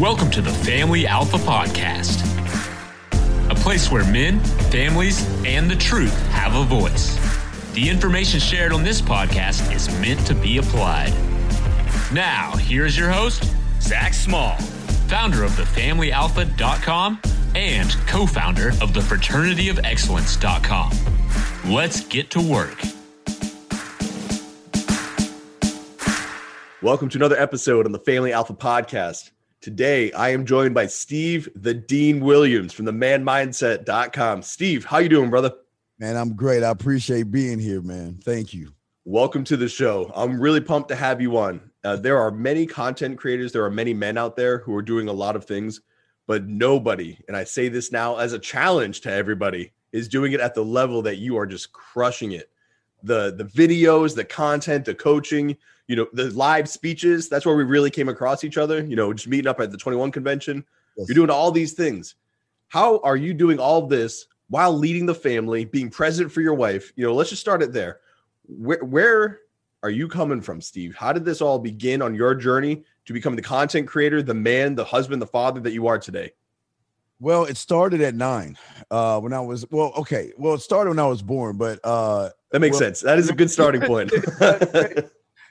Welcome 0.00 0.30
to 0.32 0.40
the 0.40 0.50
Family 0.50 1.06
Alpha 1.06 1.36
Podcast, 1.36 2.22
a 3.50 3.54
place 3.54 3.88
where 3.90 4.02
men, 4.10 4.40
families, 4.70 5.22
and 5.44 5.70
the 5.70 5.76
truth 5.76 6.16
have 6.28 6.54
a 6.56 6.64
voice. 6.64 7.18
The 7.74 7.86
information 7.88 8.40
shared 8.40 8.72
on 8.72 8.82
this 8.82 9.00
podcast 9.02 9.72
is 9.72 9.88
meant 10.00 10.26
to 10.26 10.34
be 10.34 10.58
applied. 10.58 11.12
Now, 12.12 12.56
here's 12.56 12.98
your 12.98 13.10
host, 13.10 13.44
Zac 13.80 14.12
Small, 14.14 14.56
founder 15.08 15.44
of 15.44 15.52
thefamilyalpha.com 15.52 17.20
and 17.54 17.90
co 18.06 18.26
founder 18.26 18.70
of 18.80 18.92
the 18.94 19.00
fraternityofexcellence.com. 19.00 21.72
Let's 21.72 22.00
get 22.00 22.30
to 22.30 22.40
work. 22.40 22.80
Welcome 26.80 27.10
to 27.10 27.18
another 27.18 27.38
episode 27.38 27.84
on 27.86 27.92
the 27.92 28.00
Family 28.00 28.32
Alpha 28.32 28.54
Podcast. 28.54 29.30
Today, 29.62 30.10
I 30.10 30.30
am 30.30 30.44
joined 30.44 30.74
by 30.74 30.88
Steve 30.88 31.48
the 31.54 31.72
Dean 31.72 32.18
Williams 32.18 32.72
from 32.72 32.84
the 32.84 32.90
manmindset.com. 32.90 34.42
Steve, 34.42 34.84
how 34.84 34.98
you 34.98 35.08
doing, 35.08 35.30
brother? 35.30 35.52
Man, 36.00 36.16
I'm 36.16 36.34
great. 36.34 36.64
I 36.64 36.70
appreciate 36.70 37.30
being 37.30 37.60
here, 37.60 37.80
man. 37.80 38.18
Thank 38.24 38.52
you. 38.52 38.72
Welcome 39.04 39.44
to 39.44 39.56
the 39.56 39.68
show. 39.68 40.10
I'm 40.16 40.40
really 40.40 40.60
pumped 40.60 40.88
to 40.88 40.96
have 40.96 41.20
you 41.20 41.38
on. 41.38 41.60
Uh, 41.84 41.94
there 41.94 42.18
are 42.18 42.32
many 42.32 42.66
content 42.66 43.16
creators, 43.16 43.52
there 43.52 43.64
are 43.64 43.70
many 43.70 43.94
men 43.94 44.18
out 44.18 44.34
there 44.34 44.58
who 44.58 44.74
are 44.74 44.82
doing 44.82 45.06
a 45.06 45.12
lot 45.12 45.36
of 45.36 45.44
things, 45.44 45.80
but 46.26 46.48
nobody, 46.48 47.16
and 47.28 47.36
I 47.36 47.44
say 47.44 47.68
this 47.68 47.92
now 47.92 48.16
as 48.16 48.32
a 48.32 48.40
challenge 48.40 49.02
to 49.02 49.12
everybody, 49.12 49.72
is 49.92 50.08
doing 50.08 50.32
it 50.32 50.40
at 50.40 50.56
the 50.56 50.64
level 50.64 51.02
that 51.02 51.18
you 51.18 51.38
are 51.38 51.46
just 51.46 51.72
crushing 51.72 52.32
it. 52.32 52.50
The 53.04 53.32
the 53.36 53.44
videos, 53.44 54.16
the 54.16 54.24
content, 54.24 54.86
the 54.86 54.94
coaching, 54.96 55.56
you 55.88 55.96
know, 55.96 56.06
the 56.12 56.30
live 56.30 56.68
speeches, 56.68 57.28
that's 57.28 57.44
where 57.44 57.56
we 57.56 57.64
really 57.64 57.90
came 57.90 58.08
across 58.08 58.44
each 58.44 58.56
other, 58.56 58.84
you 58.84 58.96
know, 58.96 59.12
just 59.12 59.28
meeting 59.28 59.48
up 59.48 59.60
at 59.60 59.70
the 59.70 59.76
21 59.76 60.10
convention. 60.10 60.64
Yes. 60.96 61.08
You're 61.08 61.14
doing 61.14 61.30
all 61.30 61.50
these 61.50 61.72
things. 61.72 62.14
How 62.68 62.98
are 63.00 63.16
you 63.16 63.34
doing 63.34 63.58
all 63.58 63.86
this 63.86 64.26
while 64.48 64.72
leading 64.72 65.06
the 65.06 65.14
family, 65.14 65.64
being 65.64 65.90
present 65.90 66.30
for 66.30 66.40
your 66.40 66.54
wife? 66.54 66.92
You 66.96 67.06
know, 67.06 67.14
let's 67.14 67.30
just 67.30 67.42
start 67.42 67.62
it 67.62 67.72
there. 67.72 68.00
Where 68.46 68.82
where 68.84 69.40
are 69.82 69.90
you 69.90 70.08
coming 70.08 70.40
from, 70.40 70.60
Steve? 70.60 70.94
How 70.94 71.12
did 71.12 71.24
this 71.24 71.40
all 71.40 71.58
begin 71.58 72.02
on 72.02 72.14
your 72.14 72.34
journey 72.34 72.84
to 73.04 73.12
become 73.12 73.36
the 73.36 73.42
content 73.42 73.88
creator, 73.88 74.22
the 74.22 74.34
man, 74.34 74.74
the 74.74 74.84
husband, 74.84 75.20
the 75.20 75.26
father 75.26 75.60
that 75.60 75.72
you 75.72 75.86
are 75.86 75.98
today? 75.98 76.32
Well, 77.20 77.44
it 77.44 77.56
started 77.56 78.00
at 78.00 78.14
nine. 78.14 78.56
Uh, 78.90 79.20
when 79.20 79.32
I 79.32 79.40
was 79.40 79.68
well, 79.70 79.92
okay. 79.96 80.32
Well, 80.36 80.54
it 80.54 80.60
started 80.60 80.90
when 80.90 80.98
I 80.98 81.06
was 81.06 81.22
born, 81.22 81.56
but 81.56 81.78
uh, 81.84 82.30
that 82.50 82.60
makes 82.60 82.74
well, 82.74 82.80
sense. 82.80 83.00
That 83.00 83.18
is 83.18 83.28
a 83.30 83.34
good 83.34 83.50
starting 83.50 83.80
point. 83.82 84.12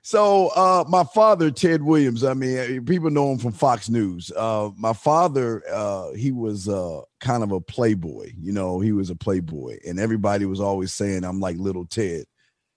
So, 0.01 0.47
uh, 0.49 0.83
my 0.87 1.03
father, 1.03 1.51
Ted 1.51 1.83
Williams. 1.83 2.23
I 2.23 2.33
mean, 2.33 2.57
uh, 2.57 2.81
people 2.85 3.09
know 3.09 3.31
him 3.31 3.37
from 3.37 3.51
Fox 3.51 3.89
News. 3.89 4.31
Uh, 4.35 4.71
my 4.77 4.93
father, 4.93 5.63
uh, 5.71 6.11
he 6.13 6.31
was 6.31 6.67
uh, 6.67 7.01
kind 7.19 7.43
of 7.43 7.51
a 7.51 7.61
playboy. 7.61 8.31
You 8.39 8.51
know, 8.51 8.79
he 8.79 8.91
was 8.91 9.09
a 9.09 9.15
playboy, 9.15 9.77
and 9.87 9.99
everybody 9.99 10.45
was 10.45 10.59
always 10.59 10.93
saying 10.93 11.23
I'm 11.23 11.39
like 11.39 11.57
little 11.57 11.85
Ted. 11.85 12.25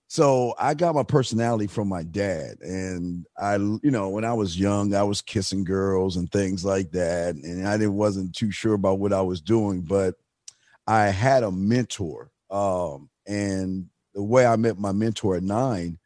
So 0.07 0.53
I 0.59 0.75
got 0.75 0.95
my 0.95 1.03
personality 1.03 1.67
from 1.67 1.87
my 1.87 2.03
dad. 2.03 2.57
And 2.61 3.25
I, 3.37 3.55
you 3.55 3.91
know, 3.91 4.09
when 4.09 4.23
I 4.23 4.33
was 4.33 4.59
young, 4.59 4.93
I 4.93 5.03
was 5.03 5.21
kissing 5.21 5.63
girls 5.63 6.15
and 6.15 6.31
things 6.31 6.63
like 6.63 6.91
that. 6.91 7.35
And 7.35 7.67
I 7.67 7.77
didn't 7.77 7.95
wasn't 7.95 8.35
too 8.35 8.51
sure 8.51 8.75
about 8.75 8.99
what 8.99 9.13
I 9.13 9.21
was 9.21 9.41
doing, 9.41 9.81
but 9.81 10.15
I 10.85 11.05
had 11.05 11.43
a 11.43 11.51
mentor. 11.51 12.31
Um, 12.51 13.09
and 13.25 13.89
the 14.13 14.21
way 14.21 14.45
I 14.45 14.55
met 14.55 14.77
my 14.77 14.91
mentor 14.91 15.35
at 15.35 15.43
nine, 15.43 15.97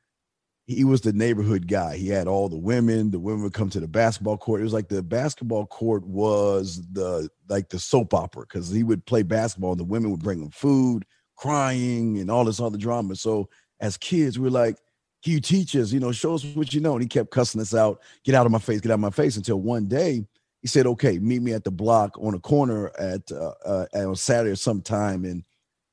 he 0.70 0.84
was 0.84 1.02
the 1.02 1.14
neighborhood 1.14 1.68
guy. 1.68 1.98
He 1.98 2.10
had 2.10 2.28
all 2.28 2.48
the 2.48 2.56
women. 2.56 3.10
The 3.10 3.20
women 3.20 3.42
would 3.42 3.56
come 3.56 3.72
to 3.72 3.80
the 3.80 3.88
basketball 3.88 4.38
court. 4.38 4.62
It 4.62 4.66
was 4.66 4.74
like 4.74 4.88
the 4.88 5.02
basketball 5.02 5.66
court 5.66 6.06
was 6.06 6.88
the 6.92 7.28
like 7.48 7.70
the 7.70 7.80
soap 7.80 8.14
opera 8.14 8.44
because 8.44 8.70
he 8.70 8.84
would 8.84 9.04
play 9.08 9.24
basketball 9.24 9.72
and 9.72 9.80
the 9.80 9.86
women 9.86 10.12
would 10.12 10.22
bring 10.22 10.44
him 10.44 10.52
food, 10.52 11.06
crying, 11.36 12.20
and 12.20 12.30
all 12.30 12.46
this 12.46 12.60
other 12.60 12.78
drama. 12.78 13.16
So 13.16 13.50
as 13.80 13.98
kids, 13.98 14.38
we 14.38 14.48
are 14.48 14.52
like, 14.52 14.78
can 15.24 15.34
you 15.34 15.42
teach 15.42 15.76
us? 15.76 15.92
You 15.92 16.02
know, 16.02 16.12
show 16.12 16.36
us 16.36 16.46
what 16.46 16.72
you 16.72 16.82
know. 16.82 16.94
And 16.94 17.02
he 17.02 17.08
kept 17.08 17.32
cussing 17.32 17.62
us 17.62 17.74
out, 17.74 18.04
get 18.24 18.36
out 18.36 18.46
of 18.46 18.52
my 18.52 18.60
face, 18.60 18.80
get 18.80 18.92
out 18.92 18.96
of 18.96 19.00
my 19.00 19.10
face 19.10 19.38
until 19.38 19.60
one 19.60 19.88
day 19.88 20.24
he 20.62 20.68
said, 20.68 20.86
okay, 20.86 21.18
meet 21.18 21.42
me 21.42 21.54
at 21.54 21.64
the 21.64 21.72
block 21.72 22.16
on 22.20 22.36
a 22.36 22.40
corner 22.40 22.92
at, 23.00 23.32
uh, 23.32 23.54
uh, 23.66 23.86
on 23.96 24.16
Saturday 24.16 24.52
or 24.52 24.56
sometime. 24.56 25.26
And 25.26 25.44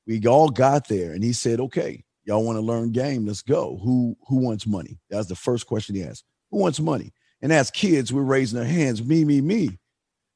we 0.06 0.22
all 0.26 0.50
got 0.50 0.86
there 0.86 1.12
and 1.12 1.24
he 1.24 1.32
said, 1.32 1.60
okay, 1.60 2.04
y'all 2.26 2.44
want 2.44 2.56
to 2.56 2.60
learn 2.60 2.92
game? 2.92 3.26
Let's 3.26 3.42
go. 3.42 3.78
Who, 3.82 4.16
who 4.28 4.36
wants 4.36 4.66
money? 4.66 4.98
that's 5.08 5.28
the 5.28 5.36
first 5.36 5.66
question 5.66 5.94
he 5.94 6.02
asked. 6.02 6.24
Who 6.50 6.58
wants 6.58 6.80
money? 6.80 7.12
And 7.40 7.52
as 7.52 7.70
kids, 7.70 8.12
we're 8.12 8.22
raising 8.22 8.58
our 8.58 8.64
hands, 8.64 9.02
me, 9.02 9.24
me, 9.24 9.40
me. 9.40 9.78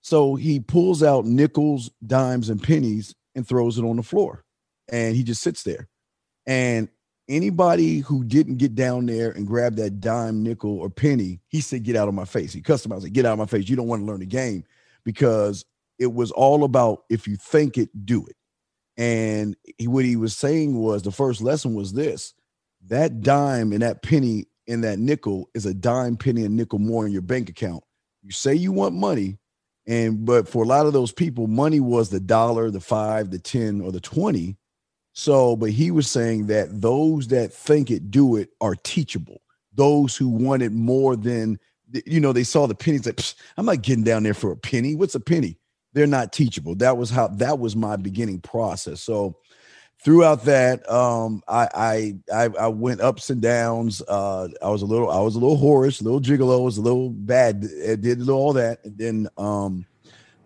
So 0.02 0.34
he 0.34 0.60
pulls 0.60 1.02
out 1.02 1.24
nickels, 1.24 1.90
dimes, 2.06 2.48
and 2.48 2.62
pennies 2.62 3.14
and 3.34 3.46
throws 3.46 3.78
it 3.78 3.84
on 3.84 3.96
the 3.96 4.02
floor. 4.02 4.44
And 4.90 5.14
he 5.14 5.22
just 5.22 5.42
sits 5.42 5.62
there. 5.62 5.88
And 6.46 6.88
anybody 7.28 7.98
who 7.98 8.24
didn't 8.24 8.56
get 8.56 8.74
down 8.74 9.06
there 9.06 9.30
and 9.30 9.46
grab 9.46 9.76
that 9.76 10.00
dime, 10.00 10.42
nickel, 10.42 10.78
or 10.78 10.90
penny, 10.90 11.40
he 11.48 11.60
said, 11.60 11.82
Get 11.82 11.96
out 11.96 12.08
of 12.08 12.14
my 12.14 12.24
face. 12.24 12.52
He 12.52 12.62
customized 12.62 13.04
it, 13.06 13.12
Get 13.12 13.26
out 13.26 13.32
of 13.32 13.38
my 13.38 13.46
face. 13.46 13.68
You 13.68 13.76
don't 13.76 13.88
want 13.88 14.02
to 14.02 14.06
learn 14.06 14.20
the 14.20 14.26
game 14.26 14.64
because 15.04 15.64
it 15.98 16.12
was 16.12 16.30
all 16.30 16.64
about 16.64 17.04
if 17.10 17.28
you 17.28 17.36
think 17.36 17.78
it, 17.78 17.90
do 18.04 18.26
it. 18.26 18.36
And 19.00 19.56
he, 19.78 19.88
what 19.88 20.04
he 20.04 20.16
was 20.16 20.36
saying 20.36 20.76
was 20.76 21.02
the 21.02 21.10
first 21.10 21.40
lesson 21.40 21.74
was 21.74 21.92
this 21.92 22.34
that 22.86 23.22
dime 23.22 23.72
and 23.72 23.82
that 23.82 24.02
penny 24.02 24.46
and 24.68 24.84
that 24.84 24.98
nickel 24.98 25.48
is 25.54 25.66
a 25.66 25.74
dime, 25.74 26.16
penny, 26.16 26.44
and 26.44 26.56
nickel 26.56 26.78
more 26.78 27.06
in 27.06 27.12
your 27.12 27.22
bank 27.22 27.48
account. 27.48 27.82
You 28.22 28.30
say 28.30 28.54
you 28.54 28.72
want 28.72 28.94
money, 28.94 29.38
and 29.86 30.24
but 30.24 30.48
for 30.48 30.62
a 30.62 30.66
lot 30.66 30.86
of 30.86 30.92
those 30.92 31.12
people, 31.12 31.46
money 31.46 31.80
was 31.80 32.10
the 32.10 32.20
dollar, 32.20 32.70
the 32.70 32.80
five, 32.80 33.30
the 33.30 33.38
10, 33.38 33.80
or 33.80 33.90
the 33.90 34.00
20 34.00 34.56
so, 35.12 35.56
but 35.56 35.70
he 35.70 35.90
was 35.90 36.08
saying 36.08 36.46
that 36.46 36.80
those 36.80 37.28
that 37.28 37.52
think 37.52 37.90
it 37.90 38.10
do 38.10 38.36
it 38.36 38.50
are 38.60 38.74
teachable. 38.74 39.40
Those 39.74 40.16
who 40.16 40.28
want 40.28 40.62
it 40.62 40.72
more 40.72 41.16
than 41.16 41.58
you 42.06 42.20
know, 42.20 42.32
they 42.32 42.44
saw 42.44 42.66
the 42.66 42.74
pennies 42.74 43.34
I'm 43.56 43.66
not 43.66 43.82
getting 43.82 44.04
down 44.04 44.22
there 44.22 44.32
for 44.32 44.52
a 44.52 44.56
penny. 44.56 44.94
What's 44.94 45.16
a 45.16 45.20
penny? 45.20 45.58
They're 45.92 46.06
not 46.06 46.32
teachable. 46.32 46.74
That 46.76 46.96
was 46.96 47.10
how 47.10 47.28
that 47.28 47.58
was 47.58 47.74
my 47.74 47.96
beginning 47.96 48.40
process. 48.40 49.02
So 49.02 49.36
throughout 50.04 50.44
that, 50.44 50.88
um, 50.90 51.42
I, 51.48 51.68
I 51.74 52.14
I 52.32 52.48
I 52.60 52.68
went 52.68 53.00
ups 53.00 53.30
and 53.30 53.42
downs. 53.42 54.02
Uh, 54.06 54.48
I 54.62 54.68
was 54.68 54.82
a 54.82 54.86
little 54.86 55.10
I 55.10 55.20
was 55.20 55.34
a 55.34 55.38
little 55.38 55.58
whorish, 55.58 56.00
a 56.00 56.04
little 56.04 56.20
gigolo, 56.20 56.62
was 56.64 56.78
a 56.78 56.82
little 56.82 57.10
bad, 57.10 57.60
did 57.60 58.28
all 58.28 58.52
that, 58.52 58.84
and 58.84 58.96
then 58.96 59.28
um, 59.36 59.84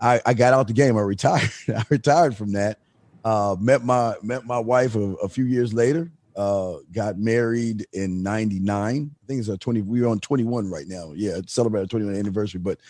I, 0.00 0.21
I 0.25 0.34
got 0.34 0.54
out 0.54 0.66
the 0.66 0.72
game. 0.72 0.97
I 0.97 1.03
retired. 1.03 1.50
I 1.69 1.84
retired 1.91 2.37
from 2.37 2.53
that 2.53 2.78
uh, 3.25 3.56
met 3.59 3.84
my 3.84 4.15
met 4.22 4.44
my 4.44 4.59
wife 4.59 4.94
a, 4.94 5.15
a 5.16 5.28
few 5.28 5.44
years 5.44 5.72
later. 5.72 6.10
Uh, 6.37 6.77
got 6.93 7.19
married 7.19 7.87
in 7.93 8.22
'99. 8.22 9.10
I 9.12 9.27
think 9.27 9.41
it's 9.41 9.49
a 9.49 9.56
20. 9.56 9.83
We're 9.83 10.09
on 10.09 10.19
21 10.19 10.71
right 10.71 10.87
now. 10.87 11.12
Yeah, 11.15 11.41
celebrated 11.47 11.91
21st 11.91 12.19
anniversary. 12.19 12.60
But 12.60 12.81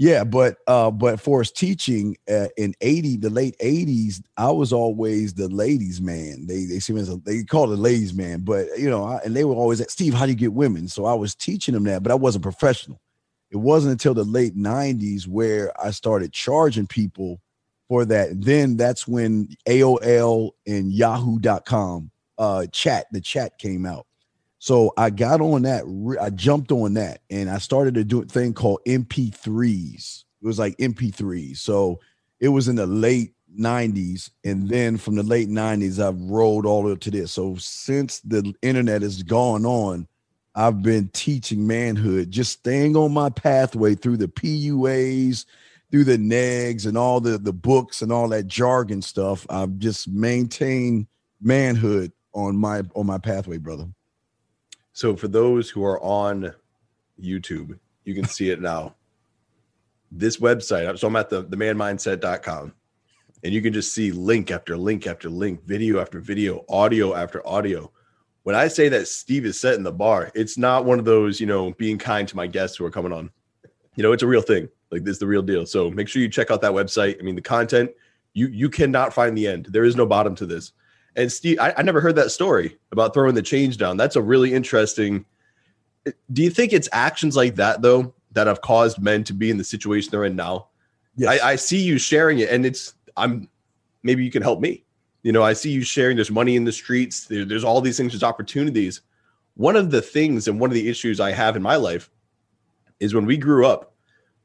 yeah, 0.00 0.24
but 0.24 0.56
uh, 0.66 0.90
but 0.90 1.20
for 1.20 1.40
his 1.40 1.52
teaching 1.52 2.16
uh, 2.26 2.46
in 2.56 2.74
80, 2.80 3.18
the 3.18 3.28
late 3.28 3.54
80s, 3.58 4.22
I 4.38 4.50
was 4.50 4.72
always 4.72 5.34
the 5.34 5.46
ladies' 5.50 6.00
man. 6.00 6.46
They 6.46 6.64
they 6.64 6.78
see 6.78 6.94
me 6.94 7.02
as 7.02 7.10
a, 7.10 7.16
they 7.16 7.44
call 7.44 7.70
it 7.70 7.76
ladies' 7.76 8.14
man, 8.14 8.40
but 8.40 8.66
you 8.78 8.88
know, 8.88 9.04
I, 9.04 9.18
and 9.18 9.36
they 9.36 9.44
were 9.44 9.54
always 9.54 9.84
Steve, 9.92 10.14
how 10.14 10.24
do 10.24 10.32
you 10.32 10.38
get 10.38 10.54
women? 10.54 10.88
So 10.88 11.04
I 11.04 11.12
was 11.12 11.34
teaching 11.34 11.74
them 11.74 11.84
that, 11.84 12.02
but 12.02 12.10
I 12.10 12.14
wasn't 12.14 12.44
professional. 12.44 12.98
It 13.50 13.58
wasn't 13.58 13.92
until 13.92 14.14
the 14.14 14.24
late 14.24 14.56
90s 14.56 15.28
where 15.28 15.70
I 15.78 15.90
started 15.90 16.32
charging 16.32 16.86
people 16.86 17.38
for 17.86 18.06
that. 18.06 18.40
Then 18.40 18.78
that's 18.78 19.06
when 19.06 19.50
AOL 19.68 20.52
and 20.66 20.90
Yahoo.com 20.90 22.10
uh, 22.38 22.64
chat, 22.72 23.04
the 23.12 23.20
chat 23.20 23.58
came 23.58 23.84
out. 23.84 24.06
So 24.60 24.92
I 24.98 25.10
got 25.10 25.40
on 25.40 25.62
that. 25.62 25.84
I 26.20 26.30
jumped 26.30 26.70
on 26.70 26.94
that, 26.94 27.22
and 27.30 27.50
I 27.50 27.58
started 27.58 27.94
to 27.94 28.04
do 28.04 28.22
a 28.22 28.26
thing 28.26 28.52
called 28.52 28.80
MP3s. 28.86 30.24
It 30.42 30.46
was 30.46 30.58
like 30.58 30.76
MP3s. 30.76 31.56
So 31.56 31.98
it 32.40 32.48
was 32.48 32.68
in 32.68 32.76
the 32.76 32.86
late 32.86 33.32
90s, 33.58 34.30
and 34.44 34.68
then 34.68 34.98
from 34.98 35.16
the 35.16 35.22
late 35.22 35.48
90s, 35.48 35.98
I've 35.98 36.20
rolled 36.20 36.66
all 36.66 36.82
the 36.82 36.90
way 36.90 36.96
to 36.96 37.10
this. 37.10 37.32
So 37.32 37.56
since 37.56 38.20
the 38.20 38.54
internet 38.60 39.02
has 39.02 39.22
gone 39.22 39.64
on, 39.64 40.06
I've 40.54 40.82
been 40.82 41.08
teaching 41.08 41.66
manhood, 41.66 42.30
just 42.30 42.52
staying 42.52 42.96
on 42.96 43.12
my 43.12 43.30
pathway 43.30 43.94
through 43.94 44.18
the 44.18 44.28
PUAs 44.28 45.46
through 45.90 46.04
the 46.04 46.18
negs 46.18 46.86
and 46.86 46.96
all 46.96 47.20
the 47.20 47.38
the 47.38 47.52
books 47.52 48.02
and 48.02 48.12
all 48.12 48.28
that 48.28 48.46
jargon 48.46 49.02
stuff, 49.02 49.46
I've 49.50 49.78
just 49.78 50.08
maintained 50.08 51.06
manhood 51.40 52.12
on 52.32 52.56
my 52.56 52.82
on 52.94 53.06
my 53.06 53.18
pathway, 53.18 53.58
brother. 53.58 53.86
So 54.92 55.16
for 55.16 55.28
those 55.28 55.70
who 55.70 55.84
are 55.84 56.00
on 56.02 56.54
YouTube, 57.20 57.78
you 58.04 58.14
can 58.14 58.24
see 58.24 58.50
it 58.50 58.60
now. 58.60 58.96
This 60.10 60.38
website, 60.38 60.98
so 60.98 61.06
I'm 61.06 61.16
at 61.16 61.30
the, 61.30 61.42
the 61.42 61.56
manmindset.com, 61.56 62.74
and 63.44 63.52
you 63.52 63.62
can 63.62 63.72
just 63.72 63.94
see 63.94 64.10
link 64.10 64.50
after 64.50 64.76
link 64.76 65.06
after 65.06 65.30
link, 65.30 65.64
video 65.64 66.00
after 66.00 66.20
video, 66.20 66.64
audio 66.68 67.14
after 67.14 67.46
audio. 67.46 67.90
When 68.42 68.56
I 68.56 68.68
say 68.68 68.88
that 68.88 69.06
Steve 69.06 69.44
is 69.44 69.60
setting 69.60 69.84
the 69.84 69.92
bar, 69.92 70.32
it's 70.34 70.58
not 70.58 70.84
one 70.84 70.98
of 70.98 71.04
those, 71.04 71.40
you 71.40 71.46
know, 71.46 71.72
being 71.74 71.98
kind 71.98 72.26
to 72.26 72.36
my 72.36 72.46
guests 72.46 72.76
who 72.76 72.84
are 72.84 72.90
coming 72.90 73.12
on. 73.12 73.30
You 73.96 74.02
know, 74.02 74.12
it's 74.12 74.22
a 74.22 74.26
real 74.26 74.42
thing 74.42 74.68
Like 74.90 75.04
this 75.04 75.14
is 75.14 75.18
the 75.18 75.26
real 75.26 75.42
deal. 75.42 75.66
So 75.66 75.90
make 75.90 76.08
sure 76.08 76.22
you 76.22 76.28
check 76.28 76.50
out 76.50 76.60
that 76.62 76.72
website. 76.72 77.20
I 77.20 77.22
mean, 77.22 77.36
the 77.36 77.42
content 77.42 77.90
you 78.32 78.48
you 78.48 78.68
cannot 78.68 79.12
find 79.12 79.36
the 79.36 79.46
end. 79.46 79.66
There 79.66 79.84
is 79.84 79.96
no 79.96 80.06
bottom 80.06 80.34
to 80.36 80.46
this. 80.46 80.72
And 81.16 81.30
Steve, 81.30 81.58
I, 81.60 81.74
I 81.76 81.82
never 81.82 82.00
heard 82.00 82.16
that 82.16 82.30
story 82.30 82.78
about 82.92 83.14
throwing 83.14 83.34
the 83.34 83.42
change 83.42 83.76
down. 83.76 83.96
That's 83.96 84.16
a 84.16 84.22
really 84.22 84.52
interesting. 84.52 85.24
Do 86.32 86.42
you 86.42 86.50
think 86.50 86.72
it's 86.72 86.88
actions 86.92 87.36
like 87.36 87.56
that 87.56 87.82
though 87.82 88.14
that 88.32 88.46
have 88.46 88.60
caused 88.60 89.02
men 89.02 89.24
to 89.24 89.32
be 89.32 89.50
in 89.50 89.56
the 89.56 89.64
situation 89.64 90.10
they're 90.10 90.24
in 90.24 90.36
now? 90.36 90.68
Yes. 91.16 91.40
I, 91.40 91.50
I 91.50 91.56
see 91.56 91.80
you 91.82 91.98
sharing 91.98 92.38
it, 92.38 92.50
and 92.50 92.64
it's 92.64 92.94
I'm 93.16 93.48
maybe 94.02 94.24
you 94.24 94.30
can 94.30 94.42
help 94.42 94.60
me. 94.60 94.84
You 95.22 95.32
know, 95.32 95.42
I 95.42 95.52
see 95.52 95.70
you 95.70 95.82
sharing. 95.82 96.16
There's 96.16 96.30
money 96.30 96.56
in 96.56 96.64
the 96.64 96.72
streets. 96.72 97.26
There, 97.26 97.44
there's 97.44 97.64
all 97.64 97.80
these 97.80 97.96
things. 97.96 98.12
There's 98.12 98.22
opportunities. 98.22 99.02
One 99.54 99.76
of 99.76 99.90
the 99.90 100.00
things 100.00 100.48
and 100.48 100.58
one 100.58 100.70
of 100.70 100.74
the 100.74 100.88
issues 100.88 101.20
I 101.20 101.32
have 101.32 101.56
in 101.56 101.62
my 101.62 101.76
life 101.76 102.10
is 103.00 103.14
when 103.14 103.26
we 103.26 103.36
grew 103.36 103.66
up. 103.66 103.89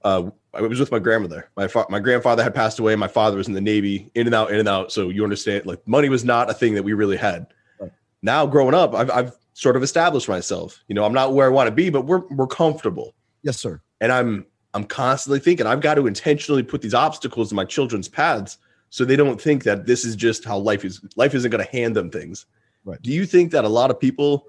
Uh, 0.06 0.30
I 0.54 0.62
was 0.62 0.80
with 0.80 0.92
my 0.92 1.00
grandmother. 1.00 1.50
My 1.58 1.68
fa- 1.68 1.88
my 1.90 2.00
grandfather 2.00 2.44
had 2.44 2.54
passed 2.54 2.78
away. 2.80 2.96
My 2.96 3.08
father 3.08 3.38
was 3.38 3.48
in 3.48 3.56
the 3.56 3.62
Navy, 3.62 4.10
in 4.14 4.28
and 4.28 4.36
out, 4.36 4.52
in 4.52 4.60
and 4.60 4.70
out. 4.70 4.92
So 4.92 5.10
you 5.10 5.24
understand, 5.24 5.66
like 5.66 5.86
money 5.88 6.10
was 6.10 6.24
not 6.24 6.50
a 6.50 6.54
thing 6.54 6.76
that 6.76 6.84
we 6.84 6.94
really 6.94 7.18
had. 7.18 7.48
Right. 7.80 7.92
Now, 8.22 8.46
growing 8.46 8.76
up, 8.76 8.94
I've, 8.94 9.10
I've 9.10 9.36
sort 9.54 9.76
of 9.76 9.82
established 9.82 10.30
myself. 10.30 10.84
You 10.88 10.94
know, 10.94 11.04
I'm 11.04 11.14
not 11.14 11.34
where 11.34 11.48
I 11.48 11.50
want 11.50 11.68
to 11.68 11.72
be, 11.72 11.90
but 11.90 12.04
we're 12.04 12.22
we're 12.28 12.48
comfortable. 12.48 13.16
Yes, 13.42 13.58
sir. 13.58 13.82
And 14.00 14.12
I'm 14.12 14.46
I'm 14.76 14.84
constantly 14.84 15.40
thinking 15.40 15.66
I've 15.66 15.82
got 15.82 15.96
to 15.96 16.06
intentionally 16.06 16.62
put 16.62 16.84
these 16.84 16.94
obstacles 16.94 17.52
in 17.52 17.56
my 17.56 17.66
children's 17.66 18.08
paths 18.08 18.60
so 18.92 19.06
they 19.06 19.16
don't 19.16 19.42
think 19.42 19.64
that 19.64 19.88
this 19.88 20.06
is 20.06 20.16
just 20.16 20.46
how 20.46 20.60
life 20.60 20.86
is. 20.86 21.02
Life 21.16 21.34
isn't 21.34 21.50
going 21.50 21.66
to 21.66 21.72
hand 21.72 21.96
them 21.96 22.12
things. 22.12 22.46
Right. 22.84 23.02
Do 23.02 23.12
you 23.12 23.26
think 23.26 23.52
that 23.52 23.66
a 23.66 23.70
lot 23.70 23.90
of 23.90 24.00
people 24.00 24.46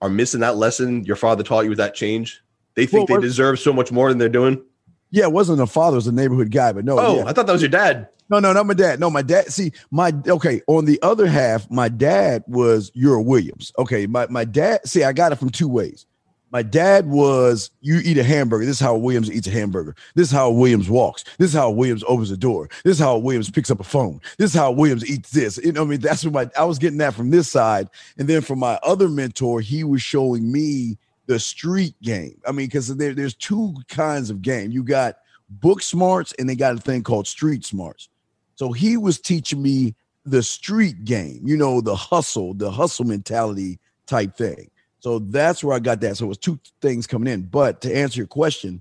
are 0.00 0.08
missing 0.08 0.40
that 0.40 0.56
lesson 0.56 1.04
your 1.04 1.16
father 1.16 1.42
taught 1.42 1.64
you 1.64 1.68
with 1.68 1.78
that 1.78 1.94
change? 1.94 2.42
They 2.74 2.86
think 2.86 3.10
well, 3.10 3.20
they 3.20 3.26
deserve 3.26 3.60
so 3.60 3.72
much 3.72 3.92
more 3.92 4.08
than 4.08 4.18
they're 4.18 4.28
doing. 4.28 4.64
Yeah, 5.14 5.26
it 5.26 5.32
wasn't 5.32 5.60
a 5.60 5.66
father, 5.68 5.94
it 5.94 5.98
was 5.98 6.06
a 6.08 6.12
neighborhood 6.12 6.50
guy, 6.50 6.72
but 6.72 6.84
no. 6.84 6.98
Oh, 6.98 7.16
yeah. 7.18 7.24
I 7.26 7.32
thought 7.32 7.46
that 7.46 7.52
was 7.52 7.62
your 7.62 7.68
dad. 7.68 8.08
No, 8.30 8.40
no, 8.40 8.52
not 8.52 8.66
my 8.66 8.74
dad. 8.74 8.98
No, 8.98 9.10
my 9.10 9.22
dad. 9.22 9.52
See, 9.52 9.70
my 9.92 10.12
okay. 10.26 10.60
On 10.66 10.86
the 10.86 11.00
other 11.02 11.28
half, 11.28 11.70
my 11.70 11.88
dad 11.88 12.42
was 12.48 12.90
Ura 12.94 13.22
Williams. 13.22 13.72
Okay, 13.78 14.08
my 14.08 14.26
my 14.26 14.44
dad. 14.44 14.80
See, 14.88 15.04
I 15.04 15.12
got 15.12 15.30
it 15.30 15.36
from 15.36 15.50
two 15.50 15.68
ways. 15.68 16.06
My 16.50 16.62
dad 16.62 17.06
was 17.06 17.70
you 17.80 18.00
eat 18.02 18.18
a 18.18 18.24
hamburger. 18.24 18.64
This 18.64 18.76
is 18.76 18.80
how 18.80 18.96
Williams 18.96 19.30
eats 19.30 19.46
a 19.46 19.50
hamburger. 19.50 19.94
This 20.16 20.28
is 20.28 20.32
how 20.32 20.50
Williams 20.50 20.88
walks. 20.88 21.22
This 21.38 21.50
is 21.50 21.54
how 21.54 21.70
Williams 21.70 22.02
opens 22.08 22.32
a 22.32 22.36
door. 22.36 22.68
This 22.82 22.94
is 22.96 22.98
how 22.98 23.16
Williams 23.18 23.50
picks 23.50 23.70
up 23.70 23.78
a 23.78 23.84
phone. 23.84 24.20
This 24.38 24.50
is 24.52 24.56
how 24.56 24.72
Williams 24.72 25.08
eats 25.08 25.30
this. 25.30 25.58
You 25.58 25.72
know, 25.72 25.82
I 25.82 25.84
mean, 25.84 26.00
that's 26.00 26.24
what 26.24 26.34
my 26.34 26.60
I 26.60 26.64
was 26.64 26.80
getting 26.80 26.98
that 26.98 27.14
from 27.14 27.30
this 27.30 27.48
side, 27.48 27.88
and 28.18 28.26
then 28.26 28.40
from 28.40 28.58
my 28.58 28.80
other 28.82 29.08
mentor, 29.08 29.60
he 29.60 29.84
was 29.84 30.02
showing 30.02 30.50
me 30.50 30.98
the 31.26 31.38
street 31.38 31.94
game. 32.02 32.40
I 32.46 32.52
mean, 32.52 32.66
because 32.66 32.94
there, 32.96 33.14
there's 33.14 33.34
two 33.34 33.74
kinds 33.88 34.30
of 34.30 34.42
game. 34.42 34.70
You 34.70 34.82
got 34.82 35.16
book 35.48 35.82
smarts 35.82 36.34
and 36.38 36.48
they 36.48 36.56
got 36.56 36.74
a 36.74 36.80
thing 36.80 37.02
called 37.02 37.26
street 37.26 37.64
smarts. 37.64 38.08
So 38.56 38.72
he 38.72 38.96
was 38.96 39.18
teaching 39.18 39.62
me 39.62 39.94
the 40.24 40.42
street 40.42 41.04
game, 41.04 41.40
you 41.44 41.56
know, 41.56 41.80
the 41.80 41.96
hustle, 41.96 42.54
the 42.54 42.70
hustle 42.70 43.04
mentality 43.04 43.78
type 44.06 44.36
thing. 44.36 44.70
So 45.00 45.18
that's 45.18 45.62
where 45.62 45.76
I 45.76 45.80
got 45.80 46.00
that. 46.00 46.16
So 46.16 46.24
it 46.24 46.28
was 46.28 46.38
two 46.38 46.58
things 46.80 47.06
coming 47.06 47.32
in. 47.32 47.42
But 47.42 47.82
to 47.82 47.94
answer 47.94 48.18
your 48.20 48.26
question, 48.26 48.80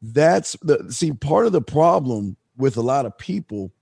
that's 0.00 0.56
the 0.62 0.92
see 0.92 1.12
part 1.12 1.46
of 1.46 1.52
the 1.52 1.62
problem 1.62 2.36
with 2.56 2.76
a 2.76 2.82
lot 2.82 3.06
of 3.06 3.18
people 3.18 3.72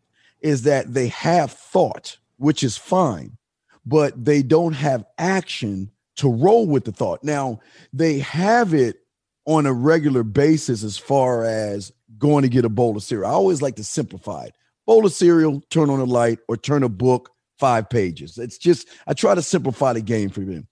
is 0.40 0.62
that 0.62 0.94
they 0.94 1.08
have 1.08 1.52
thought, 1.52 2.16
which 2.38 2.62
is 2.62 2.76
fine, 2.76 3.36
but 3.84 4.24
they 4.24 4.42
don't 4.42 4.72
have 4.72 5.04
action 5.18 5.90
to 6.16 6.30
roll 6.30 6.66
with 6.66 6.84
the 6.84 6.92
thought. 6.92 7.24
Now, 7.24 7.60
they 7.92 8.18
have 8.20 8.74
it 8.74 8.98
on 9.46 9.66
a 9.66 9.72
regular 9.72 10.22
basis 10.22 10.82
as 10.82 10.96
far 10.96 11.44
as 11.44 11.92
going 12.18 12.42
to 12.42 12.48
get 12.48 12.64
a 12.64 12.68
bowl 12.68 12.96
of 12.96 13.02
cereal. 13.02 13.30
I 13.30 13.34
always 13.34 13.60
like 13.60 13.76
to 13.76 13.84
simplify 13.84 14.44
it. 14.44 14.54
Bowl 14.86 15.04
of 15.04 15.12
cereal, 15.12 15.62
turn 15.70 15.90
on 15.90 16.00
a 16.00 16.04
light, 16.04 16.38
or 16.48 16.56
turn 16.56 16.82
a 16.82 16.88
book, 16.88 17.30
five 17.58 17.88
pages. 17.88 18.38
It's 18.38 18.58
just, 18.58 18.88
I 19.06 19.14
try 19.14 19.34
to 19.34 19.42
simplify 19.42 19.92
the 19.92 20.02
game 20.02 20.30
for 20.30 20.40
them. 20.40 20.68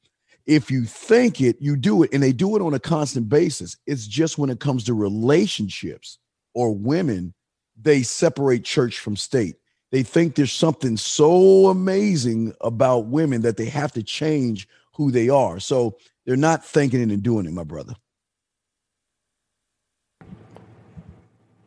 If 0.47 0.71
you 0.71 0.85
think 0.85 1.41
it, 1.41 1.57
you 1.61 1.77
do 1.77 2.03
it, 2.03 2.11
and 2.13 2.23
they 2.23 2.33
do 2.33 2.57
it 2.57 2.63
on 2.63 2.75
a 2.75 2.81
constant 2.81 3.29
basis. 3.29 3.77
It's 3.87 4.07
just 4.07 4.39
when 4.39 4.51
it 4.51 4.61
comes 4.61 4.85
to 4.85 4.95
relationships 4.95 6.19
or 6.55 6.75
women, 6.75 7.35
they 7.81 8.03
separate 8.03 8.65
church 8.65 8.99
from 8.99 9.17
state. 9.17 9.57
They 9.93 10.03
think 10.03 10.35
there's 10.35 10.53
something 10.53 10.97
so 10.97 11.69
amazing 11.69 12.55
about 12.61 13.07
women 13.07 13.43
that 13.43 13.57
they 13.57 13.67
have 13.67 13.93
to 13.93 14.03
change 14.03 14.67
who 14.95 15.11
they 15.11 15.29
are. 15.29 15.61
So 15.61 15.97
they're 16.27 16.37
not 16.37 16.65
thinking 16.65 17.01
it 17.01 17.11
and 17.11 17.23
doing 17.23 17.47
it, 17.47 17.53
my 17.53 17.65
brother. 17.65 17.95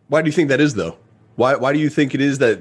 Why 0.07 0.21
do 0.21 0.27
you 0.27 0.33
think 0.33 0.49
that 0.49 0.61
is 0.61 0.73
though? 0.73 0.97
Why 1.35 1.55
why 1.55 1.73
do 1.73 1.79
you 1.79 1.89
think 1.89 2.13
it 2.13 2.21
is 2.21 2.37
that 2.39 2.59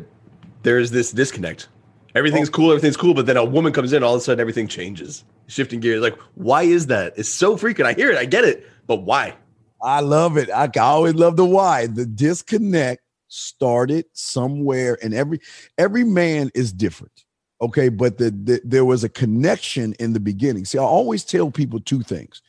there's 0.62 0.90
this 0.90 1.12
disconnect? 1.12 1.68
Everything's 2.14 2.48
oh. 2.48 2.52
cool, 2.52 2.70
everything's 2.70 2.96
cool, 2.96 3.12
but 3.12 3.26
then 3.26 3.36
a 3.36 3.44
woman 3.44 3.72
comes 3.72 3.92
in, 3.92 4.02
all 4.02 4.14
of 4.14 4.20
a 4.20 4.24
sudden 4.24 4.40
everything 4.40 4.68
changes. 4.68 5.24
Shifting 5.46 5.80
gears. 5.80 6.00
Like, 6.00 6.16
why 6.36 6.62
is 6.62 6.86
that? 6.86 7.12
It's 7.16 7.28
so 7.28 7.56
freaking. 7.56 7.84
I 7.84 7.92
hear 7.92 8.10
it, 8.10 8.16
I 8.16 8.24
get 8.24 8.44
it, 8.44 8.66
but 8.86 9.02
why? 9.02 9.34
I 9.82 10.00
love 10.00 10.38
it. 10.38 10.48
I 10.50 10.70
always 10.80 11.14
love 11.14 11.36
the 11.36 11.44
why. 11.44 11.86
The 11.86 12.06
disconnect 12.06 13.02
started 13.28 14.06
somewhere, 14.12 14.96
and 15.02 15.12
every 15.12 15.40
every 15.76 16.04
man 16.04 16.50
is 16.54 16.72
different. 16.72 17.23
Okay, 17.64 17.88
but 17.88 18.18
the, 18.18 18.30
the 18.30 18.60
there 18.64 18.84
was 18.84 19.04
a 19.04 19.08
connection 19.08 19.94
in 19.98 20.12
the 20.12 20.20
beginning. 20.20 20.64
See, 20.64 20.78
I 20.78 20.82
always 20.82 21.24
tell 21.24 21.50
people 21.50 21.80
two 21.80 22.02
things: 22.02 22.42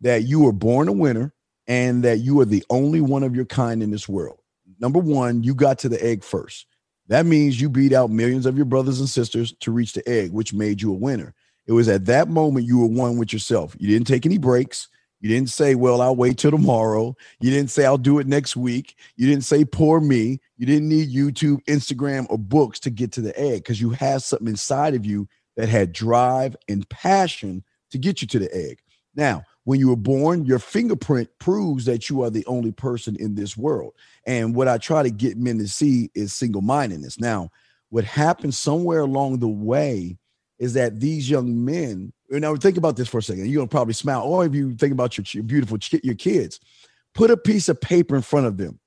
that 0.00 0.24
you 0.24 0.40
were 0.40 0.52
born 0.52 0.88
a 0.88 0.92
winner, 0.92 1.32
and 1.66 2.02
that 2.04 2.18
you 2.18 2.40
are 2.40 2.44
the 2.44 2.64
only 2.70 3.00
one 3.00 3.22
of 3.22 3.34
your 3.36 3.46
kind 3.46 3.82
in 3.82 3.90
this 3.90 4.08
world 4.08 4.40
number 4.80 4.98
one, 4.98 5.42
you 5.42 5.54
got 5.54 5.78
to 5.80 5.88
the 5.88 6.02
egg 6.04 6.24
first. 6.24 6.66
That 7.08 7.26
means 7.26 7.60
you 7.60 7.68
beat 7.68 7.92
out 7.92 8.10
millions 8.10 8.46
of 8.46 8.56
your 8.56 8.64
brothers 8.64 9.00
and 9.00 9.08
sisters 9.08 9.52
to 9.60 9.70
reach 9.70 9.92
the 9.92 10.08
egg, 10.08 10.32
which 10.32 10.52
made 10.52 10.80
you 10.80 10.92
a 10.92 10.96
winner. 10.96 11.34
It 11.66 11.72
was 11.72 11.88
at 11.88 12.06
that 12.06 12.28
moment 12.28 12.66
you 12.66 12.78
were 12.78 12.86
one 12.86 13.18
with 13.18 13.32
yourself. 13.32 13.76
You 13.78 13.88
didn't 13.88 14.06
take 14.06 14.26
any 14.26 14.38
breaks. 14.38 14.88
You 15.20 15.28
didn't 15.28 15.50
say, 15.50 15.74
Well, 15.74 16.00
I'll 16.00 16.16
wait 16.16 16.38
till 16.38 16.50
tomorrow. 16.50 17.14
You 17.40 17.50
didn't 17.50 17.70
say, 17.70 17.84
I'll 17.84 17.98
do 17.98 18.18
it 18.18 18.26
next 18.26 18.56
week. 18.56 18.96
You 19.16 19.26
didn't 19.26 19.44
say, 19.44 19.64
Poor 19.64 20.00
me. 20.00 20.40
You 20.56 20.66
didn't 20.66 20.88
need 20.88 21.10
YouTube, 21.10 21.64
Instagram, 21.64 22.26
or 22.30 22.38
books 22.38 22.80
to 22.80 22.90
get 22.90 23.12
to 23.12 23.20
the 23.20 23.38
egg 23.38 23.62
because 23.62 23.80
you 23.80 23.90
had 23.90 24.22
something 24.22 24.48
inside 24.48 24.94
of 24.94 25.04
you 25.04 25.28
that 25.56 25.68
had 25.68 25.92
drive 25.92 26.56
and 26.68 26.88
passion 26.88 27.62
to 27.90 27.98
get 27.98 28.22
you 28.22 28.28
to 28.28 28.38
the 28.38 28.54
egg. 28.54 28.78
Now, 29.14 29.42
when 29.64 29.78
you 29.78 29.88
were 29.88 29.96
born, 29.96 30.44
your 30.44 30.58
fingerprint 30.58 31.28
proves 31.38 31.84
that 31.84 32.08
you 32.08 32.22
are 32.22 32.30
the 32.30 32.46
only 32.46 32.72
person 32.72 33.16
in 33.16 33.34
this 33.34 33.56
world. 33.56 33.94
And 34.26 34.54
what 34.54 34.68
I 34.68 34.78
try 34.78 35.02
to 35.02 35.10
get 35.10 35.36
men 35.36 35.58
to 35.58 35.68
see 35.68 36.10
is 36.14 36.32
single 36.32 36.62
mindedness. 36.62 37.20
Now, 37.20 37.50
what 37.90 38.04
happens 38.04 38.58
somewhere 38.58 39.00
along 39.00 39.40
the 39.40 39.48
way 39.48 40.16
is 40.58 40.74
that 40.74 41.00
these 41.00 41.28
young 41.28 41.64
men, 41.64 42.12
now 42.38 42.54
think 42.56 42.76
about 42.76 42.96
this 42.96 43.08
for 43.08 43.18
a 43.18 43.22
second. 43.22 43.46
You're 43.46 43.60
gonna 43.60 43.68
probably 43.68 43.94
smile, 43.94 44.22
or 44.22 44.44
if 44.44 44.54
you 44.54 44.74
think 44.74 44.92
about 44.92 45.18
your, 45.18 45.24
your 45.32 45.42
beautiful 45.42 45.78
your 46.02 46.14
kids, 46.14 46.60
put 47.14 47.30
a 47.30 47.36
piece 47.36 47.68
of 47.68 47.80
paper 47.80 48.14
in 48.14 48.22
front 48.22 48.46
of 48.46 48.56
them, 48.56 48.78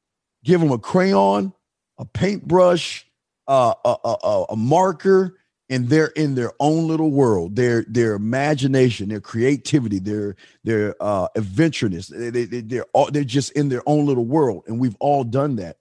give 0.43 0.61
them 0.61 0.71
a 0.71 0.79
crayon, 0.79 1.53
a 1.97 2.05
paintbrush, 2.05 3.05
uh, 3.47 3.73
a, 3.83 3.95
a, 4.05 4.45
a 4.49 4.55
marker, 4.55 5.37
and 5.69 5.89
they're 5.89 6.07
in 6.15 6.35
their 6.35 6.51
own 6.59 6.87
little 6.87 7.11
world. 7.11 7.55
Their 7.55 7.83
their 7.87 8.13
imagination 8.13 9.09
their 9.09 9.19
creativity 9.21 9.99
their 9.99 10.35
their 10.63 10.95
uh 10.99 11.27
adventureness. 11.35 12.07
They, 12.07 12.29
they, 12.29 12.61
they're 12.61 12.85
all 12.93 13.09
they're 13.11 13.23
just 13.23 13.51
in 13.53 13.69
their 13.69 13.83
own 13.85 14.05
little 14.05 14.25
world 14.25 14.63
and 14.67 14.79
we've 14.79 14.97
all 14.99 15.23
done 15.23 15.57
that. 15.57 15.77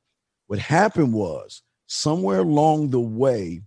What 0.47 0.59
happened 0.59 1.13
was 1.13 1.63
somewhere 1.87 2.41
along 2.41 2.91
the 2.91 3.01
way 3.01 3.63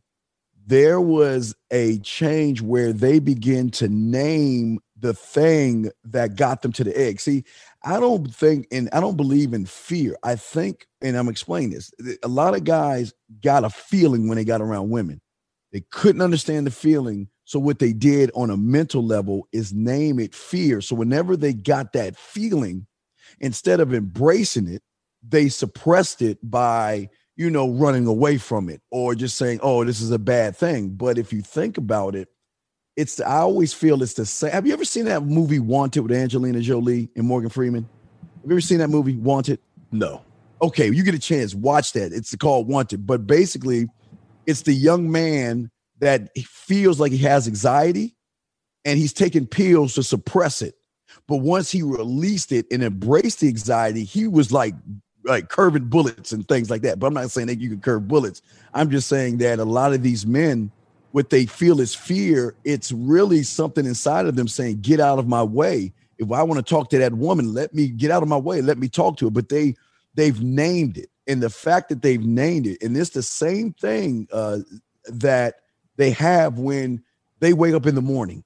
there 0.65 0.99
was 0.99 1.55
a 1.71 1.99
change 1.99 2.61
where 2.61 2.91
they 2.91 3.19
begin 3.19 3.69
to 3.69 3.87
name 3.87 4.79
the 4.97 5.13
thing 5.13 5.91
that 6.03 6.35
got 6.35 6.61
them 6.61 6.71
to 6.71 6.83
the 6.83 6.97
egg 6.97 7.19
see 7.19 7.43
i 7.83 7.99
don't 7.99 8.33
think 8.33 8.65
and 8.71 8.89
i 8.93 8.99
don't 8.99 9.17
believe 9.17 9.53
in 9.53 9.65
fear 9.65 10.15
i 10.23 10.35
think 10.35 10.87
and 11.01 11.17
i'm 11.17 11.27
explaining 11.27 11.69
this 11.69 11.91
a 12.23 12.27
lot 12.27 12.55
of 12.55 12.63
guys 12.63 13.13
got 13.43 13.63
a 13.63 13.69
feeling 13.69 14.27
when 14.27 14.37
they 14.37 14.45
got 14.45 14.61
around 14.61 14.89
women 14.89 15.21
they 15.75 15.83
couldn't 15.91 16.21
understand 16.21 16.65
the 16.65 16.71
feeling. 16.71 17.27
So, 17.43 17.59
what 17.59 17.79
they 17.79 17.91
did 17.91 18.31
on 18.33 18.49
a 18.49 18.55
mental 18.55 19.05
level 19.05 19.45
is 19.51 19.73
name 19.73 20.19
it 20.19 20.33
fear. 20.33 20.79
So, 20.79 20.95
whenever 20.95 21.35
they 21.35 21.51
got 21.51 21.91
that 21.91 22.15
feeling, 22.15 22.87
instead 23.41 23.81
of 23.81 23.93
embracing 23.93 24.69
it, 24.69 24.81
they 25.21 25.49
suppressed 25.49 26.21
it 26.21 26.37
by, 26.41 27.09
you 27.35 27.49
know, 27.49 27.69
running 27.69 28.07
away 28.07 28.37
from 28.37 28.69
it 28.69 28.81
or 28.91 29.13
just 29.15 29.37
saying, 29.37 29.59
oh, 29.61 29.83
this 29.83 30.01
is 30.01 30.11
a 30.11 30.19
bad 30.19 30.55
thing. 30.55 30.89
But 30.89 31.17
if 31.17 31.33
you 31.33 31.41
think 31.41 31.77
about 31.77 32.15
it, 32.15 32.29
it's, 32.95 33.19
I 33.19 33.39
always 33.39 33.73
feel 33.73 34.01
it's 34.01 34.13
the 34.13 34.25
same. 34.25 34.51
Have 34.51 34.65
you 34.65 34.73
ever 34.73 34.85
seen 34.85 35.05
that 35.05 35.23
movie 35.23 35.59
Wanted 35.59 36.01
with 36.01 36.13
Angelina 36.13 36.61
Jolie 36.61 37.09
and 37.15 37.27
Morgan 37.27 37.49
Freeman? 37.49 37.89
Have 38.41 38.45
you 38.45 38.51
ever 38.51 38.61
seen 38.61 38.77
that 38.77 38.89
movie 38.89 39.17
Wanted? 39.17 39.59
No. 39.91 40.21
Okay, 40.61 40.89
you 40.89 41.03
get 41.03 41.13
a 41.13 41.19
chance, 41.19 41.53
watch 41.53 41.91
that. 41.93 42.13
It's 42.13 42.33
called 42.35 42.69
Wanted. 42.69 43.05
But 43.05 43.27
basically, 43.27 43.87
it's 44.45 44.61
the 44.61 44.73
young 44.73 45.11
man 45.11 45.69
that 45.99 46.29
feels 46.37 46.99
like 46.99 47.11
he 47.11 47.17
has 47.19 47.47
anxiety 47.47 48.15
and 48.85 48.97
he's 48.97 49.13
taking 49.13 49.45
pills 49.45 49.95
to 49.95 50.03
suppress 50.03 50.61
it. 50.61 50.75
But 51.27 51.37
once 51.37 51.71
he 51.71 51.81
released 51.81 52.51
it 52.51 52.65
and 52.71 52.83
embraced 52.83 53.41
the 53.41 53.47
anxiety, 53.47 54.03
he 54.03 54.27
was 54.27 54.51
like 54.51 54.75
like 55.25 55.49
curving 55.49 55.85
bullets 55.85 56.31
and 56.31 56.47
things 56.47 56.69
like 56.69 56.83
that. 56.83 56.99
But 56.99 57.07
I'm 57.07 57.13
not 57.13 57.31
saying 57.31 57.47
that 57.47 57.59
you 57.59 57.69
can 57.69 57.81
curve 57.81 58.07
bullets. 58.07 58.41
I'm 58.73 58.89
just 58.89 59.07
saying 59.07 59.39
that 59.39 59.59
a 59.59 59.65
lot 59.65 59.93
of 59.93 60.03
these 60.03 60.25
men, 60.25 60.71
what 61.11 61.29
they 61.29 61.45
feel 61.45 61.79
is 61.81 61.95
fear, 61.95 62.55
it's 62.63 62.91
really 62.91 63.43
something 63.43 63.85
inside 63.85 64.27
of 64.27 64.35
them 64.35 64.47
saying, 64.47 64.81
"Get 64.81 64.99
out 64.99 65.19
of 65.19 65.27
my 65.27 65.43
way." 65.43 65.93
If 66.17 66.31
I 66.31 66.43
want 66.43 66.65
to 66.65 66.69
talk 66.69 66.89
to 66.91 66.97
that 66.99 67.13
woman, 67.13 67.53
let 67.53 67.73
me 67.73 67.87
get 67.87 68.11
out 68.11 68.23
of 68.23 68.29
my 68.29 68.37
way. 68.37 68.61
Let 68.61 68.77
me 68.77 68.87
talk 68.87 69.17
to 69.17 69.25
her. 69.25 69.31
But 69.31 69.49
they 69.49 69.75
they've 70.13 70.41
named 70.41 70.97
it, 70.97 71.09
and 71.27 71.41
the 71.41 71.49
fact 71.49 71.89
that 71.89 72.01
they've 72.01 72.23
named 72.23 72.67
it, 72.67 72.81
and 72.81 72.95
it's 72.95 73.09
the 73.09 73.23
same 73.23 73.73
thing 73.73 74.27
uh, 74.31 74.59
that 75.07 75.55
they 75.97 76.11
have 76.11 76.59
when 76.59 77.03
they 77.39 77.53
wake 77.53 77.73
up 77.73 77.85
in 77.85 77.95
the 77.95 78.01
morning 78.01 78.43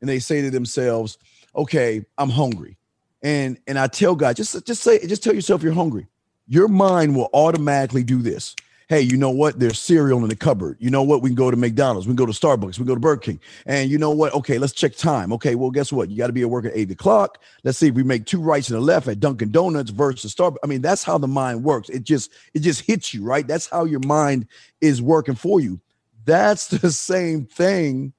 and 0.00 0.08
they 0.08 0.18
say 0.18 0.40
to 0.42 0.50
themselves, 0.50 1.18
"Okay, 1.54 2.04
I'm 2.18 2.30
hungry," 2.30 2.76
and 3.22 3.58
and 3.66 3.78
I 3.78 3.86
tell 3.86 4.14
God, 4.14 4.36
just 4.36 4.66
just 4.66 4.82
say, 4.82 5.04
just 5.06 5.22
tell 5.22 5.34
yourself 5.34 5.62
you're 5.62 5.72
hungry. 5.72 6.06
Your 6.52 6.68
mind 6.68 7.16
will 7.16 7.30
automatically 7.32 8.04
do 8.04 8.20
this 8.20 8.54
hey, 8.92 9.00
you 9.00 9.16
know 9.16 9.30
what? 9.30 9.58
There's 9.58 9.78
cereal 9.78 10.22
in 10.22 10.28
the 10.28 10.36
cupboard. 10.36 10.76
You 10.78 10.90
know 10.90 11.02
what? 11.02 11.22
We 11.22 11.30
can 11.30 11.34
go 11.34 11.50
to 11.50 11.56
McDonald's. 11.56 12.06
We 12.06 12.10
can 12.10 12.16
go 12.16 12.26
to 12.26 12.32
Starbucks. 12.32 12.78
We 12.78 12.84
can 12.84 12.84
go 12.84 12.94
to 12.94 13.00
Burger 13.00 13.22
King. 13.22 13.40
And 13.64 13.90
you 13.90 13.96
know 13.96 14.10
what? 14.10 14.34
Okay, 14.34 14.58
let's 14.58 14.74
check 14.74 14.94
time. 14.96 15.32
Okay, 15.32 15.54
well, 15.54 15.70
guess 15.70 15.90
what? 15.90 16.10
You 16.10 16.18
got 16.18 16.26
to 16.26 16.32
be 16.34 16.42
at 16.42 16.50
work 16.50 16.66
at 16.66 16.72
eight 16.74 16.90
o'clock. 16.90 17.40
Let's 17.64 17.78
see 17.78 17.88
if 17.88 17.94
we 17.94 18.02
make 18.02 18.26
two 18.26 18.38
rights 18.38 18.68
and 18.68 18.76
a 18.76 18.82
left 18.82 19.08
at 19.08 19.18
Dunkin' 19.18 19.50
Donuts 19.50 19.88
versus 19.88 20.34
Starbucks. 20.34 20.58
I 20.62 20.66
mean, 20.66 20.82
that's 20.82 21.04
how 21.04 21.16
the 21.16 21.26
mind 21.26 21.64
works. 21.64 21.88
It 21.88 22.02
just 22.02 22.32
it 22.52 22.60
just 22.60 22.82
hits 22.82 23.14
you, 23.14 23.24
right? 23.24 23.46
That's 23.46 23.66
how 23.66 23.84
your 23.84 24.00
mind 24.00 24.46
is 24.82 25.00
working 25.00 25.36
for 25.36 25.58
you. 25.58 25.80
That's 26.26 26.66
the 26.68 26.92
same 26.92 27.46
thing 27.46 28.12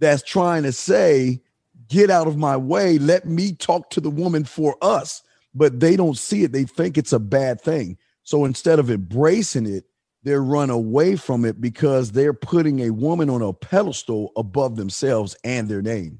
that's 0.00 0.24
trying 0.24 0.64
to 0.64 0.72
say, 0.72 1.40
get 1.86 2.10
out 2.10 2.26
of 2.26 2.36
my 2.36 2.56
way. 2.56 2.98
Let 2.98 3.26
me 3.26 3.52
talk 3.52 3.90
to 3.90 4.00
the 4.00 4.10
woman 4.10 4.42
for 4.42 4.76
us. 4.82 5.22
But 5.56 5.80
they 5.80 5.96
don't 5.96 6.18
see 6.18 6.44
it. 6.44 6.52
They 6.52 6.64
think 6.64 6.98
it's 6.98 7.14
a 7.14 7.18
bad 7.18 7.60
thing. 7.60 7.96
So 8.22 8.44
instead 8.44 8.78
of 8.78 8.90
embracing 8.90 9.66
it, 9.66 9.84
they 10.22 10.34
run 10.34 10.70
away 10.70 11.16
from 11.16 11.44
it 11.44 11.60
because 11.60 12.12
they're 12.12 12.34
putting 12.34 12.80
a 12.80 12.90
woman 12.90 13.30
on 13.30 13.42
a 13.42 13.52
pedestal 13.52 14.32
above 14.36 14.76
themselves 14.76 15.36
and 15.44 15.68
their 15.68 15.80
name. 15.80 16.18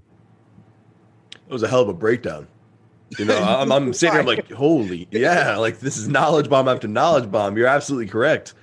It 1.48 1.52
was 1.52 1.64
a 1.64 1.68
hell 1.68 1.82
of 1.82 1.88
a 1.88 1.94
breakdown. 1.94 2.46
You 3.18 3.24
know, 3.24 3.36
I'm, 3.36 3.70
I'm 3.72 3.92
sitting 3.92 4.14
here 4.14 4.22
like, 4.22 4.50
holy, 4.50 5.08
yeah, 5.10 5.56
like 5.56 5.80
this 5.80 5.96
is 5.96 6.08
knowledge 6.08 6.48
bomb 6.48 6.68
after 6.68 6.88
knowledge 6.88 7.30
bomb. 7.30 7.56
You're 7.56 7.66
absolutely 7.66 8.06
correct. 8.06 8.54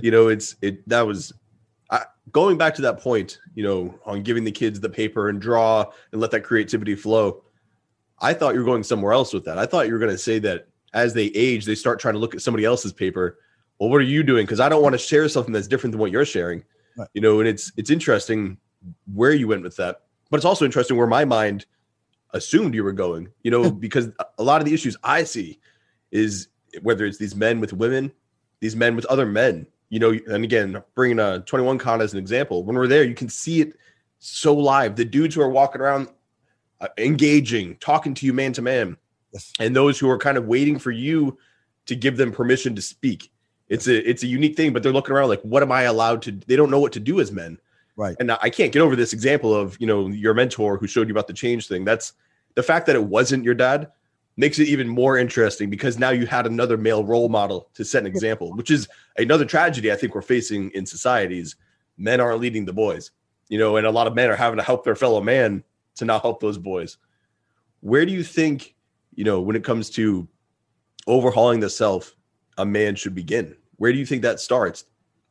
You 0.00 0.10
know, 0.10 0.28
it's 0.28 0.56
it 0.62 0.88
that 0.88 1.06
was 1.06 1.32
I, 1.90 2.04
going 2.30 2.58
back 2.58 2.74
to 2.76 2.82
that 2.82 3.00
point. 3.00 3.38
You 3.54 3.64
know, 3.64 3.98
on 4.04 4.22
giving 4.22 4.44
the 4.44 4.52
kids 4.52 4.80
the 4.80 4.88
paper 4.88 5.28
and 5.28 5.40
draw 5.40 5.84
and 6.12 6.20
let 6.20 6.30
that 6.32 6.42
creativity 6.42 6.94
flow. 6.94 7.42
I 8.22 8.32
thought 8.32 8.54
you 8.54 8.60
were 8.60 8.66
going 8.66 8.82
somewhere 8.82 9.12
else 9.12 9.34
with 9.34 9.44
that. 9.44 9.58
I 9.58 9.66
thought 9.66 9.86
you 9.86 9.92
were 9.92 9.98
going 9.98 10.12
to 10.12 10.18
say 10.18 10.38
that 10.38 10.68
as 10.94 11.12
they 11.12 11.26
age, 11.26 11.66
they 11.66 11.74
start 11.74 12.00
trying 12.00 12.14
to 12.14 12.20
look 12.20 12.34
at 12.34 12.40
somebody 12.40 12.64
else's 12.64 12.92
paper 12.92 13.38
well, 13.82 13.90
what 13.90 14.00
are 14.00 14.04
you 14.04 14.22
doing? 14.22 14.46
Because 14.46 14.60
I 14.60 14.68
don't 14.68 14.80
want 14.80 14.92
to 14.92 14.98
share 14.98 15.28
something 15.28 15.52
that's 15.52 15.66
different 15.66 15.90
than 15.90 16.00
what 16.00 16.12
you're 16.12 16.24
sharing. 16.24 16.62
Right. 16.96 17.08
You 17.14 17.20
know, 17.20 17.40
and 17.40 17.48
it's 17.48 17.72
it's 17.76 17.90
interesting 17.90 18.56
where 19.12 19.32
you 19.32 19.48
went 19.48 19.64
with 19.64 19.74
that, 19.76 20.02
but 20.30 20.36
it's 20.36 20.44
also 20.44 20.64
interesting 20.64 20.96
where 20.96 21.08
my 21.08 21.24
mind 21.24 21.66
assumed 22.30 22.76
you 22.76 22.84
were 22.84 22.92
going. 22.92 23.28
You 23.42 23.50
know, 23.50 23.70
because 23.86 24.10
a 24.38 24.42
lot 24.44 24.60
of 24.60 24.66
the 24.66 24.72
issues 24.72 24.96
I 25.02 25.24
see 25.24 25.58
is 26.12 26.46
whether 26.82 27.04
it's 27.04 27.18
these 27.18 27.34
men 27.34 27.58
with 27.58 27.72
women, 27.72 28.12
these 28.60 28.76
men 28.76 28.94
with 28.94 29.04
other 29.06 29.26
men. 29.26 29.66
You 29.88 29.98
know, 29.98 30.10
and 30.28 30.44
again, 30.44 30.80
bringing 30.94 31.18
a 31.18 31.40
21 31.40 31.78
con 31.78 32.00
as 32.00 32.12
an 32.12 32.20
example, 32.20 32.62
when 32.62 32.76
we're 32.76 32.86
there, 32.86 33.02
you 33.02 33.16
can 33.16 33.28
see 33.28 33.62
it 33.62 33.74
so 34.20 34.54
live. 34.54 34.94
The 34.94 35.04
dudes 35.04 35.34
who 35.34 35.42
are 35.42 35.50
walking 35.50 35.80
around 35.80 36.06
uh, 36.82 36.88
engaging, 36.98 37.76
talking 37.76 38.12
to 38.14 38.26
you 38.26 38.34
man 38.34 38.52
to 38.52 38.62
man, 38.62 38.98
and 39.58 39.74
those 39.74 39.98
who 39.98 40.10
are 40.10 40.18
kind 40.18 40.36
of 40.36 40.46
waiting 40.46 40.78
for 40.78 40.90
you 40.90 41.38
to 41.86 41.96
give 41.96 42.18
them 42.18 42.30
permission 42.32 42.76
to 42.76 42.82
speak 42.82 43.32
it's 43.72 43.86
a 43.86 44.08
it's 44.08 44.22
a 44.22 44.26
unique 44.26 44.54
thing, 44.54 44.74
but 44.74 44.82
they're 44.82 44.92
looking 44.92 45.14
around 45.14 45.30
like, 45.30 45.40
what 45.40 45.62
am 45.62 45.72
I 45.72 45.84
allowed 45.84 46.20
to? 46.22 46.32
They 46.32 46.56
don't 46.56 46.70
know 46.70 46.78
what 46.78 46.92
to 46.92 47.00
do 47.00 47.20
as 47.20 47.32
men, 47.32 47.58
right? 47.96 48.14
And 48.20 48.30
I 48.30 48.50
can't 48.50 48.70
get 48.70 48.82
over 48.82 48.94
this 48.94 49.14
example 49.14 49.54
of 49.54 49.78
you 49.80 49.86
know 49.86 50.08
your 50.08 50.34
mentor 50.34 50.76
who 50.76 50.86
showed 50.86 51.08
you 51.08 51.14
about 51.14 51.26
the 51.26 51.32
change 51.32 51.68
thing. 51.68 51.82
That's 51.82 52.12
the 52.54 52.62
fact 52.62 52.84
that 52.86 52.96
it 52.96 53.04
wasn't 53.04 53.44
your 53.44 53.54
dad 53.54 53.90
makes 54.36 54.58
it 54.58 54.68
even 54.68 54.88
more 54.88 55.16
interesting 55.16 55.70
because 55.70 55.98
now 55.98 56.10
you 56.10 56.26
had 56.26 56.46
another 56.46 56.76
male 56.76 57.02
role 57.02 57.30
model 57.30 57.70
to 57.72 57.82
set 57.82 58.02
an 58.02 58.06
example, 58.06 58.52
which 58.52 58.70
is 58.70 58.88
another 59.16 59.46
tragedy 59.46 59.90
I 59.90 59.96
think 59.96 60.14
we're 60.14 60.20
facing 60.20 60.70
in 60.72 60.84
societies. 60.84 61.56
Men 61.96 62.20
aren't 62.20 62.40
leading 62.40 62.66
the 62.66 62.74
boys, 62.74 63.10
you 63.48 63.58
know, 63.58 63.76
and 63.76 63.86
a 63.86 63.90
lot 63.90 64.06
of 64.06 64.14
men 64.14 64.28
are 64.28 64.36
having 64.36 64.58
to 64.58 64.62
help 64.62 64.84
their 64.84 64.96
fellow 64.96 65.22
man 65.22 65.64
to 65.96 66.04
not 66.04 66.22
help 66.22 66.40
those 66.40 66.58
boys. 66.58 66.98
Where 67.80 68.06
do 68.06 68.12
you 68.12 68.22
think, 68.22 68.74
you 69.14 69.24
know, 69.24 69.40
when 69.40 69.56
it 69.56 69.64
comes 69.64 69.90
to 69.90 70.28
overhauling 71.06 71.60
the 71.60 71.70
self, 71.70 72.14
a 72.58 72.64
man 72.64 72.94
should 72.94 73.14
begin? 73.14 73.56
where 73.82 73.92
do 73.92 73.98
you 73.98 74.06
think 74.06 74.22
that 74.22 74.38
starts? 74.38 74.84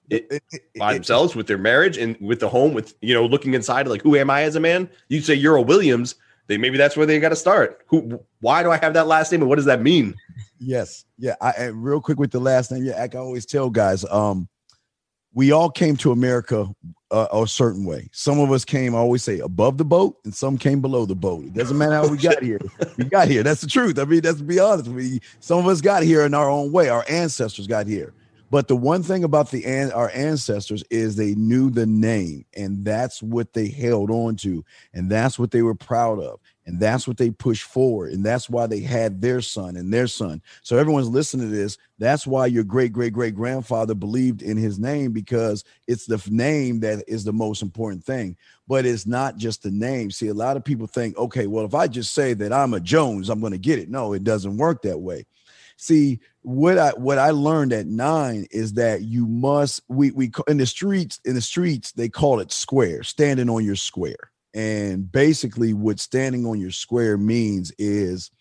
It, 0.10 0.27
it, 0.30 0.44
it, 0.51 0.62
by 0.77 0.94
themselves 0.94 1.38
with 1.38 1.48
their 1.48 1.58
marriage 1.58 1.98
and 1.98 2.18
with 2.20 2.41
the 2.41 2.50
home 2.50 2.74
with 2.74 2.96
you 3.00 3.13
know 3.13 3.25
looking 3.25 3.53
inside 3.53 3.88
like 3.88 4.01
who 4.01 4.18
am 4.18 4.30
I 4.30 4.41
as 4.41 4.58
a 4.58 4.60
man? 4.60 4.89
You 5.08 5.22
say 5.22 5.36
you're 5.36 5.56
a 5.56 5.62
Williams, 5.62 6.15
they 6.48 6.58
maybe 6.58 6.77
that's 6.77 6.98
where 6.98 7.06
they 7.06 7.18
got 7.22 7.30
to 7.30 7.36
start. 7.38 7.86
Who? 7.88 8.20
Why 8.41 8.62
do 8.62 8.70
I 8.70 8.75
have 8.75 8.94
that 8.96 9.08
last 9.08 9.32
name 9.32 9.39
and 9.39 9.50
what 9.50 9.56
does 9.56 9.65
that 9.65 9.82
mean? 9.82 10.15
Yes, 10.60 11.06
yeah. 11.18 11.36
I 11.39 11.68
real 11.68 12.01
quick 12.01 12.20
with 12.20 12.32
the 12.32 12.41
last 12.41 12.74
name. 12.74 12.84
Yeah, 12.84 13.01
I 13.01 13.18
always 13.18 13.46
tell 13.46 13.70
guys, 13.70 14.03
um, 14.12 14.50
we 15.34 15.53
all 15.53 15.70
came 15.70 15.96
to 15.98 16.12
America 16.12 16.68
a 17.12 17.46
certain 17.48 17.86
way. 17.86 18.10
Some 18.12 18.39
of 18.39 18.51
us 18.51 18.63
came, 18.63 18.96
I 18.96 19.00
always 19.00 19.24
say, 19.24 19.39
above 19.39 19.77
the 19.77 19.86
boat, 19.86 20.18
and 20.24 20.34
some 20.34 20.58
came 20.58 20.82
below 20.82 21.06
the 21.06 21.15
boat. 21.15 21.46
It 21.46 21.53
doesn't 21.53 21.77
matter 21.77 21.96
how 21.96 22.08
we 22.08 22.18
got 22.18 22.41
here. 22.41 22.60
We 22.98 23.06
got 23.06 23.27
here. 23.27 23.44
That's 23.44 23.62
the 23.62 23.68
truth. 23.68 24.00
I 24.00 24.06
mean, 24.06 24.22
let's 24.24 24.41
be 24.41 24.60
honest. 24.60 24.89
We 24.89 25.20
some 25.39 25.60
of 25.60 25.68
us 25.68 25.82
got 25.82 26.03
here 26.03 26.25
in 26.25 26.34
our 26.34 26.50
own 26.50 26.72
way. 26.72 26.89
Our 26.89 27.06
ancestors 27.10 27.68
got 27.68 27.88
here. 27.88 28.13
But 28.50 28.68
the 28.68 28.75
one 28.75 29.01
thing 29.01 29.24
about 29.24 29.50
the 29.50 29.65
an- 29.65 29.94
our 29.94 30.12
ancestors 30.13 30.84
is 30.89 31.15
they 31.15 31.36
knew 31.36 31.70
the 31.70 31.86
name, 31.86 32.46
and 32.56 32.84
that's 32.84 33.24
what 33.24 33.53
they 33.53 33.70
held 33.70 34.12
on 34.12 34.36
to, 34.38 34.63
and 34.94 35.10
that's 35.10 35.39
what 35.39 35.51
they 35.51 35.62
were 35.62 35.75
proud 35.75 36.20
of, 36.20 36.39
and 36.65 36.80
that's 36.80 37.08
what 37.08 37.18
they 37.18 37.32
pushed 37.32 37.63
forward, 37.63 38.13
and 38.13 38.25
that's 38.25 38.50
why 38.50 38.68
they 38.68 38.80
had 38.80 39.22
their 39.22 39.41
son 39.41 39.75
and 39.75 39.94
their 39.94 40.08
son. 40.08 40.41
So 40.62 40.77
everyone's 40.77 41.10
listening 41.10 41.50
to 41.50 41.56
this. 41.56 41.77
That's 41.98 42.27
why 42.27 42.46
your 42.46 42.63
great 42.63 42.94
great 42.94 43.13
great 43.13 43.36
grandfather 43.36 43.96
believed 43.96 44.41
in 44.41 44.58
his 44.58 44.80
name 44.80 45.12
because 45.12 45.63
it's 45.88 46.06
the 46.06 46.22
name 46.30 46.80
that 46.82 47.03
is 47.08 47.24
the 47.24 47.34
most 47.34 47.62
important 47.62 48.03
thing. 48.03 48.38
But 48.68 48.86
it's 48.86 49.06
not 49.06 49.38
just 49.38 49.63
the 49.63 49.72
name. 49.72 50.12
See, 50.12 50.27
a 50.27 50.34
lot 50.34 50.58
of 50.58 50.63
people 50.63 50.88
think, 50.88 51.18
okay, 51.18 51.48
well, 51.48 51.65
if 51.65 51.75
I 51.75 51.88
just 51.88 52.13
say 52.13 52.34
that 52.36 52.53
I'm 52.53 52.74
a 52.74 52.80
Jones, 52.80 53.30
I'm 53.30 53.41
going 53.41 53.51
to 53.51 53.58
get 53.58 53.80
it. 53.80 53.89
No, 53.89 54.13
it 54.13 54.24
doesn't 54.24 54.58
work 54.58 54.84
that 54.84 55.00
way 55.00 55.25
See, 55.82 56.20
what 56.44 56.77
I 56.77 56.91
what 56.91 57.18
I 57.18 57.32
learned 57.32 57.74
at 57.74 57.88
nine 57.88 58.46
is 58.51 58.74
that 58.74 59.01
you 59.01 59.25
must 59.25 59.82
we 59.88 60.12
we 60.12 60.32
in 60.48 60.58
the 60.58 60.68
streets 60.68 61.20
in 61.25 61.34
the 61.34 61.41
streets 61.41 61.91
they 61.91 62.08
call 62.08 62.39
it 62.39 62.51
square, 62.51 63.01
standing 63.01 63.50
on 63.50 63.65
your 63.65 63.75
square. 63.75 64.31
And 64.53 65.10
basically, 65.12 65.74
what 65.74 66.00
standing 66.00 66.46
on 66.46 66.60
your 66.60 66.72
square 66.72 67.17
means 67.17 67.72
is 67.77 68.31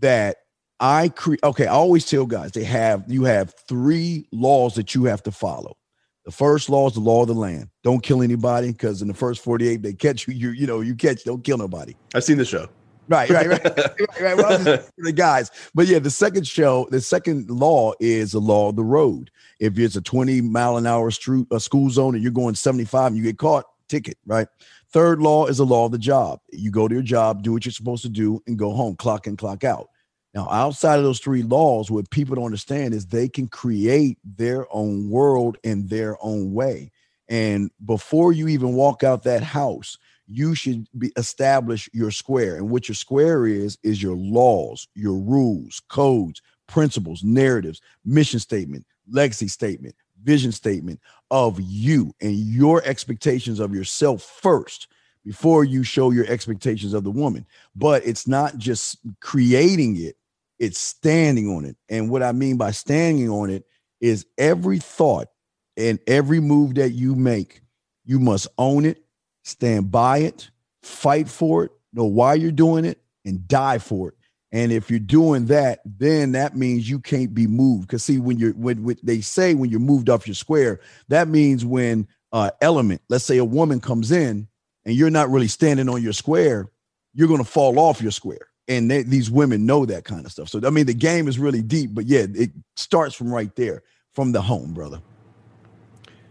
that 0.00 0.38
I 0.80 1.10
create. 1.10 1.44
Okay, 1.44 1.66
I 1.66 1.72
always 1.72 2.08
tell 2.08 2.26
guys 2.26 2.52
they 2.52 2.64
have 2.64 3.04
you 3.06 3.24
have 3.24 3.54
three 3.68 4.26
laws 4.32 4.74
that 4.74 4.94
you 4.94 5.04
have 5.04 5.22
to 5.24 5.30
follow. 5.30 5.76
The 6.24 6.32
first 6.32 6.70
law 6.70 6.88
is 6.88 6.94
the 6.94 7.00
law 7.00 7.22
of 7.22 7.28
the 7.28 7.34
land. 7.34 7.68
Don't 7.82 8.02
kill 8.02 8.22
anybody 8.22 8.72
because 8.72 9.02
in 9.02 9.08
the 9.08 9.14
first 9.14 9.42
48 9.42 9.82
they 9.82 9.92
catch 9.92 10.26
you. 10.26 10.34
You 10.34 10.50
you 10.50 10.66
know 10.66 10.80
you 10.80 10.94
catch. 10.94 11.24
Don't 11.24 11.44
kill 11.44 11.58
nobody. 11.58 11.94
I've 12.14 12.24
seen 12.24 12.38
the 12.38 12.44
show. 12.44 12.68
Right, 13.08 13.28
right, 13.28 13.48
right, 13.48 13.64
right, 13.76 14.20
right. 14.20 14.36
Well, 14.36 14.58
the 14.98 15.12
guys, 15.12 15.50
but 15.74 15.86
yeah, 15.86 15.98
the 15.98 16.10
second 16.10 16.46
show, 16.46 16.86
the 16.90 17.00
second 17.00 17.50
law 17.50 17.92
is 18.00 18.32
the 18.32 18.40
law 18.40 18.70
of 18.70 18.76
the 18.76 18.84
road. 18.84 19.30
If 19.60 19.78
it's 19.78 19.96
a 19.96 20.00
20 20.00 20.40
mile 20.40 20.76
an 20.76 20.86
hour 20.86 21.10
street, 21.10 21.46
a 21.50 21.60
school 21.60 21.90
zone, 21.90 22.14
and 22.14 22.22
you're 22.22 22.32
going 22.32 22.54
75 22.54 23.08
and 23.08 23.16
you 23.16 23.22
get 23.22 23.38
caught, 23.38 23.66
ticket, 23.88 24.16
right? 24.24 24.48
Third 24.92 25.20
law 25.20 25.46
is 25.46 25.58
the 25.58 25.66
law 25.66 25.86
of 25.86 25.92
the 25.92 25.98
job. 25.98 26.40
You 26.52 26.70
go 26.70 26.86
to 26.86 26.94
your 26.94 27.02
job, 27.02 27.42
do 27.42 27.52
what 27.52 27.64
you're 27.64 27.72
supposed 27.72 28.02
to 28.02 28.08
do, 28.08 28.42
and 28.46 28.58
go 28.58 28.72
home, 28.72 28.96
clock 28.96 29.26
in, 29.26 29.36
clock 29.36 29.64
out. 29.64 29.88
Now, 30.34 30.48
outside 30.50 30.98
of 30.98 31.04
those 31.04 31.20
three 31.20 31.42
laws, 31.42 31.90
what 31.90 32.10
people 32.10 32.36
don't 32.36 32.46
understand 32.46 32.94
is 32.94 33.06
they 33.06 33.28
can 33.28 33.48
create 33.48 34.18
their 34.24 34.66
own 34.74 35.10
world 35.10 35.58
in 35.62 35.86
their 35.86 36.16
own 36.22 36.52
way. 36.52 36.90
And 37.28 37.70
before 37.84 38.32
you 38.32 38.48
even 38.48 38.74
walk 38.74 39.02
out 39.02 39.22
that 39.22 39.42
house, 39.42 39.96
you 40.26 40.54
should 40.54 40.86
be 40.98 41.12
establish 41.16 41.88
your 41.92 42.10
square 42.10 42.56
and 42.56 42.70
what 42.70 42.88
your 42.88 42.94
square 42.94 43.46
is 43.46 43.76
is 43.82 44.02
your 44.02 44.16
laws 44.16 44.88
your 44.94 45.18
rules 45.18 45.80
codes 45.88 46.40
principles 46.68 47.22
narratives 47.22 47.80
mission 48.04 48.38
statement 48.38 48.86
legacy 49.10 49.48
statement 49.48 49.94
vision 50.22 50.52
statement 50.52 51.00
of 51.32 51.58
you 51.60 52.14
and 52.20 52.36
your 52.36 52.80
expectations 52.84 53.58
of 53.58 53.74
yourself 53.74 54.22
first 54.22 54.86
before 55.24 55.64
you 55.64 55.82
show 55.82 56.12
your 56.12 56.26
expectations 56.26 56.94
of 56.94 57.02
the 57.02 57.10
woman 57.10 57.44
but 57.74 58.06
it's 58.06 58.28
not 58.28 58.56
just 58.58 58.98
creating 59.20 59.96
it 59.96 60.14
it's 60.60 60.78
standing 60.78 61.48
on 61.48 61.64
it 61.64 61.76
and 61.88 62.08
what 62.08 62.22
i 62.22 62.30
mean 62.30 62.56
by 62.56 62.70
standing 62.70 63.28
on 63.28 63.50
it 63.50 63.64
is 64.00 64.26
every 64.38 64.78
thought 64.78 65.28
and 65.76 65.98
every 66.06 66.38
move 66.38 66.74
that 66.74 66.90
you 66.90 67.16
make 67.16 67.62
you 68.04 68.20
must 68.20 68.46
own 68.58 68.84
it 68.84 69.02
stand 69.44 69.90
by 69.90 70.18
it, 70.18 70.50
fight 70.82 71.28
for 71.28 71.64
it, 71.64 71.72
know 71.92 72.04
why 72.04 72.34
you're 72.34 72.52
doing 72.52 72.84
it, 72.84 73.00
and 73.24 73.46
die 73.48 73.78
for 73.78 74.08
it. 74.08 74.14
And 74.52 74.70
if 74.70 74.90
you're 74.90 75.00
doing 75.00 75.46
that, 75.46 75.80
then 75.84 76.32
that 76.32 76.54
means 76.54 76.88
you 76.88 77.00
can't 77.00 77.34
be 77.34 77.46
moved. 77.46 77.88
Because 77.88 78.04
see, 78.04 78.18
when 78.18 78.38
you're 78.38 78.52
when, 78.52 78.84
when, 78.84 78.98
they 79.02 79.22
say 79.22 79.54
when 79.54 79.70
you're 79.70 79.80
moved 79.80 80.10
off 80.10 80.26
your 80.26 80.34
square, 80.34 80.80
that 81.08 81.26
means 81.26 81.64
when 81.64 82.06
uh 82.32 82.50
element, 82.60 83.00
let's 83.08 83.24
say 83.24 83.38
a 83.38 83.44
woman 83.44 83.80
comes 83.80 84.12
in 84.12 84.46
and 84.84 84.94
you're 84.94 85.10
not 85.10 85.30
really 85.30 85.48
standing 85.48 85.88
on 85.88 86.02
your 86.02 86.12
square, 86.12 86.68
you're 87.14 87.28
gonna 87.28 87.44
fall 87.44 87.78
off 87.78 88.02
your 88.02 88.10
square. 88.10 88.48
And 88.68 88.90
they, 88.90 89.02
these 89.02 89.30
women 89.30 89.66
know 89.66 89.86
that 89.86 90.04
kind 90.04 90.24
of 90.24 90.32
stuff. 90.32 90.48
So 90.50 90.60
I 90.64 90.70
mean, 90.70 90.86
the 90.86 90.94
game 90.94 91.28
is 91.28 91.38
really 91.38 91.62
deep, 91.62 91.94
but 91.94 92.04
yeah, 92.04 92.26
it 92.34 92.50
starts 92.76 93.14
from 93.14 93.32
right 93.32 93.54
there, 93.56 93.82
from 94.12 94.32
the 94.32 94.42
home, 94.42 94.74
brother. 94.74 95.00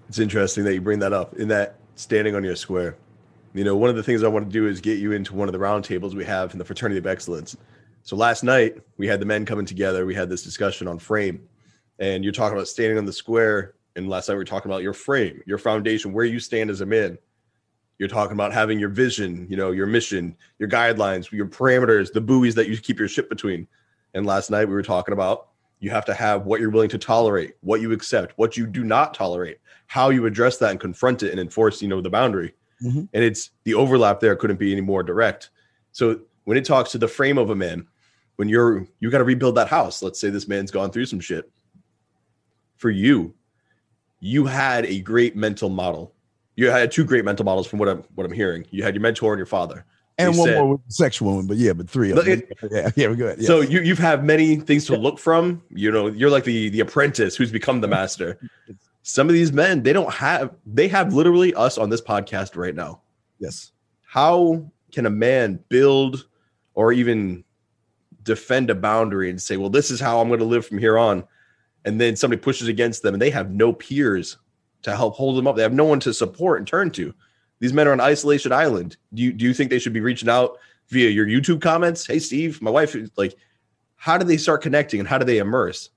It's 0.10 0.20
interesting 0.20 0.64
that 0.66 0.74
you 0.76 0.82
bring 0.82 1.00
that 1.00 1.14
up 1.14 1.36
in 1.38 1.48
that 1.48 1.78
standing 1.96 2.36
on 2.36 2.44
your 2.44 2.56
square. 2.56 2.98
You 3.54 3.64
know, 3.64 3.76
one 3.76 3.90
of 3.90 3.96
the 3.96 4.04
things 4.04 4.24
I 4.24 4.28
want 4.28 4.46
to 4.46 4.52
do 4.52 4.68
is 4.68 4.80
get 4.80 5.00
you 5.00 5.12
into 5.12 5.34
one 5.34 5.50
of 5.50 5.54
the 5.54 5.60
roundtables 5.60 6.14
we 6.14 6.24
have 6.24 6.54
in 6.54 6.60
the 6.60 6.64
Fraternity 6.64 7.00
of 7.00 7.08
Excellence 7.08 7.58
so 8.04 8.16
last 8.16 8.44
night 8.44 8.78
we 8.98 9.08
had 9.08 9.20
the 9.20 9.26
men 9.26 9.46
coming 9.46 9.66
together. 9.66 10.06
We 10.06 10.16
had 10.16 10.30
this 10.30 10.44
discussion 10.44 10.88
on 10.88 11.00
frame, 11.00 11.48
and 12.00 12.24
you're 12.24 12.34
talking 12.34 12.58
about 12.58 12.68
standing 12.68 12.98
on 12.98 13.06
the 13.06 13.14
square. 13.14 13.76
And 13.96 14.10
last 14.10 14.30
night 14.30 14.36
we 14.36 14.40
were 14.40 14.46
talking 14.46 14.72
about 14.72 14.84
your 14.84 14.94
frame, 14.94 15.42
your 15.46 15.58
foundation, 15.58 16.14
where 16.14 16.26
you 16.26 16.40
stand 16.40 16.70
as 16.70 16.82
a 16.82 16.86
man. 16.86 17.18
You're 18.00 18.10
talking 18.10 18.34
about 18.34 18.54
having 18.54 18.80
your 18.80 18.90
vision, 18.90 19.46
you 19.50 19.58
know, 19.58 19.72
your 19.72 19.86
mission, 19.86 20.36
your 20.58 20.70
guidelines, 20.70 21.32
your 21.32 21.46
parameters, 21.46 22.12
the 22.12 22.22
buoys 22.22 22.56
that 22.56 22.68
you 22.68 22.78
keep 22.78 22.98
your 22.98 23.08
ship 23.08 23.30
between. 23.30 23.68
And 24.14 24.26
last 24.26 24.50
night 24.50 24.68
we 24.68 24.74
were 24.74 24.82
talking 24.82 25.14
about 25.14 25.50
you 25.80 25.90
have 25.90 26.06
to 26.06 26.14
have 26.14 26.46
what 26.46 26.62
you're 26.62 26.70
willing 26.70 26.90
to 26.90 26.98
tolerate, 26.98 27.56
what 27.62 27.82
you 27.82 27.92
accept, 27.92 28.34
what 28.38 28.56
you 28.56 28.66
do 28.66 28.84
not 28.84 29.14
tolerate, 29.14 29.58
how 29.88 30.10
you 30.10 30.26
address 30.26 30.58
that 30.58 30.72
and 30.72 30.80
confront 30.80 31.22
it 31.24 31.32
and 31.32 31.40
enforce, 31.40 31.82
you 31.82 31.88
know, 31.88 32.02
the 32.02 32.10
boundary. 32.10 32.54
Mm-hmm. 32.84 33.04
And 33.14 33.24
it's 33.24 33.52
the 33.66 33.74
overlap 33.74 34.20
there 34.20 34.36
couldn't 34.36 34.58
be 34.58 34.72
any 34.72 34.82
more 34.82 35.04
direct. 35.04 35.50
So 35.92 36.22
when 36.52 36.58
it 36.58 36.66
talks 36.66 36.92
to 36.92 36.98
the 36.98 37.08
frame 37.08 37.38
of 37.38 37.50
a 37.50 37.56
man, 37.56 37.88
when 38.36 38.50
you're 38.50 38.86
you 39.00 39.10
got 39.10 39.20
to 39.20 39.24
rebuild 39.24 39.56
that 39.56 39.70
house. 39.70 40.04
Let's 40.04 40.20
say 40.20 40.30
this 40.30 40.50
man's 40.50 40.70
gone 40.70 40.92
through 40.92 41.06
some 41.06 41.22
shit. 41.22 41.50
For 42.76 42.90
you, 42.90 43.34
you 44.20 44.46
had 44.46 44.86
a 44.86 45.00
great 45.00 45.38
mental 45.38 45.70
model. 45.70 46.14
You 46.58 46.70
had 46.70 46.92
two 46.92 47.06
great 47.06 47.24
mental 47.24 47.46
models 47.46 47.68
from 47.68 47.80
what 47.80 47.88
I'm 47.88 48.04
what 48.16 48.26
I'm 48.26 48.34
hearing. 48.34 48.68
You 48.70 48.84
had 48.84 48.96
your 48.96 49.02
mentor 49.02 49.32
and 49.32 49.40
your 49.40 49.46
father. 49.46 49.86
And 50.18 50.38
one 50.38 50.50
said, 50.50 50.58
more 50.58 50.72
with 50.72 50.86
the 50.86 50.92
sexual 50.92 51.36
one, 51.38 51.48
but 51.48 51.56
yeah, 51.56 51.72
but 51.72 51.90
three. 51.90 52.12
Of 52.12 52.26
them. 52.26 52.44
yeah, 52.70 52.90
yeah, 52.98 53.08
we're 53.08 53.16
good. 53.16 53.40
Yeah. 53.40 53.48
So 53.48 53.62
you 53.62 53.80
you've 53.80 53.98
had 53.98 54.26
many 54.26 54.58
things 54.58 54.86
to 54.88 54.98
look 54.98 55.20
from. 55.20 55.64
You 55.70 55.90
know, 55.90 56.08
you're 56.08 56.30
like 56.30 56.44
the 56.44 56.68
the 56.68 56.82
apprentice 56.82 57.38
who's 57.38 57.50
become 57.50 57.80
the 57.80 57.88
master. 57.88 58.38
Some 59.04 59.30
of 59.30 59.34
these 59.34 59.54
men, 59.54 59.84
they 59.84 59.94
don't 59.94 60.14
have. 60.14 60.54
They 60.66 60.90
have 60.90 61.14
literally 61.14 61.54
us 61.54 61.78
on 61.78 61.90
this 61.90 62.02
podcast 62.02 62.58
right 62.58 62.76
now. 62.76 63.00
Yes. 63.40 63.72
How 64.04 64.70
can 64.92 65.06
a 65.06 65.10
man 65.10 65.64
build 65.70 66.28
or 66.74 66.94
even 66.94 67.44
defend 68.24 68.70
a 68.70 68.76
boundary 68.76 69.30
and 69.30 69.42
say, 69.42 69.58
well, 69.58 69.70
this 69.70 69.92
is 69.92 70.00
how 70.00 70.20
I'm 70.20 70.28
going 70.28 70.40
to 70.40 70.46
live 70.46 70.66
from 70.66 70.78
here 70.78 70.98
on. 70.98 71.24
And 71.86 72.00
then 72.00 72.16
somebody 72.16 72.42
pushes 72.42 72.68
against 72.68 73.02
them 73.02 73.16
and 73.16 73.22
they 73.22 73.32
have 73.32 73.52
no 73.52 73.74
peers 73.74 74.38
to 74.84 74.96
help 74.96 75.16
hold 75.16 75.38
them 75.38 75.48
up. 75.48 75.56
They 75.56 75.64
have 75.64 75.74
no 75.74 75.86
one 75.86 76.00
to 76.02 76.14
support 76.14 76.60
and 76.60 76.68
turn 76.68 76.92
to. 76.92 77.14
These 77.60 77.74
men 77.74 77.88
are 77.88 77.92
on 77.92 78.02
isolation 78.02 78.52
island. 78.52 78.98
Do 79.14 79.22
you, 79.24 79.34
do 79.34 79.46
you 79.46 79.54
think 79.54 79.70
they 79.70 79.80
should 79.80 79.94
be 79.94 80.02
reaching 80.02 80.30
out 80.30 80.58
via 80.90 81.10
your 81.10 81.28
YouTube 81.28 81.62
comments? 81.62 82.06
Hey, 82.06 82.20
Steve, 82.20 82.62
my 82.62 82.72
wife, 82.72 82.96
like, 83.18 83.36
how 83.96 84.18
do 84.18 84.26
they 84.26 84.38
start 84.38 84.64
connecting 84.64 85.00
and 85.00 85.08
how 85.08 85.18
do 85.18 85.26
they 85.26 85.38
immerse? 85.38 85.90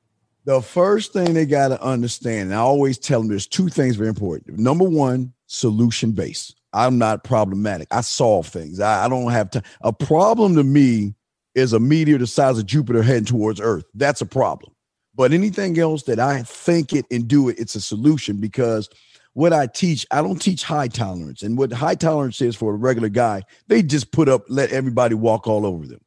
The 0.44 0.60
first 0.60 1.14
thing 1.14 1.32
they 1.32 1.46
got 1.46 1.68
to 1.68 1.82
understand, 1.82 2.50
and 2.50 2.54
I 2.54 2.58
always 2.58 2.98
tell 2.98 3.20
them 3.20 3.28
there's 3.28 3.46
two 3.46 3.70
things 3.70 3.96
very 3.96 4.10
important. 4.10 4.58
Number 4.58 4.84
one, 4.84 5.32
solution 5.46 6.12
based. 6.12 6.56
I'm 6.74 6.98
not 6.98 7.24
problematic. 7.24 7.88
I 7.90 8.00
solve 8.02 8.48
things. 8.48 8.80
I, 8.80 9.06
I 9.06 9.08
don't 9.08 9.30
have 9.30 9.48
to. 9.50 9.62
A 9.82 9.92
problem 9.92 10.56
to 10.56 10.64
me 10.64 11.14
is 11.54 11.72
a 11.72 11.80
meteor 11.80 12.18
the 12.18 12.26
size 12.26 12.58
of 12.58 12.66
Jupiter 12.66 13.02
heading 13.02 13.24
towards 13.24 13.60
Earth. 13.60 13.84
That's 13.94 14.20
a 14.20 14.26
problem. 14.26 14.72
But 15.14 15.32
anything 15.32 15.78
else 15.78 16.02
that 16.04 16.18
I 16.18 16.42
think 16.42 16.92
it 16.92 17.06
and 17.10 17.28
do 17.28 17.48
it, 17.48 17.58
it's 17.58 17.76
a 17.76 17.80
solution 17.80 18.38
because 18.38 18.90
what 19.34 19.52
I 19.52 19.68
teach, 19.68 20.04
I 20.10 20.20
don't 20.20 20.42
teach 20.42 20.64
high 20.64 20.88
tolerance. 20.88 21.42
And 21.42 21.56
what 21.56 21.72
high 21.72 21.94
tolerance 21.94 22.40
is 22.40 22.56
for 22.56 22.74
a 22.74 22.76
regular 22.76 23.08
guy, 23.08 23.42
they 23.68 23.82
just 23.82 24.10
put 24.10 24.28
up, 24.28 24.42
let 24.48 24.70
everybody 24.70 25.14
walk 25.14 25.46
all 25.46 25.64
over 25.64 25.86
them. 25.86 26.00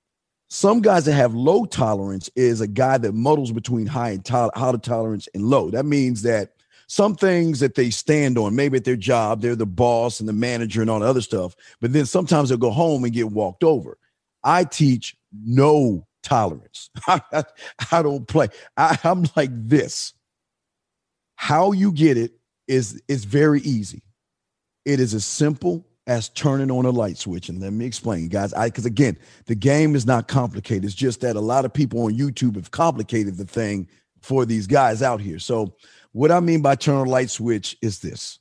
Some 0.50 0.82
guys 0.82 1.06
that 1.06 1.14
have 1.14 1.34
low 1.34 1.66
tolerance 1.66 2.30
is 2.36 2.62
a 2.62 2.68
guy 2.68 2.98
that 2.98 3.14
muddles 3.14 3.52
between 3.52 3.86
high 3.86 4.12
and 4.12 4.26
to- 4.26 4.52
high 4.56 4.72
tolerance 4.74 5.28
and 5.34 5.44
low. 5.44 5.70
That 5.70 5.86
means 5.86 6.22
that 6.24 6.54
some 6.88 7.16
things 7.16 7.60
that 7.60 7.76
they 7.76 7.90
stand 7.90 8.38
on, 8.38 8.56
maybe 8.56 8.78
at 8.78 8.86
their 8.86 8.96
job, 8.96 9.42
they're 9.42 9.56
the 9.56 9.66
boss 9.66 10.20
and 10.20 10.28
the 10.28 10.34
manager 10.34 10.82
and 10.82 10.90
all 10.90 11.00
the 11.00 11.06
other 11.06 11.22
stuff, 11.22 11.56
but 11.82 11.94
then 11.94 12.06
sometimes 12.06 12.50
they'll 12.50 12.58
go 12.58 12.72
home 12.72 13.04
and 13.04 13.14
get 13.14 13.32
walked 13.32 13.64
over. 13.64 13.98
I 14.44 14.64
teach 14.64 15.16
no 15.32 16.08
tolerance. 16.24 16.90
I, 17.08 17.44
don't 17.92 18.28
play. 18.28 18.48
I, 18.78 18.98
I'm 19.04 19.26
like 19.36 19.50
this. 19.52 20.14
How 21.36 21.74
you 21.74 21.92
get 21.92 22.18
it 22.18 22.32
is 22.68 23.02
is 23.08 23.26
very 23.26 23.62
easy. 23.62 24.02
It 24.86 25.00
is 25.00 25.14
as 25.14 25.26
simple 25.26 25.86
as 26.08 26.30
turning 26.30 26.72
on 26.72 26.86
a 26.86 26.90
light 26.90 27.18
switch. 27.18 27.50
And 27.50 27.60
let 27.60 27.74
me 27.74 27.86
explain, 27.86 28.30
guys. 28.30 28.54
I 28.54 28.70
because 28.70 28.86
again, 28.86 29.18
the 29.46 29.56
game 29.56 29.96
is 29.96 30.06
not 30.06 30.28
complicated. 30.28 30.86
It's 30.86 30.96
just 30.96 31.22
that 31.22 31.36
a 31.36 31.42
lot 31.42 31.66
of 31.66 31.74
people 31.74 32.02
on 32.04 32.14
YouTube 32.14 32.56
have 32.56 32.72
complicated 32.72 33.38
the 33.38 33.46
thing 33.46 33.88
for 34.22 34.46
these 34.46 34.68
guys 34.68 35.02
out 35.02 35.22
here. 35.22 35.40
So, 35.40 35.76
what 36.18 36.32
I 36.32 36.40
mean 36.40 36.64
by 36.64 36.74
turn 36.74 36.96
on 36.96 37.08
light 37.08 37.30
switch 37.30 37.78
is 37.80 38.00
this. 38.00 38.40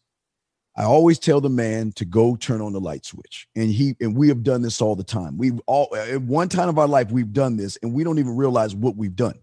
I 0.78 0.84
always 0.84 1.18
tell 1.18 1.42
the 1.42 1.50
man 1.50 1.92
to 1.96 2.06
go 2.06 2.34
turn 2.34 2.62
on 2.62 2.72
the 2.72 2.80
light 2.80 3.04
switch. 3.04 3.46
And 3.54 3.70
he 3.70 3.94
and 4.00 4.16
we 4.16 4.28
have 4.28 4.42
done 4.42 4.62
this 4.62 4.80
all 4.80 4.96
the 4.96 5.04
time. 5.04 5.36
We've 5.36 5.60
all 5.66 5.94
at 5.94 6.22
one 6.22 6.48
time 6.48 6.70
of 6.70 6.78
our 6.78 6.88
life 6.88 7.10
we've 7.10 7.34
done 7.34 7.58
this 7.58 7.76
and 7.82 7.92
we 7.92 8.02
don't 8.02 8.18
even 8.18 8.34
realize 8.34 8.74
what 8.74 8.96
we've 8.96 9.14
done. 9.14 9.38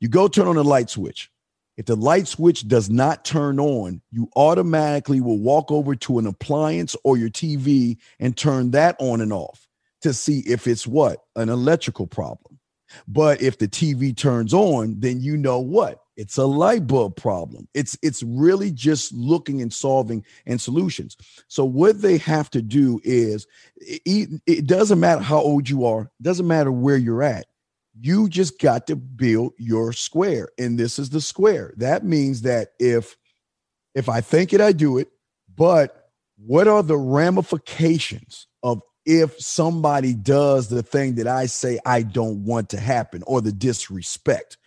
You 0.00 0.08
go 0.08 0.28
turn 0.28 0.48
on 0.48 0.56
the 0.56 0.64
light 0.64 0.90
switch. 0.90 1.30
If 1.78 1.86
the 1.86 1.96
light 1.96 2.28
switch 2.28 2.68
does 2.68 2.90
not 2.90 3.24
turn 3.24 3.58
on, 3.58 4.02
you 4.10 4.28
automatically 4.36 5.22
will 5.22 5.38
walk 5.38 5.70
over 5.72 5.94
to 5.94 6.18
an 6.18 6.26
appliance 6.26 6.94
or 7.04 7.16
your 7.16 7.30
TV 7.30 7.96
and 8.20 8.36
turn 8.36 8.72
that 8.72 8.96
on 8.98 9.22
and 9.22 9.32
off 9.32 9.66
to 10.02 10.12
see 10.12 10.40
if 10.40 10.66
it's 10.66 10.86
what? 10.86 11.24
An 11.36 11.48
electrical 11.48 12.06
problem. 12.06 12.58
But 13.08 13.40
if 13.40 13.56
the 13.56 13.68
TV 13.68 14.14
turns 14.14 14.52
on, 14.52 15.00
then 15.00 15.22
you 15.22 15.38
know 15.38 15.60
what? 15.60 16.01
It's 16.16 16.36
a 16.36 16.44
light 16.44 16.86
bulb 16.86 17.16
problem. 17.16 17.68
It's 17.74 17.96
it's 18.02 18.22
really 18.22 18.70
just 18.70 19.12
looking 19.12 19.62
and 19.62 19.72
solving 19.72 20.24
and 20.46 20.60
solutions. 20.60 21.16
So 21.48 21.64
what 21.64 22.02
they 22.02 22.18
have 22.18 22.50
to 22.50 22.62
do 22.62 23.00
is 23.02 23.46
it, 23.76 24.42
it 24.46 24.66
doesn't 24.66 25.00
matter 25.00 25.22
how 25.22 25.38
old 25.38 25.68
you 25.68 25.86
are, 25.86 26.10
doesn't 26.20 26.46
matter 26.46 26.70
where 26.70 26.98
you're 26.98 27.22
at. 27.22 27.46
You 28.00 28.28
just 28.28 28.60
got 28.60 28.86
to 28.88 28.96
build 28.96 29.52
your 29.58 29.92
square 29.92 30.48
and 30.58 30.78
this 30.78 30.98
is 30.98 31.10
the 31.10 31.20
square. 31.20 31.72
That 31.76 32.04
means 32.04 32.42
that 32.42 32.72
if 32.78 33.16
if 33.94 34.08
I 34.08 34.20
think 34.20 34.52
it 34.52 34.60
I 34.60 34.72
do 34.72 34.98
it, 34.98 35.08
but 35.54 36.10
what 36.36 36.68
are 36.68 36.82
the 36.82 36.98
ramifications 36.98 38.46
of 38.62 38.82
if 39.04 39.40
somebody 39.40 40.14
does 40.14 40.68
the 40.68 40.82
thing 40.82 41.16
that 41.16 41.26
I 41.26 41.46
say 41.46 41.78
I 41.86 42.02
don't 42.02 42.44
want 42.44 42.70
to 42.70 42.80
happen 42.80 43.22
or 43.26 43.40
the 43.40 43.52
disrespect? 43.52 44.58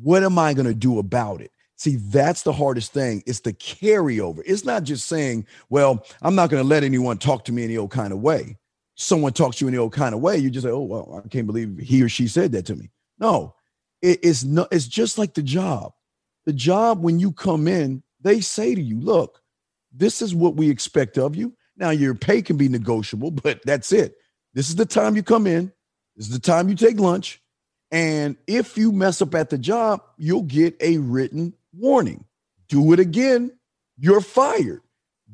What 0.00 0.22
am 0.22 0.38
I 0.38 0.54
going 0.54 0.66
to 0.66 0.74
do 0.74 0.98
about 0.98 1.40
it? 1.40 1.50
See, 1.76 1.96
that's 1.96 2.42
the 2.42 2.52
hardest 2.52 2.92
thing. 2.92 3.22
It's 3.26 3.40
the 3.40 3.52
carryover. 3.52 4.40
It's 4.46 4.64
not 4.64 4.84
just 4.84 5.08
saying, 5.08 5.46
well, 5.68 6.06
I'm 6.22 6.34
not 6.34 6.48
going 6.48 6.62
to 6.62 6.68
let 6.68 6.84
anyone 6.84 7.18
talk 7.18 7.44
to 7.46 7.52
me 7.52 7.64
any 7.64 7.76
old 7.76 7.90
kind 7.90 8.12
of 8.12 8.20
way. 8.20 8.56
Someone 8.94 9.32
talks 9.32 9.56
to 9.56 9.64
you 9.64 9.68
in 9.68 9.74
the 9.74 9.80
old 9.80 9.92
kind 9.92 10.14
of 10.14 10.20
way, 10.20 10.38
you 10.38 10.48
just 10.48 10.64
say, 10.64 10.70
oh, 10.70 10.82
well, 10.82 11.22
I 11.24 11.28
can't 11.28 11.46
believe 11.46 11.78
he 11.78 12.02
or 12.02 12.08
she 12.08 12.28
said 12.28 12.52
that 12.52 12.66
to 12.66 12.76
me. 12.76 12.90
No, 13.18 13.54
it, 14.00 14.20
it's 14.22 14.44
not, 14.44 14.68
it's 14.70 14.86
just 14.86 15.18
like 15.18 15.34
the 15.34 15.42
job. 15.42 15.92
The 16.44 16.52
job, 16.52 17.02
when 17.02 17.18
you 17.18 17.32
come 17.32 17.66
in, 17.66 18.02
they 18.20 18.40
say 18.40 18.74
to 18.74 18.80
you, 18.80 19.00
look, 19.00 19.42
this 19.92 20.22
is 20.22 20.34
what 20.34 20.54
we 20.54 20.70
expect 20.70 21.18
of 21.18 21.34
you. 21.34 21.52
Now, 21.76 21.90
your 21.90 22.14
pay 22.14 22.42
can 22.42 22.56
be 22.56 22.68
negotiable, 22.68 23.30
but 23.30 23.60
that's 23.64 23.92
it. 23.92 24.14
This 24.54 24.68
is 24.68 24.76
the 24.76 24.86
time 24.86 25.16
you 25.16 25.22
come 25.24 25.46
in. 25.46 25.72
This 26.16 26.26
is 26.26 26.32
the 26.32 26.38
time 26.38 26.68
you 26.68 26.76
take 26.76 27.00
lunch. 27.00 27.41
And 27.92 28.36
if 28.46 28.78
you 28.78 28.90
mess 28.90 29.20
up 29.20 29.34
at 29.34 29.50
the 29.50 29.58
job, 29.58 30.02
you'll 30.16 30.42
get 30.42 30.74
a 30.80 30.96
written 30.96 31.52
warning. 31.74 32.24
Do 32.68 32.92
it 32.94 32.98
again, 32.98 33.52
you're 33.98 34.22
fired. 34.22 34.80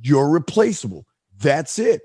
You're 0.02 0.28
replaceable. 0.28 1.06
That's 1.38 1.78
it. 1.78 2.02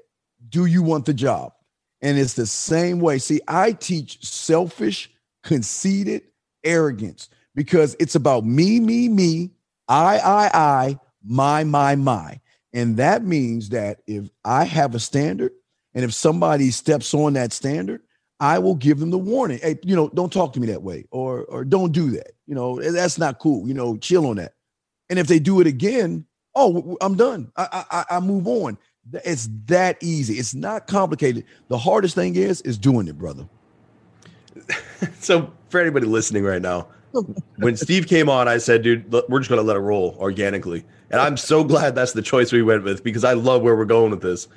Do 0.50 0.66
you 0.66 0.84
want 0.84 1.06
the 1.06 1.14
job? 1.14 1.54
And 2.02 2.20
it's 2.20 2.36
the 2.36 2.46
same 2.46 3.00
way. 3.00 3.18
See, 3.18 3.42
I 3.48 3.72
teach 3.72 4.24
selfish, 4.24 5.10
conceited 5.42 6.22
arrogance 6.64 7.30
because 7.56 7.96
it's 8.00 8.16
about 8.16 8.46
me, 8.46 8.80
me, 8.80 9.10
me, 9.10 9.52
I, 9.88 10.20
I, 10.20 10.52
I, 10.54 11.00
my, 11.24 11.64
my, 11.64 11.96
my. 11.96 12.40
And 12.74 12.98
that 12.98 13.24
means 13.24 13.70
that 13.70 14.02
if 14.06 14.30
I 14.46 14.66
have 14.66 14.94
a 14.94 15.00
standard 15.00 15.52
and 15.94 16.04
if 16.04 16.14
somebody 16.14 16.72
steps 16.72 17.14
on 17.14 17.34
that 17.34 17.54
standard, 17.54 18.02
I 18.44 18.60
will 18.60 18.76
give 18.76 19.00
them 19.00 19.10
the 19.10 19.18
warning. 19.18 19.60
Hey, 19.60 19.80
you 19.84 19.96
know, 19.96 20.10
don't 20.10 20.32
talk 20.32 20.52
to 20.54 20.60
me 20.60 20.68
that 20.68 20.84
way, 20.84 21.06
or 21.12 21.46
or 21.46 21.64
don't 21.64 21.94
do 21.94 22.12
that. 22.12 22.34
You 22.46 22.54
know, 22.54 22.78
that's 22.82 23.18
not 23.18 23.40
cool. 23.40 23.66
You 23.66 23.74
know, 23.74 23.96
chill 23.96 24.28
on 24.28 24.36
that. 24.36 24.56
And 25.10 25.18
if 25.18 25.28
they 25.28 25.40
do 25.40 25.62
it 25.62 25.68
again, 25.68 26.26
oh, 26.54 26.98
I'm 27.00 27.16
done. 27.16 27.54
I 27.56 27.86
I, 27.90 28.18
I 28.18 28.20
move 28.20 28.46
on. 28.46 28.78
It's 29.24 29.48
that 29.68 29.96
easy. 30.04 30.34
It's 30.34 30.54
not 30.54 30.88
complicated. 30.88 31.46
The 31.70 31.78
hardest 31.78 32.16
thing 32.16 32.36
is 32.36 32.60
is 32.62 32.78
doing 32.78 33.08
it, 33.08 33.18
brother. 33.18 33.48
so 35.22 35.50
for 35.70 35.80
anybody 35.80 36.06
listening 36.06 36.44
right 36.44 36.62
now, 36.62 36.88
when 37.60 37.78
Steve 37.78 38.08
came 38.08 38.28
on, 38.28 38.50
I 38.50 38.58
said, 38.58 38.82
dude, 38.82 39.10
we're 39.30 39.40
just 39.40 39.50
going 39.50 39.62
to 39.62 39.66
let 39.66 39.78
it 39.78 39.82
roll 39.82 40.18
organically. 40.20 40.84
And 41.12 41.22
I'm 41.22 41.38
so 41.38 41.64
glad 41.64 41.96
that's 41.96 42.12
the 42.12 42.22
choice 42.22 42.52
we 42.52 42.62
went 42.62 42.84
with 42.84 43.06
because 43.06 43.24
I 43.24 43.34
love 43.34 43.62
where 43.62 43.76
we're 43.78 43.86
going 43.86 44.12
with 44.12 44.22
this. 44.22 44.50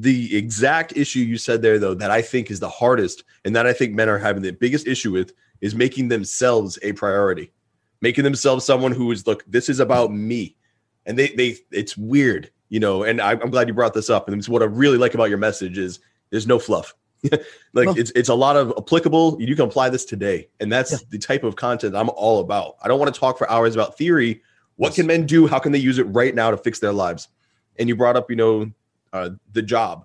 The 0.00 0.36
exact 0.36 0.96
issue 0.96 1.20
you 1.20 1.38
said 1.38 1.62
there, 1.62 1.78
though, 1.78 1.94
that 1.94 2.10
I 2.10 2.22
think 2.22 2.50
is 2.50 2.60
the 2.60 2.68
hardest 2.68 3.24
and 3.44 3.54
that 3.56 3.66
I 3.66 3.72
think 3.72 3.94
men 3.94 4.08
are 4.08 4.18
having 4.18 4.42
the 4.42 4.52
biggest 4.52 4.86
issue 4.86 5.10
with 5.10 5.32
is 5.60 5.74
making 5.74 6.08
themselves 6.08 6.78
a 6.82 6.92
priority, 6.92 7.52
making 8.00 8.24
themselves 8.24 8.64
someone 8.64 8.92
who 8.92 9.10
is, 9.10 9.26
look, 9.26 9.44
this 9.46 9.68
is 9.68 9.80
about 9.80 10.12
me. 10.12 10.56
And 11.04 11.18
they, 11.18 11.28
they, 11.28 11.56
it's 11.72 11.96
weird, 11.96 12.50
you 12.68 12.78
know, 12.78 13.02
and 13.02 13.20
I'm 13.20 13.50
glad 13.50 13.66
you 13.66 13.74
brought 13.74 13.94
this 13.94 14.10
up. 14.10 14.28
And 14.28 14.38
it's 14.38 14.48
what 14.48 14.62
I 14.62 14.66
really 14.66 14.98
like 14.98 15.14
about 15.14 15.30
your 15.30 15.38
message 15.38 15.78
is 15.78 15.98
there's 16.30 16.46
no 16.46 16.58
fluff 16.58 16.94
like 17.72 17.96
it's 17.96 18.12
it's 18.12 18.28
a 18.28 18.34
lot 18.34 18.56
of 18.56 18.72
applicable. 18.76 19.36
You 19.40 19.54
can 19.56 19.64
apply 19.64 19.90
this 19.90 20.04
today, 20.04 20.48
and 20.60 20.70
that's 20.70 20.92
yeah. 20.92 20.98
the 21.10 21.18
type 21.18 21.42
of 21.42 21.56
content 21.56 21.96
I'm 21.96 22.10
all 22.10 22.40
about. 22.40 22.76
I 22.82 22.88
don't 22.88 22.98
want 22.98 23.12
to 23.12 23.18
talk 23.18 23.38
for 23.38 23.50
hours 23.50 23.74
about 23.74 23.98
theory. 23.98 24.42
What 24.76 24.90
yes. 24.90 24.96
can 24.96 25.06
men 25.08 25.26
do? 25.26 25.48
How 25.48 25.58
can 25.58 25.72
they 25.72 25.78
use 25.78 25.98
it 25.98 26.04
right 26.04 26.34
now 26.34 26.50
to 26.52 26.56
fix 26.56 26.78
their 26.78 26.92
lives? 26.92 27.28
And 27.76 27.88
you 27.88 27.96
brought 27.96 28.16
up, 28.16 28.30
you 28.30 28.36
know, 28.36 28.70
uh, 29.12 29.30
the 29.52 29.62
job. 29.62 30.04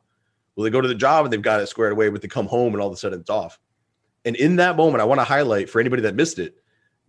Well, 0.55 0.63
they 0.63 0.69
go 0.69 0.81
to 0.81 0.87
the 0.87 0.95
job 0.95 1.25
and 1.25 1.33
they've 1.33 1.41
got 1.41 1.61
it 1.61 1.67
squared 1.67 1.93
away, 1.93 2.09
but 2.09 2.21
they 2.21 2.27
come 2.27 2.47
home 2.47 2.73
and 2.73 2.81
all 2.81 2.87
of 2.87 2.93
a 2.93 2.97
sudden 2.97 3.19
it's 3.21 3.29
off. 3.29 3.59
And 4.25 4.35
in 4.35 4.55
that 4.57 4.77
moment, 4.77 5.01
I 5.01 5.05
want 5.05 5.19
to 5.19 5.25
highlight 5.25 5.69
for 5.69 5.79
anybody 5.79 6.01
that 6.03 6.15
missed 6.15 6.39
it, 6.39 6.55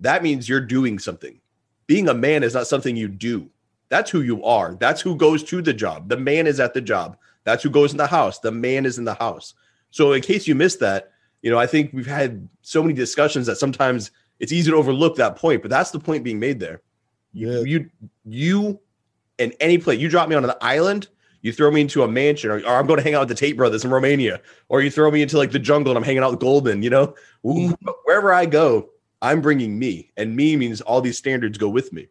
that 0.01 0.23
means 0.23 0.49
you're 0.49 0.61
doing 0.61 0.99
something. 0.99 1.41
Being 1.87 2.09
a 2.09 2.15
man 2.15 2.43
is 2.43 2.55
not 2.55 2.67
something 2.67 2.97
you 2.97 3.09
do. 3.09 3.49
That's 3.89 4.11
who 4.11 4.23
you 4.23 4.43
are. 4.45 4.75
That's 4.75 5.01
who 5.01 5.15
goes 5.15 5.45
to 5.45 5.63
the 5.63 5.73
job. 5.73 6.09
The 6.09 6.17
man 6.17 6.47
is 6.47 6.59
at 6.59 6.75
the 6.75 6.81
job. 6.81 7.17
That's 7.45 7.63
who 7.63 7.71
goes 7.71 7.93
in 7.93 7.99
the 7.99 8.07
house. 8.07 8.39
The 8.39 8.51
man 8.51 8.87
is 8.87 8.99
in 8.99 9.05
the 9.05 9.15
house. 9.15 9.55
So 9.91 10.13
in 10.13 10.23
case 10.23 10.49
you 10.49 10.55
missed 10.55 10.81
that, 10.81 11.13
you 11.43 11.51
know, 11.51 11.59
I 11.59 11.67
think 11.67 11.93
we've 11.93 12.07
had 12.07 12.49
so 12.63 12.83
many 12.83 12.95
discussions 12.95 13.47
that 13.47 13.57
sometimes 13.57 14.11
it's 14.41 14.51
easy 14.51 14.71
to 14.71 14.77
overlook 14.77 15.17
that 15.17 15.37
point, 15.37 15.63
but 15.63 15.71
that's 15.71 15.91
the 15.91 16.01
point 16.01 16.25
being 16.25 16.41
made 16.41 16.59
there. 16.59 16.81
Yeah. 17.33 17.61
You 17.61 17.91
you 18.25 18.81
and 19.39 19.53
any 19.61 19.79
place 19.79 20.01
you 20.01 20.09
drop 20.09 20.29
me 20.29 20.37
on 20.37 20.45
an 20.45 20.53
island, 20.61 21.09
you 21.45 21.53
throw 21.53 21.71
me 21.71 21.83
into 21.83 22.03
a 22.03 22.09
mansion, 22.09 22.51
or, 22.51 22.57
or, 22.61 22.77
I'm 22.77 22.87
going 22.87 22.97
to 22.97 23.05
hang 23.05 23.15
out 23.15 23.21
with 23.21 23.29
the 23.29 23.35
Tate 23.35 23.55
brothers 23.57 23.85
in 23.85 23.91
Romania, 23.91 24.41
or 24.71 24.81
you 24.81 24.91
throw 24.91 25.11
me 25.11 25.21
into 25.21 25.37
like 25.37 25.53
the 25.53 25.59
jungle 25.59 25.91
and 25.91 25.99
I'm 25.99 26.03
hanging 26.03 26.23
out 26.23 26.31
with 26.31 26.41
Goldman, 26.41 26.83
you 26.83 26.89
know, 26.89 27.15
mm-hmm. 27.45 27.73
wherever 28.05 28.33
I 28.33 28.47
go, 28.47 28.89
I'm 29.21 29.43
bringing 29.43 29.79
me, 29.79 30.11
and 30.17 30.35
me 30.35 30.57
means 30.57 30.81
all 30.81 31.03
these 31.03 31.19
standards 31.19 31.59
go 31.59 31.69
with 31.69 31.93
me. 31.93 32.09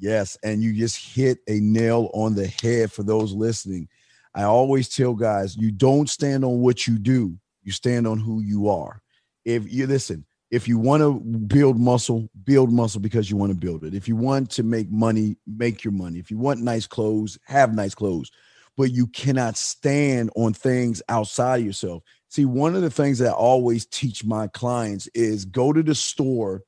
Yes, 0.00 0.36
and 0.42 0.60
you 0.60 0.74
just 0.74 0.96
hit 0.96 1.38
a 1.48 1.60
nail 1.60 2.10
on 2.12 2.34
the 2.34 2.48
head 2.48 2.90
for 2.90 3.04
those 3.04 3.32
listening. 3.32 3.88
I 4.34 4.42
always 4.42 4.88
tell 4.88 5.14
guys, 5.14 5.56
you 5.56 5.70
don't 5.70 6.10
stand 6.10 6.44
on 6.44 6.58
what 6.58 6.84
you 6.84 6.98
do, 6.98 7.38
you 7.62 7.70
stand 7.70 8.08
on 8.08 8.18
who 8.18 8.40
you 8.40 8.68
are. 8.68 9.00
If 9.44 9.72
you 9.72 9.86
listen, 9.86 10.26
if 10.50 10.66
you 10.66 10.78
want 10.78 11.02
to 11.02 11.20
build 11.20 11.78
muscle, 11.78 12.28
build 12.44 12.72
muscle 12.72 13.00
because 13.00 13.30
you 13.30 13.36
want 13.36 13.52
to 13.52 13.58
build 13.58 13.84
it. 13.84 13.94
If 13.94 14.08
you 14.08 14.16
want 14.16 14.50
to 14.52 14.64
make 14.64 14.90
money, 14.90 15.36
make 15.46 15.84
your 15.84 15.92
money. 15.92 16.18
If 16.18 16.30
you 16.30 16.38
want 16.38 16.60
nice 16.60 16.88
clothes, 16.88 17.38
have 17.46 17.72
nice 17.72 17.94
clothes. 17.94 18.32
But 18.78 18.92
you 18.92 19.08
cannot 19.08 19.58
stand 19.58 20.30
on 20.36 20.54
things 20.54 21.02
outside 21.10 21.60
of 21.60 21.66
yourself. 21.66 22.02
See, 22.28 22.46
one 22.46 22.76
of 22.76 22.82
the 22.82 22.90
things 22.90 23.18
that 23.18 23.30
I 23.30 23.32
always 23.32 23.84
teach 23.84 24.24
my 24.24 24.46
clients 24.46 25.08
is 25.14 25.44
go 25.44 25.72
to 25.72 25.82
the 25.82 25.94
store 25.94 26.62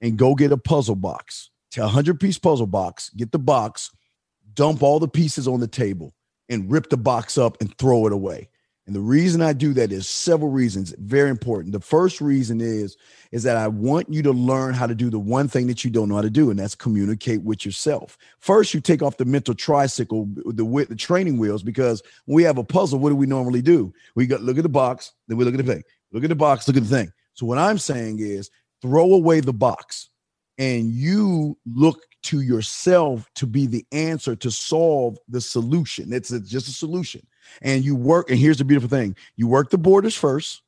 and 0.00 0.16
go 0.16 0.34
get 0.34 0.52
a 0.52 0.56
puzzle 0.56 0.94
box, 0.94 1.50
a 1.76 1.80
100 1.80 2.20
piece 2.20 2.38
puzzle 2.38 2.66
box, 2.66 3.10
get 3.10 3.32
the 3.32 3.38
box, 3.38 3.90
dump 4.54 4.82
all 4.82 4.98
the 4.98 5.08
pieces 5.08 5.48
on 5.48 5.60
the 5.60 5.68
table 5.68 6.14
and 6.48 6.70
rip 6.70 6.88
the 6.88 6.96
box 6.96 7.36
up 7.36 7.60
and 7.60 7.76
throw 7.76 8.06
it 8.06 8.12
away. 8.12 8.48
And 8.86 8.94
the 8.94 9.00
reason 9.00 9.42
I 9.42 9.52
do 9.52 9.72
that 9.74 9.90
is 9.90 10.08
several 10.08 10.50
reasons, 10.50 10.94
very 10.98 11.28
important. 11.28 11.72
The 11.72 11.80
first 11.80 12.20
reason 12.20 12.60
is 12.60 12.96
is 13.32 13.42
that 13.42 13.56
I 13.56 13.66
want 13.66 14.12
you 14.12 14.22
to 14.22 14.30
learn 14.30 14.74
how 14.74 14.86
to 14.86 14.94
do 14.94 15.10
the 15.10 15.18
one 15.18 15.48
thing 15.48 15.66
that 15.66 15.84
you 15.84 15.90
don't 15.90 16.08
know 16.08 16.14
how 16.14 16.22
to 16.22 16.30
do, 16.30 16.50
and 16.50 16.58
that's 16.58 16.76
communicate 16.76 17.42
with 17.42 17.66
yourself. 17.66 18.16
First, 18.38 18.72
you 18.72 18.80
take 18.80 19.02
off 19.02 19.16
the 19.16 19.24
mental 19.24 19.54
tricycle, 19.54 20.28
the 20.36 20.86
the 20.88 20.96
training 20.96 21.38
wheels, 21.38 21.64
because 21.64 22.00
when 22.26 22.36
we 22.36 22.44
have 22.44 22.58
a 22.58 22.64
puzzle, 22.64 23.00
what 23.00 23.08
do 23.08 23.16
we 23.16 23.26
normally 23.26 23.60
do? 23.60 23.92
We 24.14 24.28
got 24.28 24.42
look 24.42 24.56
at 24.56 24.62
the 24.62 24.68
box, 24.68 25.12
then 25.26 25.36
we 25.36 25.44
look 25.44 25.54
at 25.54 25.64
the 25.64 25.72
thing, 25.72 25.82
look 26.12 26.22
at 26.22 26.28
the 26.28 26.36
box, 26.36 26.68
look 26.68 26.76
at 26.76 26.84
the 26.84 26.88
thing. 26.88 27.12
So 27.34 27.44
what 27.44 27.58
I'm 27.58 27.78
saying 27.78 28.20
is 28.20 28.50
throw 28.80 29.12
away 29.12 29.40
the 29.40 29.52
box 29.52 30.10
and 30.58 30.90
you 30.90 31.58
look 31.66 32.00
to 32.22 32.40
yourself 32.40 33.28
to 33.34 33.46
be 33.46 33.66
the 33.66 33.84
answer 33.92 34.34
to 34.36 34.50
solve 34.50 35.18
the 35.28 35.40
solution. 35.40 36.12
It's 36.12 36.30
just 36.30 36.68
a 36.68 36.72
solution. 36.72 37.26
And 37.62 37.84
you 37.84 37.96
work, 37.96 38.30
and 38.30 38.38
here's 38.38 38.58
the 38.58 38.64
beautiful 38.64 38.88
thing 38.88 39.16
you 39.36 39.48
work 39.48 39.70
the 39.70 39.78
borders 39.78 40.14
first, 40.14 40.62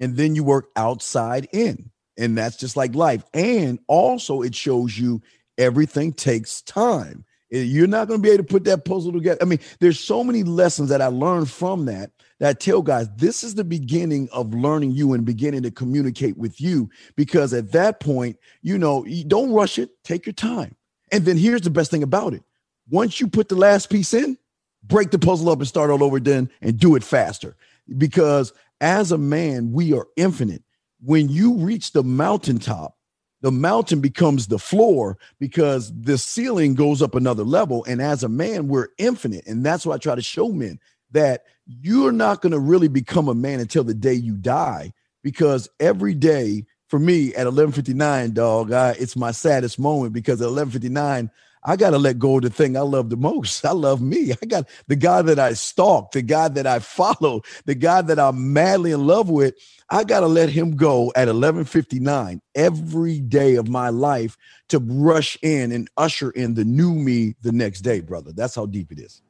and 0.00 0.16
then 0.16 0.34
you 0.34 0.44
work 0.44 0.66
outside 0.76 1.48
in. 1.52 1.90
And 2.18 2.36
that's 2.36 2.56
just 2.56 2.76
like 2.76 2.94
life. 2.94 3.24
And 3.32 3.78
also, 3.86 4.42
it 4.42 4.54
shows 4.54 4.98
you 4.98 5.22
everything 5.58 6.12
takes 6.12 6.62
time. 6.62 7.24
You're 7.50 7.86
not 7.86 8.08
going 8.08 8.20
to 8.20 8.22
be 8.22 8.32
able 8.32 8.44
to 8.44 8.50
put 8.50 8.64
that 8.64 8.84
puzzle 8.86 9.12
together. 9.12 9.38
I 9.42 9.44
mean, 9.44 9.58
there's 9.78 10.00
so 10.00 10.24
many 10.24 10.42
lessons 10.42 10.88
that 10.88 11.02
I 11.02 11.08
learned 11.08 11.50
from 11.50 11.84
that 11.84 12.10
that 12.38 12.60
tell 12.60 12.82
guys 12.82 13.08
this 13.16 13.44
is 13.44 13.54
the 13.54 13.64
beginning 13.64 14.28
of 14.32 14.54
learning 14.54 14.92
you 14.92 15.12
and 15.12 15.24
beginning 15.24 15.62
to 15.62 15.70
communicate 15.70 16.36
with 16.38 16.60
you 16.60 16.88
because 17.14 17.52
at 17.52 17.72
that 17.72 18.00
point, 18.00 18.38
you 18.62 18.78
know, 18.78 19.06
don't 19.28 19.52
rush 19.52 19.78
it, 19.78 19.90
take 20.02 20.24
your 20.24 20.32
time. 20.32 20.74
And 21.12 21.26
then 21.26 21.36
here's 21.36 21.60
the 21.60 21.70
best 21.70 21.90
thing 21.90 22.02
about 22.02 22.32
it 22.32 22.42
once 22.88 23.20
you 23.20 23.28
put 23.28 23.48
the 23.48 23.54
last 23.54 23.90
piece 23.90 24.14
in, 24.14 24.36
break 24.84 25.10
the 25.10 25.18
puzzle 25.18 25.50
up 25.50 25.58
and 25.58 25.68
start 25.68 25.90
all 25.90 26.02
over 26.02 26.20
then 26.20 26.50
and 26.60 26.78
do 26.78 26.96
it 26.96 27.04
faster. 27.04 27.56
Because 27.96 28.52
as 28.80 29.12
a 29.12 29.18
man, 29.18 29.72
we 29.72 29.92
are 29.92 30.06
infinite. 30.16 30.62
When 31.00 31.28
you 31.28 31.54
reach 31.54 31.92
the 31.92 32.02
mountaintop, 32.02 32.96
the 33.40 33.52
mountain 33.52 34.00
becomes 34.00 34.46
the 34.46 34.58
floor 34.58 35.18
because 35.40 35.92
the 36.00 36.16
ceiling 36.16 36.74
goes 36.74 37.02
up 37.02 37.14
another 37.14 37.42
level. 37.42 37.84
And 37.84 38.00
as 38.00 38.22
a 38.22 38.28
man, 38.28 38.68
we're 38.68 38.88
infinite. 38.98 39.46
And 39.46 39.64
that's 39.64 39.84
why 39.84 39.94
I 39.94 39.98
try 39.98 40.14
to 40.14 40.22
show 40.22 40.48
men 40.48 40.78
that 41.10 41.44
you're 41.66 42.12
not 42.12 42.40
going 42.40 42.52
to 42.52 42.58
really 42.58 42.88
become 42.88 43.28
a 43.28 43.34
man 43.34 43.60
until 43.60 43.84
the 43.84 43.94
day 43.94 44.14
you 44.14 44.36
die. 44.36 44.92
Because 45.22 45.68
every 45.80 46.14
day 46.14 46.66
for 46.88 46.98
me 46.98 47.34
at 47.34 47.46
11:59, 47.46 48.34
dog, 48.34 48.72
I, 48.72 48.90
it's 48.90 49.16
my 49.16 49.30
saddest 49.30 49.78
moment 49.78 50.12
because 50.12 50.42
at 50.42 50.48
11:59, 50.48 51.30
I 51.64 51.76
got 51.76 51.90
to 51.90 51.98
let 51.98 52.18
go 52.18 52.36
of 52.36 52.42
the 52.42 52.50
thing 52.50 52.76
I 52.76 52.80
love 52.80 53.10
the 53.10 53.16
most. 53.16 53.64
I 53.64 53.72
love 53.72 54.00
me. 54.00 54.32
I 54.32 54.46
got 54.46 54.68
the 54.88 54.96
guy 54.96 55.22
that 55.22 55.38
I 55.38 55.52
stalk, 55.52 56.12
the 56.12 56.22
guy 56.22 56.48
that 56.48 56.66
I 56.66 56.80
follow, 56.80 57.42
the 57.64 57.74
guy 57.74 58.02
that 58.02 58.18
I'm 58.18 58.52
madly 58.52 58.92
in 58.92 59.06
love 59.06 59.30
with. 59.30 59.54
I 59.90 60.04
got 60.04 60.20
to 60.20 60.26
let 60.26 60.48
him 60.48 60.74
go 60.76 61.12
at 61.14 61.28
11:59 61.28 62.40
every 62.54 63.20
day 63.20 63.56
of 63.56 63.68
my 63.68 63.90
life 63.90 64.38
to 64.68 64.78
rush 64.78 65.36
in 65.42 65.70
and 65.70 65.88
usher 65.96 66.30
in 66.30 66.54
the 66.54 66.64
new 66.64 66.94
me 66.94 67.34
the 67.42 67.52
next 67.52 67.82
day, 67.82 68.00
brother. 68.00 68.32
That's 68.32 68.54
how 68.54 68.66
deep 68.66 68.90
it 68.90 68.98
is. 68.98 69.20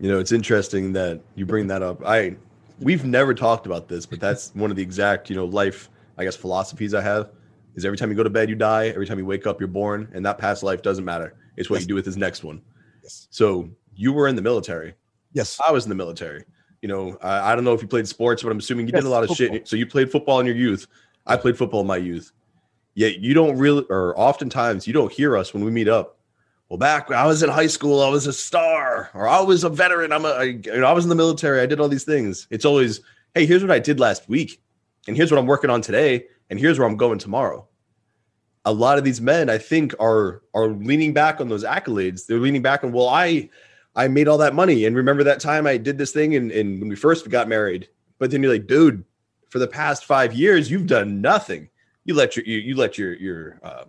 You 0.00 0.10
know, 0.10 0.18
it's 0.18 0.32
interesting 0.32 0.92
that 0.92 1.20
you 1.34 1.46
bring 1.46 1.66
that 1.68 1.82
up. 1.82 2.04
I 2.04 2.36
we've 2.78 3.04
never 3.04 3.32
talked 3.32 3.64
about 3.64 3.88
this, 3.88 4.04
but 4.04 4.20
that's 4.20 4.54
one 4.54 4.70
of 4.70 4.76
the 4.76 4.82
exact, 4.82 5.30
you 5.30 5.36
know, 5.36 5.46
life, 5.46 5.88
I 6.18 6.24
guess, 6.24 6.36
philosophies 6.36 6.92
I 6.92 7.00
have 7.00 7.30
is 7.74 7.84
every 7.84 7.98
time 7.98 8.10
you 8.10 8.16
go 8.16 8.22
to 8.22 8.30
bed, 8.30 8.48
you 8.48 8.54
die. 8.54 8.88
Every 8.88 9.06
time 9.06 9.18
you 9.18 9.26
wake 9.26 9.46
up, 9.46 9.60
you're 9.60 9.68
born. 9.68 10.08
And 10.12 10.24
that 10.26 10.38
past 10.38 10.62
life 10.62 10.82
doesn't 10.82 11.04
matter. 11.04 11.34
It's 11.56 11.70
what 11.70 11.76
yes. 11.76 11.82
you 11.82 11.88
do 11.88 11.94
with 11.94 12.04
this 12.04 12.16
next 12.16 12.44
one. 12.44 12.62
Yes. 13.02 13.28
So 13.30 13.68
you 13.94 14.12
were 14.12 14.28
in 14.28 14.36
the 14.36 14.42
military. 14.42 14.94
Yes. 15.32 15.60
I 15.66 15.72
was 15.72 15.84
in 15.84 15.88
the 15.88 15.94
military. 15.94 16.44
You 16.82 16.88
know, 16.88 17.18
I, 17.22 17.52
I 17.52 17.54
don't 17.54 17.64
know 17.64 17.72
if 17.72 17.82
you 17.82 17.88
played 17.88 18.06
sports, 18.06 18.42
but 18.42 18.52
I'm 18.52 18.58
assuming 18.58 18.86
you 18.86 18.92
yes, 18.92 19.02
did 19.02 19.08
a 19.08 19.10
lot 19.10 19.22
of 19.22 19.30
football. 19.30 19.56
shit. 19.56 19.68
So 19.68 19.76
you 19.76 19.86
played 19.86 20.10
football 20.10 20.40
in 20.40 20.46
your 20.46 20.56
youth. 20.56 20.86
I 21.26 21.36
played 21.36 21.56
football 21.56 21.80
in 21.80 21.86
my 21.86 21.96
youth. 21.96 22.32
Yet 22.94 23.18
you 23.18 23.34
don't 23.34 23.58
really, 23.58 23.84
or 23.90 24.18
oftentimes 24.18 24.86
you 24.86 24.92
don't 24.92 25.12
hear 25.12 25.36
us 25.36 25.52
when 25.52 25.64
we 25.64 25.70
meet 25.70 25.88
up. 25.88 26.18
Well, 26.68 26.78
back 26.78 27.08
when 27.08 27.18
I 27.18 27.26
was 27.26 27.42
in 27.42 27.50
high 27.50 27.66
school, 27.66 28.02
I 28.02 28.08
was 28.08 28.26
a 28.26 28.32
star, 28.32 29.10
or 29.14 29.28
I 29.28 29.40
was 29.40 29.64
a 29.64 29.68
veteran. 29.68 30.12
I'm 30.12 30.24
a, 30.24 30.28
I, 30.28 30.42
you 30.42 30.80
know, 30.80 30.86
I 30.86 30.92
was 30.92 31.04
in 31.04 31.08
the 31.08 31.14
military. 31.14 31.60
I 31.60 31.66
did 31.66 31.80
all 31.80 31.88
these 31.88 32.04
things. 32.04 32.46
It's 32.50 32.64
always, 32.64 33.00
hey, 33.34 33.46
here's 33.46 33.62
what 33.62 33.70
I 33.70 33.78
did 33.78 34.00
last 34.00 34.28
week, 34.28 34.62
and 35.06 35.16
here's 35.16 35.30
what 35.30 35.38
I'm 35.38 35.46
working 35.46 35.70
on 35.70 35.82
today, 35.82 36.26
and 36.50 36.58
here's 36.58 36.78
where 36.78 36.88
I'm 36.88 36.96
going 36.96 37.18
tomorrow. 37.18 37.66
A 38.64 38.72
lot 38.72 38.98
of 38.98 39.04
these 39.04 39.20
men, 39.20 39.50
I 39.50 39.58
think, 39.58 39.94
are 40.00 40.42
are 40.54 40.68
leaning 40.68 41.12
back 41.12 41.40
on 41.40 41.48
those 41.48 41.64
accolades. 41.64 42.26
They're 42.26 42.38
leaning 42.38 42.62
back 42.62 42.82
on, 42.84 42.92
well, 42.92 43.08
I 43.08 43.50
I 43.94 44.08
made 44.08 44.28
all 44.28 44.38
that 44.38 44.54
money, 44.54 44.86
and 44.86 44.96
remember 44.96 45.22
that 45.24 45.40
time 45.40 45.66
I 45.66 45.76
did 45.76 45.98
this 45.98 46.12
thing, 46.12 46.36
and, 46.36 46.50
and 46.50 46.80
when 46.80 46.88
we 46.88 46.96
first 46.96 47.28
got 47.28 47.48
married. 47.48 47.88
But 48.18 48.30
then 48.30 48.42
you're 48.42 48.52
like, 48.52 48.66
dude, 48.66 49.04
for 49.50 49.58
the 49.58 49.68
past 49.68 50.04
five 50.04 50.32
years, 50.32 50.70
you've 50.70 50.86
done 50.86 51.20
nothing. 51.20 51.68
You 52.04 52.14
let 52.14 52.36
your 52.36 52.44
you, 52.44 52.58
you 52.58 52.74
let 52.76 52.98
your 52.98 53.14
your 53.14 53.60
uh, 53.62 53.84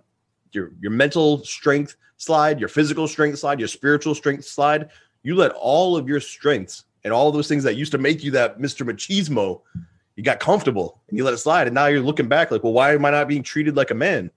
your 0.51 0.71
your 0.81 0.91
mental 0.91 1.43
strength 1.43 1.95
slide, 2.17 2.59
your 2.59 2.69
physical 2.69 3.07
strength 3.07 3.39
slide, 3.39 3.59
your 3.59 3.67
spiritual 3.67 4.15
strength 4.15 4.45
slide. 4.45 4.89
You 5.23 5.35
let 5.35 5.51
all 5.51 5.97
of 5.97 6.07
your 6.07 6.19
strengths 6.19 6.83
and 7.03 7.13
all 7.13 7.31
those 7.31 7.47
things 7.47 7.63
that 7.63 7.75
used 7.75 7.91
to 7.91 7.97
make 7.97 8.23
you 8.23 8.31
that 8.31 8.59
Mr. 8.59 8.87
Machismo, 8.87 9.61
you 10.15 10.23
got 10.23 10.39
comfortable 10.39 11.01
and 11.09 11.17
you 11.17 11.23
let 11.23 11.33
it 11.33 11.37
slide. 11.37 11.67
And 11.67 11.73
now 11.73 11.87
you're 11.87 12.01
looking 12.01 12.27
back 12.27 12.51
like, 12.51 12.63
well, 12.63 12.73
why 12.73 12.93
am 12.93 13.05
I 13.05 13.11
not 13.11 13.27
being 13.27 13.43
treated 13.43 13.75
like 13.75 13.91
a 13.91 13.95
man? 13.95 14.31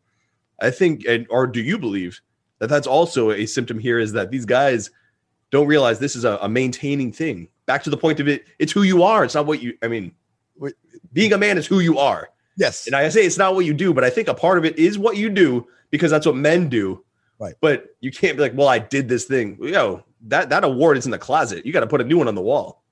I 0.60 0.70
think, 0.70 1.04
and 1.06 1.26
or 1.30 1.46
do 1.46 1.62
you 1.62 1.78
believe 1.78 2.20
that 2.58 2.68
that's 2.68 2.86
also 2.86 3.30
a 3.30 3.46
symptom 3.46 3.78
here 3.78 3.98
is 3.98 4.12
that 4.12 4.30
these 4.30 4.44
guys 4.44 4.90
don't 5.50 5.66
realize 5.66 5.98
this 5.98 6.16
is 6.16 6.24
a, 6.24 6.38
a 6.42 6.48
maintaining 6.48 7.12
thing. 7.12 7.48
Back 7.66 7.82
to 7.84 7.90
the 7.90 7.96
point 7.96 8.20
of 8.20 8.28
it, 8.28 8.46
it's 8.58 8.72
who 8.72 8.82
you 8.82 9.02
are. 9.02 9.24
It's 9.24 9.34
not 9.34 9.46
what 9.46 9.62
you. 9.62 9.76
I 9.82 9.88
mean, 9.88 10.12
being 11.12 11.32
a 11.32 11.38
man 11.38 11.58
is 11.58 11.66
who 11.66 11.80
you 11.80 11.98
are. 11.98 12.30
Yes. 12.56 12.86
And 12.86 12.96
I 12.96 13.08
say 13.08 13.24
it's 13.24 13.38
not 13.38 13.54
what 13.54 13.66
you 13.66 13.72
do, 13.72 13.94
but 13.94 14.02
I 14.02 14.10
think 14.10 14.26
a 14.26 14.34
part 14.34 14.58
of 14.58 14.64
it 14.64 14.76
is 14.78 14.98
what 14.98 15.16
you 15.16 15.30
do 15.30 15.66
because 15.90 16.10
that's 16.10 16.26
what 16.26 16.34
men 16.34 16.68
do. 16.68 17.04
Right. 17.38 17.54
But 17.60 17.94
you 18.00 18.10
can't 18.10 18.36
be 18.36 18.42
like, 18.42 18.52
well, 18.54 18.68
I 18.68 18.80
did 18.80 19.08
this 19.08 19.26
thing. 19.26 19.58
Yo, 19.62 20.02
that 20.22 20.48
that 20.48 20.64
award 20.64 20.96
is 20.96 21.04
in 21.04 21.12
the 21.12 21.18
closet. 21.18 21.64
You 21.64 21.72
got 21.72 21.80
to 21.80 21.86
put 21.86 22.00
a 22.00 22.04
new 22.04 22.18
one 22.18 22.26
on 22.26 22.34
the 22.34 22.42
wall. 22.42 22.82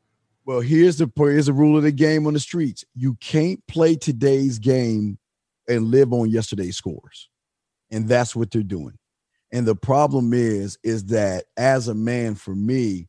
Well, 0.46 0.60
here's 0.60 0.98
the 0.98 1.10
here's 1.16 1.46
the 1.46 1.52
rule 1.52 1.76
of 1.76 1.82
the 1.82 1.90
game 1.90 2.24
on 2.28 2.34
the 2.34 2.40
streets. 2.40 2.84
You 2.94 3.16
can't 3.16 3.60
play 3.66 3.96
today's 3.96 4.60
game 4.60 5.18
and 5.68 5.86
live 5.86 6.12
on 6.12 6.30
yesterday's 6.30 6.76
scores. 6.76 7.28
And 7.90 8.08
that's 8.08 8.36
what 8.36 8.52
they're 8.52 8.62
doing. 8.62 8.96
And 9.52 9.66
the 9.66 9.74
problem 9.74 10.32
is, 10.32 10.78
is 10.84 11.06
that 11.06 11.46
as 11.56 11.88
a 11.88 11.94
man, 11.94 12.36
for 12.36 12.54
me, 12.54 13.08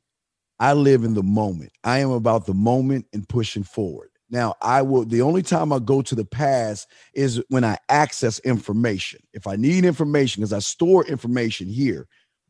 I 0.60 0.73
live 0.73 1.04
in 1.04 1.13
the 1.13 1.21
moment. 1.21 1.71
I 1.84 2.00
am 2.00 2.10
about 2.10 2.47
the 2.47 2.56
moment 2.56 3.06
and 3.13 3.30
pushing 3.30 3.63
forward. 3.63 4.10
Now, 4.32 4.56
I 4.62 4.82
will, 4.82 5.06
the 5.06 5.21
only 5.21 5.43
time 5.43 5.71
I 5.71 5.80
go 5.80 6.02
to 6.02 6.15
the 6.15 6.26
past 6.26 6.88
is 7.13 7.41
when 7.50 7.63
I 7.63 7.78
access 7.88 8.39
information. 8.39 9.21
If 9.34 9.45
I 9.45 9.56
need 9.56 9.86
information, 9.86 10.41
because 10.41 10.54
I 10.54 10.60
store 10.60 11.06
information 11.06 11.67
here. 11.67 12.08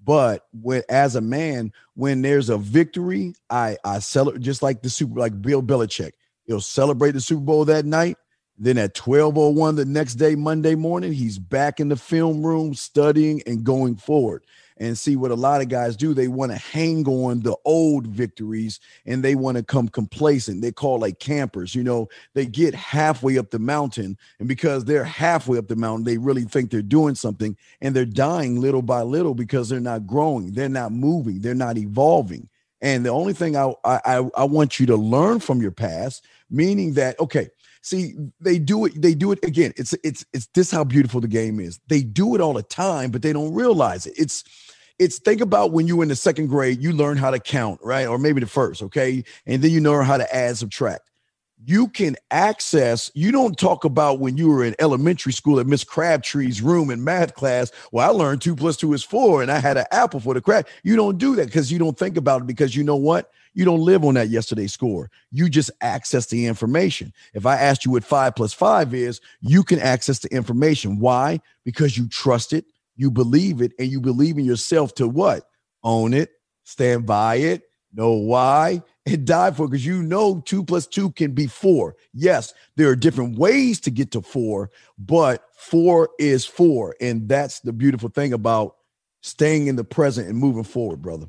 But 0.07 0.47
when, 0.53 0.83
as 0.87 1.17
a 1.17 1.21
man, 1.21 1.73
when 1.95 2.21
there's 2.21 2.49
a 2.49 2.57
victory, 2.57 3.35
I 3.49 3.75
I 3.83 3.99
celebrate 3.99 4.41
just 4.41 4.63
like 4.63 4.81
the 4.81 4.89
Super, 4.89 5.19
like 5.19 5.41
Bill 5.41 5.61
Belichick. 5.61 6.13
He'll 6.45 6.61
celebrate 6.61 7.11
the 7.11 7.19
Super 7.19 7.41
Bowl 7.41 7.65
that 7.65 7.85
night. 7.85 8.15
Then 8.57 8.77
at 8.77 8.95
12:01 8.95 9.75
the 9.75 9.83
next 9.83 10.15
day, 10.15 10.33
Monday 10.35 10.75
morning, 10.75 11.11
he's 11.11 11.37
back 11.37 11.81
in 11.81 11.89
the 11.89 11.97
film 11.97 12.41
room 12.41 12.73
studying 12.73 13.43
and 13.45 13.65
going 13.65 13.97
forward 13.97 14.45
and 14.79 14.97
see 14.97 15.15
what 15.15 15.31
a 15.31 15.35
lot 15.35 15.61
of 15.61 15.69
guys 15.69 15.95
do. 15.95 16.13
They 16.13 16.27
want 16.27 16.51
to 16.51 16.57
hang 16.57 17.07
on 17.07 17.41
the 17.41 17.55
old 17.65 18.07
victories 18.07 18.79
and 19.05 19.23
they 19.23 19.35
want 19.35 19.57
to 19.57 19.63
come 19.63 19.87
complacent. 19.89 20.61
They 20.61 20.71
call 20.71 20.99
like 20.99 21.19
campers, 21.19 21.75
you 21.75 21.83
know, 21.83 22.07
they 22.33 22.45
get 22.45 22.75
halfway 22.75 23.37
up 23.37 23.49
the 23.49 23.59
mountain. 23.59 24.17
And 24.39 24.47
because 24.47 24.85
they're 24.85 25.03
halfway 25.03 25.57
up 25.57 25.67
the 25.67 25.75
mountain, 25.75 26.05
they 26.05 26.17
really 26.17 26.43
think 26.43 26.71
they're 26.71 26.81
doing 26.81 27.15
something 27.15 27.57
and 27.81 27.95
they're 27.95 28.05
dying 28.05 28.61
little 28.61 28.81
by 28.81 29.01
little 29.01 29.33
because 29.33 29.69
they're 29.69 29.79
not 29.79 30.07
growing, 30.07 30.53
they're 30.53 30.69
not 30.69 30.91
moving, 30.91 31.39
they're 31.39 31.55
not 31.55 31.77
evolving. 31.77 32.49
And 32.79 33.05
the 33.05 33.09
only 33.09 33.33
thing 33.33 33.57
I, 33.57 33.73
I, 33.83 34.29
I 34.35 34.43
want 34.43 34.79
you 34.79 34.85
to 34.87 34.95
learn 34.95 35.39
from 35.39 35.61
your 35.61 35.71
past, 35.71 36.23
meaning 36.49 36.93
that, 36.93 37.19
okay, 37.19 37.49
see 37.87 38.15
they 38.41 38.59
do 38.59 38.85
it 38.85 39.01
they 39.01 39.13
do 39.13 39.31
it 39.31 39.39
again 39.43 39.71
it's 39.77 39.93
it's 40.03 40.25
it's 40.33 40.47
this 40.47 40.71
how 40.71 40.83
beautiful 40.83 41.21
the 41.21 41.27
game 41.27 41.59
is 41.59 41.79
they 41.87 42.01
do 42.01 42.35
it 42.35 42.41
all 42.41 42.53
the 42.53 42.63
time 42.63 43.11
but 43.11 43.21
they 43.21 43.31
don't 43.31 43.53
realize 43.53 44.05
it 44.05 44.13
it's 44.17 44.43
it's 44.99 45.19
think 45.19 45.41
about 45.41 45.71
when 45.71 45.87
you 45.87 45.97
were 45.97 46.03
in 46.03 46.09
the 46.09 46.15
second 46.15 46.47
grade, 46.47 46.81
you 46.81 46.91
learn 46.91 47.17
how 47.17 47.31
to 47.31 47.39
count, 47.39 47.79
right? 47.83 48.07
Or 48.07 48.17
maybe 48.17 48.41
the 48.41 48.47
first, 48.47 48.81
okay? 48.83 49.23
And 49.45 49.61
then 49.61 49.71
you 49.71 49.79
know 49.79 50.01
how 50.01 50.17
to 50.17 50.35
add, 50.35 50.57
subtract. 50.57 51.09
You 51.65 51.87
can 51.87 52.15
access, 52.29 53.09
you 53.15 53.31
don't 53.31 53.57
talk 53.57 53.83
about 53.83 54.19
when 54.19 54.37
you 54.37 54.47
were 54.47 54.63
in 54.63 54.75
elementary 54.79 55.33
school 55.33 55.59
at 55.59 55.65
Miss 55.65 55.83
Crabtree's 55.83 56.61
room 56.61 56.91
in 56.91 57.03
math 57.03 57.33
class. 57.33 57.71
Well, 57.91 58.07
I 58.07 58.13
learned 58.13 58.41
two 58.41 58.55
plus 58.55 58.77
two 58.77 58.93
is 58.93 59.03
four, 59.03 59.41
and 59.41 59.51
I 59.51 59.59
had 59.59 59.77
an 59.77 59.85
apple 59.91 60.19
for 60.19 60.33
the 60.33 60.41
crab. 60.41 60.67
You 60.83 60.95
don't 60.95 61.17
do 61.17 61.35
that 61.35 61.47
because 61.47 61.71
you 61.71 61.79
don't 61.79 61.97
think 61.97 62.15
about 62.15 62.41
it 62.41 62.47
because 62.47 62.75
you 62.75 62.83
know 62.83 62.95
what? 62.95 63.31
You 63.55 63.65
don't 63.65 63.81
live 63.81 64.05
on 64.05 64.13
that 64.13 64.29
yesterday 64.29 64.67
score. 64.67 65.09
You 65.31 65.49
just 65.49 65.71
access 65.81 66.27
the 66.27 66.45
information. 66.45 67.11
If 67.33 67.47
I 67.47 67.55
asked 67.55 67.85
you 67.85 67.91
what 67.91 68.03
five 68.03 68.35
plus 68.35 68.53
five 68.53 68.93
is, 68.93 69.19
you 69.41 69.63
can 69.63 69.79
access 69.79 70.19
the 70.19 70.31
information. 70.31 70.99
Why? 70.99 71.41
Because 71.65 71.97
you 71.97 72.07
trust 72.07 72.53
it, 72.53 72.65
you 72.97 73.09
believe 73.09 73.61
it 73.61 73.71
and 73.79 73.87
you 73.87 74.01
believe 74.01 74.37
in 74.37 74.45
yourself 74.45 74.93
to 74.95 75.07
what? 75.07 75.47
Own 75.83 76.13
it, 76.13 76.31
stand 76.63 77.05
by 77.05 77.35
it, 77.35 77.63
know 77.93 78.11
why, 78.11 78.81
and 79.05 79.25
die 79.25 79.51
for 79.51 79.67
because 79.67 79.85
you 79.85 80.03
know 80.03 80.41
two 80.45 80.63
plus 80.63 80.85
two 80.85 81.11
can 81.11 81.31
be 81.31 81.47
four. 81.47 81.95
Yes, 82.13 82.53
there 82.75 82.89
are 82.89 82.95
different 82.95 83.37
ways 83.37 83.79
to 83.81 83.91
get 83.91 84.11
to 84.11 84.21
four, 84.21 84.69
but 84.97 85.45
four 85.55 86.09
is 86.19 86.45
four. 86.45 86.95
And 86.99 87.29
that's 87.29 87.61
the 87.61 87.71
beautiful 87.71 88.09
thing 88.09 88.33
about 88.33 88.75
staying 89.21 89.67
in 89.67 89.75
the 89.75 89.83
present 89.83 90.27
and 90.27 90.37
moving 90.37 90.63
forward, 90.63 91.01
brother. 91.01 91.27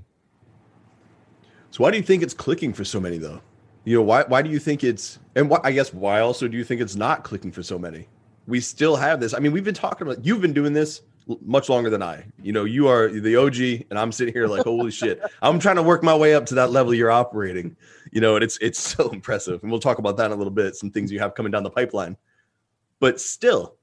So 1.70 1.84
why 1.84 1.90
do 1.90 1.98
you 1.98 2.02
think 2.02 2.22
it's 2.22 2.34
clicking 2.34 2.72
for 2.72 2.84
so 2.84 2.98
many 2.98 3.18
though? 3.18 3.40
You 3.84 3.96
know, 3.96 4.02
why 4.02 4.24
why 4.24 4.42
do 4.42 4.50
you 4.50 4.58
think 4.58 4.84
it's 4.84 5.18
and 5.34 5.48
why, 5.48 5.60
I 5.62 5.72
guess 5.72 5.92
why 5.92 6.20
also 6.20 6.48
do 6.48 6.56
you 6.56 6.64
think 6.64 6.80
it's 6.80 6.96
not 6.96 7.24
clicking 7.24 7.52
for 7.52 7.62
so 7.62 7.78
many? 7.78 8.08
We 8.46 8.60
still 8.60 8.96
have 8.96 9.20
this. 9.20 9.34
I 9.34 9.40
mean, 9.40 9.52
we've 9.52 9.64
been 9.64 9.74
talking 9.74 10.06
about 10.06 10.24
you've 10.24 10.40
been 10.40 10.54
doing 10.54 10.72
this 10.72 11.02
much 11.44 11.68
longer 11.68 11.90
than 11.90 12.02
I. 12.02 12.24
You 12.42 12.52
know, 12.52 12.64
you 12.64 12.88
are 12.88 13.08
the 13.08 13.36
OG, 13.36 13.86
and 13.90 13.98
I'm 13.98 14.12
sitting 14.12 14.32
here 14.32 14.46
like, 14.46 14.64
holy 14.64 14.90
shit. 14.90 15.20
I'm 15.42 15.58
trying 15.58 15.76
to 15.76 15.82
work 15.82 16.02
my 16.02 16.14
way 16.14 16.34
up 16.34 16.46
to 16.46 16.54
that 16.56 16.70
level 16.70 16.94
you're 16.94 17.10
operating. 17.10 17.76
You 18.10 18.20
know, 18.20 18.36
and 18.36 18.44
it's 18.44 18.58
it's 18.58 18.80
so 18.80 19.10
impressive. 19.10 19.62
And 19.62 19.70
we'll 19.70 19.80
talk 19.80 19.98
about 19.98 20.16
that 20.16 20.26
in 20.26 20.32
a 20.32 20.36
little 20.36 20.52
bit, 20.52 20.76
some 20.76 20.90
things 20.90 21.12
you 21.12 21.18
have 21.20 21.34
coming 21.34 21.52
down 21.52 21.62
the 21.62 21.70
pipeline. 21.70 22.16
But 23.00 23.20
still, 23.20 23.76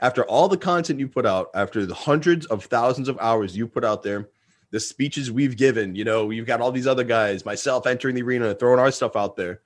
after 0.00 0.24
all 0.24 0.48
the 0.48 0.56
content 0.56 1.00
you 1.00 1.08
put 1.08 1.26
out, 1.26 1.50
after 1.54 1.84
the 1.84 1.94
hundreds 1.94 2.46
of 2.46 2.64
thousands 2.64 3.08
of 3.08 3.18
hours 3.20 3.56
you 3.56 3.66
put 3.66 3.84
out 3.84 4.02
there, 4.02 4.28
the 4.70 4.80
speeches 4.80 5.30
we've 5.30 5.56
given, 5.56 5.94
you 5.94 6.04
know, 6.04 6.30
you've 6.30 6.46
got 6.46 6.60
all 6.60 6.72
these 6.72 6.86
other 6.86 7.04
guys, 7.04 7.44
myself 7.44 7.86
entering 7.86 8.14
the 8.14 8.22
arena, 8.22 8.54
throwing 8.54 8.80
our 8.80 8.90
stuff 8.90 9.16
out 9.16 9.36
there. 9.36 9.60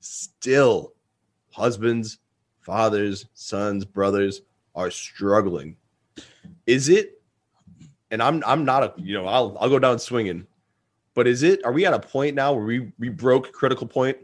Still, 0.00 0.92
husbands, 1.50 2.18
fathers, 2.60 3.26
sons, 3.34 3.84
brothers 3.84 4.42
are 4.74 4.90
struggling 4.90 5.76
is 6.66 6.88
it? 6.88 7.20
And 8.10 8.22
I'm 8.22 8.42
I'm 8.46 8.64
not 8.64 8.82
a 8.82 8.94
you 8.96 9.14
know 9.14 9.26
I'll 9.26 9.56
I'll 9.60 9.68
go 9.68 9.78
down 9.78 9.98
swinging, 9.98 10.46
but 11.14 11.26
is 11.26 11.42
it? 11.42 11.64
Are 11.64 11.72
we 11.72 11.84
at 11.86 11.94
a 11.94 11.98
point 11.98 12.34
now 12.34 12.52
where 12.52 12.64
we 12.64 12.92
we 12.98 13.08
broke 13.08 13.52
critical 13.52 13.86
point 13.86 14.16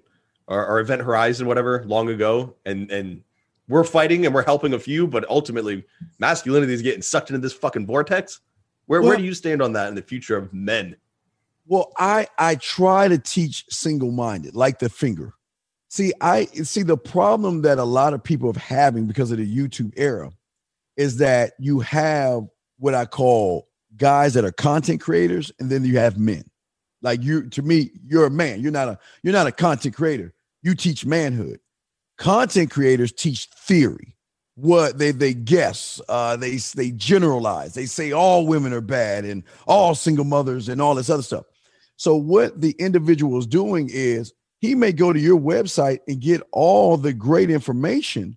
or, 0.46 0.64
or 0.66 0.81
event 0.81 1.03
horizon 1.03 1.46
whatever 1.46 1.85
long 1.87 2.09
ago 2.09 2.55
and 2.64 2.90
and 2.90 3.22
we're 3.68 3.85
fighting 3.85 4.26
and 4.26 4.35
we're 4.35 4.44
helping 4.44 4.74
a 4.74 4.79
few, 4.79 5.07
but 5.07 5.29
ultimately 5.31 5.85
masculinity 6.18 6.72
is 6.72 6.83
getting 6.83 7.03
sucked 7.03 7.31
into 7.31 7.40
this 7.40 7.53
fucking 7.53 7.87
vortex. 7.87 8.40
Where 8.87 9.00
well, 9.00 9.11
where 9.11 9.16
do 9.16 9.22
you 9.22 9.35
stand 9.35 9.62
on 9.62 9.72
that 9.74 9.88
in 9.88 9.94
the 9.94 10.03
future 10.03 10.37
of 10.37 10.53
men? 10.53 10.96
Well, 11.66 11.92
I 11.96 12.26
I 12.38 12.57
try 12.57 13.07
to 13.09 13.18
teach 13.18 13.64
single 13.70 14.11
minded, 14.11 14.57
like 14.57 14.81
the 14.81 14.88
finger. 14.88 15.35
See, 15.88 16.12
I 16.20 16.46
see 16.46 16.83
the 16.83 16.96
problem 16.96 17.62
that 17.62 17.79
a 17.79 17.85
lot 17.85 18.12
of 18.12 18.22
people 18.22 18.50
are 18.50 18.59
having 18.59 19.07
because 19.07 19.31
of 19.31 19.38
the 19.38 19.57
YouTube 19.57 19.92
era 19.96 20.31
is 21.01 21.17
that 21.17 21.55
you 21.59 21.81
have 21.81 22.43
what 22.79 22.95
I 22.95 23.07
call 23.07 23.69
guys 23.97 24.35
that 24.35 24.45
are 24.45 24.53
content 24.53 25.01
creators, 25.01 25.51
and 25.59 25.71
then 25.71 25.83
you 25.83 25.99
have 25.99 26.19
men. 26.19 26.45
Like 27.01 27.23
you, 27.23 27.49
to 27.49 27.63
me, 27.63 27.91
you're 28.07 28.27
a 28.27 28.31
man. 28.31 28.61
You're 28.61 28.71
not 28.71 28.89
a 28.89 28.99
you're 29.23 29.33
not 29.33 29.47
a 29.47 29.53
content 29.53 29.97
creator. 29.97 30.35
You 30.63 30.75
teach 30.75 31.07
manhood. 31.07 31.59
Content 32.19 32.71
creators 32.71 33.13
teach 33.13 33.47
theory. 33.47 34.15
What 34.57 34.99
they 34.99 35.11
they 35.11 35.33
guess, 35.33 36.03
uh, 36.11 36.37
they 36.37 36.57
they 36.75 36.91
generalize. 36.91 37.73
They 37.73 37.87
say 37.87 38.13
all 38.13 38.47
women 38.47 38.75
are 38.75 38.83
bad 38.83 39.25
and 39.25 39.43
all 39.67 39.95
single 39.95 40.27
mothers 40.27 40.69
and 40.69 40.83
all 40.83 40.95
this 40.95 41.09
other 41.09 41.23
stuff. 41.23 41.47
So 41.97 42.15
what 42.15 42.61
the 42.61 42.73
individual 42.73 43.39
is 43.39 43.47
doing 43.47 43.89
is 43.91 44.35
he 44.59 44.75
may 44.75 44.93
go 44.93 45.15
to 45.15 45.19
your 45.19 45.41
website 45.41 46.01
and 46.07 46.21
get 46.21 46.43
all 46.53 46.99
the 46.99 47.15
great 47.15 47.51
information, 47.51 48.37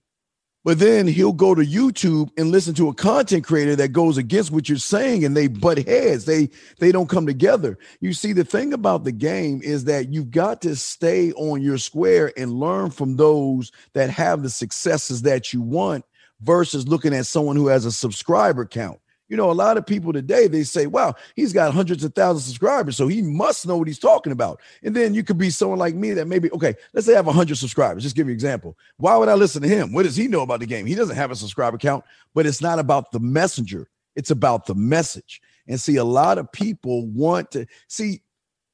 but 0.63 0.80
then 0.80 1.08
he'll 1.08 1.34
go 1.34 1.54
to 1.54 1.62
YouTube 1.62 2.30
and 2.38 2.52
listen 2.52 2.73
to 2.76 2.89
a 2.89 2.93
content 2.93 3.43
creator 3.43 3.76
that 3.76 3.89
goes 3.89 4.17
against 4.17 4.52
what 4.52 4.69
you're 4.69 4.78
saying 4.78 5.26
and 5.26 5.36
they 5.36 5.47
butt 5.47 5.86
heads. 5.86 6.26
They 6.26 6.49
they 6.80 6.91
don't 6.91 7.10
come 7.10 7.26
together. 7.26 7.78
You 7.99 8.13
see, 8.13 8.34
the 8.34 8.45
thing 8.45 8.73
about 8.73 9.04
the 9.04 9.12
game 9.12 9.62
is 9.63 9.86
that 9.86 10.13
you've 10.13 10.32
got 10.32 10.62
to 10.62 10.76
stay 10.76 11.32
on 11.34 11.62
your 11.62 11.78
square 11.78 12.32
and 12.38 12.54
learn 12.54 12.91
from 12.91 13.17
those 13.17 13.71
that 13.93 14.10
have 14.10 14.43
the 14.43 14.49
successes 14.49 15.23
that 15.23 15.52
you 15.54 15.62
want 15.62 16.06
versus 16.41 16.88
looking 16.88 17.13
at 17.13 17.26
someone 17.26 17.56
who 17.56 17.67
has 17.67 17.86
a 17.86 17.91
subscriber 17.91 18.65
count. 18.65 18.99
You 19.29 19.38
know, 19.38 19.49
a 19.49 19.53
lot 19.53 19.77
of 19.77 19.86
people 19.86 20.12
today 20.12 20.47
they 20.47 20.63
say, 20.63 20.86
"Wow, 20.86 21.15
he's 21.36 21.53
got 21.53 21.73
hundreds 21.73 22.03
of 22.03 22.13
thousands 22.13 22.43
of 22.43 22.47
subscribers, 22.49 22.97
so 22.97 23.07
he 23.07 23.21
must 23.21 23.65
know 23.65 23.77
what 23.77 23.88
he's 23.88 23.99
talking 23.99 24.33
about." 24.33 24.62
And 24.83 24.95
then 24.95 25.13
you 25.13 25.23
could 25.23 25.38
be 25.38 25.49
someone 25.49 25.79
like 25.79 25.95
me 25.95 26.12
that 26.12 26.27
maybe, 26.27 26.51
okay, 26.51 26.75
let's 26.93 27.07
say 27.07 27.13
I 27.13 27.17
have 27.17 27.25
hundred 27.25 27.57
subscribers. 27.57 28.03
Just 28.03 28.15
give 28.15 28.27
you 28.27 28.31
an 28.31 28.36
example. 28.36 28.77
Why 28.97 29.15
would 29.15 29.29
I 29.29 29.36
listen 29.36 29.62
to 29.62 29.67
him? 29.67 29.93
What 29.93 30.03
does 30.03 30.15
he 30.15 30.27
know 30.27 30.41
about 30.41 30.59
the 30.59 30.65
game? 30.65 30.86
He 30.86 30.95
doesn't 30.95 31.15
have 31.15 31.31
a 31.31 31.36
subscriber 31.36 31.77
count, 31.77 32.03
but 32.33 32.45
it's 32.45 32.62
not 32.62 32.79
about 32.79 33.12
the 33.12 33.19
messenger; 33.19 33.88
it's 34.15 34.31
about 34.31 34.65
the 34.65 34.75
message. 34.75 35.41
And 35.67 35.79
see, 35.79 35.95
a 35.95 36.03
lot 36.03 36.38
of 36.38 36.51
people 36.51 37.07
want 37.07 37.51
to 37.51 37.65
see. 37.88 38.21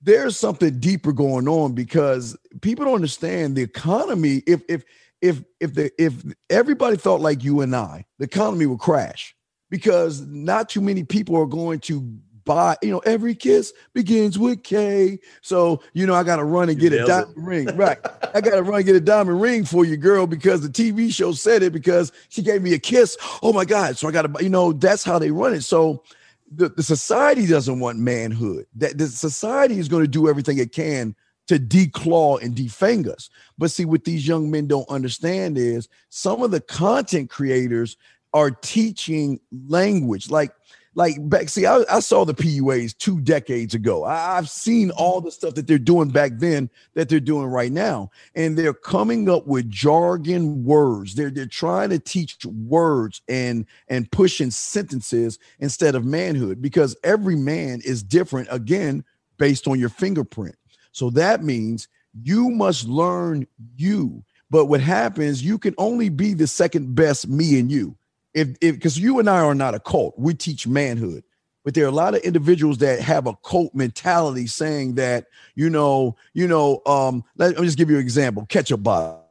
There's 0.02 0.38
something 0.38 0.80
deeper 0.80 1.12
going 1.12 1.48
on 1.50 1.74
because 1.74 2.36
people 2.62 2.86
don't 2.86 2.96
understand 2.96 3.56
the 3.56 3.62
economy. 3.62 4.44
If 4.48 4.64
if 4.68 4.84
if 5.22 5.44
if 5.60 5.74
the 5.74 5.92
if 6.02 6.24
everybody 6.50 6.98
thought 6.98 7.22
like 7.22 7.44
you 7.44 7.62
and 7.62 7.76
I, 7.76 8.06
the 8.18 8.26
economy 8.26 8.66
would 8.66 8.80
crash 8.80 9.36
because 9.70 10.22
not 10.22 10.70
too 10.70 10.82
many 10.82 11.04
people 11.04 11.36
are 11.36 11.46
going 11.46 11.80
to 11.82 12.02
buy, 12.46 12.76
you 12.82 12.90
know, 12.90 13.00
every 13.00 13.36
kiss 13.36 13.74
begins 13.94 14.40
with 14.40 14.64
Kay. 14.64 15.20
So, 15.42 15.84
you 15.94 16.08
know, 16.08 16.16
I 16.16 16.24
got 16.24 16.38
to 16.38 16.44
run 16.44 16.70
and 16.70 16.80
get 16.80 16.94
a 16.94 17.06
diamond 17.06 17.38
it. 17.38 17.44
ring. 17.44 17.78
Right. 17.78 18.00
I 18.34 18.42
got 18.42 18.56
to 18.56 18.64
run 18.64 18.78
and 18.78 18.86
get 18.86 18.96
a 18.96 19.02
diamond 19.02 19.40
ring 19.40 19.66
for 19.66 19.86
you, 19.86 19.98
girl, 19.98 20.26
because 20.26 20.62
the 20.62 20.70
TV 20.70 21.14
show 21.14 21.32
said 21.32 21.62
it 21.62 21.72
because 21.72 22.12
she 22.30 22.42
gave 22.42 22.64
me 22.64 22.74
a 22.74 22.80
kiss. 22.80 23.18
Oh 23.44 23.54
my 23.54 23.66
God. 23.66 23.98
So 23.98 24.08
I 24.08 24.12
got 24.12 24.24
to, 24.24 24.44
you 24.44 24.50
know, 24.50 24.74
that's 24.74 25.04
how 25.04 25.20
they 25.20 25.30
run 25.30 25.54
it. 25.54 25.62
So 25.62 26.04
the, 26.52 26.70
the 26.70 26.82
society 26.82 27.46
doesn't 27.46 27.80
want 27.80 28.00
manhood. 28.00 28.66
That 28.76 28.98
the 28.98 29.08
society 29.08 29.78
is 29.78 29.88
going 29.88 30.04
to 30.04 30.10
do 30.10 30.28
everything 30.28 30.58
it 30.58 30.72
can 30.72 31.16
to 31.48 31.60
declaw 31.60 32.42
and 32.42 32.56
defang 32.56 33.08
us. 33.08 33.30
But 33.58 33.72
see, 33.72 33.86
what 33.86 34.06
these 34.06 34.28
young 34.28 34.50
men 34.50 34.68
don't 34.68 34.90
understand 34.90 35.58
is 35.58 35.88
some 36.10 36.44
of 36.44 36.52
the 36.52 36.62
content 36.62 37.30
creators 37.30 37.98
are 38.34 38.52
teaching 38.52 39.40
language. 39.68 40.30
Like 40.30 40.52
like 40.96 41.18
back 41.30 41.50
see 41.50 41.66
I, 41.66 41.84
I, 41.90 42.00
saw 42.00 42.26
the 42.26 42.34
puas 42.34 42.98
two 42.98 43.22
decades 43.22 43.74
ago. 43.74 44.04
I, 44.04 44.36
have 44.36 44.50
seen 44.50 44.92
all 44.92 45.22
the 45.22 45.32
stuff 45.32 45.54
that 45.54 45.68
they're 45.68 45.78
doing 45.78 46.10
back 46.10 46.34
then 46.36 46.70
that 46.96 47.10
they're 47.10 47.20
doing 47.20 47.46
right 47.46 47.72
now. 47.72 48.10
And 48.36 48.58
they're 48.58 48.74
coming 48.74 49.30
up 49.30 49.46
with 49.46 49.70
jargon 49.70 50.64
words. 50.64 51.16
They're 51.16 51.30
they're 51.30 51.46
trying 51.46 51.92
to 51.92 52.00
teach 52.00 52.44
words 52.46 53.22
and 53.30 53.66
and 53.88 54.12
pushing 54.12 54.52
sentences 54.52 55.38
instead 55.60 55.96
of 55.96 56.06
manhood 56.06 56.62
because 56.62 56.98
every 57.04 57.36
man 57.36 57.82
is 57.86 58.04
different 58.04 58.48
again 58.52 59.04
based 59.38 59.68
on 59.68 59.80
your 59.80 59.90
fingerprint. 59.90 60.56
So 60.92 61.12
that 61.12 61.44
means 61.44 61.88
you 62.24 62.50
must 62.50 62.88
learn 62.88 63.48
you. 63.78 64.24
But 64.50 64.66
what 64.66 64.82
happens 64.82 65.44
you 65.44 65.60
can 65.60 65.76
only 65.78 66.10
be 66.10 66.34
the 66.34 66.48
second 66.48 66.96
best 66.96 67.28
me 67.28 67.60
and 67.60 67.72
you 67.72 67.96
if 68.40 68.60
because 68.60 68.98
you 68.98 69.20
and 69.20 69.30
I 69.30 69.42
are 69.42 69.56
not 69.56 69.76
a 69.76 69.80
cult, 69.80 70.18
we 70.18 70.34
teach 70.34 70.68
manhood. 70.68 71.24
But 71.66 71.74
there 71.74 71.86
are 71.86 71.90
a 71.90 71.92
lot 71.92 72.16
of 72.16 72.22
individuals 72.22 72.78
that 72.80 73.02
have 73.02 73.28
a 73.28 73.36
cult 73.44 73.76
mentality 73.76 74.48
saying 74.48 74.96
that, 74.96 75.26
you 75.56 75.70
know, 75.70 76.16
you 76.34 76.48
know, 76.48 76.82
um, 76.86 77.24
let, 77.38 77.58
me 77.58 77.66
just 77.66 77.78
give 77.78 77.90
you 77.90 77.98
an 77.98 78.02
example. 78.02 78.46
Ketchup 78.48 78.82
bottle. 78.82 79.26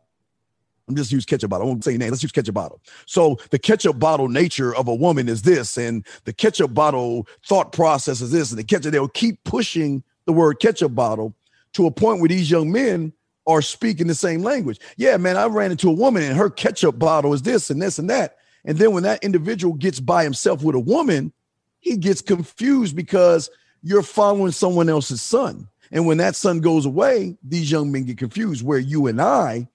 I'm 0.88 0.96
just 0.96 1.12
use 1.12 1.24
ketchup 1.24 1.50
bottle. 1.50 1.66
I 1.66 1.68
won't 1.68 1.84
say 1.84 1.92
your 1.92 1.98
name. 1.98 2.10
Let's 2.10 2.22
use 2.22 2.32
ketchup 2.32 2.54
bottle. 2.54 2.80
So 3.06 3.38
the 3.50 3.58
ketchup 3.58 3.98
bottle 3.98 4.28
nature 4.28 4.74
of 4.74 4.88
a 4.88 4.94
woman 4.94 5.28
is 5.28 5.42
this, 5.42 5.76
and 5.76 6.06
the 6.24 6.32
ketchup 6.32 6.72
bottle 6.72 7.26
thought 7.46 7.72
process 7.72 8.20
is 8.20 8.30
this, 8.30 8.50
and 8.50 8.58
the 8.58 8.64
ketchup, 8.64 8.92
they'll 8.92 9.08
keep 9.08 9.42
pushing 9.44 10.02
the 10.24 10.32
word 10.32 10.60
ketchup 10.60 10.94
bottle 10.94 11.34
to 11.74 11.86
a 11.86 11.90
point 11.90 12.20
where 12.20 12.28
these 12.28 12.50
young 12.50 12.72
men 12.72 13.12
are 13.46 13.62
speaking 13.62 14.06
the 14.06 14.14
same 14.14 14.42
language. 14.42 14.78
Yeah, 14.96 15.16
man, 15.16 15.36
I 15.36 15.46
ran 15.46 15.70
into 15.70 15.88
a 15.88 15.92
woman 15.92 16.22
and 16.22 16.36
her 16.36 16.50
ketchup 16.50 16.98
bottle 16.98 17.32
is 17.32 17.42
this 17.42 17.70
and 17.70 17.80
this 17.80 17.98
and 17.98 18.08
that. 18.10 18.36
And 18.68 18.76
then 18.76 18.92
when 18.92 19.02
that 19.04 19.24
individual 19.24 19.72
gets 19.74 19.98
by 19.98 20.22
himself 20.24 20.62
with 20.62 20.76
a 20.76 20.78
woman, 20.78 21.32
he 21.80 21.96
gets 21.96 22.20
confused 22.20 22.94
because 22.94 23.48
you're 23.82 24.02
following 24.02 24.52
someone 24.52 24.90
else's 24.90 25.22
son. 25.22 25.66
And 25.90 26.06
when 26.06 26.18
that 26.18 26.36
son 26.36 26.60
goes 26.60 26.84
away, 26.84 27.38
these 27.42 27.70
young 27.70 27.90
men 27.90 28.04
get 28.04 28.18
confused. 28.18 28.62
Where 28.62 28.78
you 28.78 29.06
and 29.06 29.22
I, 29.22 29.68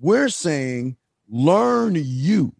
we're 0.00 0.30
saying, 0.30 0.96
learn 1.28 1.92
you. 1.94 2.54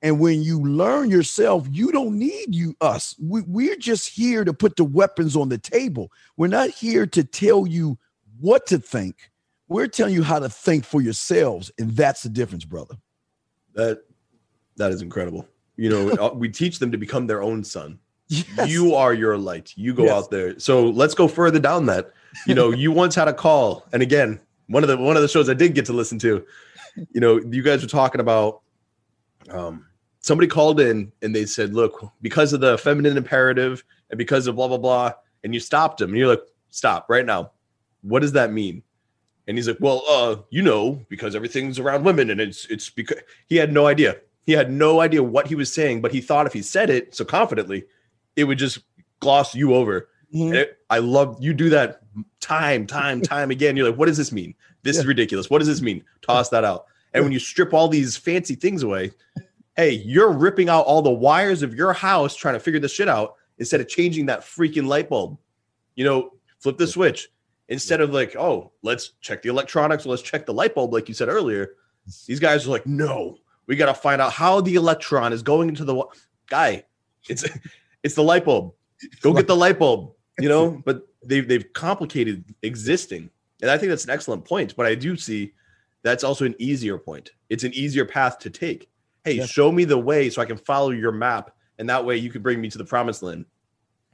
And 0.00 0.20
when 0.20 0.42
you 0.42 0.58
learn 0.58 1.10
yourself, 1.10 1.66
you 1.70 1.92
don't 1.92 2.18
need 2.18 2.54
you, 2.54 2.74
us. 2.80 3.14
We, 3.20 3.42
we're 3.42 3.76
just 3.76 4.08
here 4.08 4.42
to 4.42 4.54
put 4.54 4.76
the 4.76 4.84
weapons 4.84 5.36
on 5.36 5.50
the 5.50 5.58
table. 5.58 6.10
We're 6.38 6.46
not 6.46 6.70
here 6.70 7.04
to 7.08 7.24
tell 7.24 7.66
you 7.66 7.98
what 8.40 8.66
to 8.68 8.78
think. 8.78 9.30
We're 9.68 9.88
telling 9.88 10.14
you 10.14 10.22
how 10.22 10.38
to 10.38 10.48
think 10.48 10.86
for 10.86 11.02
yourselves. 11.02 11.70
And 11.78 11.90
that's 11.90 12.22
the 12.22 12.30
difference, 12.30 12.64
brother. 12.64 12.94
That 13.74 14.02
that 14.76 14.92
is 14.92 15.02
incredible. 15.02 15.46
You 15.76 15.90
know, 15.90 16.10
uh, 16.20 16.34
we 16.34 16.48
teach 16.48 16.78
them 16.78 16.92
to 16.92 16.98
become 16.98 17.26
their 17.26 17.42
own 17.42 17.64
son. 17.64 17.98
Yes. 18.28 18.68
You 18.68 18.94
are 18.94 19.14
your 19.14 19.38
light. 19.38 19.72
You 19.76 19.94
go 19.94 20.04
yes. 20.04 20.12
out 20.12 20.30
there. 20.30 20.58
So 20.58 20.90
let's 20.90 21.14
go 21.14 21.28
further 21.28 21.60
down 21.60 21.86
that. 21.86 22.12
You 22.46 22.54
know, 22.54 22.70
you 22.72 22.90
once 22.90 23.14
had 23.14 23.28
a 23.28 23.34
call, 23.34 23.86
and 23.92 24.02
again, 24.02 24.40
one 24.66 24.82
of 24.82 24.88
the 24.88 24.96
one 24.96 25.16
of 25.16 25.22
the 25.22 25.28
shows 25.28 25.48
I 25.48 25.54
did 25.54 25.74
get 25.74 25.86
to 25.86 25.92
listen 25.92 26.18
to. 26.20 26.44
You 27.12 27.20
know, 27.20 27.40
you 27.40 27.62
guys 27.62 27.82
were 27.82 27.88
talking 27.88 28.20
about. 28.20 28.62
Um, 29.50 29.86
somebody 30.26 30.48
called 30.48 30.80
in 30.80 31.12
and 31.22 31.34
they 31.34 31.46
said, 31.46 31.72
"Look, 31.72 32.12
because 32.20 32.52
of 32.52 32.60
the 32.60 32.76
feminine 32.78 33.16
imperative 33.16 33.84
and 34.10 34.18
because 34.18 34.48
of 34.48 34.56
blah 34.56 34.68
blah 34.68 34.78
blah," 34.78 35.12
and 35.44 35.54
you 35.54 35.60
stopped 35.60 36.00
him, 36.00 36.10
and 36.10 36.18
you're 36.18 36.28
like, 36.28 36.42
"Stop 36.70 37.06
right 37.08 37.24
now! 37.24 37.52
What 38.02 38.22
does 38.22 38.32
that 38.32 38.52
mean?" 38.52 38.82
And 39.46 39.56
he's 39.56 39.68
like, 39.68 39.78
"Well, 39.78 40.02
uh, 40.08 40.36
you 40.50 40.62
know, 40.62 41.00
because 41.08 41.36
everything's 41.36 41.78
around 41.78 42.04
women, 42.04 42.30
and 42.30 42.40
it's 42.40 42.66
it's 42.66 42.90
because 42.90 43.18
he 43.46 43.56
had 43.56 43.72
no 43.72 43.86
idea. 43.86 44.16
He 44.46 44.52
had 44.52 44.70
no 44.70 45.00
idea 45.00 45.22
what 45.22 45.48
he 45.48 45.56
was 45.56 45.72
saying, 45.72 46.00
but 46.00 46.12
he 46.12 46.20
thought 46.20 46.46
if 46.46 46.52
he 46.52 46.62
said 46.62 46.88
it 46.88 47.14
so 47.14 47.24
confidently, 47.24 47.84
it 48.36 48.44
would 48.44 48.58
just 48.58 48.78
gloss 49.20 49.54
you 49.54 49.74
over. 49.74 50.08
Mm-hmm. 50.32 50.54
It, 50.54 50.78
I 50.88 51.00
love 51.00 51.36
you 51.40 51.52
do 51.52 51.68
that 51.70 52.00
time, 52.40 52.86
time, 52.86 53.20
time 53.22 53.50
again. 53.50 53.76
You're 53.76 53.90
like, 53.90 53.98
what 53.98 54.06
does 54.06 54.16
this 54.16 54.32
mean? 54.32 54.54
This 54.82 54.96
yeah. 54.96 55.00
is 55.00 55.06
ridiculous. 55.06 55.50
What 55.50 55.58
does 55.58 55.68
this 55.68 55.82
mean? 55.82 56.04
Toss 56.22 56.48
that 56.50 56.64
out. 56.64 56.86
And 57.12 57.24
when 57.24 57.32
you 57.32 57.38
strip 57.38 57.74
all 57.74 57.88
these 57.88 58.16
fancy 58.16 58.54
things 58.54 58.82
away, 58.82 59.10
hey, 59.76 59.90
you're 59.90 60.32
ripping 60.32 60.68
out 60.68 60.86
all 60.86 61.02
the 61.02 61.10
wires 61.10 61.62
of 61.62 61.74
your 61.74 61.92
house 61.92 62.36
trying 62.36 62.54
to 62.54 62.60
figure 62.60 62.80
this 62.80 62.92
shit 62.92 63.08
out 63.08 63.34
instead 63.58 63.80
of 63.80 63.88
changing 63.88 64.26
that 64.26 64.40
freaking 64.40 64.86
light 64.86 65.08
bulb. 65.08 65.38
You 65.94 66.04
know, 66.04 66.32
flip 66.58 66.78
the 66.78 66.86
switch 66.86 67.28
instead 67.68 68.00
of 68.00 68.10
like, 68.10 68.36
oh, 68.36 68.72
let's 68.82 69.12
check 69.20 69.42
the 69.42 69.48
electronics, 69.48 70.06
let's 70.06 70.22
check 70.22 70.46
the 70.46 70.52
light 70.52 70.74
bulb, 70.74 70.92
like 70.92 71.08
you 71.08 71.14
said 71.14 71.28
earlier. 71.28 71.74
These 72.26 72.38
guys 72.38 72.66
are 72.66 72.70
like, 72.70 72.86
no, 72.86 73.38
we 73.66 73.76
got 73.76 73.86
to 73.86 73.94
find 73.94 74.20
out 74.20 74.32
how 74.32 74.60
the 74.60 74.74
electron 74.74 75.32
is 75.32 75.42
going 75.42 75.68
into 75.68 75.84
the 75.84 76.04
guy. 76.48 76.84
It's 77.28 77.44
it's 78.02 78.14
the 78.14 78.22
light 78.22 78.44
bulb. 78.44 78.72
Go 79.20 79.32
get 79.32 79.46
the 79.46 79.56
light 79.56 79.78
bulb. 79.78 80.12
You 80.38 80.48
know, 80.48 80.82
but 80.84 81.02
they've 81.24 81.46
they've 81.46 81.72
complicated 81.72 82.44
existing, 82.62 83.30
and 83.62 83.70
I 83.70 83.78
think 83.78 83.90
that's 83.90 84.04
an 84.04 84.10
excellent 84.10 84.44
point. 84.44 84.76
But 84.76 84.86
I 84.86 84.94
do 84.94 85.16
see 85.16 85.52
that's 86.02 86.24
also 86.24 86.44
an 86.44 86.54
easier 86.58 86.98
point. 86.98 87.32
It's 87.48 87.64
an 87.64 87.74
easier 87.74 88.04
path 88.04 88.38
to 88.40 88.50
take. 88.50 88.88
Hey, 89.24 89.44
show 89.44 89.72
me 89.72 89.84
the 89.84 89.98
way 89.98 90.30
so 90.30 90.40
I 90.40 90.44
can 90.44 90.56
follow 90.56 90.90
your 90.90 91.10
map, 91.10 91.50
and 91.78 91.88
that 91.90 92.04
way 92.04 92.16
you 92.16 92.30
can 92.30 92.42
bring 92.42 92.60
me 92.60 92.70
to 92.70 92.78
the 92.78 92.84
promised 92.84 93.22
land. 93.22 93.44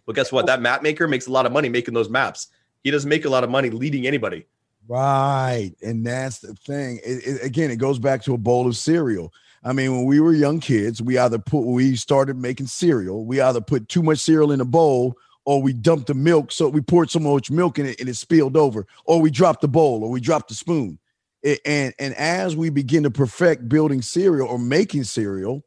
But 0.06 0.16
guess 0.16 0.32
what? 0.32 0.46
That 0.46 0.62
map 0.62 0.82
maker 0.82 1.06
makes 1.06 1.26
a 1.26 1.32
lot 1.32 1.44
of 1.44 1.52
money 1.52 1.68
making 1.68 1.94
those 1.94 2.08
maps. 2.08 2.48
He 2.82 2.90
doesn't 2.90 3.08
make 3.08 3.26
a 3.26 3.28
lot 3.28 3.44
of 3.44 3.50
money 3.50 3.70
leading 3.70 4.06
anybody. 4.06 4.46
Right. 4.92 5.72
And 5.80 6.04
that's 6.04 6.40
the 6.40 6.52
thing. 6.52 7.00
It, 7.02 7.26
it, 7.26 7.42
again, 7.42 7.70
it 7.70 7.76
goes 7.76 7.98
back 7.98 8.22
to 8.24 8.34
a 8.34 8.38
bowl 8.38 8.66
of 8.66 8.76
cereal. 8.76 9.32
I 9.64 9.72
mean, 9.72 9.90
when 9.92 10.04
we 10.04 10.20
were 10.20 10.34
young 10.34 10.60
kids, 10.60 11.00
we 11.00 11.16
either 11.16 11.38
put, 11.38 11.60
we 11.60 11.96
started 11.96 12.36
making 12.36 12.66
cereal, 12.66 13.24
we 13.24 13.40
either 13.40 13.62
put 13.62 13.88
too 13.88 14.02
much 14.02 14.18
cereal 14.18 14.52
in 14.52 14.60
a 14.60 14.66
bowl 14.66 15.16
or 15.46 15.62
we 15.62 15.72
dumped 15.72 16.08
the 16.08 16.14
milk. 16.14 16.52
So 16.52 16.68
we 16.68 16.82
poured 16.82 17.10
so 17.10 17.20
much 17.20 17.50
milk 17.50 17.78
in 17.78 17.86
it 17.86 18.00
and 18.00 18.08
it 18.10 18.16
spilled 18.16 18.54
over, 18.54 18.86
or 19.06 19.18
we 19.18 19.30
dropped 19.30 19.62
the 19.62 19.68
bowl 19.68 20.04
or 20.04 20.10
we 20.10 20.20
dropped 20.20 20.48
the 20.48 20.54
spoon. 20.54 20.98
It, 21.42 21.60
and, 21.64 21.94
and 21.98 22.12
as 22.16 22.54
we 22.54 22.68
begin 22.68 23.04
to 23.04 23.10
perfect 23.10 23.70
building 23.70 24.02
cereal 24.02 24.46
or 24.46 24.58
making 24.58 25.04
cereal, 25.04 25.64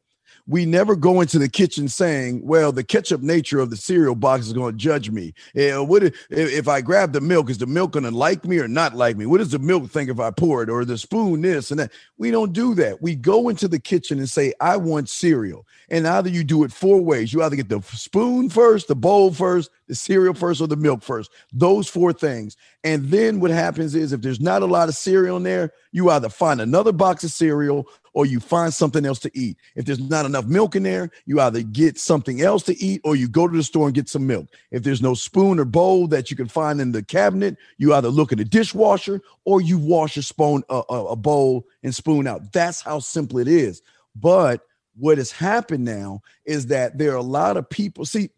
we 0.48 0.64
never 0.64 0.94
go 0.94 1.20
into 1.20 1.38
the 1.38 1.48
kitchen 1.48 1.88
saying, 1.88 2.40
"Well, 2.44 2.70
the 2.70 2.84
ketchup 2.84 3.20
nature 3.20 3.58
of 3.58 3.70
the 3.70 3.76
cereal 3.76 4.14
box 4.14 4.46
is 4.46 4.52
going 4.52 4.72
to 4.72 4.78
judge 4.78 5.10
me." 5.10 5.34
Yeah, 5.54 5.80
what 5.80 6.04
if, 6.04 6.26
if 6.30 6.68
I 6.68 6.80
grab 6.80 7.12
the 7.12 7.20
milk? 7.20 7.50
Is 7.50 7.58
the 7.58 7.66
milk 7.66 7.92
going 7.92 8.04
to 8.04 8.10
like 8.10 8.44
me 8.44 8.58
or 8.58 8.68
not 8.68 8.94
like 8.94 9.16
me? 9.16 9.26
What 9.26 9.38
does 9.38 9.50
the 9.50 9.58
milk 9.58 9.90
think 9.90 10.08
if 10.08 10.20
I 10.20 10.30
pour 10.30 10.62
it, 10.62 10.70
or 10.70 10.84
the 10.84 10.98
spoon 10.98 11.42
this 11.42 11.70
and 11.70 11.80
that? 11.80 11.92
We 12.16 12.30
don't 12.30 12.52
do 12.52 12.74
that. 12.76 13.02
We 13.02 13.16
go 13.16 13.48
into 13.48 13.66
the 13.66 13.80
kitchen 13.80 14.18
and 14.18 14.28
say, 14.28 14.52
"I 14.60 14.76
want 14.76 15.08
cereal," 15.08 15.66
and 15.88 16.06
either 16.06 16.30
you 16.30 16.44
do 16.44 16.62
it 16.62 16.72
four 16.72 17.00
ways. 17.00 17.32
You 17.32 17.42
either 17.42 17.56
get 17.56 17.68
the 17.68 17.82
spoon 17.82 18.48
first, 18.48 18.88
the 18.88 18.94
bowl 18.94 19.32
first, 19.32 19.70
the 19.88 19.94
cereal 19.96 20.34
first, 20.34 20.60
or 20.60 20.68
the 20.68 20.76
milk 20.76 21.02
first. 21.02 21.30
Those 21.52 21.88
four 21.88 22.12
things, 22.12 22.56
and 22.84 23.06
then 23.06 23.40
what 23.40 23.50
happens 23.50 23.96
is, 23.96 24.12
if 24.12 24.20
there's 24.20 24.40
not 24.40 24.62
a 24.62 24.66
lot 24.66 24.88
of 24.88 24.94
cereal 24.94 25.38
in 25.38 25.42
there, 25.42 25.72
you 25.90 26.08
either 26.10 26.28
find 26.28 26.60
another 26.60 26.92
box 26.92 27.24
of 27.24 27.32
cereal 27.32 27.88
or 28.16 28.24
you 28.24 28.40
find 28.40 28.72
something 28.72 29.04
else 29.04 29.18
to 29.18 29.30
eat. 29.38 29.58
If 29.74 29.84
there's 29.84 30.00
not 30.00 30.24
enough 30.24 30.46
milk 30.46 30.74
in 30.74 30.84
there, 30.84 31.10
you 31.26 31.38
either 31.38 31.60
get 31.60 31.98
something 31.98 32.40
else 32.40 32.62
to 32.62 32.82
eat 32.82 33.02
or 33.04 33.14
you 33.14 33.28
go 33.28 33.46
to 33.46 33.54
the 33.54 33.62
store 33.62 33.88
and 33.88 33.94
get 33.94 34.08
some 34.08 34.26
milk. 34.26 34.46
If 34.70 34.84
there's 34.84 35.02
no 35.02 35.12
spoon 35.12 35.60
or 35.60 35.66
bowl 35.66 36.06
that 36.08 36.30
you 36.30 36.36
can 36.36 36.48
find 36.48 36.80
in 36.80 36.92
the 36.92 37.02
cabinet, 37.02 37.58
you 37.76 37.92
either 37.92 38.08
look 38.08 38.32
in 38.32 38.38
the 38.38 38.44
dishwasher 38.46 39.20
or 39.44 39.60
you 39.60 39.76
wash 39.76 40.16
a 40.16 40.22
spoon, 40.22 40.64
a, 40.70 40.78
a 40.88 41.14
bowl 41.14 41.66
and 41.82 41.94
spoon 41.94 42.26
out. 42.26 42.54
That's 42.54 42.80
how 42.80 43.00
simple 43.00 43.38
it 43.38 43.48
is. 43.48 43.82
But 44.14 44.62
what 44.96 45.18
has 45.18 45.30
happened 45.30 45.84
now 45.84 46.22
is 46.46 46.68
that 46.68 46.96
there 46.96 47.12
are 47.12 47.16
a 47.16 47.22
lot 47.22 47.58
of 47.58 47.68
people. 47.68 48.06
See, 48.06 48.30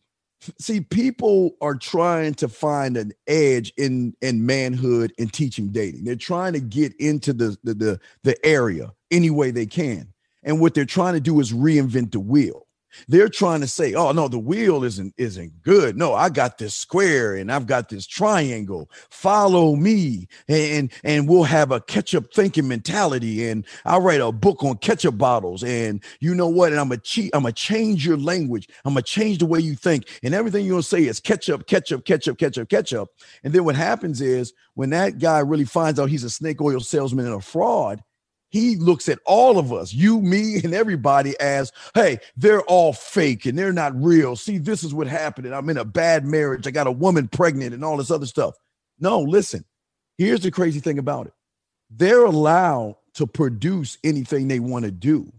see 0.58 0.80
people 0.80 1.54
are 1.60 1.76
trying 1.76 2.34
to 2.34 2.48
find 2.48 2.96
an 2.96 3.12
edge 3.28 3.72
in 3.76 4.16
in 4.22 4.44
manhood 4.44 5.12
and 5.18 5.32
teaching 5.32 5.68
dating 5.70 6.04
they're 6.04 6.14
trying 6.14 6.52
to 6.52 6.60
get 6.60 6.94
into 7.00 7.32
the 7.32 7.58
the 7.64 7.74
the, 7.74 8.00
the 8.22 8.46
area 8.46 8.92
any 9.10 9.30
way 9.30 9.50
they 9.50 9.66
can 9.66 10.12
and 10.44 10.60
what 10.60 10.74
they're 10.74 10.84
trying 10.84 11.14
to 11.14 11.20
do 11.20 11.40
is 11.40 11.52
reinvent 11.52 12.12
the 12.12 12.20
wheel 12.20 12.68
they're 13.06 13.28
trying 13.28 13.60
to 13.60 13.66
say, 13.66 13.94
"Oh 13.94 14.12
no, 14.12 14.28
the 14.28 14.38
wheel 14.38 14.82
isn't 14.82 15.14
isn't 15.16 15.62
good. 15.62 15.96
No, 15.96 16.14
I 16.14 16.28
got 16.28 16.58
this 16.58 16.74
square 16.74 17.36
and 17.36 17.52
I've 17.52 17.66
got 17.66 17.88
this 17.88 18.06
triangle. 18.06 18.90
Follow 19.10 19.76
me, 19.76 20.26
and 20.48 20.90
and 21.04 21.28
we'll 21.28 21.44
have 21.44 21.70
a 21.70 21.80
ketchup 21.80 22.32
thinking 22.32 22.66
mentality. 22.66 23.48
And 23.48 23.64
I'll 23.84 24.00
write 24.00 24.20
a 24.20 24.32
book 24.32 24.64
on 24.64 24.78
ketchup 24.78 25.18
bottles. 25.18 25.62
And 25.62 26.02
you 26.20 26.34
know 26.34 26.48
what? 26.48 26.72
And 26.72 26.80
I'm 26.80 26.88
gonna 26.88 27.00
cheat. 27.00 27.30
I'm 27.34 27.42
gonna 27.42 27.52
change 27.52 28.06
your 28.06 28.16
language. 28.16 28.68
I'm 28.84 28.94
gonna 28.94 29.02
change 29.02 29.38
the 29.38 29.46
way 29.46 29.60
you 29.60 29.74
think. 29.74 30.08
And 30.22 30.34
everything 30.34 30.64
you're 30.64 30.74
gonna 30.74 30.82
say 30.82 31.04
is 31.04 31.20
ketchup, 31.20 31.66
ketchup, 31.66 32.04
ketchup, 32.04 32.38
ketchup, 32.38 32.68
ketchup. 32.68 33.10
And 33.44 33.52
then 33.52 33.64
what 33.64 33.76
happens 33.76 34.20
is 34.20 34.52
when 34.74 34.90
that 34.90 35.18
guy 35.18 35.40
really 35.40 35.64
finds 35.64 36.00
out 36.00 36.08
he's 36.08 36.24
a 36.24 36.30
snake 36.30 36.60
oil 36.60 36.80
salesman 36.80 37.26
and 37.26 37.34
a 37.34 37.40
fraud, 37.40 38.02
he 38.50 38.76
looks 38.76 39.08
at 39.08 39.18
all 39.26 39.58
of 39.58 39.72
us, 39.72 39.92
you, 39.92 40.20
me, 40.20 40.60
and 40.64 40.74
everybody, 40.74 41.38
as 41.40 41.72
hey, 41.94 42.18
they're 42.36 42.62
all 42.62 42.92
fake 42.92 43.46
and 43.46 43.58
they're 43.58 43.72
not 43.72 43.94
real. 44.00 44.36
See, 44.36 44.58
this 44.58 44.82
is 44.82 44.94
what 44.94 45.06
happened. 45.06 45.46
And 45.46 45.54
I'm 45.54 45.68
in 45.70 45.76
a 45.76 45.84
bad 45.84 46.24
marriage. 46.24 46.66
I 46.66 46.70
got 46.70 46.86
a 46.86 46.92
woman 46.92 47.28
pregnant 47.28 47.74
and 47.74 47.84
all 47.84 47.96
this 47.96 48.10
other 48.10 48.26
stuff. 48.26 48.54
No, 49.00 49.20
listen, 49.20 49.64
Here's 50.18 50.40
the 50.40 50.50
crazy 50.50 50.80
thing 50.80 50.98
about 50.98 51.28
it 51.28 51.32
they're 51.90 52.24
allowed 52.24 52.96
to 53.14 53.26
produce 53.26 53.96
anything 54.04 54.48
they 54.48 54.60
want 54.60 54.84
to 54.84 54.90
do. 54.90 55.32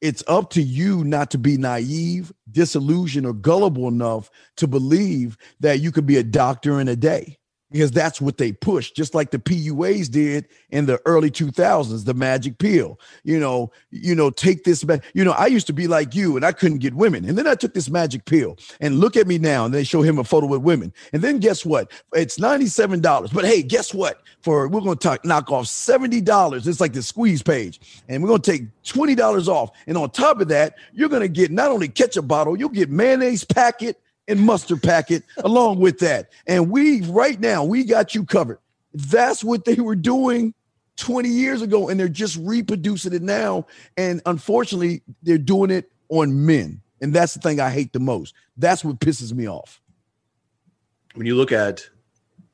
It's 0.00 0.22
up 0.26 0.50
to 0.50 0.60
you 0.60 1.02
not 1.02 1.30
to 1.30 1.38
be 1.38 1.56
naive, 1.56 2.30
disillusioned, 2.50 3.24
or 3.24 3.32
gullible 3.32 3.88
enough 3.88 4.30
to 4.56 4.66
believe 4.66 5.38
that 5.60 5.80
you 5.80 5.90
could 5.90 6.04
be 6.04 6.18
a 6.18 6.22
doctor 6.22 6.78
in 6.78 6.88
a 6.88 6.96
day 6.96 7.38
because 7.74 7.90
that's 7.90 8.20
what 8.20 8.38
they 8.38 8.52
push, 8.52 8.92
just 8.92 9.16
like 9.16 9.32
the 9.32 9.38
PUAs 9.40 10.08
did 10.08 10.46
in 10.70 10.86
the 10.86 11.00
early 11.06 11.28
2000s, 11.28 12.04
the 12.04 12.14
magic 12.14 12.58
pill. 12.58 13.00
You 13.24 13.40
know, 13.40 13.72
you 13.90 14.14
know, 14.14 14.30
take 14.30 14.62
this 14.62 14.84
back. 14.84 15.02
You 15.12 15.24
know, 15.24 15.32
I 15.32 15.48
used 15.48 15.66
to 15.66 15.72
be 15.72 15.88
like 15.88 16.14
you 16.14 16.36
and 16.36 16.46
I 16.46 16.52
couldn't 16.52 16.78
get 16.78 16.94
women. 16.94 17.28
And 17.28 17.36
then 17.36 17.48
I 17.48 17.56
took 17.56 17.74
this 17.74 17.90
magic 17.90 18.26
pill 18.26 18.58
and 18.78 19.00
look 19.00 19.16
at 19.16 19.26
me 19.26 19.38
now. 19.38 19.64
And 19.64 19.74
they 19.74 19.82
show 19.82 20.02
him 20.02 20.20
a 20.20 20.24
photo 20.24 20.46
with 20.46 20.60
women. 20.60 20.92
And 21.12 21.20
then 21.20 21.40
guess 21.40 21.66
what? 21.66 21.90
It's 22.12 22.38
$97. 22.38 23.34
But 23.34 23.44
hey, 23.44 23.60
guess 23.60 23.92
what? 23.92 24.22
For 24.40 24.68
we're 24.68 24.80
going 24.80 24.96
to 24.96 25.18
knock 25.24 25.50
off 25.50 25.64
$70. 25.64 26.68
It's 26.68 26.80
like 26.80 26.92
the 26.92 27.02
squeeze 27.02 27.42
page. 27.42 27.80
And 28.08 28.22
we're 28.22 28.28
going 28.28 28.42
to 28.42 28.52
take 28.52 28.82
$20 28.84 29.48
off. 29.48 29.70
And 29.88 29.98
on 29.98 30.10
top 30.10 30.40
of 30.40 30.46
that, 30.46 30.76
you're 30.92 31.08
going 31.08 31.22
to 31.22 31.28
get 31.28 31.50
not 31.50 31.72
only 31.72 31.88
ketchup 31.88 32.28
bottle, 32.28 32.56
you'll 32.56 32.68
get 32.68 32.88
mayonnaise 32.88 33.42
packet 33.42 34.00
and 34.28 34.40
mustard 34.40 34.82
packet 34.82 35.22
along 35.38 35.80
with 35.80 35.98
that. 36.00 36.30
And 36.46 36.70
we 36.70 37.02
right 37.02 37.38
now 37.38 37.64
we 37.64 37.84
got 37.84 38.14
you 38.14 38.24
covered. 38.24 38.58
That's 38.92 39.42
what 39.42 39.64
they 39.64 39.74
were 39.74 39.96
doing 39.96 40.54
20 40.96 41.28
years 41.28 41.62
ago, 41.62 41.88
and 41.88 41.98
they're 41.98 42.08
just 42.08 42.36
reproducing 42.40 43.12
it 43.12 43.22
now. 43.22 43.66
And 43.96 44.22
unfortunately, 44.26 45.02
they're 45.22 45.38
doing 45.38 45.70
it 45.70 45.90
on 46.08 46.46
men. 46.46 46.80
And 47.00 47.12
that's 47.12 47.34
the 47.34 47.40
thing 47.40 47.60
I 47.60 47.70
hate 47.70 47.92
the 47.92 48.00
most. 48.00 48.34
That's 48.56 48.84
what 48.84 49.00
pisses 49.00 49.32
me 49.32 49.48
off. 49.48 49.80
When 51.14 51.26
you 51.26 51.34
look 51.34 51.52
at 51.52 51.88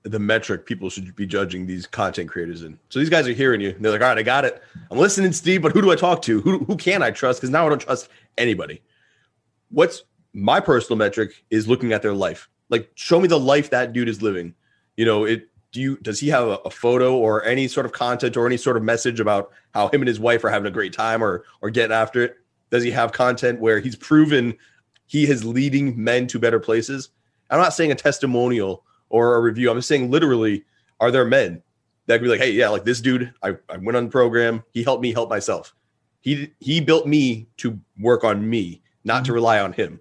the 0.03 0.18
metric 0.18 0.64
people 0.64 0.89
should 0.89 1.14
be 1.14 1.27
judging 1.27 1.66
these 1.66 1.87
content 1.87 2.31
creators 2.31 2.62
in. 2.62 2.79
So 2.89 2.99
these 2.99 3.11
guys 3.11 3.29
are 3.29 3.33
hearing 3.33 3.61
you. 3.61 3.75
they're 3.79 3.93
like, 3.93 4.01
all 4.01 4.09
right, 4.09 4.18
I 4.18 4.23
got 4.23 4.45
it. 4.45 4.62
I'm 4.91 4.99
listening, 4.99 5.33
Steve, 5.33 5.61
but 5.61 5.73
who 5.73 5.83
do 5.83 5.91
I 5.91 5.97
talk 5.97 6.23
to? 6.23 6.41
Who, 6.41 6.61
who 6.61 6.77
can 6.77 7.03
I 7.03 7.11
trust? 7.11 7.41
Because 7.41 7.51
now 7.51 7.66
I 7.66 7.68
don't 7.68 7.81
trust 7.81 8.09
anybody. 8.39 8.81
What's 9.71 10.05
my 10.33 10.61
personal 10.61 10.97
metric 10.97 11.45
is 11.51 11.68
looking 11.68 11.93
at 11.93 12.03
their 12.03 12.14
life. 12.14 12.49
Like, 12.68 12.91
show 12.95 13.20
me 13.20 13.28
the 13.28 13.39
life 13.39 13.70
that 13.70 13.93
dude 13.93 14.09
is 14.09 14.22
living. 14.22 14.55
You 14.97 15.05
know, 15.05 15.24
it. 15.24 15.47
Do 15.72 15.81
you 15.81 15.99
does 15.99 16.18
he 16.18 16.26
have 16.31 16.49
a, 16.49 16.57
a, 16.64 16.70
photo 16.70 17.16
or 17.16 17.45
any 17.45 17.68
sort 17.68 17.87
of 17.87 17.93
content 17.93 18.37
or 18.37 18.45
any 18.45 18.57
sort 18.57 18.76
of 18.76 18.83
message 18.83 19.20
about 19.20 19.53
how 19.72 19.87
him 19.87 20.01
and 20.01 20.09
his 20.09 20.18
wife 20.18 20.43
are 20.43 20.51
having 20.51 20.66
a 20.66 20.72
great 20.72 20.93
time 20.93 21.22
or 21.22 21.45
or 21.62 21.70
getting 21.70 21.95
after 21.95 22.22
it? 22.22 22.39
Does 22.70 22.83
he 22.83 22.91
have 22.91 23.12
content 23.12 23.61
where 23.61 23.78
he's 23.78 23.95
proven 23.95 24.57
he 25.07 25.31
is 25.31 25.45
leading 25.45 26.03
men 26.03 26.26
to 26.26 26.41
better 26.41 26.59
places? 26.59 27.11
I'm 27.51 27.61
not 27.61 27.72
saying 27.72 27.93
a 27.93 27.95
testimonial 27.95 28.85
or 29.11 29.37
a 29.37 29.41
review. 29.41 29.70
I'm 29.70 29.78
just 29.78 29.87
saying 29.87 30.11
literally, 30.11 30.64
are 30.99 31.12
there 31.12 31.24
men 31.24 31.62
that 32.07 32.18
could 32.18 32.24
be 32.24 32.31
like, 32.31 32.41
hey, 32.41 32.51
yeah, 32.51 32.68
like 32.68 32.85
this 32.85 33.01
dude, 33.01 33.33
I, 33.43 33.57
I 33.68 33.76
went 33.76 33.97
on 33.97 34.05
the 34.05 34.11
program, 34.11 34.64
he 34.72 34.83
helped 34.83 35.03
me 35.03 35.12
help 35.12 35.31
myself. 35.31 35.74
He 36.20 36.53
he 36.59 36.81
built 36.81 37.07
me 37.07 37.49
to 37.59 37.78
work 37.99 38.24
on 38.24 38.49
me, 38.49 38.83
not 39.05 39.18
mm-hmm. 39.18 39.24
to 39.26 39.33
rely 39.33 39.61
on 39.61 39.72
him. 39.72 40.01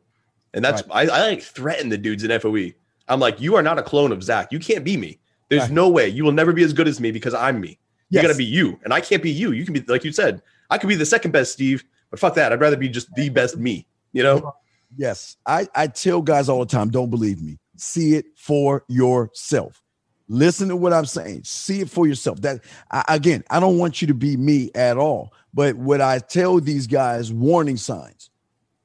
And 0.54 0.64
that's 0.64 0.86
right. 0.88 1.10
I, 1.10 1.16
I 1.18 1.28
like 1.30 1.42
threaten 1.42 1.90
the 1.90 1.98
dudes 1.98 2.24
in 2.24 2.40
FOE. 2.40 2.72
I'm 3.08 3.20
like, 3.20 3.42
you 3.42 3.56
are 3.56 3.64
not 3.64 3.80
a 3.80 3.84
clone 3.84 4.12
of 4.12 4.24
Zac. 4.24 4.52
You 4.52 4.60
can't 4.60 4.84
be 4.84 4.98
me. 4.98 5.20
There's 5.50 5.64
right. 5.64 5.72
no 5.72 5.90
way 5.90 6.08
you 6.08 6.24
will 6.24 6.32
never 6.32 6.54
be 6.54 6.64
as 6.64 6.74
good 6.74 6.88
as 6.88 7.00
me 7.00 7.12
because 7.12 7.34
I'm 7.34 7.60
me. 7.60 7.80
You 8.10 8.22
gotta 8.22 8.36
be 8.36 8.46
you, 8.46 8.80
and 8.84 8.94
I 8.94 9.02
can't 9.02 9.22
be 9.22 9.30
you. 9.30 9.52
You 9.52 9.64
can 9.66 9.74
be 9.74 9.82
like 9.82 10.04
you 10.04 10.12
said. 10.12 10.42
I 10.72 10.78
could 10.78 10.90
be 10.90 10.96
the 10.96 11.06
second 11.06 11.32
best 11.32 11.54
Steve, 11.54 11.84
but 12.10 12.20
fuck 12.20 12.34
that. 12.36 12.52
I'd 12.52 12.60
rather 12.60 12.78
be 12.78 12.90
just 12.90 13.14
the 13.14 13.30
best 13.30 13.58
me. 13.58 13.86
You 14.14 14.24
know. 14.24 14.56
Yes, 14.98 15.38
I 15.46 15.68
I 15.76 15.88
tell 15.88 16.22
guys 16.22 16.50
all 16.50 16.60
the 16.60 16.66
time, 16.66 16.90
don't 16.90 17.12
believe 17.12 17.42
me. 17.42 17.60
See 17.78 18.16
it 18.16 18.26
for 18.36 18.84
yourself. 18.88 19.84
Listen 20.28 20.70
to 20.70 20.76
what 20.76 20.94
I'm 20.94 21.06
saying. 21.06 21.44
See 21.44 21.82
it 21.82 21.90
for 21.90 22.08
yourself. 22.08 22.42
That 22.42 22.62
I, 22.90 23.04
again, 23.10 23.44
I 23.52 23.60
don't 23.60 23.78
want 23.78 24.02
you 24.02 24.08
to 24.08 24.14
be 24.16 24.38
me 24.38 24.72
at 24.74 24.98
all. 24.98 25.34
But 25.54 25.76
what 25.76 26.02
I 26.02 26.20
tell 26.20 26.60
these 26.60 26.88
guys, 26.88 27.32
warning 27.32 27.78
signs 27.78 28.30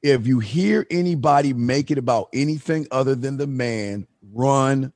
if 0.05 0.27
you 0.27 0.39
hear 0.39 0.87
anybody 0.91 1.55
make 1.55 1.91
it 1.91 1.97
about 1.97 2.29
anything 2.35 2.87
other 2.91 3.15
than 3.15 3.39
the 3.39 3.47
man, 3.47 4.07
run, 4.35 4.93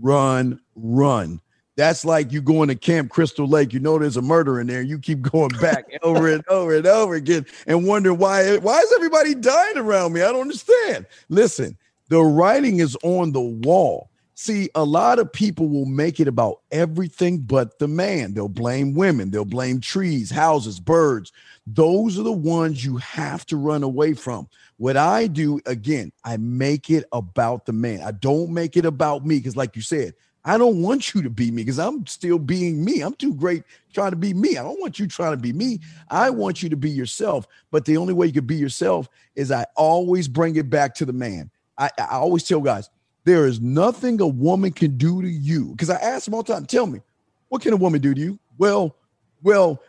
run, 0.00 0.60
run. 0.74 1.40
That's 1.76 2.04
like 2.04 2.32
you 2.32 2.42
going 2.42 2.66
to 2.66 2.74
Camp 2.74 3.08
Crystal 3.08 3.46
Lake. 3.46 3.72
You 3.72 3.78
know 3.78 4.00
there's 4.00 4.16
a 4.16 4.22
murder 4.22 4.60
in 4.60 4.66
there. 4.66 4.82
You 4.82 4.98
keep 4.98 5.22
going 5.22 5.50
back 5.60 5.84
over 6.02 6.28
and 6.28 6.42
over 6.48 6.74
and 6.74 6.88
over 6.88 7.14
again 7.14 7.46
and 7.68 7.86
wonder 7.86 8.12
why 8.12 8.56
why 8.56 8.80
is 8.80 8.92
everybody 8.96 9.36
dying 9.36 9.78
around 9.78 10.12
me? 10.12 10.22
I 10.22 10.32
don't 10.32 10.40
understand. 10.40 11.06
Listen, 11.28 11.78
the 12.08 12.20
writing 12.20 12.80
is 12.80 12.96
on 13.04 13.30
the 13.30 13.40
wall. 13.40 14.10
See, 14.34 14.70
a 14.74 14.84
lot 14.84 15.20
of 15.20 15.32
people 15.32 15.68
will 15.68 15.86
make 15.86 16.20
it 16.20 16.26
about 16.26 16.62
everything 16.72 17.38
but 17.38 17.78
the 17.78 17.88
man. 17.88 18.34
They'll 18.34 18.48
blame 18.48 18.94
women, 18.94 19.30
they'll 19.30 19.44
blame 19.44 19.80
trees, 19.80 20.32
houses, 20.32 20.80
birds. 20.80 21.30
Those 21.74 22.18
are 22.18 22.22
the 22.22 22.32
ones 22.32 22.84
you 22.84 22.96
have 22.96 23.44
to 23.46 23.56
run 23.56 23.82
away 23.82 24.14
from. 24.14 24.48
What 24.78 24.96
I 24.96 25.26
do, 25.26 25.60
again, 25.66 26.12
I 26.24 26.36
make 26.38 26.88
it 26.88 27.04
about 27.12 27.66
the 27.66 27.72
man. 27.72 28.00
I 28.00 28.12
don't 28.12 28.50
make 28.50 28.76
it 28.76 28.86
about 28.86 29.26
me 29.26 29.36
because, 29.36 29.56
like 29.56 29.76
you 29.76 29.82
said, 29.82 30.14
I 30.44 30.56
don't 30.56 30.80
want 30.80 31.14
you 31.14 31.20
to 31.22 31.30
be 31.30 31.50
me 31.50 31.62
because 31.62 31.78
I'm 31.78 32.06
still 32.06 32.38
being 32.38 32.82
me. 32.82 33.02
I'm 33.02 33.12
too 33.14 33.34
great 33.34 33.64
trying 33.92 34.12
to 34.12 34.16
be 34.16 34.32
me. 34.32 34.56
I 34.56 34.62
don't 34.62 34.80
want 34.80 34.98
you 34.98 35.06
trying 35.06 35.32
to 35.32 35.36
be 35.36 35.52
me. 35.52 35.80
I 36.08 36.30
want 36.30 36.62
you 36.62 36.70
to 36.70 36.76
be 36.76 36.88
yourself. 36.88 37.46
But 37.70 37.84
the 37.84 37.98
only 37.98 38.14
way 38.14 38.28
you 38.28 38.32
can 38.32 38.46
be 38.46 38.56
yourself 38.56 39.08
is 39.36 39.52
I 39.52 39.66
always 39.76 40.26
bring 40.26 40.56
it 40.56 40.70
back 40.70 40.94
to 40.96 41.04
the 41.04 41.12
man. 41.12 41.50
I, 41.76 41.90
I 41.98 42.16
always 42.16 42.44
tell 42.44 42.60
guys, 42.60 42.88
there 43.24 43.46
is 43.46 43.60
nothing 43.60 44.22
a 44.22 44.26
woman 44.26 44.72
can 44.72 44.96
do 44.96 45.20
to 45.20 45.28
you. 45.28 45.66
Because 45.72 45.90
I 45.90 45.96
ask 45.96 46.24
them 46.24 46.34
all 46.34 46.42
the 46.42 46.54
time, 46.54 46.64
tell 46.64 46.86
me, 46.86 47.02
what 47.50 47.60
can 47.60 47.74
a 47.74 47.76
woman 47.76 48.00
do 48.00 48.14
to 48.14 48.20
you? 48.20 48.38
Well, 48.56 48.96
well, 49.42 49.82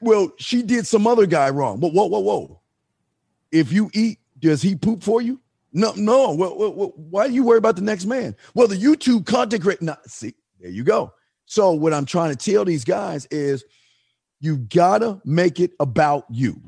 well, 0.00 0.32
she 0.38 0.62
did 0.62 0.86
some 0.86 1.06
other 1.06 1.26
guy 1.26 1.50
wrong. 1.50 1.80
But 1.80 1.92
whoa, 1.92 2.06
whoa, 2.06 2.20
whoa. 2.20 2.60
If 3.52 3.72
you 3.72 3.90
eat, 3.94 4.18
does 4.38 4.62
he 4.62 4.74
poop 4.74 5.02
for 5.02 5.22
you? 5.22 5.40
No, 5.72 5.92
no. 5.96 6.34
Well, 6.34 6.56
well, 6.56 6.92
why 6.96 7.28
do 7.28 7.34
you 7.34 7.44
worry 7.44 7.58
about 7.58 7.76
the 7.76 7.82
next 7.82 8.06
man? 8.06 8.34
Well, 8.54 8.66
the 8.66 8.76
YouTube 8.76 9.26
content 9.26 9.62
creator. 9.62 9.84
No, 9.84 9.96
see, 10.06 10.34
there 10.60 10.70
you 10.70 10.84
go. 10.84 11.12
So 11.46 11.72
what 11.72 11.92
I'm 11.92 12.06
trying 12.06 12.34
to 12.34 12.36
tell 12.36 12.64
these 12.64 12.84
guys 12.84 13.26
is 13.30 13.64
you 14.40 14.56
gotta 14.56 15.20
make 15.24 15.60
it 15.60 15.72
about 15.78 16.24
you. 16.30 16.60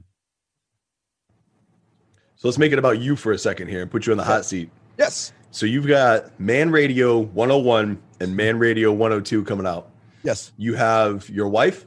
So 2.36 2.46
let's 2.46 2.58
make 2.58 2.72
it 2.72 2.78
about 2.78 3.00
you 3.00 3.16
for 3.16 3.32
a 3.32 3.38
second 3.38 3.68
here 3.68 3.82
and 3.82 3.90
put 3.90 4.06
you 4.06 4.12
in 4.12 4.18
the 4.18 4.24
hot 4.24 4.44
seat. 4.44 4.70
Yes. 4.96 5.32
So 5.50 5.66
you've 5.66 5.86
got 5.86 6.38
Man 6.38 6.70
Radio 6.70 7.18
101 7.18 8.00
and 8.20 8.36
Man 8.36 8.58
Radio 8.58 8.92
102 8.92 9.42
coming 9.44 9.66
out. 9.66 9.90
Yes. 10.22 10.52
You 10.56 10.74
have 10.74 11.28
your 11.30 11.48
wife, 11.48 11.86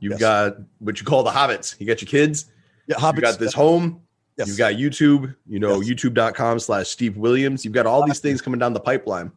You've 0.00 0.12
yes. 0.12 0.20
got 0.20 0.56
what 0.78 0.98
you 0.98 1.06
call 1.06 1.22
the 1.22 1.30
hobbits. 1.30 1.78
You 1.78 1.86
got 1.86 2.00
your 2.00 2.08
kids. 2.08 2.46
Yeah, 2.86 2.96
hobbits. 2.96 3.16
You 3.16 3.20
got 3.20 3.38
this 3.38 3.54
home. 3.54 4.02
Yes. 4.36 4.48
You've 4.48 4.58
got 4.58 4.74
YouTube, 4.74 5.36
you 5.46 5.58
know, 5.58 5.80
yes. 5.82 5.90
youtube.com 5.90 6.58
slash 6.58 6.88
Steve 6.88 7.18
Williams. 7.18 7.64
You've 7.64 7.74
got 7.74 7.86
all 7.86 8.06
these 8.06 8.20
things 8.20 8.40
coming 8.40 8.58
down 8.58 8.72
the 8.72 8.80
pipeline. 8.80 9.30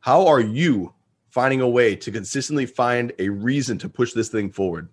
How 0.00 0.26
are 0.26 0.40
you 0.40 0.92
finding 1.30 1.60
a 1.60 1.68
way 1.68 1.94
to 1.94 2.10
consistently 2.10 2.66
find 2.66 3.12
a 3.20 3.28
reason 3.28 3.78
to 3.78 3.88
push 3.88 4.12
this 4.12 4.28
thing 4.28 4.50
forward? 4.50 4.88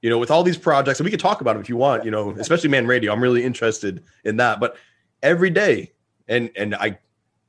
You 0.00 0.08
know, 0.08 0.18
with 0.18 0.30
all 0.30 0.42
these 0.42 0.56
projects, 0.56 1.00
and 1.00 1.04
we 1.04 1.10
can 1.10 1.20
talk 1.20 1.42
about 1.42 1.56
it 1.56 1.60
if 1.60 1.68
you 1.68 1.76
want, 1.76 2.04
you 2.04 2.10
know, 2.10 2.30
especially 2.38 2.70
man 2.70 2.86
radio. 2.86 3.12
I'm 3.12 3.22
really 3.22 3.44
interested 3.44 4.02
in 4.24 4.38
that. 4.38 4.60
But 4.60 4.76
every 5.22 5.50
day, 5.50 5.92
and 6.28 6.50
and 6.56 6.74
I 6.74 6.98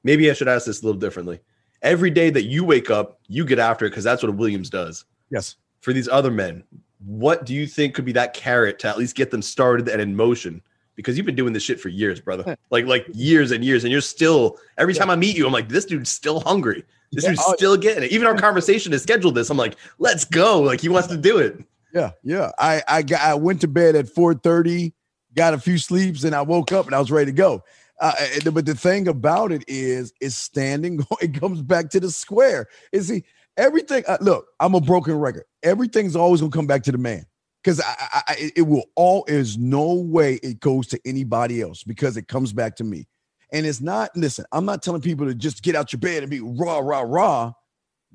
maybe 0.03 0.29
I 0.29 0.33
should 0.33 0.47
ask 0.47 0.65
this 0.65 0.81
a 0.81 0.85
little 0.85 0.99
differently. 0.99 1.39
Every 1.81 2.09
day 2.09 2.31
that 2.31 2.43
you 2.43 2.65
wake 2.65 2.89
up, 2.89 3.19
you 3.27 3.45
get 3.45 3.59
after 3.59 3.85
it 3.85 3.91
because 3.91 4.03
that's 4.03 4.23
what 4.23 4.35
Williams 4.35 4.69
does. 4.69 5.05
Yes 5.29 5.55
for 5.87 5.93
these 5.93 6.09
other 6.09 6.29
men, 6.29 6.65
what 6.99 7.45
do 7.45 7.53
you 7.53 7.65
think 7.65 7.95
could 7.95 8.03
be 8.03 8.11
that 8.11 8.33
carrot 8.33 8.77
to 8.79 8.89
at 8.89 8.97
least 8.97 9.15
get 9.15 9.31
them 9.31 9.41
started 9.41 9.87
and 9.87 10.01
in 10.01 10.13
motion? 10.13 10.61
Because 10.95 11.15
you've 11.15 11.25
been 11.25 11.33
doing 11.33 11.53
this 11.53 11.63
shit 11.63 11.79
for 11.79 11.87
years, 11.87 12.19
brother. 12.19 12.57
Like 12.71 12.87
like 12.87 13.05
years 13.13 13.51
and 13.51 13.63
years, 13.63 13.85
and 13.85 13.91
you're 13.93 14.01
still 14.01 14.57
every 14.77 14.93
time 14.93 15.09
I 15.09 15.15
meet 15.15 15.37
you, 15.37 15.47
I'm 15.47 15.53
like, 15.53 15.69
this 15.69 15.85
dude's 15.85 16.11
still 16.11 16.41
hungry. 16.41 16.83
This 17.13 17.23
yeah, 17.23 17.29
dude's 17.29 17.43
oh, 17.47 17.55
still 17.55 17.77
getting 17.77 18.03
it. 18.03 18.11
Even 18.11 18.27
our 18.27 18.35
conversation 18.35 18.91
is 18.91 19.01
scheduled 19.01 19.35
this. 19.35 19.49
I'm 19.49 19.55
like, 19.55 19.77
let's 19.97 20.25
go. 20.25 20.59
Like 20.59 20.81
he 20.81 20.89
wants 20.89 21.07
to 21.07 21.15
do 21.15 21.37
it. 21.37 21.63
Yeah, 21.93 22.11
yeah. 22.21 22.51
I 22.59 22.83
I 22.85 23.01
got 23.01 23.21
I 23.21 23.35
went 23.35 23.61
to 23.61 23.69
bed 23.69 23.95
at 23.95 24.07
4:30, 24.07 24.91
got 25.35 25.53
a 25.53 25.57
few 25.57 25.77
sleeps, 25.77 26.25
and 26.25 26.35
I 26.35 26.41
woke 26.41 26.73
up 26.73 26.87
and 26.87 26.95
I 26.95 26.99
was 26.99 27.11
ready 27.11 27.27
to 27.27 27.31
go. 27.31 27.63
Uh, 28.01 28.11
but 28.51 28.65
the 28.65 28.75
thing 28.75 29.07
about 29.07 29.53
it 29.53 29.63
is, 29.69 30.11
it's 30.19 30.35
standing. 30.35 30.99
It 31.21 31.39
comes 31.39 31.61
back 31.61 31.89
to 31.91 32.01
the 32.01 32.11
square. 32.11 32.67
Is 32.91 33.07
see 33.07 33.23
Everything. 33.57 34.03
Uh, 34.07 34.17
look, 34.21 34.47
I'm 34.59 34.75
a 34.75 34.81
broken 34.81 35.15
record. 35.15 35.45
Everything's 35.67 36.15
always 36.15 36.41
gonna 36.41 36.51
come 36.51 36.67
back 36.67 36.83
to 36.83 36.91
the 36.91 36.97
man 36.97 37.25
because 37.63 37.81
I, 37.81 38.21
I, 38.27 38.51
it 38.55 38.61
will 38.61 38.85
all. 38.95 39.25
There's 39.27 39.57
no 39.57 39.93
way 39.93 40.35
it 40.35 40.59
goes 40.61 40.87
to 40.87 40.99
anybody 41.05 41.61
else 41.61 41.83
because 41.83 42.15
it 42.15 42.27
comes 42.27 42.53
back 42.53 42.75
to 42.77 42.83
me. 42.83 43.07
And 43.51 43.65
it's 43.65 43.81
not. 43.81 44.09
Listen, 44.15 44.45
I'm 44.51 44.65
not 44.65 44.81
telling 44.81 45.01
people 45.01 45.25
to 45.27 45.35
just 45.35 45.63
get 45.63 45.75
out 45.75 45.91
your 45.91 45.99
bed 45.99 46.23
and 46.23 46.29
be 46.29 46.39
raw, 46.39 46.79
raw, 46.79 47.01
raw. 47.01 47.53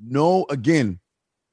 No, 0.03 0.45
again, 0.49 0.99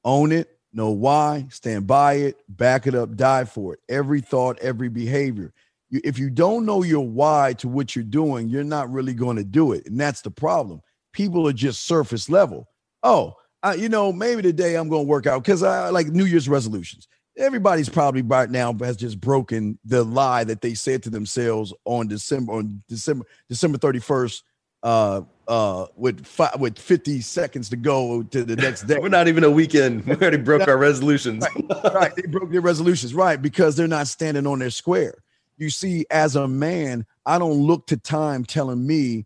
own 0.03 0.31
it. 0.31 0.49
Know 0.73 0.89
why. 0.89 1.45
Stand 1.49 1.85
by 1.85 2.13
it. 2.13 2.37
Back 2.49 2.87
it 2.87 2.95
up. 2.95 3.15
Die 3.15 3.45
for 3.45 3.73
it. 3.73 3.79
Every 3.89 4.21
thought, 4.21 4.57
every 4.59 4.89
behavior. 4.89 5.53
You, 5.91 6.01
if 6.03 6.17
you 6.17 6.29
don't 6.29 6.65
know 6.65 6.81
your 6.83 7.05
why 7.05 7.53
to 7.59 7.67
what 7.67 7.95
you're 7.95 8.03
doing, 8.03 8.49
you're 8.49 8.63
not 8.63 8.89
really 8.89 9.13
going 9.13 9.37
to 9.37 9.43
do 9.43 9.73
it, 9.73 9.85
and 9.85 9.99
that's 9.99 10.21
the 10.21 10.31
problem. 10.31 10.81
People 11.13 11.47
are 11.47 11.53
just 11.53 11.85
surface 11.85 12.29
level. 12.29 12.67
Oh, 13.03 13.35
uh, 13.63 13.75
you 13.77 13.89
know, 13.89 14.11
maybe 14.11 14.41
today 14.41 14.75
I'm 14.75 14.89
going 14.89 15.05
to 15.05 15.07
work 15.07 15.27
out 15.27 15.43
because 15.43 15.63
I 15.63 15.89
like 15.89 16.07
New 16.07 16.25
Year's 16.25 16.49
resolutions. 16.49 17.07
Everybody's 17.37 17.89
probably 17.89 18.21
right 18.21 18.49
now 18.49 18.73
has 18.73 18.97
just 18.97 19.19
broken 19.19 19.79
the 19.85 20.03
lie 20.03 20.43
that 20.43 20.61
they 20.61 20.73
said 20.73 21.03
to 21.03 21.09
themselves 21.09 21.73
on 21.85 22.07
December 22.07 22.53
on 22.53 22.83
December 22.89 23.25
December 23.47 23.77
31st 23.77 24.41
uh 24.83 25.21
uh 25.47 25.85
with 25.95 26.25
five, 26.25 26.59
with 26.59 26.77
50 26.77 27.21
seconds 27.21 27.69
to 27.69 27.75
go 27.77 28.23
to 28.23 28.43
the 28.43 28.55
next 28.57 28.83
day. 28.83 28.97
We're 28.99 29.09
not 29.09 29.27
even 29.27 29.43
a 29.43 29.51
weekend. 29.51 30.05
We 30.05 30.15
already 30.15 30.37
broke 30.37 30.67
our 30.67 30.77
resolutions. 30.77 31.45
right, 31.55 31.93
right. 31.93 32.15
They 32.15 32.23
broke 32.23 32.51
their 32.51 32.61
resolutions, 32.61 33.13
right? 33.13 33.41
Because 33.41 33.75
they're 33.75 33.87
not 33.87 34.07
standing 34.07 34.45
on 34.45 34.59
their 34.59 34.71
square. 34.71 35.15
You 35.57 35.69
see, 35.69 36.05
as 36.09 36.35
a 36.35 36.47
man, 36.47 37.05
I 37.25 37.37
don't 37.37 37.61
look 37.61 37.87
to 37.87 37.97
time 37.97 38.43
telling 38.43 38.85
me 38.85 39.25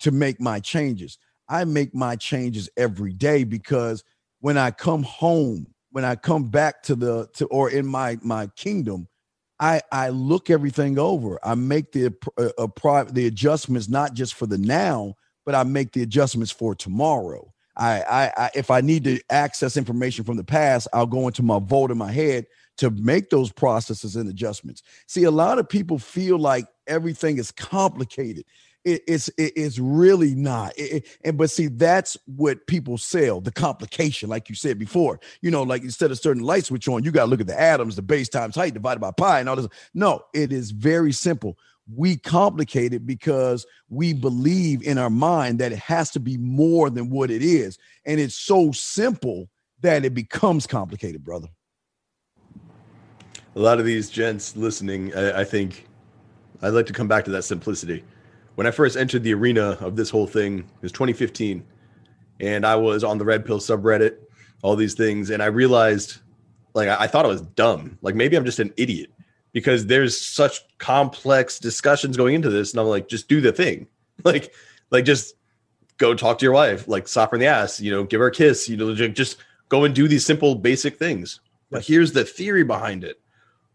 to 0.00 0.10
make 0.10 0.40
my 0.40 0.60
changes. 0.60 1.18
I 1.48 1.64
make 1.64 1.94
my 1.94 2.16
changes 2.16 2.68
every 2.76 3.12
day 3.12 3.44
because 3.44 4.04
when 4.40 4.58
I 4.58 4.70
come 4.70 5.02
home, 5.02 5.66
when 5.90 6.04
I 6.04 6.16
come 6.16 6.44
back 6.44 6.82
to 6.84 6.94
the 6.94 7.28
to 7.34 7.46
or 7.46 7.70
in 7.70 7.86
my 7.86 8.18
my 8.22 8.48
kingdom, 8.56 9.08
I 9.60 9.80
I 9.90 10.10
look 10.10 10.50
everything 10.50 10.98
over. 10.98 11.38
I 11.42 11.54
make 11.54 11.92
the 11.92 12.14
uh, 12.38 12.50
uh, 12.58 13.04
the 13.04 13.26
adjustments 13.26 13.88
not 13.88 14.14
just 14.14 14.34
for 14.34 14.46
the 14.46 14.58
now, 14.58 15.14
but 15.44 15.54
I 15.54 15.62
make 15.62 15.92
the 15.92 16.02
adjustments 16.02 16.50
for 16.50 16.74
tomorrow. 16.74 17.52
I, 17.76 18.02
I, 18.02 18.32
I 18.36 18.50
if 18.54 18.70
I 18.70 18.80
need 18.80 19.04
to 19.04 19.20
access 19.30 19.76
information 19.76 20.24
from 20.24 20.36
the 20.36 20.44
past, 20.44 20.88
I'll 20.92 21.06
go 21.06 21.26
into 21.26 21.42
my 21.42 21.58
vault 21.58 21.90
in 21.90 21.98
my 21.98 22.12
head 22.12 22.46
to 22.78 22.90
make 22.90 23.30
those 23.30 23.52
processes 23.52 24.16
and 24.16 24.28
adjustments. 24.28 24.82
See, 25.06 25.24
a 25.24 25.30
lot 25.30 25.58
of 25.58 25.68
people 25.68 25.98
feel 25.98 26.38
like 26.38 26.66
everything 26.86 27.38
is 27.38 27.50
complicated 27.50 28.44
it, 28.86 29.02
it's 29.08 29.28
it, 29.30 29.52
it's 29.56 29.78
really 29.78 30.34
not. 30.34 30.72
It, 30.78 31.06
and 31.24 31.36
but 31.36 31.50
see, 31.50 31.66
that's 31.66 32.16
what 32.24 32.66
people 32.66 32.96
sell 32.96 33.40
the 33.40 33.50
complication, 33.50 34.30
like 34.30 34.48
you 34.48 34.54
said 34.54 34.78
before. 34.78 35.20
You 35.42 35.50
know, 35.50 35.64
like 35.64 35.82
instead 35.82 36.10
of 36.12 36.18
certain 36.18 36.42
light 36.42 36.64
switch 36.64 36.88
on, 36.88 37.02
you 37.02 37.10
got 37.10 37.24
to 37.24 37.30
look 37.30 37.40
at 37.40 37.48
the 37.48 37.60
atoms, 37.60 37.96
the 37.96 38.02
base 38.02 38.28
times 38.28 38.54
height 38.54 38.74
divided 38.74 39.00
by 39.00 39.10
pi, 39.10 39.40
and 39.40 39.48
all 39.48 39.56
this. 39.56 39.68
No, 39.92 40.22
it 40.32 40.52
is 40.52 40.70
very 40.70 41.12
simple. 41.12 41.58
We 41.92 42.16
complicate 42.16 42.94
it 42.94 43.06
because 43.06 43.66
we 43.88 44.12
believe 44.12 44.82
in 44.82 44.98
our 44.98 45.10
mind 45.10 45.58
that 45.58 45.72
it 45.72 45.78
has 45.78 46.10
to 46.12 46.20
be 46.20 46.36
more 46.36 46.88
than 46.88 47.10
what 47.10 47.30
it 47.30 47.42
is, 47.42 47.78
and 48.06 48.20
it's 48.20 48.36
so 48.36 48.70
simple 48.70 49.50
that 49.80 50.04
it 50.04 50.14
becomes 50.14 50.66
complicated, 50.66 51.24
brother. 51.24 51.48
A 53.56 53.58
lot 53.58 53.80
of 53.80 53.84
these 53.84 54.10
gents 54.10 54.54
listening, 54.54 55.14
I, 55.14 55.40
I 55.40 55.44
think, 55.44 55.88
I'd 56.62 56.70
like 56.70 56.86
to 56.86 56.92
come 56.92 57.08
back 57.08 57.24
to 57.24 57.30
that 57.32 57.42
simplicity 57.42 58.04
when 58.56 58.66
I 58.66 58.70
first 58.70 58.96
entered 58.96 59.22
the 59.22 59.34
arena 59.34 59.78
of 59.80 59.96
this 59.96 60.10
whole 60.10 60.26
thing, 60.26 60.58
it 60.58 60.82
was 60.82 60.92
2015, 60.92 61.62
and 62.40 62.66
I 62.66 62.74
was 62.74 63.04
on 63.04 63.18
the 63.18 63.24
Red 63.24 63.44
Pill 63.46 63.60
subreddit, 63.60 64.16
all 64.62 64.76
these 64.76 64.94
things, 64.94 65.30
and 65.30 65.42
I 65.42 65.46
realized, 65.46 66.18
like, 66.74 66.88
I, 66.88 67.04
I 67.04 67.06
thought 67.06 67.26
I 67.26 67.28
was 67.28 67.42
dumb. 67.42 67.98
Like, 68.00 68.14
maybe 68.14 68.34
I'm 68.34 68.46
just 68.46 68.58
an 68.58 68.72
idiot 68.78 69.10
because 69.52 69.86
there's 69.86 70.18
such 70.18 70.60
complex 70.78 71.58
discussions 71.58 72.16
going 72.16 72.34
into 72.34 72.48
this, 72.50 72.72
and 72.72 72.80
I'm 72.80 72.86
like, 72.86 73.08
just 73.08 73.28
do 73.28 73.42
the 73.42 73.52
thing, 73.52 73.86
like, 74.24 74.52
like 74.90 75.04
just 75.04 75.34
go 75.98 76.14
talk 76.14 76.38
to 76.38 76.44
your 76.44 76.54
wife, 76.54 76.88
like, 76.88 77.08
slap 77.08 77.30
her 77.30 77.36
in 77.36 77.40
the 77.40 77.46
ass, 77.46 77.78
you 77.78 77.90
know, 77.90 78.04
give 78.04 78.20
her 78.20 78.28
a 78.28 78.32
kiss, 78.32 78.70
you 78.70 78.76
know, 78.78 78.94
just 78.94 79.36
go 79.68 79.84
and 79.84 79.94
do 79.94 80.08
these 80.08 80.24
simple, 80.24 80.54
basic 80.54 80.98
things. 80.98 81.40
But 81.70 81.84
here's 81.84 82.12
the 82.12 82.24
theory 82.24 82.64
behind 82.64 83.04
it. 83.04 83.20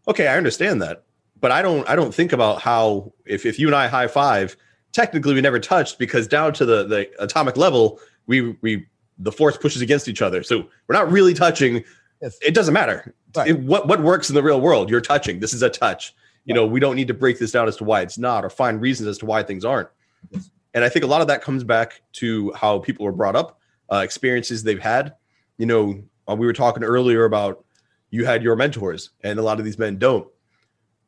Okay, 0.08 0.26
I 0.26 0.36
understand 0.36 0.82
that, 0.82 1.04
but 1.40 1.52
I 1.52 1.62
don't. 1.62 1.88
I 1.88 1.94
don't 1.94 2.12
think 2.12 2.32
about 2.32 2.60
how 2.60 3.12
if 3.24 3.46
if 3.46 3.58
you 3.60 3.68
and 3.68 3.76
I 3.76 3.86
high 3.86 4.08
five 4.08 4.56
technically 4.92 5.34
we 5.34 5.40
never 5.40 5.58
touched 5.58 5.98
because 5.98 6.26
down 6.26 6.52
to 6.54 6.64
the 6.64 6.84
the 6.84 7.10
atomic 7.18 7.56
level, 7.56 7.98
we 8.26 8.56
we 8.60 8.86
the 9.18 9.32
force 9.32 9.56
pushes 9.56 9.82
against 9.82 10.08
each 10.08 10.22
other. 10.22 10.42
So 10.42 10.66
we're 10.86 10.94
not 10.94 11.10
really 11.10 11.34
touching. 11.34 11.84
Yes. 12.20 12.38
It 12.40 12.54
doesn't 12.54 12.74
matter. 12.74 13.14
Right. 13.34 13.48
It, 13.48 13.60
what 13.60 13.88
what 13.88 14.02
works 14.02 14.28
in 14.28 14.34
the 14.34 14.42
real 14.42 14.60
world? 14.60 14.90
You're 14.90 15.00
touching. 15.00 15.40
This 15.40 15.54
is 15.54 15.62
a 15.62 15.70
touch. 15.70 16.14
You 16.44 16.54
right. 16.54 16.60
know, 16.60 16.66
we 16.66 16.80
don't 16.80 16.96
need 16.96 17.08
to 17.08 17.14
break 17.14 17.38
this 17.38 17.52
down 17.52 17.68
as 17.68 17.76
to 17.76 17.84
why 17.84 18.02
it's 18.02 18.18
not 18.18 18.44
or 18.44 18.50
find 18.50 18.80
reasons 18.80 19.08
as 19.08 19.18
to 19.18 19.26
why 19.26 19.42
things 19.42 19.64
aren't. 19.64 19.88
Yes. 20.30 20.50
And 20.74 20.84
I 20.84 20.88
think 20.88 21.04
a 21.04 21.08
lot 21.08 21.20
of 21.20 21.26
that 21.26 21.42
comes 21.42 21.64
back 21.64 22.02
to 22.14 22.52
how 22.54 22.78
people 22.78 23.04
were 23.04 23.12
brought 23.12 23.36
up, 23.36 23.60
uh, 23.92 23.96
experiences 23.96 24.62
they've 24.62 24.80
had. 24.80 25.14
You 25.58 25.66
know, 25.66 26.02
uh, 26.28 26.34
we 26.34 26.46
were 26.46 26.52
talking 26.54 26.82
earlier 26.82 27.24
about 27.24 27.64
you 28.10 28.24
had 28.24 28.42
your 28.42 28.56
mentors, 28.56 29.10
and 29.22 29.38
a 29.38 29.42
lot 29.42 29.58
of 29.58 29.64
these 29.64 29.78
men 29.78 29.98
don't. 29.98 30.26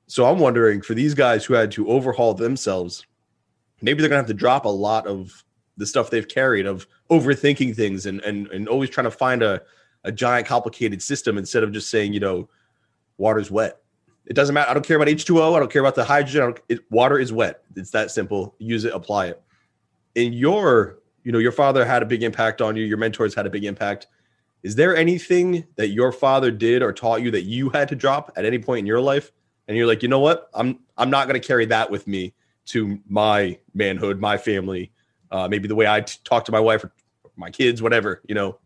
So 0.07 0.27
I'm 0.27 0.39
wondering 0.39 0.83
for 0.83 0.95
these 0.95 1.15
guys 1.15 1.45
who 1.45 1.55
had 1.55 1.71
to 1.73 1.89
overhaul 1.89 2.35
themselves 2.35 3.07
maybe 3.83 4.01
they're 4.01 4.09
gonna 4.09 4.21
have 4.21 4.27
to 4.27 4.35
drop 4.35 4.65
a 4.65 4.69
lot 4.69 5.07
of 5.07 5.45
the 5.77 5.87
stuff 5.87 6.11
they've 6.11 6.29
carried 6.29 6.67
of 6.67 6.87
overthinking 7.11 7.75
things 7.75 8.07
and 8.07 8.21
and, 8.23 8.47
and 8.49 8.69
always 8.69 8.91
trying 8.91 9.05
to 9.05 9.11
find 9.11 9.43
a, 9.43 9.61
a 10.05 10.13
giant 10.13 10.47
complicated 10.47 11.03
system 11.03 11.39
instead 11.39 11.63
of 11.63 11.73
just 11.73 11.91
saying 11.91 12.13
you 12.13 12.21
know 12.21 12.49
water's 13.19 13.51
wet. 13.51 13.81
It 14.27 14.35
doesn't 14.35 14.55
matter. 14.55 14.71
I 14.71 14.75
don't 14.75 14.87
care 14.87 14.97
about 14.97 15.09
h2o 15.09 15.55
i 15.55 15.59
don't 15.59 15.71
care 15.71 15.83
about 15.83 15.95
the 15.95 16.05
hydrogen. 16.05 16.55
It, 16.69 16.81
water 16.91 17.19
is 17.19 17.33
wet. 17.33 17.63
It's 17.77 17.91
that 17.91 18.11
simple. 18.11 18.55
Use 18.59 18.85
it 18.85 18.95
apply 18.95 19.27
it. 19.27 19.43
In 20.15 20.33
your 20.33 20.99
you 21.25 21.33
know 21.33 21.39
your 21.39 21.53
father 21.53 21.85
had 21.85 22.03
a 22.03 22.07
big 22.07 22.23
impact 22.23 22.61
on 22.61 22.77
you. 22.77 22.85
Your 22.85 22.99
mentors 22.99 23.35
had 23.35 23.47
a 23.47 23.51
big 23.51 23.65
impact. 23.65 24.07
Is 24.63 24.77
there 24.77 24.97
anything 24.97 25.67
that 25.77 25.89
your 25.89 26.11
father 26.11 26.51
did 26.51 26.83
or 26.83 26.91
taught 26.91 27.21
you 27.21 27.31
that 27.33 27.43
you 27.43 27.69
had 27.69 27.87
to 27.89 27.95
drop 27.95 28.33
at 28.37 28.47
any 28.47 28.59
point 28.59 28.81
in 28.81 28.87
your 28.87 29.01
life? 29.01 29.31
And 29.69 29.77
you're 29.77 29.87
like 29.87 30.03
you 30.03 30.09
know 30.09 30.21
what? 30.21 30.49
I'm 30.55 30.79
i'm 30.97 31.11
not 31.11 31.27
going 31.29 31.41
to 31.41 31.47
carry 31.47 31.67
that 31.67 31.91
with 31.91 32.07
me 32.07 32.33
to 32.67 32.99
my 33.09 33.59
manhood, 33.75 34.21
my 34.21 34.37
family, 34.37 34.93
uh, 35.31 35.49
maybe 35.49 35.69
the 35.69 35.75
way 35.75 35.87
I 35.87 36.01
t- 36.01 36.19
talk 36.25 36.45
to 36.47 36.53
my 36.53 36.61
wife 36.61 36.85
or 36.85 36.93
my 37.37 37.51
kids, 37.51 37.83
whatever. 37.83 38.23
You 38.27 38.35
know, 38.35 38.59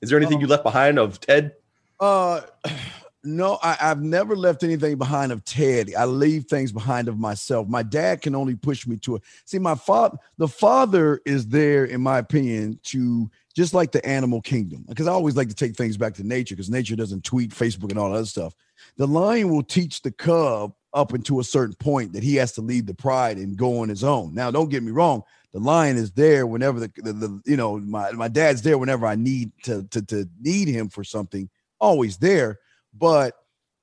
is 0.00 0.08
there 0.08 0.18
anything 0.18 0.40
you 0.40 0.46
left 0.46 0.62
behind 0.62 0.98
of 0.98 1.20
Ted? 1.20 1.54
Uh, 2.00 2.42
no, 3.24 3.58
I, 3.62 3.74
have 3.74 4.02
never 4.02 4.34
left 4.34 4.64
anything 4.64 4.96
behind 4.98 5.30
of 5.32 5.44
Ted. 5.44 5.92
I 5.96 6.04
leave 6.06 6.46
things 6.46 6.72
behind 6.72 7.08
of 7.08 7.18
myself. 7.18 7.68
My 7.68 7.82
dad 7.82 8.20
can 8.20 8.34
only 8.34 8.56
push 8.56 8.86
me 8.86 8.96
to 8.98 9.16
it. 9.16 9.22
See, 9.44 9.58
my 9.58 9.76
father, 9.76 10.18
the 10.38 10.48
father 10.48 11.20
is 11.24 11.46
there, 11.46 11.84
in 11.84 12.00
my 12.00 12.18
opinion, 12.18 12.80
to 12.84 13.30
just 13.54 13.74
like 13.74 13.92
the 13.92 14.04
animal 14.04 14.40
kingdom. 14.40 14.84
Because 14.88 15.06
I 15.06 15.12
always 15.12 15.36
like 15.36 15.48
to 15.48 15.54
take 15.54 15.76
things 15.76 15.96
back 15.96 16.14
to 16.14 16.24
nature 16.24 16.56
because 16.56 16.70
nature 16.70 16.96
doesn't 16.96 17.24
tweet, 17.24 17.50
Facebook, 17.50 17.90
and 17.90 17.98
all 17.98 18.10
that 18.10 18.16
other 18.16 18.26
stuff. 18.26 18.54
The 18.96 19.06
lion 19.06 19.50
will 19.50 19.62
teach 19.62 20.02
the 20.02 20.10
cub 20.10 20.74
up 20.94 21.12
until 21.12 21.40
a 21.40 21.44
certain 21.44 21.74
point 21.76 22.12
that 22.12 22.22
he 22.22 22.36
has 22.36 22.52
to 22.52 22.60
leave 22.60 22.86
the 22.86 22.94
pride 22.94 23.36
and 23.38 23.56
go 23.56 23.80
on 23.80 23.88
his 23.88 24.04
own. 24.04 24.34
Now, 24.34 24.50
don't 24.50 24.70
get 24.70 24.82
me 24.82 24.92
wrong, 24.92 25.22
the 25.52 25.60
lion 25.60 25.96
is 25.96 26.10
there 26.12 26.46
whenever 26.46 26.80
the, 26.80 26.90
the, 26.96 27.12
the, 27.12 27.42
you 27.44 27.56
know 27.56 27.78
my, 27.78 28.10
my 28.12 28.28
dad's 28.28 28.62
there 28.62 28.78
whenever 28.78 29.06
I 29.06 29.14
need 29.14 29.52
to, 29.64 29.84
to 29.90 30.02
to 30.02 30.28
need 30.40 30.68
him 30.68 30.88
for 30.88 31.04
something, 31.04 31.48
always 31.78 32.16
there. 32.16 32.58
But 32.94 33.34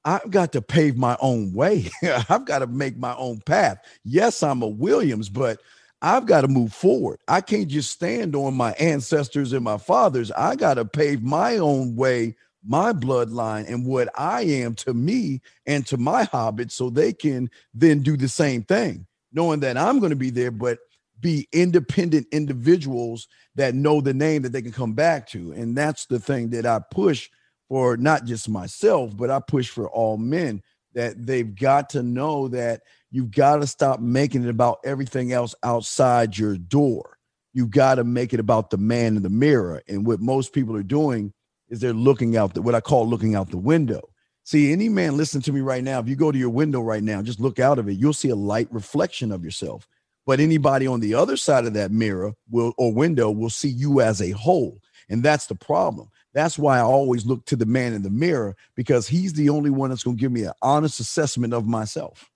I've 0.06 0.32
got 0.32 0.52
to 0.54 0.62
pave 0.62 0.98
my 0.98 1.18
own 1.20 1.54
way. 1.54 1.90
I've 2.30 2.46
got 2.46 2.60
to 2.60 2.68
make 2.68 2.98
my 2.98 3.16
own 3.16 3.40
path. 3.42 3.80
Yes, 4.04 4.42
I'm 4.42 4.62
a 4.62 4.68
Williams, 4.68 5.30
but 5.30 5.62
I've 6.02 6.26
got 6.26 6.42
to 6.42 6.48
move 6.48 6.74
forward. 6.74 7.20
I 7.28 7.42
can't 7.42 7.68
just 7.68 7.92
stand 7.92 8.36
on 8.36 8.54
my 8.56 8.72
ancestors 8.74 9.54
and 9.54 9.64
my 9.64 9.78
fathers. 9.78 10.32
I 10.32 10.56
got 10.56 10.76
to 10.76 10.86
pave 10.86 11.22
my 11.22 11.58
own 11.58 11.96
way 11.96 12.36
my 12.66 12.92
bloodline 12.94 13.68
and 13.68 13.86
what 13.86 14.10
I 14.18 14.42
am 14.42 14.76
to 14.76 14.94
me 14.94 15.42
and 15.66 15.86
to 15.88 15.98
my 15.98 16.26
hobbits 16.26 16.72
so 16.72 16.90
they 16.90 17.14
can 17.14 17.50
then 17.74 18.02
do 18.02 18.18
the 18.18 18.28
same 18.28 18.64
thing, 18.64 19.08
knowing 19.32 19.62
that 19.62 19.78
I'm 19.78 20.00
going 20.00 20.12
to 20.12 20.16
be 20.16 20.30
there, 20.30 20.52
but 20.52 20.80
be 21.20 21.48
independent 21.52 22.28
individuals 22.32 23.28
that 23.56 23.76
know 23.76 24.02
the 24.02 24.14
name 24.14 24.42
that 24.44 24.52
they 24.52 24.62
can 24.62 24.72
come 24.72 24.94
back 24.94 25.28
to. 25.30 25.52
And 25.52 25.78
that's 25.78 26.06
the 26.06 26.20
thing 26.20 26.50
that 26.52 26.66
I 26.66 26.80
push 26.92 27.30
for 27.68 27.98
not 27.98 28.26
just 28.26 28.50
myself, 28.50 29.16
but 29.16 29.30
I 29.30 29.40
push 29.40 29.70
for 29.70 29.90
all 29.90 30.18
men 30.18 30.62
that 30.94 31.26
they've 31.26 31.56
got 31.56 31.90
to 31.92 32.04
know 32.04 32.48
that 32.50 32.82
you've 33.12 33.32
got 33.32 33.58
to 33.58 33.68
stop 33.68 34.00
making 34.00 34.44
it 34.44 34.50
about 34.50 34.80
everything 34.84 35.34
else 35.34 35.54
outside 35.64 36.38
your 36.38 36.58
door. 36.58 37.18
You've 37.54 37.72
got 37.72 37.96
to 37.96 38.04
make 38.04 38.34
it 38.34 38.40
about 38.40 38.70
the 38.70 38.78
man 38.78 39.18
in 39.18 39.24
the 39.24 39.30
mirror. 39.30 39.82
And 39.88 40.06
what 40.06 40.20
most 40.20 40.54
people 40.54 40.76
are 40.76 40.84
doing 40.84 41.34
is 41.70 41.80
they're 41.80 41.94
looking 41.94 42.36
out 42.36 42.54
the 42.54 42.62
what 42.62 42.76
I 42.76 42.82
call 42.82 43.08
looking 43.08 43.36
out 43.36 43.50
the 43.50 43.58
window. 43.58 44.10
See, 44.44 44.72
any 44.72 44.90
man 44.90 45.16
listen 45.16 45.42
to 45.42 45.54
me 45.54 45.62
right 45.62 45.84
now, 45.84 46.00
if 46.00 46.08
you 46.08 46.16
go 46.16 46.32
to 46.32 46.38
your 46.38 46.50
window 46.50 46.82
right 46.82 47.04
now, 47.04 47.22
just 47.22 47.40
look 47.40 47.60
out 47.60 47.78
of 47.78 47.88
it, 47.88 47.94
you'll 47.94 48.14
see 48.14 48.30
a 48.30 48.36
light 48.36 48.68
reflection 48.72 49.32
of 49.32 49.44
yourself. 49.44 49.88
But 50.26 50.40
anybody 50.40 50.88
on 50.88 51.00
the 51.00 51.14
other 51.14 51.38
side 51.38 51.66
of 51.66 51.74
that 51.74 51.92
mirror 51.92 52.34
will 52.50 52.74
or 52.78 52.94
window 52.94 53.30
will 53.32 53.50
see 53.50 53.70
you 53.70 54.02
as 54.02 54.22
a 54.22 54.32
whole. 54.32 54.80
And 55.10 55.24
that's 55.24 55.48
the 55.48 55.56
problem. 55.56 56.10
That's 56.34 56.58
why 56.60 56.78
I 56.78 56.82
always 56.82 57.26
look 57.26 57.46
to 57.46 57.56
the 57.56 57.66
man 57.66 57.94
in 57.94 58.04
the 58.04 58.10
mirror 58.10 58.56
because 58.76 59.08
he's 59.08 59.34
the 59.34 59.50
only 59.50 59.70
one 59.70 59.90
that's 59.90 60.04
going 60.04 60.18
to 60.18 60.22
give 60.22 60.32
me 60.32 60.44
an 60.44 60.54
honest 60.62 61.00
assessment 61.00 61.54
of 61.54 61.66
myself. 61.66 62.30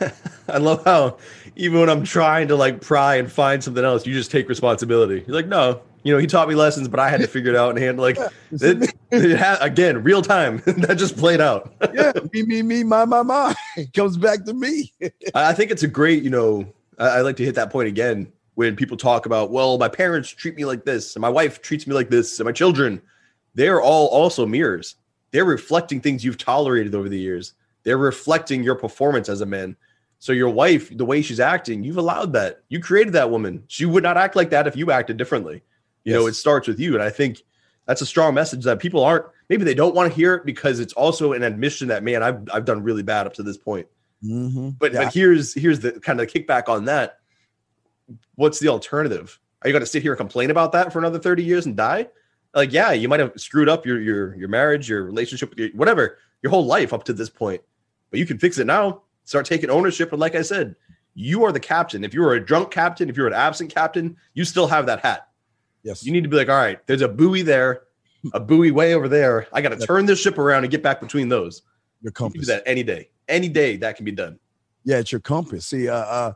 I 0.48 0.58
love 0.58 0.84
how 0.84 1.18
even 1.54 1.80
when 1.80 1.90
I'm 1.90 2.04
trying 2.04 2.48
to 2.48 2.56
like 2.56 2.80
pry 2.80 3.16
and 3.16 3.30
find 3.30 3.62
something 3.62 3.84
else, 3.84 4.06
you 4.06 4.14
just 4.14 4.30
take 4.30 4.48
responsibility. 4.48 5.24
You're 5.26 5.36
like, 5.36 5.48
no, 5.48 5.80
you 6.06 6.12
know, 6.12 6.18
he 6.18 6.28
taught 6.28 6.48
me 6.48 6.54
lessons, 6.54 6.86
but 6.86 7.00
I 7.00 7.08
had 7.08 7.20
to 7.20 7.26
figure 7.26 7.50
it 7.50 7.56
out 7.56 7.70
and 7.70 7.78
handle 7.80 8.04
like 8.04 8.16
it, 8.52 8.94
it 9.10 9.38
ha- 9.38 9.58
again, 9.60 10.04
real 10.04 10.22
time. 10.22 10.62
that 10.66 10.98
just 10.98 11.16
played 11.16 11.40
out. 11.40 11.74
yeah, 11.92 12.12
me, 12.32 12.44
me, 12.44 12.62
me, 12.62 12.84
my, 12.84 13.04
my, 13.04 13.22
my. 13.22 13.54
It 13.76 13.92
comes 13.92 14.16
back 14.16 14.44
to 14.44 14.54
me. 14.54 14.92
I 15.34 15.52
think 15.52 15.72
it's 15.72 15.82
a 15.82 15.88
great, 15.88 16.22
you 16.22 16.30
know, 16.30 16.64
I, 16.96 17.08
I, 17.08 17.20
like 17.22 17.36
to 17.38 17.44
hit 17.44 17.56
that 17.56 17.70
point 17.70 17.88
again. 17.88 18.32
when 18.54 18.76
people 18.76 18.96
talk 18.96 19.26
about, 19.26 19.50
well, 19.50 19.78
my 19.78 19.88
parents 19.88 20.30
treat 20.30 20.54
me 20.54 20.64
like 20.64 20.84
this, 20.84 21.16
and 21.16 21.20
my 21.20 21.28
wife 21.28 21.60
treats 21.60 21.88
me 21.88 21.94
like 21.94 22.08
this, 22.08 22.38
and 22.38 22.46
my 22.46 22.52
children, 22.52 23.02
they're 23.54 23.82
all 23.82 24.06
also 24.06 24.46
mirrors. 24.46 24.94
They're 25.32 25.44
reflecting 25.44 26.00
things 26.00 26.24
you've 26.24 26.38
tolerated 26.38 26.94
over 26.94 27.08
the 27.08 27.18
years. 27.18 27.54
They're 27.82 27.98
reflecting 27.98 28.62
your 28.62 28.76
performance 28.76 29.28
as 29.28 29.40
a 29.40 29.46
man. 29.46 29.76
So 30.20 30.32
your 30.32 30.50
wife, 30.50 30.96
the 30.96 31.04
way 31.04 31.20
she's 31.20 31.40
acting, 31.40 31.82
you've 31.82 31.98
allowed 31.98 32.32
that. 32.34 32.62
You 32.68 32.80
created 32.80 33.12
that 33.14 33.30
woman. 33.30 33.64
She 33.66 33.84
would 33.84 34.04
not 34.04 34.16
act 34.16 34.36
like 34.36 34.50
that 34.50 34.66
if 34.66 34.76
you 34.76 34.90
acted 34.92 35.16
differently. 35.16 35.62
You 36.06 36.12
yes. 36.12 36.20
know, 36.20 36.26
it 36.28 36.34
starts 36.34 36.68
with 36.68 36.78
you. 36.78 36.94
And 36.94 37.02
I 37.02 37.10
think 37.10 37.42
that's 37.86 38.00
a 38.00 38.06
strong 38.06 38.32
message 38.32 38.64
that 38.64 38.78
people 38.78 39.02
aren't 39.02 39.26
maybe 39.48 39.64
they 39.64 39.74
don't 39.74 39.94
want 39.94 40.10
to 40.10 40.16
hear 40.16 40.34
it 40.34 40.46
because 40.46 40.80
it's 40.80 40.92
also 40.92 41.32
an 41.32 41.42
admission 41.42 41.88
that 41.88 42.02
man, 42.02 42.22
I've 42.22 42.48
I've 42.52 42.64
done 42.64 42.82
really 42.82 43.02
bad 43.02 43.26
up 43.26 43.34
to 43.34 43.42
this 43.42 43.58
point. 43.58 43.88
Mm-hmm. 44.24 44.70
But 44.78 44.92
yeah. 44.92 45.04
but 45.04 45.14
here's 45.14 45.52
here's 45.52 45.80
the 45.80 45.92
kind 46.00 46.20
of 46.20 46.30
the 46.30 46.40
kickback 46.40 46.68
on 46.68 46.84
that. 46.84 47.18
What's 48.36 48.60
the 48.60 48.68
alternative? 48.68 49.38
Are 49.62 49.68
you 49.68 49.72
going 49.72 49.80
to 49.80 49.86
sit 49.86 50.02
here 50.02 50.12
and 50.12 50.18
complain 50.18 50.50
about 50.50 50.72
that 50.72 50.92
for 50.92 51.00
another 51.00 51.18
30 51.18 51.42
years 51.42 51.66
and 51.66 51.76
die? 51.76 52.06
Like, 52.54 52.72
yeah, 52.72 52.92
you 52.92 53.08
might 53.08 53.18
have 53.18 53.32
screwed 53.36 53.68
up 53.68 53.84
your 53.84 54.00
your 54.00 54.36
your 54.36 54.48
marriage, 54.48 54.88
your 54.88 55.04
relationship, 55.04 55.58
your, 55.58 55.70
whatever, 55.70 56.18
your 56.42 56.50
whole 56.50 56.64
life 56.64 56.92
up 56.92 57.04
to 57.04 57.12
this 57.12 57.28
point. 57.28 57.60
But 58.10 58.20
you 58.20 58.26
can 58.26 58.38
fix 58.38 58.58
it 58.58 58.66
now. 58.66 59.02
Start 59.24 59.44
taking 59.44 59.70
ownership. 59.70 60.12
And 60.12 60.20
like 60.20 60.36
I 60.36 60.42
said, 60.42 60.76
you 61.14 61.44
are 61.44 61.50
the 61.50 61.60
captain. 61.60 62.04
If 62.04 62.14
you 62.14 62.20
were 62.20 62.34
a 62.34 62.44
drunk 62.44 62.70
captain, 62.70 63.10
if 63.10 63.16
you're 63.16 63.26
an 63.26 63.32
absent 63.32 63.74
captain, 63.74 64.16
you 64.34 64.44
still 64.44 64.68
have 64.68 64.86
that 64.86 65.00
hat. 65.00 65.25
Yes. 65.86 66.04
You 66.04 66.10
need 66.10 66.24
to 66.24 66.28
be 66.28 66.36
like, 66.36 66.48
all 66.48 66.56
right, 66.56 66.84
there's 66.88 67.02
a 67.02 67.08
buoy 67.08 67.42
there, 67.42 67.82
a 68.34 68.40
buoy 68.40 68.72
way 68.72 68.94
over 68.94 69.08
there. 69.08 69.46
I 69.52 69.60
got 69.60 69.68
to 69.68 69.86
turn 69.86 70.04
this 70.04 70.20
ship 70.20 70.36
around 70.36 70.64
and 70.64 70.70
get 70.70 70.82
back 70.82 71.00
between 71.00 71.28
those. 71.28 71.62
Your 72.02 72.10
compass. 72.10 72.40
You 72.40 72.40
do 72.40 72.46
that 72.46 72.64
any 72.66 72.82
day. 72.82 73.08
Any 73.28 73.48
day 73.48 73.76
that 73.76 73.94
can 73.94 74.04
be 74.04 74.10
done. 74.10 74.36
Yeah, 74.82 74.98
it's 74.98 75.12
your 75.12 75.20
compass. 75.20 75.64
See, 75.66 75.88
uh, 75.88 75.94
uh 75.94 76.32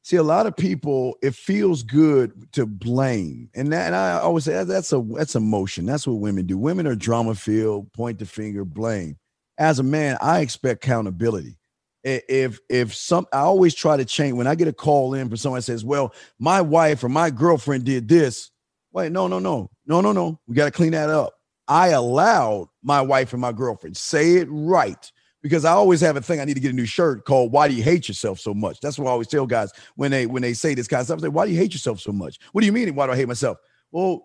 see, 0.00 0.16
a 0.16 0.22
lot 0.22 0.46
of 0.46 0.56
people, 0.56 1.18
it 1.22 1.34
feels 1.34 1.82
good 1.82 2.50
to 2.52 2.64
blame, 2.64 3.50
and 3.54 3.70
that, 3.74 3.86
and 3.86 3.94
I 3.94 4.20
always 4.20 4.44
say 4.44 4.64
that's 4.64 4.92
a 4.94 5.02
that's 5.14 5.34
emotion. 5.34 5.84
That's 5.84 6.06
what 6.06 6.14
women 6.14 6.46
do. 6.46 6.56
Women 6.56 6.86
are 6.86 6.94
drama 6.94 7.34
filled, 7.34 7.92
point 7.92 8.18
the 8.18 8.26
finger, 8.26 8.64
blame. 8.64 9.18
As 9.58 9.78
a 9.78 9.82
man, 9.82 10.16
I 10.22 10.40
expect 10.40 10.84
accountability. 10.84 11.58
If 12.02 12.58
if 12.70 12.94
some, 12.94 13.26
I 13.34 13.40
always 13.40 13.74
try 13.74 13.98
to 13.98 14.04
change. 14.04 14.34
When 14.34 14.46
I 14.46 14.54
get 14.54 14.68
a 14.68 14.72
call 14.72 15.12
in 15.12 15.28
from 15.28 15.36
someone 15.36 15.58
that 15.58 15.62
says, 15.62 15.84
"Well, 15.84 16.14
my 16.38 16.62
wife 16.62 17.04
or 17.04 17.10
my 17.10 17.30
girlfriend 17.30 17.84
did 17.84 18.08
this," 18.08 18.50
Wait, 18.94 19.10
no, 19.10 19.26
no, 19.26 19.40
no, 19.40 19.68
no, 19.86 20.00
no, 20.00 20.12
no. 20.12 20.38
We 20.46 20.54
got 20.54 20.66
to 20.66 20.70
clean 20.70 20.92
that 20.92 21.10
up. 21.10 21.34
I 21.66 21.88
allowed 21.88 22.68
my 22.82 23.02
wife 23.02 23.32
and 23.32 23.42
my 23.42 23.50
girlfriend 23.50 23.96
say 23.96 24.34
it 24.36 24.46
right 24.48 25.10
because 25.42 25.64
I 25.64 25.72
always 25.72 26.00
have 26.00 26.16
a 26.16 26.20
thing. 26.20 26.38
I 26.38 26.44
need 26.44 26.54
to 26.54 26.60
get 26.60 26.70
a 26.70 26.76
new 26.76 26.86
shirt 26.86 27.24
called 27.24 27.50
"Why 27.50 27.66
do 27.66 27.74
you 27.74 27.82
hate 27.82 28.06
yourself 28.06 28.38
so 28.38 28.54
much?" 28.54 28.78
That's 28.80 28.96
what 28.96 29.08
I 29.08 29.10
always 29.10 29.26
tell 29.26 29.46
guys 29.46 29.72
when 29.96 30.12
they 30.12 30.26
when 30.26 30.42
they 30.42 30.54
say 30.54 30.74
this 30.74 30.86
kind 30.86 31.00
of 31.00 31.06
stuff. 31.06 31.18
I 31.18 31.22
say, 31.22 31.28
"Why 31.28 31.44
do 31.44 31.52
you 31.52 31.58
hate 31.58 31.72
yourself 31.72 31.98
so 31.98 32.12
much?" 32.12 32.38
What 32.52 32.60
do 32.60 32.66
you 32.66 32.72
mean? 32.72 32.94
Why 32.94 33.06
do 33.06 33.12
I 33.12 33.16
hate 33.16 33.26
myself? 33.26 33.58
Well, 33.90 34.22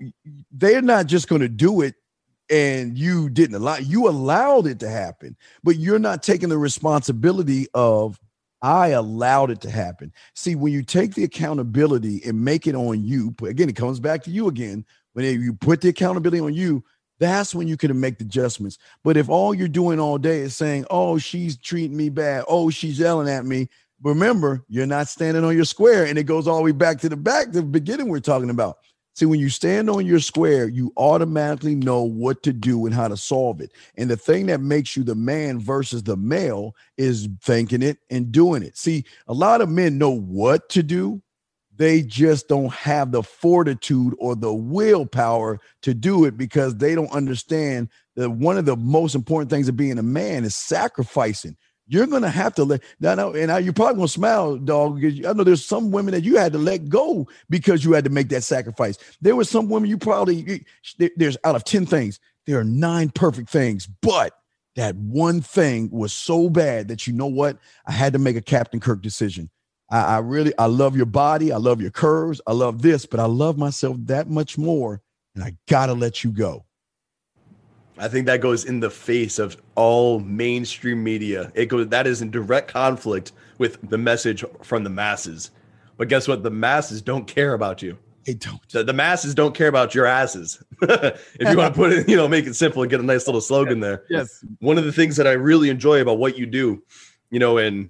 they're 0.52 0.84
not 0.84 1.08
just 1.08 1.30
going 1.30 1.42
to 1.42 1.50
do 1.50 1.82
it 1.82 1.96
and 2.52 2.98
you 2.98 3.30
didn't 3.30 3.56
allow 3.56 3.78
you 3.78 4.08
allowed 4.08 4.66
it 4.66 4.80
to 4.80 4.90
happen 4.90 5.38
but 5.64 5.78
you're 5.78 6.00
not 6.00 6.24
taking 6.24 6.50
the 6.50 6.58
responsibility 6.58 7.68
of 7.76 8.20
I 8.62 8.90
allowed 8.90 9.52
it 9.52 9.62
to 9.62 9.70
happen. 9.70 10.12
See, 10.36 10.56
when 10.56 10.74
you 10.74 10.84
take 10.84 11.16
the 11.16 11.24
accountability 11.24 12.22
and 12.26 12.44
make 12.44 12.68
it 12.68 12.76
on 12.76 13.04
you, 13.04 13.34
again, 13.44 13.70
it 13.70 13.76
comes 13.76 14.00
back 14.00 14.24
to 14.24 14.32
you 14.32 14.48
again. 14.48 14.86
When 15.14 15.26
you 15.26 15.54
put 15.54 15.82
the 15.82 15.90
accountability 15.90 16.42
on 16.42 16.54
you, 16.54 16.84
that's 17.20 17.54
when 17.54 17.68
you 17.68 17.78
can 17.78 18.00
make 18.00 18.18
the 18.18 18.26
adjustments. 18.26 18.78
But 19.04 19.18
if 19.18 19.30
all 19.30 19.54
you're 19.54 19.68
doing 19.68 20.00
all 20.00 20.18
day 20.18 20.40
is 20.40 20.56
saying, 20.56 20.86
oh, 20.90 21.18
she's 21.18 21.58
treating 21.58 21.98
me 21.98 22.10
bad, 22.10 22.46
oh, 22.48 22.70
she's 22.70 23.00
yelling 23.00 23.30
at 23.30 23.46
me, 23.46 23.70
remember, 24.02 24.64
you're 24.70 24.86
not 24.86 25.08
standing 25.08 25.44
on 25.44 25.56
your 25.56 25.66
square. 25.66 26.06
And 26.06 26.18
it 26.18 26.24
goes 26.24 26.48
all 26.48 26.58
the 26.58 26.64
way 26.64 26.72
back 26.72 27.00
to 27.00 27.10
the 27.10 27.18
back, 27.18 27.52
the 27.52 27.62
beginning 27.62 28.08
we're 28.08 28.20
talking 28.20 28.50
about. 28.50 28.78
See, 29.20 29.26
when 29.26 29.42
you 29.42 29.50
stand 29.50 29.90
on 29.90 30.06
your 30.06 30.22
square, 30.22 30.70
you 30.70 30.94
automatically 30.96 31.76
know 31.76 32.04
what 32.04 32.42
to 32.44 32.54
do 32.54 32.86
and 32.86 32.96
how 32.96 33.10
to 33.10 33.18
solve 33.18 33.60
it. 33.60 33.74
And 33.98 34.10
the 34.10 34.16
thing 34.16 34.46
that 34.46 34.62
makes 34.62 34.96
you 34.96 35.04
the 35.04 35.14
man 35.14 35.60
versus 35.60 36.04
the 36.04 36.16
male 36.16 36.74
is 36.98 37.28
thinking 37.42 37.82
it 37.82 37.98
and 38.10 38.32
doing 38.32 38.64
it. 38.64 38.78
See, 38.78 39.04
a 39.28 39.34
lot 39.34 39.60
of 39.60 39.68
men 39.68 39.98
know 39.98 40.12
what 40.12 40.70
to 40.70 40.84
do, 40.84 41.22
they 41.76 42.02
just 42.02 42.48
don't 42.48 42.72
have 42.72 43.12
the 43.12 43.22
fortitude 43.22 44.16
or 44.20 44.38
the 44.38 44.54
willpower 44.54 45.60
to 45.82 45.94
do 45.94 46.24
it 46.24 46.38
because 46.38 46.78
they 46.78 46.96
don't 46.96 47.12
understand 47.12 47.90
that 48.16 48.30
one 48.30 48.58
of 48.58 48.64
the 48.64 48.78
most 48.78 49.16
important 49.16 49.50
things 49.50 49.68
of 49.68 49.76
being 49.76 49.98
a 49.98 50.04
man 50.04 50.46
is 50.46 50.56
sacrificing 50.56 51.58
you're 51.90 52.08
gonna 52.08 52.30
have 52.30 52.54
to 52.56 52.64
let 52.64 52.84
now, 53.00 53.16
now 53.16 53.32
and 53.34 53.52
I, 53.52 53.60
you're 53.60 53.74
probably 53.74 53.96
gonna 53.96 54.08
smile, 54.08 54.58
dog, 54.58 55.02
because 55.02 55.26
I 55.26 55.34
know 55.34 55.44
there's 55.44 55.66
some 55.66 55.90
women 55.90 56.14
that 56.14 56.24
you 56.24 56.38
had 56.38 56.54
to 56.54 56.60
let 56.60 56.88
go 56.88 57.28
because 57.50 57.84
you 57.84 57.94
had 57.94 58.04
to 58.04 58.12
make 58.12 58.30
that 58.30 58.44
sacrifice. 58.44 58.98
There 59.22 59.36
were 59.36 59.44
some 59.44 59.70
women 59.70 59.90
you 59.90 59.98
probably 59.98 60.64
there's 61.18 61.38
out 61.44 61.56
of 61.56 61.64
10 61.64 61.88
things, 61.88 62.20
there 62.46 62.60
are 62.60 62.64
nine 62.64 63.10
perfect 63.10 63.50
things, 63.50 63.88
but 63.88 64.34
that 64.76 64.96
one 64.96 65.42
thing 65.42 65.90
was 65.92 66.14
so 66.14 66.50
bad 66.50 66.88
that 66.90 67.08
you 67.08 67.14
know 67.14 67.26
what? 67.26 67.58
I 67.88 67.92
had 67.92 68.14
to 68.14 68.20
make 68.20 68.36
a 68.36 68.42
Captain 68.42 68.80
Kirk 68.80 69.02
decision. 69.02 69.50
I, 69.90 70.02
I 70.02 70.18
really 70.20 70.54
I 70.60 70.68
love 70.68 70.96
your 70.96 71.08
body, 71.08 71.52
I 71.52 71.58
love 71.58 71.82
your 71.82 71.92
curves, 71.92 72.40
I 72.46 72.54
love 72.54 72.84
this, 72.84 73.08
but 73.08 73.20
I 73.20 73.26
love 73.26 73.58
myself 73.58 73.98
that 74.02 74.30
much 74.30 74.60
more, 74.60 75.02
and 75.34 75.44
I 75.44 75.58
gotta 75.68 75.94
let 75.94 76.24
you 76.24 76.32
go. 76.32 76.66
I 78.00 78.08
think 78.08 78.26
that 78.28 78.40
goes 78.40 78.64
in 78.64 78.80
the 78.80 78.90
face 78.90 79.40
of 79.40 79.58
all 79.76 80.20
mainstream 80.22 81.04
media. 81.04 81.52
It 81.54 81.66
goes 81.66 81.90
that 81.90 82.08
is 82.08 82.22
in 82.22 82.32
direct 82.32 82.72
conflict 82.72 83.34
with 83.58 83.78
the 83.90 83.98
message 83.98 84.44
from 84.64 84.84
the 84.84 84.90
masses. 84.90 85.52
But 85.98 86.08
guess 86.08 86.28
what? 86.28 86.44
The 86.44 86.50
masses 86.50 87.02
don't 87.02 87.28
care 87.28 87.54
about 87.54 87.82
you. 87.82 87.98
They 88.26 88.34
don't. 88.36 88.62
The, 88.70 88.84
the 88.84 88.94
masses 88.94 89.36
don't 89.36 89.54
care 89.54 89.68
about 89.68 89.94
your 89.94 90.06
asses. 90.06 90.64
if 90.82 91.20
you 91.40 91.58
want 91.58 91.74
to 91.74 91.78
put 91.78 91.92
it, 91.92 92.08
you 92.08 92.16
know, 92.16 92.28
make 92.28 92.46
it 92.46 92.56
simple 92.56 92.82
and 92.82 92.90
get 92.90 93.02
a 93.02 93.04
nice 93.04 93.28
little 93.28 93.42
slogan 93.42 93.82
there. 93.82 94.04
Yes. 94.10 94.46
One 94.60 94.78
of 94.78 94.86
the 94.86 94.94
things 94.94 95.18
that 95.18 95.28
I 95.28 95.34
really 95.34 95.70
enjoy 95.70 96.02
about 96.02 96.20
what 96.20 96.38
you 96.38 96.46
do, 96.46 96.82
you 97.32 97.40
know, 97.40 97.58
and 97.58 97.90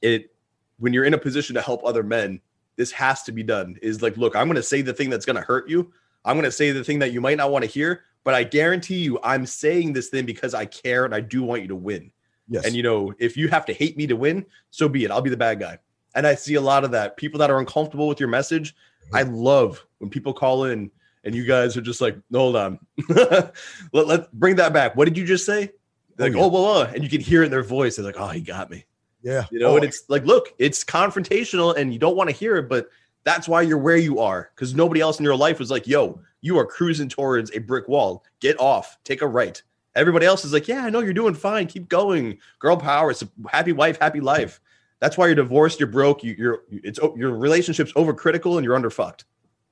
it 0.00 0.34
when 0.78 0.92
you're 0.92 1.04
in 1.04 1.14
a 1.14 1.18
position 1.18 1.54
to 1.54 1.60
help 1.60 1.84
other 1.84 2.02
men, 2.02 2.40
this 2.76 2.90
has 2.92 3.22
to 3.24 3.32
be 3.32 3.42
done. 3.42 3.78
Is 3.82 4.00
like, 4.00 4.16
look, 4.16 4.34
I'm 4.34 4.46
going 4.46 4.56
to 4.56 4.62
say 4.62 4.80
the 4.80 4.94
thing 4.94 5.10
that's 5.10 5.26
going 5.26 5.36
to 5.36 5.42
hurt 5.42 5.68
you. 5.68 5.92
I'm 6.24 6.36
going 6.36 6.44
to 6.44 6.52
say 6.52 6.70
the 6.70 6.84
thing 6.84 7.00
that 7.00 7.12
you 7.12 7.20
might 7.20 7.36
not 7.36 7.50
want 7.50 7.64
to 7.64 7.70
hear, 7.70 8.04
but 8.24 8.34
I 8.34 8.44
guarantee 8.44 8.98
you, 8.98 9.18
I'm 9.22 9.46
saying 9.46 9.92
this 9.92 10.08
thing 10.08 10.26
because 10.26 10.54
I 10.54 10.66
care 10.66 11.04
and 11.04 11.14
I 11.14 11.20
do 11.20 11.42
want 11.42 11.62
you 11.62 11.68
to 11.68 11.76
win. 11.76 12.12
Yes. 12.48 12.66
And 12.66 12.74
you 12.74 12.82
know, 12.82 13.14
if 13.18 13.36
you 13.36 13.48
have 13.48 13.64
to 13.66 13.72
hate 13.72 13.96
me 13.96 14.06
to 14.06 14.16
win, 14.16 14.46
so 14.70 14.88
be 14.88 15.04
it. 15.04 15.10
I'll 15.10 15.22
be 15.22 15.30
the 15.30 15.36
bad 15.36 15.60
guy. 15.60 15.78
And 16.14 16.26
I 16.26 16.34
see 16.34 16.54
a 16.54 16.60
lot 16.60 16.84
of 16.84 16.90
that. 16.90 17.16
People 17.16 17.38
that 17.38 17.50
are 17.50 17.58
uncomfortable 17.58 18.08
with 18.08 18.20
your 18.20 18.28
message. 18.28 18.74
I 19.12 19.22
love 19.22 19.84
when 19.98 20.10
people 20.10 20.32
call 20.32 20.64
in 20.64 20.90
and 21.24 21.34
you 21.34 21.44
guys 21.44 21.76
are 21.76 21.82
just 21.82 22.00
like, 22.00 22.16
hold 22.32 22.56
on. 22.56 22.78
let, 23.08 23.52
let 23.92 24.32
bring 24.32 24.56
that 24.56 24.72
back. 24.72 24.96
What 24.96 25.06
did 25.06 25.16
you 25.16 25.24
just 25.24 25.46
say? 25.46 25.70
They're 26.16 26.28
like, 26.28 26.36
oh, 26.36 26.40
yeah. 26.40 26.44
oh, 26.44 26.50
blah, 26.50 26.80
uh, 26.80 26.84
blah. 26.84 26.94
And 26.94 27.02
you 27.02 27.08
can 27.08 27.20
hear 27.20 27.42
it 27.42 27.46
in 27.46 27.50
their 27.50 27.62
voice. 27.62 27.96
They're 27.96 28.04
like, 28.04 28.16
oh, 28.18 28.28
he 28.28 28.40
got 28.40 28.70
me. 28.70 28.84
Yeah. 29.22 29.46
You 29.50 29.60
know, 29.60 29.72
oh, 29.72 29.76
and 29.76 29.84
it's 29.84 30.04
like, 30.08 30.24
look, 30.24 30.52
it's 30.58 30.84
confrontational 30.84 31.76
and 31.76 31.92
you 31.92 31.98
don't 31.98 32.16
want 32.16 32.28
to 32.28 32.36
hear 32.36 32.56
it, 32.56 32.68
but 32.68 32.88
that's 33.24 33.48
why 33.48 33.62
you're 33.62 33.78
where 33.78 33.96
you 33.96 34.18
are. 34.18 34.50
Because 34.54 34.74
nobody 34.74 35.00
else 35.00 35.18
in 35.18 35.24
your 35.24 35.36
life 35.36 35.58
was 35.58 35.70
like, 35.70 35.86
yo, 35.86 36.20
you 36.40 36.58
are 36.58 36.66
cruising 36.66 37.08
towards 37.08 37.50
a 37.52 37.58
brick 37.58 37.88
wall. 37.88 38.24
Get 38.40 38.58
off, 38.60 38.98
take 39.04 39.22
a 39.22 39.26
right. 39.26 39.62
Everybody 39.94 40.26
else 40.26 40.44
is 40.44 40.52
like, 40.52 40.68
yeah, 40.68 40.84
I 40.84 40.90
know 40.90 41.00
you're 41.00 41.12
doing 41.12 41.34
fine. 41.34 41.66
Keep 41.66 41.88
going. 41.88 42.38
Girl 42.58 42.76
power. 42.76 43.10
It's 43.10 43.22
a 43.22 43.28
happy 43.48 43.72
wife, 43.72 43.98
happy 44.00 44.20
life. 44.20 44.60
That's 45.00 45.18
why 45.18 45.26
you're 45.26 45.34
divorced. 45.34 45.80
You're 45.80 45.88
broke. 45.88 46.24
You, 46.24 46.50
are 46.50 46.62
it's 46.70 46.98
your 47.16 47.36
relationship's 47.36 47.92
overcritical 47.92 48.56
and 48.56 48.64
you're 48.64 48.78
underfucked. 48.78 49.24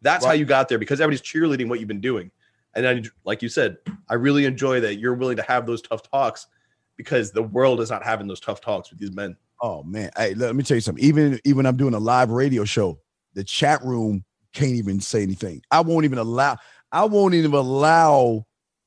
That's 0.02 0.24
right. 0.24 0.30
how 0.30 0.34
you 0.34 0.44
got 0.44 0.68
there 0.68 0.78
because 0.78 1.00
everybody's 1.00 1.22
cheerleading 1.22 1.68
what 1.68 1.78
you've 1.78 1.88
been 1.88 2.00
doing. 2.00 2.30
And 2.74 2.84
then, 2.84 3.10
like 3.24 3.42
you 3.42 3.48
said, 3.48 3.78
I 4.08 4.14
really 4.14 4.44
enjoy 4.44 4.80
that 4.80 4.96
you're 4.96 5.14
willing 5.14 5.36
to 5.36 5.42
have 5.42 5.66
those 5.66 5.82
tough 5.82 6.08
talks 6.08 6.46
because 6.96 7.32
the 7.32 7.42
world 7.42 7.80
is 7.80 7.90
not 7.90 8.04
having 8.04 8.26
those 8.26 8.40
tough 8.40 8.60
talks 8.60 8.90
with 8.90 8.98
these 8.98 9.12
men. 9.12 9.36
Oh 9.62 9.82
man, 9.82 10.10
hey, 10.16 10.34
let 10.34 10.54
me 10.54 10.62
tell 10.62 10.76
you 10.76 10.80
something. 10.80 11.02
Even 11.04 11.40
even 11.44 11.66
I'm 11.66 11.76
doing 11.76 11.94
a 11.94 11.98
live 11.98 12.30
radio 12.30 12.64
show, 12.64 12.98
the 13.34 13.44
chat 13.44 13.84
room 13.84 14.24
can't 14.52 14.72
even 14.72 15.00
say 15.00 15.22
anything. 15.22 15.62
I 15.70 15.80
won't 15.80 16.04
even 16.04 16.18
allow. 16.18 16.58
I 16.92 17.04
won't 17.04 17.34
even 17.34 17.52
allow 17.52 18.46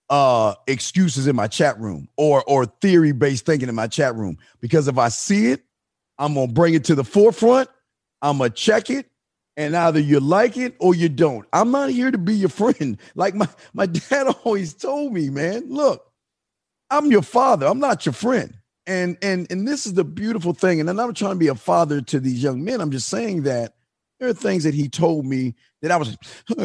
uh 0.10 0.54
excuses 0.68 1.28
in 1.28 1.36
my 1.36 1.48
chat 1.48 1.80
room 1.80 2.08
or 2.18 2.44
or 2.46 2.66
theory 2.66 3.14
based 3.14 3.46
thinking 3.46 3.70
in 3.70 3.76
my 3.76 3.88
chat 3.88 4.16
room 4.16 4.38
because 4.60 4.88
if 4.88 4.98
I 4.98 5.10
see 5.10 5.48
it, 5.48 5.64
I'm 6.20 6.34
gonna 6.34 6.52
bring 6.52 6.74
it 6.74 6.84
to 6.86 6.96
the 6.96 7.04
forefront. 7.04 7.70
I'm 8.22 8.38
gonna 8.38 8.50
check 8.50 8.90
it, 8.90 9.08
and 9.58 9.76
either 9.76 10.00
you 10.00 10.20
like 10.20 10.58
it 10.58 10.76
or 10.80 10.96
you 10.96 11.10
don't. 11.10 11.48
I'm 11.54 11.72
not 11.72 11.90
here 11.90 12.12
to 12.12 12.18
be 12.18 12.36
your 12.36 12.50
friend. 12.50 12.98
Like 13.16 13.36
my 13.36 13.48
my 13.74 13.86
dad 13.86 14.28
always 14.44 14.74
told 14.74 15.14
me, 15.14 15.30
man. 15.30 15.70
Look, 15.70 16.04
I'm 16.90 17.12
your 17.12 17.22
father. 17.22 17.66
I'm 17.68 17.80
not 17.80 18.06
your 18.06 18.14
friend. 18.14 18.56
And 18.86 19.18
and 19.22 19.48
and 19.50 19.68
this 19.68 19.86
is 19.86 19.94
the 19.94 20.04
beautiful 20.04 20.54
thing. 20.54 20.80
And 20.80 20.90
I'm 20.90 20.96
not 20.98 21.16
trying 21.16 21.34
to 21.34 21.40
be 21.40 21.48
a 21.48 21.56
father 21.56 22.02
to 22.02 22.20
these 22.20 22.44
young 22.44 22.64
men. 22.64 22.82
I'm 22.82 22.92
just 22.92 23.08
saying 23.08 23.44
that 23.44 23.74
there 24.24 24.32
are 24.32 24.34
things 24.34 24.64
that 24.64 24.74
he 24.74 24.88
told 24.88 25.26
me 25.26 25.54
that 25.82 25.92
I 25.92 25.98
was, 25.98 26.18
I 26.58 26.64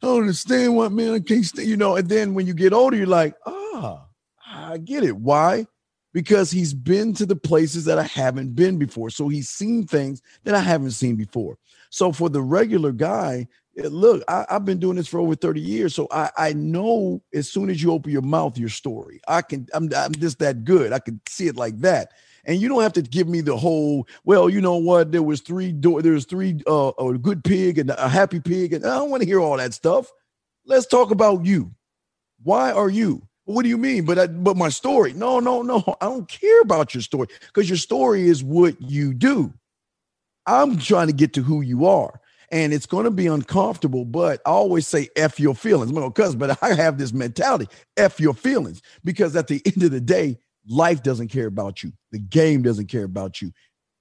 don't 0.00 0.20
understand 0.20 0.74
what 0.74 0.90
man 0.90 1.12
I 1.12 1.20
can't 1.20 1.46
you 1.56 1.76
know. 1.76 1.96
And 1.96 2.08
then 2.08 2.32
when 2.32 2.46
you 2.46 2.54
get 2.54 2.72
older, 2.72 2.96
you're 2.96 3.06
like, 3.06 3.34
ah, 3.46 4.06
I 4.46 4.78
get 4.78 5.04
it. 5.04 5.16
Why? 5.16 5.66
because 6.14 6.52
he's 6.52 6.72
been 6.72 7.12
to 7.12 7.26
the 7.26 7.36
places 7.36 7.84
that 7.84 7.98
I 7.98 8.04
haven't 8.04 8.54
been 8.54 8.78
before. 8.78 9.10
So 9.10 9.28
he's 9.28 9.50
seen 9.50 9.84
things 9.84 10.22
that 10.44 10.54
I 10.54 10.60
haven't 10.60 10.92
seen 10.92 11.16
before. 11.16 11.58
So 11.90 12.12
for 12.12 12.28
the 12.28 12.40
regular 12.40 12.92
guy, 12.92 13.48
eh, 13.76 13.88
look, 13.90 14.22
I, 14.28 14.46
have 14.48 14.64
been 14.64 14.78
doing 14.78 14.96
this 14.96 15.08
for 15.08 15.18
over 15.18 15.34
30 15.34 15.60
years. 15.60 15.92
So 15.92 16.06
I, 16.12 16.30
I 16.38 16.52
know 16.52 17.20
as 17.34 17.50
soon 17.50 17.68
as 17.68 17.82
you 17.82 17.90
open 17.90 18.12
your 18.12 18.22
mouth, 18.22 18.56
your 18.56 18.68
story. 18.68 19.20
I 19.26 19.42
can, 19.42 19.66
I'm, 19.74 19.90
I'm 19.94 20.12
just 20.12 20.38
that 20.38 20.62
good. 20.62 20.92
I 20.92 21.00
can 21.00 21.20
see 21.28 21.48
it 21.48 21.56
like 21.56 21.80
that. 21.80 22.12
And 22.46 22.60
you 22.60 22.68
don't 22.68 22.82
have 22.82 22.92
to 22.94 23.02
give 23.02 23.28
me 23.28 23.40
the 23.40 23.56
whole, 23.56 24.06
well, 24.24 24.48
you 24.48 24.60
know 24.60 24.76
what? 24.76 25.12
There 25.12 25.22
was 25.22 25.40
three 25.40 25.72
door, 25.72 26.02
there 26.02 26.12
was 26.12 26.24
three 26.24 26.60
uh 26.66 26.92
a 26.98 27.18
good 27.18 27.44
pig 27.44 27.78
and 27.78 27.90
a 27.90 28.08
happy 28.08 28.40
pig. 28.40 28.72
And 28.72 28.84
I 28.84 28.96
don't 28.96 29.10
want 29.10 29.22
to 29.22 29.28
hear 29.28 29.40
all 29.40 29.56
that 29.56 29.74
stuff. 29.74 30.12
Let's 30.66 30.86
talk 30.86 31.10
about 31.10 31.44
you. 31.44 31.74
Why 32.42 32.72
are 32.72 32.90
you? 32.90 33.26
What 33.46 33.62
do 33.62 33.68
you 33.68 33.78
mean? 33.78 34.04
But 34.04 34.18
I, 34.18 34.26
but 34.26 34.56
my 34.56 34.70
story? 34.70 35.12
No, 35.12 35.38
no, 35.38 35.62
no. 35.62 35.82
I 36.00 36.06
don't 36.06 36.28
care 36.28 36.60
about 36.62 36.94
your 36.94 37.02
story 37.02 37.28
because 37.40 37.68
your 37.68 37.76
story 37.76 38.28
is 38.28 38.42
what 38.42 38.80
you 38.80 39.12
do. 39.12 39.52
I'm 40.46 40.78
trying 40.78 41.08
to 41.08 41.12
get 41.12 41.34
to 41.34 41.42
who 41.42 41.60
you 41.60 41.86
are. 41.86 42.20
And 42.50 42.72
it's 42.72 42.86
going 42.86 43.04
to 43.04 43.10
be 43.10 43.26
uncomfortable, 43.26 44.04
but 44.04 44.40
I 44.46 44.50
always 44.50 44.86
say 44.86 45.08
F 45.16 45.40
your 45.40 45.54
feelings. 45.54 45.90
I'm 45.90 46.12
cuz, 46.12 46.34
but 46.36 46.62
I 46.62 46.74
have 46.74 46.98
this 46.98 47.12
mentality, 47.12 47.68
F 47.96 48.20
your 48.20 48.34
feelings, 48.34 48.80
because 49.02 49.34
at 49.34 49.48
the 49.48 49.62
end 49.66 49.82
of 49.82 49.90
the 49.90 50.00
day, 50.00 50.38
life 50.66 51.02
doesn't 51.02 51.28
care 51.28 51.46
about 51.46 51.82
you. 51.82 51.92
The 52.12 52.18
game 52.18 52.62
doesn't 52.62 52.86
care 52.86 53.04
about 53.04 53.42
you. 53.42 53.52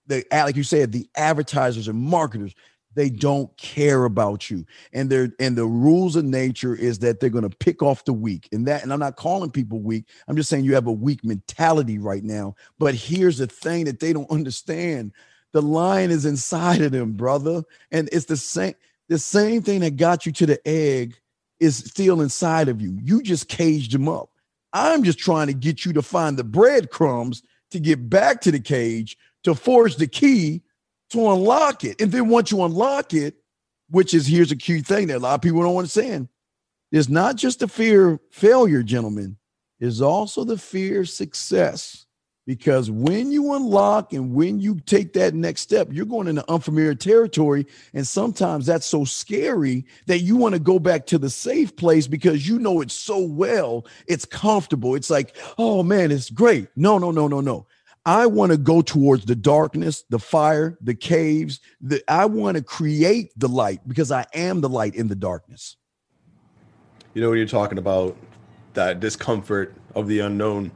The 0.08 0.26
like 0.32 0.56
you 0.56 0.64
said, 0.64 0.92
the 0.92 1.10
advertisers 1.16 1.88
and 1.88 2.00
marketers 2.00 2.54
they 2.96 3.10
don't 3.10 3.56
care 3.58 4.06
about 4.06 4.50
you. 4.50 4.66
And 4.94 5.10
they're 5.10 5.32
and 5.40 5.56
the 5.56 5.66
rules 5.66 6.16
of 6.16 6.26
nature 6.26 6.76
is 6.76 7.00
that 7.00 7.20
they're 7.20 7.30
going 7.30 7.50
to 7.50 7.58
pick 7.58 7.82
off 7.82 8.06
the 8.06 8.14
weak. 8.14 8.48
And 8.52 8.68
that 8.68 8.84
and 8.84 8.94
i'm 8.94 9.00
not 9.00 9.16
calling 9.16 9.52
people 9.52 9.80
weak. 9.80 10.06
I'm 10.28 10.36
just 10.36 10.50
saying 10.50 10.66
you 10.66 10.76
have 10.76 10.88
a 10.88 10.92
weak 10.92 11.24
mentality 11.24 11.98
right 11.98 12.24
now. 12.24 12.56
But 12.80 12.96
here's 12.96 13.38
the 13.38 13.48
thing 13.48 13.86
that 13.86 14.00
they 14.00 14.14
don't 14.14 14.30
understand. 14.30 15.12
The 15.52 15.62
lion 15.62 16.12
is 16.12 16.26
inside 16.26 16.82
of 16.82 16.92
them 16.92 17.14
brother. 17.14 17.64
And 17.92 18.10
it's 18.12 18.26
the 18.26 18.38
same 18.38 18.76
the 19.10 19.20
same 19.20 19.62
thing 19.62 19.82
that 19.82 19.98
got 19.98 20.26
you 20.26 20.32
to 20.34 20.46
the 20.46 20.68
egg 20.68 21.16
is 21.60 21.78
still 21.78 22.22
inside 22.22 22.68
of 22.68 22.82
you. 22.82 22.98
You 23.02 23.22
just 23.22 23.48
caged 23.48 23.94
him 23.94 24.10
up 24.10 24.30
i'm 24.74 25.04
just 25.04 25.20
trying 25.20 25.48
to 25.48 25.54
get 25.54 25.86
you 25.86 25.94
to 25.94 26.02
find 26.02 26.38
the 26.38 26.44
breadcrumbs 26.44 27.44
to 27.72 27.80
get 27.80 28.10
back 28.10 28.42
to 28.42 28.52
the 28.52 28.60
cage 28.60 29.18
to 29.44 29.56
force 29.56 29.96
the 29.96 30.08
key 30.08 30.62
to 31.14 31.30
unlock 31.32 31.84
it. 31.84 32.02
And 32.02 32.12
then 32.12 32.28
once 32.28 32.52
you 32.52 32.64
unlock 32.64 33.14
it, 33.14 33.36
which 33.90 34.14
is 34.14 34.26
here's 34.26 34.52
a 34.52 34.56
key 34.56 34.82
thing 34.82 35.08
that 35.08 35.18
a 35.18 35.20
lot 35.20 35.36
of 35.36 35.42
people 35.42 35.62
don't 35.62 35.78
understand. 35.78 36.28
There's 36.92 37.10
not 37.10 37.36
just 37.36 37.60
the 37.60 37.68
fear 37.68 38.10
of 38.10 38.20
failure, 38.32 38.84
gentlemen, 38.84 39.38
there's 39.80 40.02
also 40.02 40.44
the 40.44 40.58
fear 40.58 41.02
of 41.02 41.10
success. 41.10 42.06
Because 42.46 42.92
when 42.92 43.32
you 43.32 43.54
unlock 43.54 44.12
and 44.12 44.34
when 44.34 44.60
you 44.60 44.80
take 44.82 45.14
that 45.14 45.34
next 45.34 45.62
step, 45.62 45.88
you're 45.92 46.06
going 46.06 46.28
into 46.28 46.50
unfamiliar 46.52 46.94
territory. 46.94 47.66
And 47.94 48.06
sometimes 48.06 48.66
that's 48.66 48.86
so 48.86 49.06
scary 49.06 49.86
that 50.08 50.20
you 50.20 50.36
want 50.36 50.54
to 50.54 50.60
go 50.60 50.78
back 50.78 51.06
to 51.08 51.18
the 51.18 51.30
safe 51.30 51.76
place 51.76 52.06
because 52.06 52.48
you 52.48 52.60
know 52.60 52.82
it 52.82 52.92
so 52.92 53.20
well. 53.20 53.86
It's 54.08 54.26
comfortable. 54.26 54.96
It's 54.96 55.10
like, 55.10 55.38
oh 55.58 55.84
man, 55.84 56.12
it's 56.12 56.30
great. 56.30 56.68
No, 56.76 56.98
no, 56.98 57.12
no, 57.12 57.28
no, 57.28 57.40
no. 57.40 57.66
I 58.06 58.26
want 58.26 58.52
to 58.52 58.58
go 58.58 58.82
towards 58.82 59.24
the 59.24 59.36
darkness, 59.36 60.04
the 60.10 60.20
fire, 60.20 60.78
the 60.82 60.94
caves. 60.94 61.62
The, 61.80 62.04
I 62.10 62.26
want 62.26 62.58
to 62.58 62.64
create 62.64 63.32
the 63.38 63.48
light 63.48 63.88
because 63.88 64.12
I 64.12 64.26
am 64.34 64.60
the 64.60 64.68
light 64.68 64.96
in 64.96 65.08
the 65.08 65.16
darkness. 65.16 65.78
You 67.14 67.22
know, 67.22 67.30
when 67.30 67.38
you're 67.38 67.48
talking 67.48 67.78
about 67.78 68.18
that 68.74 69.00
discomfort 69.00 69.74
of 69.96 70.08
the 70.08 70.20
unknown, 70.20 70.72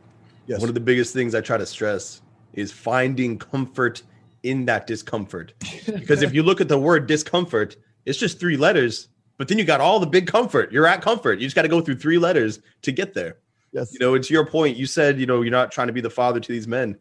yes. 0.47 0.59
one 0.59 0.69
of 0.69 0.73
the 0.73 0.81
biggest 0.81 1.13
things 1.13 1.35
I 1.35 1.41
try 1.41 1.57
to 1.57 1.65
stress 1.65 2.21
is 2.53 2.71
finding 2.71 3.37
comfort 3.37 4.03
in 4.43 4.65
that 4.65 4.87
discomfort. 4.87 5.53
because 5.85 6.23
if 6.23 6.33
you 6.33 6.43
look 6.43 6.61
at 6.61 6.67
the 6.67 6.79
word 6.79 7.07
discomfort, 7.07 7.77
it's 8.05 8.17
just 8.17 8.39
three 8.39 8.57
letters, 8.57 9.09
but 9.37 9.47
then 9.47 9.57
you 9.57 9.63
got 9.63 9.81
all 9.81 9.99
the 9.99 10.07
big 10.07 10.27
comfort. 10.27 10.71
You're 10.71 10.87
at 10.87 11.01
comfort. 11.01 11.39
You 11.39 11.45
just 11.45 11.55
got 11.55 11.63
to 11.63 11.67
go 11.67 11.81
through 11.81 11.97
three 11.97 12.17
letters 12.17 12.59
to 12.81 12.91
get 12.91 13.13
there. 13.13 13.37
Yes. 13.71 13.93
You 13.93 13.99
know, 13.99 14.15
it's 14.15 14.29
your 14.29 14.45
point. 14.45 14.77
You 14.77 14.85
said, 14.85 15.19
you 15.19 15.25
know, 15.25 15.41
you're 15.41 15.51
not 15.51 15.71
trying 15.71 15.87
to 15.87 15.93
be 15.93 16.01
the 16.01 16.09
father 16.09 16.39
to 16.39 16.51
these 16.51 16.67
men. 16.67 16.97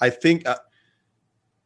I 0.00 0.10
think 0.10 0.46
uh, 0.48 0.56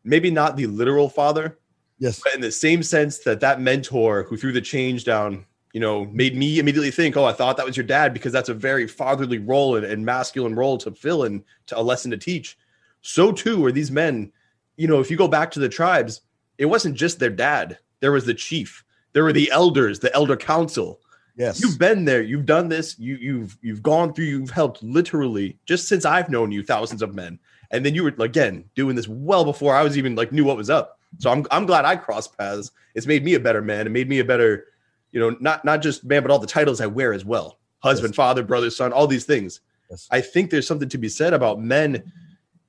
maybe 0.05 0.31
not 0.31 0.57
the 0.57 0.67
literal 0.67 1.09
father. 1.09 1.59
Yes. 1.99 2.21
But 2.23 2.35
in 2.35 2.41
the 2.41 2.53
same 2.53 2.83
sense 2.83 3.19
that 3.19 3.41
that 3.41 3.61
mentor 3.61 4.25
who 4.25 4.37
threw 4.37 4.53
the 4.53 4.61
change 4.61 5.05
down, 5.05 5.47
you 5.73 5.81
know, 5.81 6.05
made 6.07 6.37
me 6.37 6.59
immediately 6.59 6.91
think, 6.91 7.17
oh, 7.17 7.25
I 7.25 7.33
thought 7.33 7.57
that 7.57 7.67
was 7.67 7.77
your 7.77 7.87
dad 7.87 8.13
because 8.13 8.33
that's 8.33 8.49
a 8.49 8.55
very 8.55 8.87
fatherly 8.87 9.39
role 9.39 9.77
and, 9.77 9.87
and 9.87 10.05
masculine 10.05 10.55
role 10.55 10.79
to 10.79 10.91
fill 10.91 11.25
and 11.25 11.43
to 11.67 11.79
a 11.79 11.83
lesson 11.83 12.11
to 12.11 12.17
teach. 12.17 12.59
So 13.03 13.33
too 13.33 13.65
are 13.65 13.73
these 13.73 13.91
men. 13.91 14.33
You 14.77 14.89
know, 14.89 15.01
if 15.01 15.11
you 15.11 15.17
go 15.17 15.29
back 15.29 15.51
to 15.53 15.61
the 15.61 15.69
tribes, 15.69 16.23
it 16.59 16.67
wasn't 16.67 16.97
just 16.97 17.19
their 17.19 17.31
dad. 17.31 17.79
There 18.01 18.13
was 18.13 18.27
the 18.27 18.35
chief. 18.35 18.85
There 19.13 19.25
were 19.25 19.33
the 19.33 19.51
elders, 19.51 19.99
the 19.99 20.15
elder 20.15 20.37
council. 20.37 21.01
Yes. 21.37 21.61
You've 21.61 21.79
been 21.79 22.05
there. 22.05 22.23
You've 22.23 22.47
done 22.47 22.69
this. 22.69 22.99
You, 22.99 23.17
you've 23.17 23.57
you've 23.63 23.83
gone 23.83 24.13
through. 24.13 24.27
You've 24.27 24.51
helped 24.51 24.83
literally 24.83 25.57
just 25.65 25.89
since 25.89 26.05
I've 26.05 26.29
known 26.29 26.53
you, 26.53 26.63
thousands 26.63 27.03
of 27.03 27.15
men. 27.15 27.39
And 27.71 27.87
then 27.87 27.95
you 27.95 28.03
were 28.03 28.15
again 28.19 28.65
doing 28.75 28.97
this 28.97 29.09
well 29.09 29.45
before 29.45 29.75
I 29.75 29.83
was 29.83 29.97
even 29.97 30.17
like 30.17 30.33
knew 30.33 30.45
what 30.45 30.57
was 30.57 30.71
up. 30.71 30.99
So 31.19 31.31
I'm 31.31 31.47
I'm 31.51 31.67
glad 31.67 31.85
I 31.85 31.97
crossed 31.97 32.37
paths. 32.37 32.71
It's 32.95 33.07
made 33.07 33.25
me 33.25 33.35
a 33.35 33.41
better 33.41 33.63
man. 33.63 33.87
It 33.87 33.91
made 33.91 34.09
me 34.09 34.19
a 34.19 34.25
better, 34.25 34.67
you 35.13 35.21
know, 35.21 35.37
not 35.41 35.65
not 35.65 35.83
just 35.83 36.05
man, 36.05 36.23
but 36.23 36.31
all 36.31 36.39
the 36.39 36.47
titles 36.47 36.81
I 36.81 36.87
wear 36.87 37.13
as 37.13 37.25
well. 37.25 37.59
Husband, 37.81 38.13
yes. 38.13 38.17
father, 38.17 38.43
brother, 38.43 38.71
son, 38.71 38.93
all 38.93 39.07
these 39.07 39.25
things. 39.25 39.61
Yes. 39.91 40.07
I 40.11 40.21
think 40.21 40.51
there's 40.51 40.67
something 40.67 40.89
to 40.89 40.99
be 40.99 41.09
said 41.09 41.33
about 41.33 41.61
men 41.61 42.13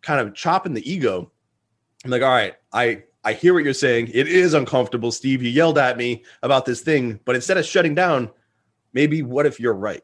kind 0.01 0.25
of 0.25 0.33
chopping 0.33 0.73
the 0.73 0.89
ego. 0.91 1.31
I'm 2.03 2.11
like, 2.11 2.23
all 2.23 2.29
right, 2.29 2.55
I 2.73 3.03
I 3.23 3.33
hear 3.33 3.53
what 3.53 3.63
you're 3.63 3.73
saying. 3.73 4.09
It 4.13 4.27
is 4.27 4.53
uncomfortable, 4.53 5.11
Steve. 5.11 5.43
You 5.43 5.49
yelled 5.49 5.77
at 5.77 5.97
me 5.97 6.23
about 6.41 6.65
this 6.65 6.81
thing, 6.81 7.19
but 7.25 7.35
instead 7.35 7.57
of 7.57 7.65
shutting 7.65 7.93
down, 7.93 8.31
maybe 8.93 9.21
what 9.21 9.45
if 9.45 9.59
you're 9.59 9.73
right? 9.73 10.01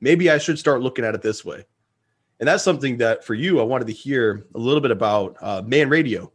Maybe 0.00 0.30
I 0.30 0.38
should 0.38 0.58
start 0.58 0.80
looking 0.80 1.04
at 1.04 1.14
it 1.14 1.20
this 1.20 1.44
way. 1.44 1.64
And 2.38 2.48
that's 2.48 2.64
something 2.64 2.96
that 2.96 3.22
for 3.22 3.34
you, 3.34 3.60
I 3.60 3.64
wanted 3.64 3.86
to 3.88 3.92
hear 3.92 4.46
a 4.54 4.58
little 4.58 4.80
bit 4.80 4.90
about 4.90 5.36
uh, 5.42 5.62
Man 5.66 5.90
Radio. 5.90 6.32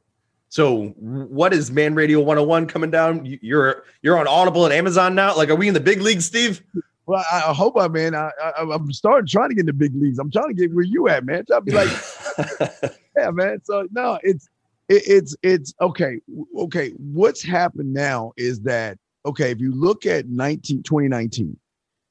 So, 0.55 0.93
what 0.99 1.53
is 1.53 1.69
Man 1.69 1.95
Radio 1.95 2.19
101 2.19 2.67
coming 2.67 2.89
down? 2.89 3.25
You're 3.41 3.83
you're 4.01 4.17
on 4.17 4.25
Audible 4.25 4.63
and 4.63 4.73
Amazon 4.73 5.13
now. 5.13 5.35
Like, 5.35 5.49
are 5.49 5.55
we 5.55 5.67
in 5.67 5.73
the 5.73 5.81
big 5.81 5.99
leagues, 5.99 6.23
Steve? 6.23 6.63
Well, 7.07 7.25
I 7.29 7.53
hope 7.53 7.77
I, 7.77 7.89
man. 7.89 8.15
I, 8.15 8.31
I, 8.41 8.61
am 8.61 8.89
starting 8.93 9.27
trying 9.27 9.49
to 9.49 9.55
get 9.55 9.63
in 9.63 9.65
the 9.65 9.73
big 9.73 9.93
leagues. 9.93 10.17
I'm 10.17 10.31
trying 10.31 10.47
to 10.47 10.53
get 10.53 10.73
where 10.73 10.85
you 10.85 11.09
at, 11.09 11.25
man. 11.25 11.43
I'll 11.51 11.59
be 11.59 11.73
like, 11.73 11.89
yeah, 13.17 13.31
man. 13.31 13.59
So 13.65 13.89
no, 13.91 14.17
it's 14.23 14.47
it, 14.87 15.03
it's 15.05 15.35
it's 15.43 15.73
okay. 15.81 16.21
Okay, 16.57 16.91
what's 16.91 17.43
happened 17.43 17.93
now 17.93 18.31
is 18.37 18.61
that 18.61 18.97
okay. 19.25 19.51
If 19.51 19.59
you 19.59 19.73
look 19.73 20.05
at 20.05 20.29
19 20.29 20.83
2019, 20.83 21.47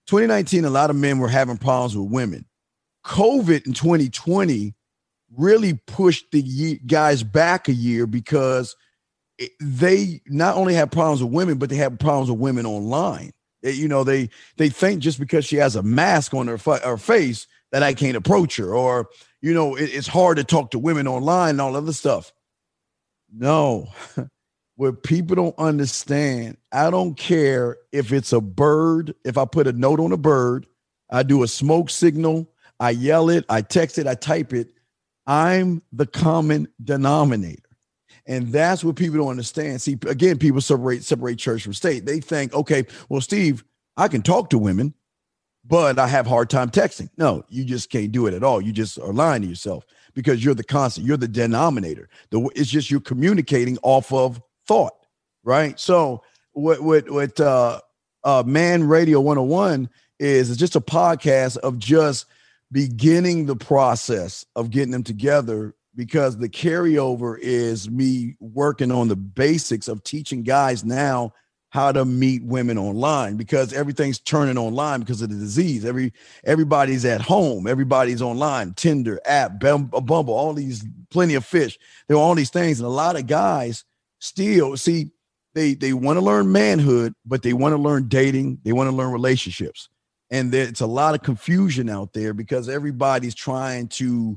2019, 0.07 0.66
a 0.66 0.70
lot 0.70 0.90
of 0.90 0.97
men 0.97 1.18
were 1.18 1.28
having 1.28 1.57
problems 1.57 1.97
with 1.97 2.11
women. 2.11 2.45
COVID 3.07 3.66
in 3.66 3.72
2020 3.72 4.74
really 5.37 5.74
pushed 5.87 6.30
the 6.32 6.80
guys 6.87 7.22
back 7.22 7.68
a 7.68 7.72
year 7.72 8.07
because 8.07 8.76
they 9.61 10.20
not 10.26 10.57
only 10.57 10.74
have 10.74 10.91
problems 10.91 11.22
with 11.22 11.32
women, 11.32 11.59
but 11.59 11.68
they 11.68 11.76
have 11.76 11.99
problems 11.99 12.30
with 12.30 12.41
women 12.41 12.66
online. 12.66 13.32
You 13.62 13.89
know, 13.89 14.05
they 14.05 14.28
they 14.57 14.68
think 14.68 15.01
just 15.01 15.18
because 15.18 15.45
she 15.45 15.57
has 15.57 15.74
a 15.74 15.82
mask 15.82 16.35
on 16.35 16.49
her, 16.49 16.59
her 16.59 16.99
face 16.99 17.47
that 17.72 17.82
I 17.82 17.95
can't 17.95 18.16
approach 18.16 18.57
her, 18.57 18.74
or 18.74 19.09
you 19.41 19.55
know, 19.55 19.74
it, 19.74 19.91
it's 19.93 20.07
hard 20.07 20.37
to 20.37 20.45
talk 20.45 20.70
to 20.72 20.78
women 20.78 21.09
online 21.09 21.51
and 21.51 21.61
all 21.61 21.76
other 21.76 21.95
stuff. 21.95 22.32
No, 23.32 23.89
what 24.76 25.03
people 25.03 25.35
don't 25.35 25.59
understand, 25.59 26.59
I 26.72 26.91
don't 26.91 27.16
care 27.16 27.78
if 27.91 28.12
it's 28.12 28.32
a 28.32 28.41
bird. 28.41 29.14
If 29.24 29.39
I 29.39 29.47
put 29.47 29.66
a 29.66 29.72
note 29.72 29.99
on 29.99 30.12
a 30.12 30.18
bird, 30.18 30.66
I 31.11 31.22
do 31.22 31.43
a 31.43 31.49
smoke 31.49 31.89
signal 31.89 32.51
I 32.80 32.91
yell 32.91 33.30
it, 33.30 33.45
I 33.49 33.62
text 33.62 33.99
it, 33.99 34.07
I 34.07 34.14
type 34.14 34.53
it. 34.53 34.72
I'm 35.27 35.83
the 35.93 36.07
common 36.07 36.68
denominator. 36.83 37.62
And 38.27 38.49
that's 38.49 38.83
what 38.83 38.97
people 38.97 39.18
don't 39.18 39.29
understand. 39.29 39.83
See, 39.83 39.99
again, 40.07 40.39
people 40.39 40.61
separate 40.61 41.05
separate 41.05 41.39
church 41.39 41.62
from 41.62 41.75
state. 41.75 42.07
They 42.07 42.20
think, 42.20 42.55
okay, 42.55 42.87
well, 43.09 43.20
Steve, 43.20 43.64
I 43.97 44.09
can 44.09 44.22
talk 44.22 44.51
to 44.51 44.59
women, 44.59 44.95
but 45.64 45.99
I 45.99 46.07
have 46.07 46.27
hard 46.27 46.49
time 46.49 46.70
texting. 46.70 47.11
No, 47.18 47.45
you 47.49 47.64
just 47.64 47.91
can't 47.91 48.12
do 48.12 48.27
it 48.27 48.35
at 48.35 48.43
all. 48.43 48.62
You 48.62 48.72
just 48.72 48.99
are 48.99 49.12
lying 49.12 49.43
to 49.43 49.49
yourself 49.49 49.85
because 50.14 50.43
you're 50.43 50.55
the 50.55 50.64
constant, 50.64 51.07
you're 51.07 51.16
the 51.16 51.29
denominator. 51.29 52.09
The, 52.31 52.49
it's 52.55 52.70
just 52.70 52.91
you're 52.91 53.01
communicating 53.01 53.79
off 53.83 54.12
of 54.12 54.41
thought, 54.66 54.95
right? 55.43 55.79
So 55.79 56.22
what 56.53 56.81
what 56.81 57.11
what 57.11 57.39
uh 57.41 57.81
uh 58.25 58.43
Man 58.47 58.85
Radio 58.85 59.20
101 59.20 59.91
is 60.18 60.49
is 60.51 60.57
just 60.57 60.77
a 60.77 60.81
podcast 60.81 61.59
of 61.59 61.79
just 61.79 62.27
beginning 62.72 63.46
the 63.46 63.56
process 63.56 64.44
of 64.56 64.70
getting 64.70 64.90
them 64.90 65.04
together 65.04 65.74
because 65.96 66.36
the 66.36 66.48
carryover 66.48 67.38
is 67.40 67.88
me 67.88 68.36
working 68.40 68.90
on 68.90 69.08
the 69.08 69.16
basics 69.16 69.88
of 69.88 70.02
teaching 70.02 70.42
guys 70.42 70.84
now 70.84 71.32
how 71.74 71.90
to 71.90 72.04
meet 72.04 72.40
women 72.44 72.78
online 72.78 73.36
because 73.36 73.72
everything's 73.72 74.20
turning 74.20 74.56
online 74.56 75.00
because 75.00 75.20
of 75.22 75.28
the 75.28 75.36
disease. 75.36 75.84
Every 75.84 76.12
everybody's 76.44 77.04
at 77.04 77.20
home, 77.20 77.66
everybody's 77.66 78.22
online, 78.22 78.74
Tinder, 78.74 79.20
app, 79.24 79.58
Bumble, 79.58 80.34
all 80.34 80.52
these 80.52 80.84
plenty 81.10 81.34
of 81.34 81.44
fish. 81.44 81.76
There 82.06 82.16
are 82.16 82.20
all 82.20 82.36
these 82.36 82.50
things, 82.50 82.78
and 82.78 82.86
a 82.86 82.90
lot 82.90 83.16
of 83.16 83.26
guys 83.26 83.84
still 84.20 84.76
see 84.76 85.10
they 85.54 85.74
they 85.74 85.92
want 85.92 86.16
to 86.16 86.24
learn 86.24 86.52
manhood, 86.52 87.12
but 87.26 87.42
they 87.42 87.52
want 87.52 87.72
to 87.72 87.82
learn 87.82 88.06
dating, 88.06 88.60
they 88.64 88.72
want 88.72 88.88
to 88.88 88.94
learn 88.94 89.10
relationships, 89.10 89.88
and 90.35 90.51
there's 90.51 90.80
a 90.80 90.87
lot 90.87 91.14
of 91.14 91.22
confusion 91.22 91.89
out 91.89 92.12
there 92.12 92.35
because 92.35 92.68
everybody's 92.68 93.37
trying 93.37 93.87
to 93.87 94.37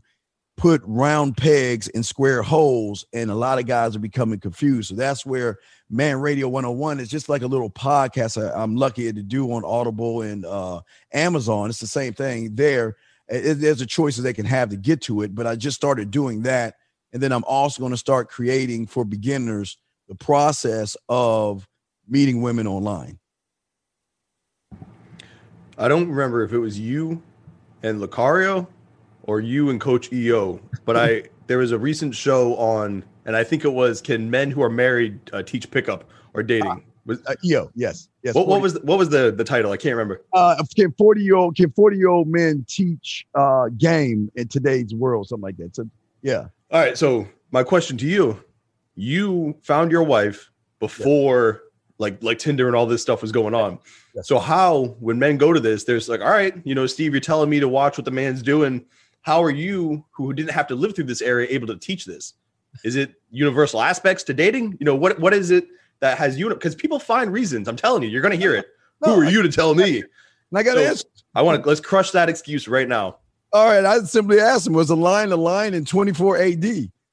put 0.55 0.79
round 0.85 1.35
pegs 1.35 1.87
in 1.87 2.03
square 2.03 2.43
holes 2.43 3.03
and 3.13 3.31
a 3.31 3.35
lot 3.35 3.57
of 3.57 3.65
guys 3.65 3.95
are 3.95 3.99
becoming 3.99 4.39
confused. 4.39 4.89
So 4.89 4.95
that's 4.95 5.25
where 5.25 5.57
man 5.89 6.17
radio 6.17 6.49
101 6.49 6.99
is 6.99 7.09
just 7.09 7.29
like 7.29 7.41
a 7.41 7.47
little 7.47 7.71
podcast 7.71 8.39
I, 8.39 8.61
am 8.61 8.75
lucky 8.75 9.11
to 9.11 9.23
do 9.23 9.51
on 9.51 9.65
audible 9.65 10.21
and 10.21 10.45
uh, 10.45 10.81
amazon. 11.13 11.71
It's 11.71 11.79
the 11.79 11.87
same 11.87 12.13
thing 12.13 12.53
there. 12.53 12.95
It, 13.27 13.55
there's 13.55 13.81
a 13.81 13.85
choices 13.87 14.23
they 14.23 14.33
can 14.33 14.45
have 14.45 14.69
to 14.69 14.77
get 14.77 15.01
to 15.01 15.21
it 15.21 15.35
but 15.35 15.45
i 15.45 15.53
just 15.57 15.75
started 15.75 16.11
doing 16.11 16.43
that 16.43 16.75
and 17.11 17.21
then 17.21 17.33
i'm 17.33 17.43
also 17.43 17.81
going 17.81 17.91
to 17.91 17.97
start 17.97 18.29
creating 18.29 18.87
for 18.87 19.03
beginners 19.03 19.77
the 20.07 20.15
process 20.15 20.95
of 21.09 21.67
meeting 22.07 22.41
women 22.41 22.67
online 22.67 23.19
i 25.77 25.87
don't 25.87 26.09
remember 26.09 26.43
if 26.43 26.51
it 26.51 26.59
was 26.59 26.79
you 26.79 27.21
and 27.83 28.01
lucario 28.01 28.67
or 29.27 29.41
you 29.41 29.69
and 29.69 29.79
Coach 29.79 30.11
EO, 30.11 30.59
but 30.85 30.97
I 30.97 31.23
there 31.45 31.59
was 31.59 31.71
a 31.71 31.77
recent 31.77 32.15
show 32.15 32.55
on, 32.55 33.05
and 33.25 33.35
I 33.35 33.43
think 33.43 33.63
it 33.63 33.73
was 33.73 34.01
"Can 34.01 34.31
Men 34.31 34.49
Who 34.49 34.63
Are 34.63 34.69
Married 34.69 35.19
uh, 35.31 35.43
Teach 35.43 35.69
Pickup 35.69 36.05
or 36.33 36.41
Dating?" 36.41 36.67
Ah, 36.67 36.79
was 37.05 37.21
uh, 37.27 37.35
EO? 37.45 37.69
Yes, 37.75 38.09
yes. 38.23 38.33
What, 38.33 38.47
what, 38.47 38.61
was 38.61 38.79
what 38.81 38.97
was 38.97 39.09
the 39.09 39.31
the 39.31 39.43
title? 39.43 39.71
I 39.71 39.77
can't 39.77 39.95
remember. 39.95 40.23
Uh, 40.33 40.55
can 40.75 40.91
forty 40.93 41.21
year 41.21 41.35
old 41.35 41.55
can 41.55 41.71
forty 41.71 41.97
year 41.97 42.07
old 42.07 42.27
men 42.27 42.65
teach 42.67 43.27
uh 43.35 43.67
game 43.77 44.31
in 44.35 44.47
today's 44.47 44.95
world? 44.95 45.27
Something 45.27 45.43
like 45.43 45.57
that. 45.57 45.75
So 45.75 45.87
yeah. 46.23 46.47
All 46.71 46.81
right. 46.81 46.97
So 46.97 47.27
my 47.51 47.63
question 47.63 47.97
to 47.97 48.07
you: 48.07 48.41
You 48.95 49.57
found 49.61 49.91
your 49.91 50.03
wife 50.03 50.49
before 50.79 51.63
like 51.97 52.23
like 52.23 52.39
Tinder 52.39 52.67
and 52.67 52.75
all 52.75 52.85
this 52.85 53.01
stuff 53.01 53.21
was 53.21 53.31
going 53.31 53.53
on. 53.53 53.79
So 54.23 54.39
how 54.39 54.95
when 54.99 55.19
men 55.19 55.37
go 55.37 55.53
to 55.53 55.59
this, 55.59 55.83
there's 55.83 56.09
like, 56.09 56.21
all 56.21 56.29
right, 56.29 56.55
you 56.63 56.73
know, 56.73 56.87
Steve, 56.87 57.13
you're 57.13 57.21
telling 57.21 57.49
me 57.49 57.59
to 57.59 57.67
watch 57.67 57.97
what 57.97 58.05
the 58.05 58.11
man's 58.11 58.41
doing. 58.41 58.83
How 59.21 59.43
are 59.43 59.51
you 59.51 60.03
who 60.11 60.33
didn't 60.33 60.51
have 60.51 60.67
to 60.67 60.75
live 60.75 60.95
through 60.95 61.05
this 61.05 61.21
area 61.21 61.47
able 61.49 61.67
to 61.67 61.77
teach 61.77 62.05
this? 62.05 62.33
Is 62.83 62.95
it 62.95 63.13
universal 63.29 63.81
aspects 63.81 64.23
to 64.23 64.33
dating? 64.33 64.77
You 64.79 64.85
know 64.85 64.95
what 64.95 65.19
what 65.19 65.33
is 65.33 65.51
it 65.51 65.67
that 65.99 66.17
has 66.17 66.37
you 66.37 66.49
because 66.49 66.75
people 66.75 66.99
find 66.99 67.31
reasons 67.31 67.67
i'm 67.67 67.75
telling 67.75 68.03
you 68.03 68.09
you're 68.09 68.21
going 68.21 68.33
to 68.33 68.37
hear 68.37 68.55
it. 68.55 68.67
No, 69.05 69.13
who 69.13 69.21
are 69.21 69.29
you 69.29 69.43
to 69.43 69.49
tell 69.49 69.75
me? 69.75 69.99
and 69.99 70.57
i 70.57 70.63
got 70.63 70.73
to 70.73 70.83
so, 70.83 70.89
answer 70.89 71.05
i 71.35 71.41
want 71.43 71.61
to 71.61 71.69
let's 71.69 71.79
crush 71.79 72.09
that 72.11 72.29
excuse 72.29 72.67
right 72.67 72.87
now. 72.87 73.17
All 73.53 73.67
right 73.67 73.85
i 73.85 73.99
simply 73.99 74.39
asked 74.39 74.65
him 74.65 74.73
was 74.73 74.89
a 74.89 74.95
line 74.95 75.31
a 75.31 75.35
line 75.35 75.75
in 75.75 75.85
24 75.85 76.37
ad 76.39 76.65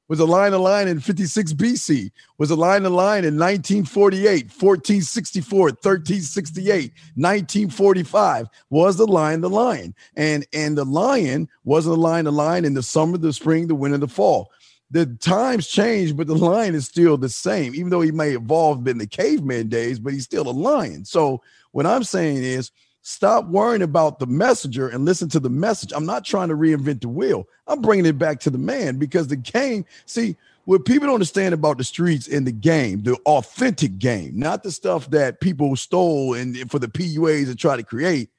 was 0.09 0.21
a 0.21 0.25
line 0.25 0.53
of 0.53 0.61
line 0.61 0.89
in 0.89 1.01
56 1.01 1.55
BC, 1.55 2.11
was 2.39 2.51
a 2.51 2.57
line 2.57 2.85
of 2.85 2.93
line 2.93 3.25
in 3.25 3.39
1948, 3.39 4.45
1464, 4.45 5.61
1368, 5.61 6.93
1945, 7.15 8.49
was 8.71 8.97
the 8.97 9.07
lion 9.07 9.41
the 9.41 9.49
lion. 9.49 9.95
And, 10.17 10.47
and 10.53 10.77
the 10.77 10.85
lion 10.85 11.49
wasn't 11.65 11.97
a 11.97 12.01
lion 12.01 12.27
the 12.27 12.33
lion 12.33 12.65
in 12.65 12.75
the 12.75 12.83
summer, 12.83 13.17
the 13.17 13.33
spring, 13.33 13.67
the 13.67 13.75
winter, 13.75 13.99
the 13.99 14.09
fall. 14.09 14.51
The 14.91 15.07
times 15.07 15.67
change, 15.67 16.15
but 16.15 16.27
the 16.27 16.37
lion 16.37 16.75
is 16.75 16.87
still 16.87 17.17
the 17.17 17.31
same, 17.31 17.75
even 17.75 17.89
though 17.89 18.03
he 18.03 18.13
may 18.13 18.33
evolve 18.33 18.87
in 18.87 18.99
the 18.99 19.07
caveman 19.07 19.69
days, 19.69 19.99
but 19.99 20.13
he's 20.13 20.25
still 20.25 20.49
a 20.49 20.53
lion. 20.53 21.05
So 21.05 21.43
what 21.73 21.87
I'm 21.87 22.05
saying 22.05 22.45
is 22.45 22.71
Stop 23.07 23.49
worrying 23.49 23.83
about 23.83 24.19
the 24.19 24.27
messenger 24.27 24.89
and 24.89 25.05
listen 25.05 25.29
to 25.29 25.39
the 25.39 25.51
message. 25.51 25.93
I'm 25.95 26.07
not 26.07 26.25
trying 26.25 26.49
to 26.49 26.55
reinvent 26.55 27.03
the 27.03 27.09
wheel. 27.11 27.47
I'm 27.67 27.83
bringing 27.83 28.07
it 28.07 28.17
back 28.17 28.41
to 28.41 28.51
the 28.51 28.57
man 28.57 28.97
because 28.97 29.29
the 29.29 29.37
game, 29.37 29.85
see, 30.07 30.37
what 30.65 30.87
people 30.87 31.09
don't 31.09 31.17
understand 31.17 31.53
about 31.53 31.77
the 31.77 31.85
streets 31.85 32.27
and 32.27 32.47
the 32.47 32.53
game, 32.53 33.03
the 33.03 33.17
authentic 33.27 33.99
game, 33.99 34.39
not 34.39 34.63
the 34.63 34.71
stuff 34.71 35.11
that 35.11 35.43
people 35.43 35.77
stole 35.77 36.33
and 36.33 36.71
for 36.71 36.79
the 36.79 36.89
PUAs 36.89 37.45
to 37.45 37.55
try 37.55 37.77
to 37.77 37.83
create. 37.83 38.31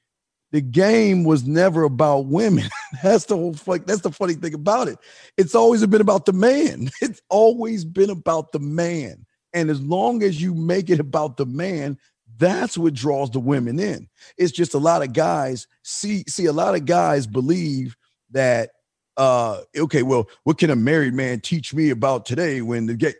The 0.50 0.62
game 0.62 1.22
was 1.22 1.46
never 1.46 1.84
about 1.84 2.26
women. 2.26 2.64
that's 3.04 3.26
the 3.26 3.36
whole 3.36 3.52
that's 3.52 4.00
the 4.00 4.10
funny 4.10 4.34
thing 4.34 4.54
about 4.54 4.88
it. 4.88 4.98
It's 5.36 5.54
always 5.54 5.86
been 5.86 6.00
about 6.00 6.26
the 6.26 6.32
man. 6.32 6.90
It's 7.00 7.22
always 7.28 7.84
been 7.84 8.10
about 8.10 8.50
the 8.50 8.58
man. 8.58 9.26
And 9.52 9.70
as 9.70 9.80
long 9.80 10.24
as 10.24 10.42
you 10.42 10.54
make 10.54 10.90
it 10.90 10.98
about 10.98 11.36
the 11.36 11.46
man, 11.46 11.98
that's 12.38 12.76
what 12.76 12.94
draws 12.94 13.30
the 13.30 13.40
women 13.40 13.78
in. 13.78 14.08
It's 14.36 14.52
just 14.52 14.74
a 14.74 14.78
lot 14.78 15.02
of 15.02 15.12
guys 15.12 15.66
see 15.82 16.24
see 16.28 16.46
a 16.46 16.52
lot 16.52 16.74
of 16.74 16.84
guys 16.84 17.26
believe 17.26 17.96
that 18.30 18.70
uh 19.16 19.60
okay, 19.76 20.02
well, 20.02 20.28
what 20.44 20.58
can 20.58 20.70
a 20.70 20.76
married 20.76 21.14
man 21.14 21.40
teach 21.40 21.72
me 21.74 21.90
about 21.90 22.26
today 22.26 22.62
when 22.62 22.86
the 22.86 22.94
game 22.94 23.14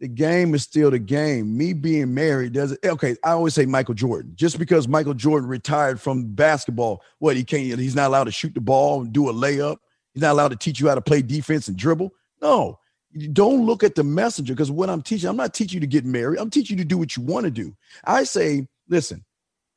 the 0.00 0.08
game 0.08 0.54
is 0.54 0.62
still 0.62 0.90
the 0.90 0.98
game. 0.98 1.56
Me 1.56 1.72
being 1.72 2.12
married 2.12 2.52
doesn't 2.52 2.84
okay. 2.84 3.16
I 3.24 3.30
always 3.30 3.54
say 3.54 3.64
Michael 3.64 3.94
Jordan. 3.94 4.32
Just 4.34 4.58
because 4.58 4.86
Michael 4.86 5.14
Jordan 5.14 5.48
retired 5.48 6.00
from 6.00 6.34
basketball, 6.34 7.02
what 7.18 7.36
he 7.36 7.44
can't, 7.44 7.78
he's 7.78 7.96
not 7.96 8.08
allowed 8.08 8.24
to 8.24 8.32
shoot 8.32 8.54
the 8.54 8.60
ball 8.60 9.02
and 9.02 9.12
do 9.12 9.30
a 9.30 9.32
layup. 9.32 9.78
He's 10.12 10.22
not 10.22 10.32
allowed 10.32 10.48
to 10.48 10.56
teach 10.56 10.80
you 10.80 10.88
how 10.88 10.94
to 10.94 11.00
play 11.00 11.22
defense 11.22 11.68
and 11.68 11.76
dribble. 11.76 12.12
No, 12.42 12.78
don't 13.16 13.66
look 13.66 13.82
at 13.82 13.94
the 13.94 14.04
messenger 14.04 14.54
because 14.54 14.70
what 14.70 14.90
I'm 14.90 15.02
teaching, 15.02 15.28
I'm 15.28 15.36
not 15.36 15.54
teaching 15.54 15.76
you 15.76 15.80
to 15.80 15.86
get 15.86 16.04
married. 16.04 16.38
I'm 16.38 16.50
teaching 16.50 16.78
you 16.78 16.84
to 16.84 16.88
do 16.88 16.98
what 16.98 17.16
you 17.16 17.22
want 17.22 17.44
to 17.44 17.50
do. 17.50 17.74
I 18.04 18.24
say, 18.24 18.68
listen, 18.88 19.24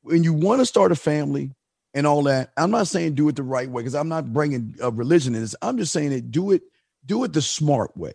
when 0.01 0.23
you 0.23 0.33
want 0.33 0.59
to 0.59 0.65
start 0.65 0.91
a 0.91 0.95
family 0.95 1.51
and 1.93 2.05
all 2.07 2.23
that, 2.23 2.51
I'm 2.57 2.71
not 2.71 2.87
saying 2.87 3.15
do 3.15 3.27
it 3.29 3.35
the 3.35 3.43
right 3.43 3.69
way 3.69 3.81
because 3.81 3.95
I'm 3.95 4.09
not 4.09 4.33
bringing 4.33 4.75
a 4.81 4.91
religion 4.91 5.35
in 5.35 5.41
this. 5.41 5.55
I'm 5.61 5.77
just 5.77 5.93
saying 5.93 6.11
that 6.11 6.31
do 6.31 6.51
it, 6.51 6.63
do 7.05 7.23
it 7.23 7.33
the 7.33 7.41
smart 7.41 7.95
way. 7.97 8.13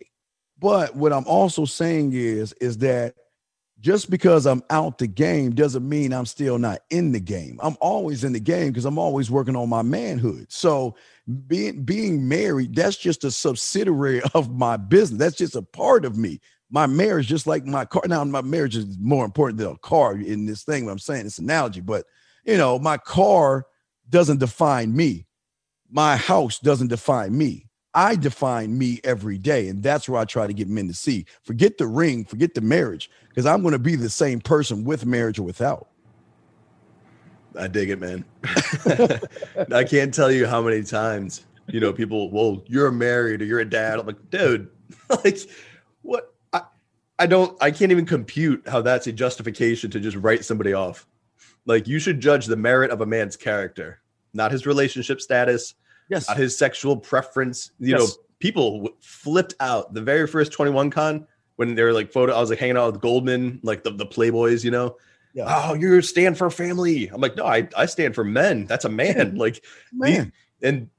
But 0.59 0.95
what 0.95 1.13
I'm 1.13 1.27
also 1.27 1.65
saying 1.65 2.13
is, 2.13 2.53
is 2.53 2.77
that 2.79 3.15
just 3.85 4.09
because 4.09 4.47
I'm 4.47 4.63
out 4.71 4.97
the 4.97 5.05
game 5.05 5.53
doesn't 5.53 5.87
mean 5.87 6.11
I'm 6.11 6.25
still 6.25 6.57
not 6.57 6.79
in 6.89 7.11
the 7.11 7.19
game. 7.19 7.59
I'm 7.61 7.77
always 7.79 8.23
in 8.23 8.33
the 8.33 8.39
game 8.39 8.69
because 8.69 8.83
I'm 8.83 8.97
always 8.97 9.29
working 9.29 9.55
on 9.55 9.69
my 9.69 9.83
manhood. 9.83 10.47
So 10.49 10.95
being 11.45 11.83
being 11.83 12.27
married, 12.27 12.75
that's 12.75 12.97
just 12.97 13.23
a 13.25 13.29
subsidiary 13.29 14.23
of 14.33 14.49
my 14.49 14.75
business. 14.77 15.19
That's 15.19 15.35
just 15.35 15.55
a 15.55 15.61
part 15.61 16.03
of 16.03 16.17
me. 16.17 16.41
My 16.71 16.87
marriage, 16.87 17.27
just 17.27 17.45
like 17.45 17.63
my 17.67 17.85
car. 17.85 18.01
Now, 18.07 18.23
my 18.23 18.41
marriage 18.41 18.75
is 18.75 18.97
more 18.99 19.23
important 19.23 19.59
than 19.59 19.67
a 19.67 19.77
car 19.77 20.17
in 20.17 20.47
this 20.47 20.63
thing. 20.63 20.85
What 20.85 20.91
I'm 20.93 20.97
saying, 20.97 21.25
this 21.25 21.37
analogy, 21.37 21.81
but 21.81 22.07
you 22.43 22.57
know, 22.57 22.79
my 22.79 22.97
car 22.97 23.67
doesn't 24.09 24.39
define 24.39 24.95
me. 24.95 25.27
My 25.91 26.17
house 26.17 26.57
doesn't 26.57 26.87
define 26.87 27.37
me. 27.37 27.64
I 27.95 28.17
define 28.17 28.77
me 28.77 28.99
every 29.05 29.37
day. 29.37 29.69
And 29.69 29.81
that's 29.81 30.09
where 30.09 30.19
I 30.19 30.25
try 30.25 30.45
to 30.45 30.53
get 30.53 30.67
men 30.67 30.87
to 30.89 30.93
see. 30.93 31.25
Forget 31.43 31.77
the 31.77 31.87
ring, 31.87 32.25
forget 32.25 32.53
the 32.53 32.61
marriage, 32.61 33.09
because 33.29 33.45
I'm 33.45 33.61
going 33.61 33.71
to 33.71 33.79
be 33.79 33.95
the 33.95 34.09
same 34.09 34.41
person 34.41 34.83
with 34.83 35.05
marriage 35.05 35.39
or 35.39 35.43
without. 35.43 35.87
I 37.57 37.69
dig 37.69 37.89
it, 37.89 38.01
man. 38.01 38.25
I 39.71 39.85
can't 39.85 40.13
tell 40.13 40.29
you 40.29 40.45
how 40.45 40.61
many 40.61 40.83
times, 40.83 41.45
you 41.67 41.79
know, 41.79 41.93
people, 41.93 42.29
well, 42.29 42.61
you're 42.67 42.91
married 42.91 43.41
or 43.41 43.45
you're 43.45 43.61
a 43.61 43.69
dad. 43.69 43.97
I'm 43.97 44.05
like, 44.05 44.29
dude, 44.29 44.69
like, 45.09 45.39
what? 46.01 46.33
I, 46.51 46.63
I 47.17 47.27
don't, 47.27 47.57
I 47.63 47.71
can't 47.71 47.93
even 47.93 48.05
compute 48.05 48.67
how 48.67 48.81
that's 48.81 49.07
a 49.07 49.13
justification 49.13 49.89
to 49.91 50.01
just 50.01 50.17
write 50.17 50.43
somebody 50.43 50.73
off. 50.73 51.07
Like, 51.65 51.87
you 51.87 51.97
should 51.97 52.19
judge 52.19 52.45
the 52.45 52.57
merit 52.57 52.91
of 52.91 52.99
a 52.99 53.05
man's 53.05 53.37
character, 53.37 54.01
not 54.33 54.51
his 54.51 54.65
relationship 54.65 55.21
status, 55.21 55.75
yes, 56.09 56.27
not 56.27 56.37
his 56.37 56.57
sexual 56.57 56.97
preference. 56.97 57.71
You 57.79 57.97
yes. 57.97 57.99
know, 57.99 58.07
people 58.39 58.89
flipped 59.01 59.55
out 59.59 59.93
the 59.93 60.01
very 60.01 60.27
first 60.27 60.51
21 60.51 60.89
con 60.91 61.27
when 61.55 61.75
they 61.75 61.83
were 61.83 61.93
like 61.93 62.11
photo. 62.11 62.33
I 62.33 62.39
was 62.39 62.49
like 62.49 62.59
hanging 62.59 62.77
out 62.77 62.93
with 62.93 63.01
Goldman, 63.01 63.59
like 63.63 63.83
the, 63.83 63.91
the 63.91 64.05
Playboys, 64.05 64.63
you 64.63 64.71
know 64.71 64.97
yeah. 65.35 65.45
oh, 65.47 65.73
you 65.73 66.01
stand 66.01 66.37
for 66.37 66.49
family. 66.49 67.07
I'm 67.09 67.19
like, 67.19 67.35
no, 67.35 67.45
I, 67.45 67.67
I 67.75 67.85
stand 67.87 68.15
for 68.15 68.23
men. 68.23 68.65
That's 68.65 68.85
a 68.85 68.89
man. 68.89 69.37
Like, 69.45 69.63
man. 69.91 70.31
And 70.61 70.89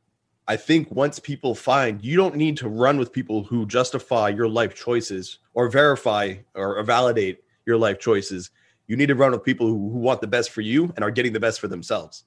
I 0.47 0.57
think 0.57 0.91
once 0.93 1.19
people 1.19 1.55
find 1.55 2.05
you 2.05 2.17
don't 2.17 2.37
need 2.37 2.59
to 2.59 2.69
run 2.69 2.99
with 2.99 3.13
people 3.13 3.43
who 3.43 3.65
justify 3.67 4.29
your 4.29 4.47
life 4.47 4.75
choices 4.75 5.39
or 5.55 5.69
verify 5.69 6.35
or, 6.55 6.83
validate 6.85 7.43
your 7.65 7.79
life 7.79 7.99
choices. 7.99 8.51
You 8.87 8.97
need 8.97 9.07
to 9.07 9.15
run 9.15 9.33
with 9.33 9.43
people 9.43 9.67
who, 9.67 9.91
who, 9.91 9.99
want 9.99 10.21
the 10.21 10.27
best 10.27 10.51
for 10.51 10.61
you 10.61 10.93
and 10.95 11.03
are 11.03 11.11
getting 11.11 11.33
the 11.33 11.41
best 11.41 11.59
for 11.59 11.67
themselves. 11.67 12.25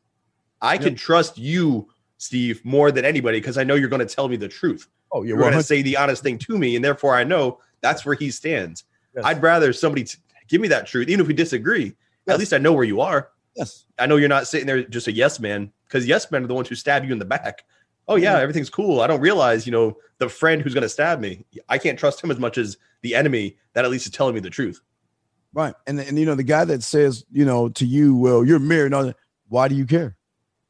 I 0.61 0.77
can 0.77 0.95
trust 0.95 1.37
you, 1.37 1.87
Steve, 2.19 2.63
more 2.63 2.91
than 2.91 3.05
anybody 3.05 3.39
because 3.39 3.57
I 3.57 3.63
know 3.63 3.75
you're 3.75 3.89
going 3.89 4.05
to 4.05 4.13
tell 4.13 4.27
me 4.27 4.35
the 4.35 4.47
truth. 4.47 4.87
Oh, 5.11 5.23
you're 5.23 5.39
going 5.39 5.53
to 5.53 5.63
say 5.63 5.81
the 5.81 5.97
honest 5.97 6.21
thing 6.21 6.37
to 6.37 6.57
me, 6.57 6.75
and 6.75 6.85
therefore 6.85 7.15
I 7.15 7.23
know 7.23 7.59
that's 7.81 8.05
where 8.05 8.13
he 8.13 8.29
stands. 8.29 8.83
Yes. 9.15 9.25
I'd 9.25 9.41
rather 9.41 9.73
somebody 9.73 10.03
t- 10.03 10.19
give 10.47 10.61
me 10.61 10.67
that 10.67 10.85
truth, 10.85 11.07
even 11.07 11.21
if 11.21 11.27
we 11.27 11.33
disagree. 11.33 11.95
Yes. 12.27 12.33
At 12.33 12.39
least 12.39 12.53
I 12.53 12.59
know 12.59 12.73
where 12.73 12.83
you 12.83 13.01
are. 13.01 13.29
Yes. 13.55 13.85
I 13.97 14.05
know 14.05 14.17
you're 14.17 14.29
not 14.29 14.47
sitting 14.47 14.67
there 14.67 14.83
just 14.83 15.07
a 15.07 15.11
yes 15.11 15.39
man, 15.39 15.71
because 15.85 16.05
yes 16.05 16.29
men 16.29 16.43
are 16.43 16.47
the 16.47 16.53
ones 16.53 16.67
who 16.67 16.75
stab 16.75 17.05
you 17.05 17.11
in 17.11 17.19
the 17.19 17.25
back. 17.25 17.63
Oh 18.07 18.17
yeah, 18.17 18.33
mm-hmm. 18.33 18.41
everything's 18.43 18.69
cool. 18.69 19.01
I 19.01 19.07
don't 19.07 19.21
realize, 19.21 19.65
you 19.65 19.71
know, 19.71 19.97
the 20.17 20.29
friend 20.29 20.61
who's 20.61 20.73
going 20.73 20.83
to 20.83 20.89
stab 20.89 21.19
me. 21.19 21.45
I 21.69 21.77
can't 21.77 21.97
trust 21.97 22.23
him 22.23 22.31
as 22.31 22.39
much 22.39 22.57
as 22.57 22.77
the 23.01 23.15
enemy 23.15 23.57
that 23.73 23.85
at 23.85 23.91
least 23.91 24.05
is 24.05 24.11
telling 24.11 24.35
me 24.35 24.41
the 24.41 24.49
truth. 24.49 24.81
Right. 25.53 25.73
And 25.87 25.99
and 25.99 26.19
you 26.19 26.25
know, 26.25 26.35
the 26.35 26.43
guy 26.43 26.65
that 26.65 26.83
says, 26.83 27.23
you 27.31 27.45
know, 27.45 27.69
to 27.69 27.85
you, 27.85 28.15
well, 28.15 28.43
you're 28.43 28.59
married, 28.59 28.93
why 29.47 29.67
do 29.67 29.75
you 29.75 29.85
care? 29.85 30.17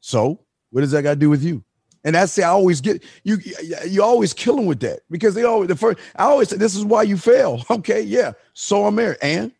So 0.00 0.40
what 0.70 0.82
does 0.82 0.90
that 0.92 1.02
got 1.02 1.10
to 1.10 1.16
do 1.16 1.30
with 1.30 1.42
you? 1.42 1.62
And 2.04 2.14
that's 2.14 2.34
the 2.34 2.44
I 2.44 2.48
always 2.48 2.80
get 2.80 3.04
you. 3.24 3.38
You 3.86 4.02
always 4.02 4.32
kill 4.32 4.56
them 4.56 4.66
with 4.66 4.80
that 4.80 5.00
because 5.10 5.34
they 5.34 5.44
always 5.44 5.68
the 5.68 5.76
first. 5.76 5.98
I 6.16 6.24
always 6.24 6.48
say 6.48 6.56
this 6.56 6.74
is 6.74 6.84
why 6.84 7.02
you 7.02 7.16
fail. 7.16 7.64
Okay, 7.70 8.00
yeah. 8.00 8.32
So 8.54 8.86
I'm 8.86 8.94
married, 8.94 9.18
and 9.22 9.52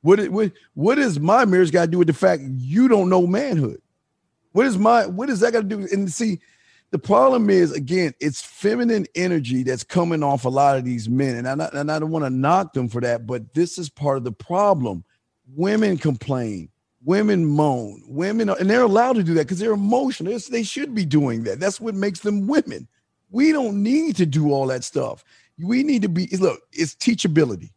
what 0.00 0.26
what 0.30 0.52
what 0.74 0.98
is 0.98 1.20
my 1.20 1.44
marriage 1.44 1.70
got 1.70 1.86
to 1.86 1.90
do 1.90 1.98
with 1.98 2.06
the 2.06 2.14
fact 2.14 2.42
you 2.44 2.88
don't 2.88 3.10
know 3.10 3.26
manhood? 3.26 3.80
What 4.52 4.66
is 4.66 4.78
my 4.78 5.06
what 5.06 5.28
does 5.28 5.40
that 5.40 5.52
got 5.52 5.68
to 5.68 5.76
do? 5.76 5.86
And 5.92 6.10
see, 6.10 6.40
the 6.92 6.98
problem 6.98 7.50
is 7.50 7.72
again, 7.72 8.14
it's 8.20 8.40
feminine 8.40 9.06
energy 9.14 9.62
that's 9.62 9.84
coming 9.84 10.22
off 10.22 10.44
a 10.44 10.48
lot 10.48 10.78
of 10.78 10.84
these 10.84 11.08
men, 11.08 11.36
and 11.36 11.62
I 11.62 11.70
and 11.74 11.90
I 11.90 11.98
don't 11.98 12.10
want 12.10 12.24
to 12.24 12.30
knock 12.30 12.72
them 12.72 12.88
for 12.88 13.00
that, 13.02 13.26
but 13.26 13.52
this 13.52 13.76
is 13.76 13.90
part 13.90 14.16
of 14.16 14.24
the 14.24 14.32
problem. 14.32 15.04
Women 15.54 15.98
complain 15.98 16.70
women 17.04 17.44
moan. 17.44 18.02
Women 18.06 18.48
are, 18.50 18.56
and 18.58 18.68
they're 18.68 18.82
allowed 18.82 19.14
to 19.14 19.22
do 19.22 19.34
that 19.34 19.44
because 19.44 19.58
they're 19.58 19.72
emotional. 19.72 20.32
It's, 20.32 20.48
they 20.48 20.62
should 20.62 20.94
be 20.94 21.04
doing 21.04 21.44
that. 21.44 21.60
That's 21.60 21.80
what 21.80 21.94
makes 21.94 22.20
them 22.20 22.46
women. 22.46 22.88
We 23.30 23.52
don't 23.52 23.82
need 23.82 24.16
to 24.16 24.26
do 24.26 24.52
all 24.52 24.66
that 24.68 24.84
stuff. 24.84 25.24
We 25.58 25.82
need 25.82 26.02
to 26.02 26.08
be 26.08 26.26
look 26.38 26.62
it's 26.72 26.94
teachability. 26.94 27.70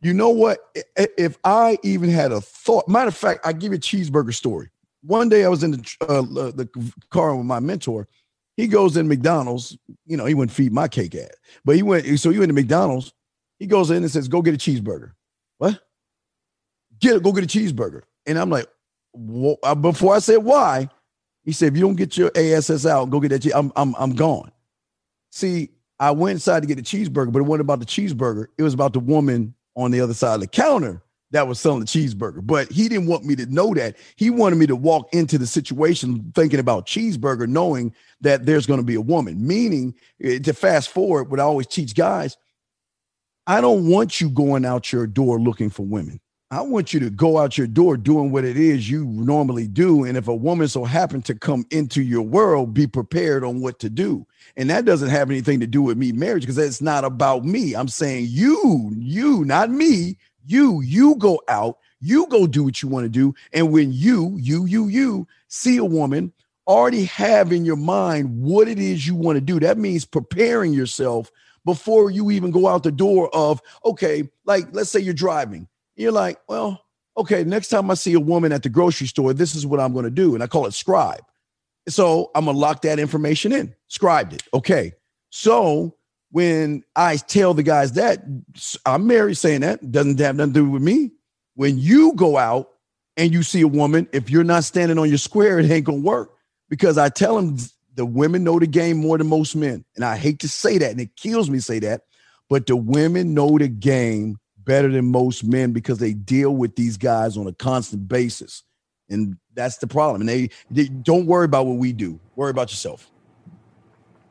You 0.00 0.14
know 0.14 0.30
what? 0.30 0.58
If 0.96 1.38
i 1.44 1.78
even 1.82 2.10
had 2.10 2.32
a 2.32 2.40
thought 2.40 2.88
matter 2.88 3.08
of 3.08 3.16
fact 3.16 3.40
i 3.44 3.52
give 3.52 3.72
you 3.72 3.78
a 3.78 3.80
cheeseburger 3.80 4.34
story. 4.34 4.70
One 5.02 5.28
day 5.28 5.44
i 5.44 5.48
was 5.48 5.62
in 5.62 5.72
the, 5.72 5.96
uh, 6.02 6.22
the 6.22 6.68
car 7.10 7.34
with 7.36 7.46
my 7.46 7.60
mentor. 7.60 8.08
He 8.56 8.66
goes 8.66 8.96
in 8.96 9.08
mcdonald's 9.08 9.76
you 10.06 10.16
know 10.16 10.24
he 10.24 10.34
wouldn't 10.34 10.54
feed 10.54 10.72
my 10.72 10.88
cake 10.88 11.14
at 11.14 11.32
but 11.64 11.76
he 11.76 11.82
went 11.82 12.18
so 12.18 12.30
he 12.30 12.38
went 12.38 12.50
to 12.50 12.54
mcdonald's. 12.54 13.12
He 13.58 13.66
goes 13.66 13.90
in 13.90 13.98
and 13.98 14.10
says 14.10 14.28
go 14.28 14.42
get 14.42 14.54
a 14.54 14.58
cheeseburger. 14.58 15.12
What? 15.58 15.80
Get 16.98 17.16
it 17.16 17.22
go 17.22 17.32
get 17.32 17.44
a 17.44 17.58
cheeseburger 17.58 18.02
and 18.26 18.38
I'm 18.38 18.50
like, 18.50 18.66
well, 19.12 19.56
uh, 19.62 19.74
before 19.74 20.14
I 20.14 20.18
said 20.18 20.38
why, 20.38 20.88
he 21.44 21.52
said, 21.52 21.72
if 21.72 21.76
you 21.76 21.82
don't 21.82 21.96
get 21.96 22.16
your 22.16 22.30
ASS 22.36 22.86
out, 22.86 23.10
go 23.10 23.20
get 23.20 23.28
that. 23.28 23.42
Cheese. 23.42 23.54
I'm, 23.54 23.72
I'm, 23.76 23.94
I'm 23.98 24.14
gone. 24.14 24.52
See, 25.30 25.70
I 25.98 26.10
went 26.10 26.34
inside 26.34 26.60
to 26.60 26.66
get 26.66 26.78
a 26.78 26.82
cheeseburger, 26.82 27.32
but 27.32 27.40
it 27.40 27.42
wasn't 27.42 27.62
about 27.62 27.80
the 27.80 27.86
cheeseburger. 27.86 28.46
It 28.58 28.62
was 28.62 28.74
about 28.74 28.92
the 28.92 29.00
woman 29.00 29.54
on 29.76 29.90
the 29.90 30.00
other 30.00 30.14
side 30.14 30.34
of 30.34 30.40
the 30.40 30.46
counter 30.46 31.02
that 31.30 31.46
was 31.46 31.60
selling 31.60 31.80
the 31.80 31.86
cheeseburger. 31.86 32.44
But 32.44 32.70
he 32.70 32.88
didn't 32.88 33.06
want 33.06 33.24
me 33.24 33.36
to 33.36 33.46
know 33.46 33.72
that. 33.74 33.96
He 34.16 34.30
wanted 34.30 34.56
me 34.56 34.66
to 34.66 34.76
walk 34.76 35.12
into 35.14 35.38
the 35.38 35.46
situation 35.46 36.32
thinking 36.34 36.60
about 36.60 36.86
cheeseburger, 36.86 37.46
knowing 37.46 37.94
that 38.20 38.46
there's 38.46 38.66
going 38.66 38.80
to 38.80 38.86
be 38.86 38.96
a 38.96 39.00
woman. 39.00 39.46
Meaning, 39.46 39.94
eh, 40.22 40.38
to 40.40 40.52
fast 40.52 40.90
forward, 40.90 41.30
what 41.30 41.40
I 41.40 41.44
always 41.44 41.66
teach 41.66 41.94
guys, 41.94 42.36
I 43.46 43.60
don't 43.60 43.88
want 43.88 44.20
you 44.20 44.28
going 44.28 44.64
out 44.64 44.92
your 44.92 45.06
door 45.06 45.40
looking 45.40 45.70
for 45.70 45.84
women. 45.84 46.20
I 46.52 46.62
want 46.62 46.92
you 46.92 46.98
to 46.98 47.10
go 47.10 47.38
out 47.38 47.56
your 47.56 47.68
door 47.68 47.96
doing 47.96 48.32
what 48.32 48.44
it 48.44 48.56
is 48.56 48.90
you 48.90 49.04
normally 49.04 49.68
do. 49.68 50.02
And 50.02 50.16
if 50.16 50.26
a 50.26 50.34
woman 50.34 50.66
so 50.66 50.84
happened 50.84 51.24
to 51.26 51.34
come 51.36 51.64
into 51.70 52.02
your 52.02 52.22
world, 52.22 52.74
be 52.74 52.88
prepared 52.88 53.44
on 53.44 53.60
what 53.60 53.78
to 53.78 53.88
do. 53.88 54.26
And 54.56 54.68
that 54.68 54.84
doesn't 54.84 55.10
have 55.10 55.30
anything 55.30 55.60
to 55.60 55.68
do 55.68 55.80
with 55.80 55.96
me 55.96 56.10
marriage 56.10 56.42
because 56.42 56.58
it's 56.58 56.82
not 56.82 57.04
about 57.04 57.44
me. 57.44 57.76
I'm 57.76 57.86
saying 57.86 58.26
you, 58.30 58.92
you, 58.98 59.44
not 59.44 59.70
me, 59.70 60.16
you, 60.44 60.80
you 60.80 61.14
go 61.16 61.40
out, 61.46 61.78
you 62.00 62.26
go 62.26 62.48
do 62.48 62.64
what 62.64 62.82
you 62.82 62.88
want 62.88 63.04
to 63.04 63.10
do. 63.10 63.32
And 63.52 63.70
when 63.70 63.92
you, 63.92 64.36
you, 64.40 64.66
you, 64.66 64.88
you 64.88 65.28
see 65.46 65.76
a 65.76 65.84
woman, 65.84 66.32
already 66.66 67.04
have 67.04 67.52
in 67.52 67.64
your 67.64 67.76
mind 67.76 68.42
what 68.42 68.66
it 68.66 68.80
is 68.80 69.06
you 69.06 69.14
want 69.14 69.36
to 69.36 69.40
do. 69.40 69.60
That 69.60 69.78
means 69.78 70.04
preparing 70.04 70.72
yourself 70.72 71.30
before 71.64 72.10
you 72.10 72.32
even 72.32 72.50
go 72.50 72.66
out 72.66 72.82
the 72.82 72.90
door 72.90 73.30
of, 73.32 73.62
okay, 73.84 74.28
like 74.46 74.66
let's 74.72 74.90
say 74.90 74.98
you're 74.98 75.14
driving 75.14 75.68
you're 76.00 76.12
like, 76.12 76.38
well, 76.48 76.84
okay, 77.16 77.44
next 77.44 77.68
time 77.68 77.90
I 77.90 77.94
see 77.94 78.14
a 78.14 78.20
woman 78.20 78.52
at 78.52 78.62
the 78.62 78.68
grocery 78.68 79.06
store, 79.06 79.32
this 79.34 79.54
is 79.54 79.66
what 79.66 79.80
I'm 79.80 79.92
going 79.92 80.04
to 80.04 80.10
do. 80.10 80.34
And 80.34 80.42
I 80.42 80.46
call 80.46 80.66
it 80.66 80.74
scribe. 80.74 81.22
So 81.88 82.30
I'm 82.34 82.44
going 82.44 82.56
to 82.56 82.60
lock 82.60 82.82
that 82.82 82.98
information 82.98 83.52
in, 83.52 83.74
scribed 83.88 84.32
it. 84.32 84.42
Okay. 84.54 84.92
So 85.30 85.96
when 86.30 86.84
I 86.94 87.16
tell 87.16 87.54
the 87.54 87.62
guys 87.62 87.92
that, 87.92 88.22
I'm 88.86 89.06
married 89.06 89.36
saying 89.36 89.62
that, 89.62 89.90
doesn't 89.90 90.18
have 90.20 90.36
nothing 90.36 90.54
to 90.54 90.60
do 90.60 90.70
with 90.70 90.82
me. 90.82 91.12
When 91.54 91.78
you 91.78 92.14
go 92.14 92.36
out 92.36 92.70
and 93.16 93.32
you 93.32 93.42
see 93.42 93.60
a 93.60 93.68
woman, 93.68 94.08
if 94.12 94.30
you're 94.30 94.44
not 94.44 94.64
standing 94.64 94.98
on 94.98 95.08
your 95.08 95.18
square, 95.18 95.58
it 95.58 95.70
ain't 95.70 95.84
going 95.84 96.02
to 96.02 96.06
work 96.06 96.32
because 96.68 96.96
I 96.96 97.08
tell 97.08 97.36
them 97.36 97.56
the 97.94 98.06
women 98.06 98.44
know 98.44 98.58
the 98.58 98.66
game 98.66 98.98
more 98.98 99.18
than 99.18 99.26
most 99.26 99.56
men. 99.56 99.84
And 99.96 100.04
I 100.04 100.16
hate 100.16 100.38
to 100.40 100.48
say 100.48 100.78
that, 100.78 100.90
and 100.90 101.00
it 101.00 101.16
kills 101.16 101.50
me 101.50 101.58
to 101.58 101.62
say 101.62 101.80
that, 101.80 102.02
but 102.48 102.66
the 102.66 102.76
women 102.76 103.34
know 103.34 103.58
the 103.58 103.68
game 103.68 104.38
better 104.64 104.88
than 104.88 105.06
most 105.06 105.44
men 105.44 105.72
because 105.72 105.98
they 105.98 106.12
deal 106.12 106.54
with 106.54 106.76
these 106.76 106.96
guys 106.96 107.36
on 107.36 107.46
a 107.46 107.52
constant 107.52 108.08
basis. 108.08 108.62
And 109.08 109.36
that's 109.54 109.78
the 109.78 109.86
problem. 109.86 110.22
And 110.22 110.28
they, 110.28 110.50
they 110.70 110.86
don't 110.86 111.26
worry 111.26 111.44
about 111.44 111.66
what 111.66 111.78
we 111.78 111.92
do. 111.92 112.20
Worry 112.36 112.50
about 112.50 112.70
yourself. 112.70 113.10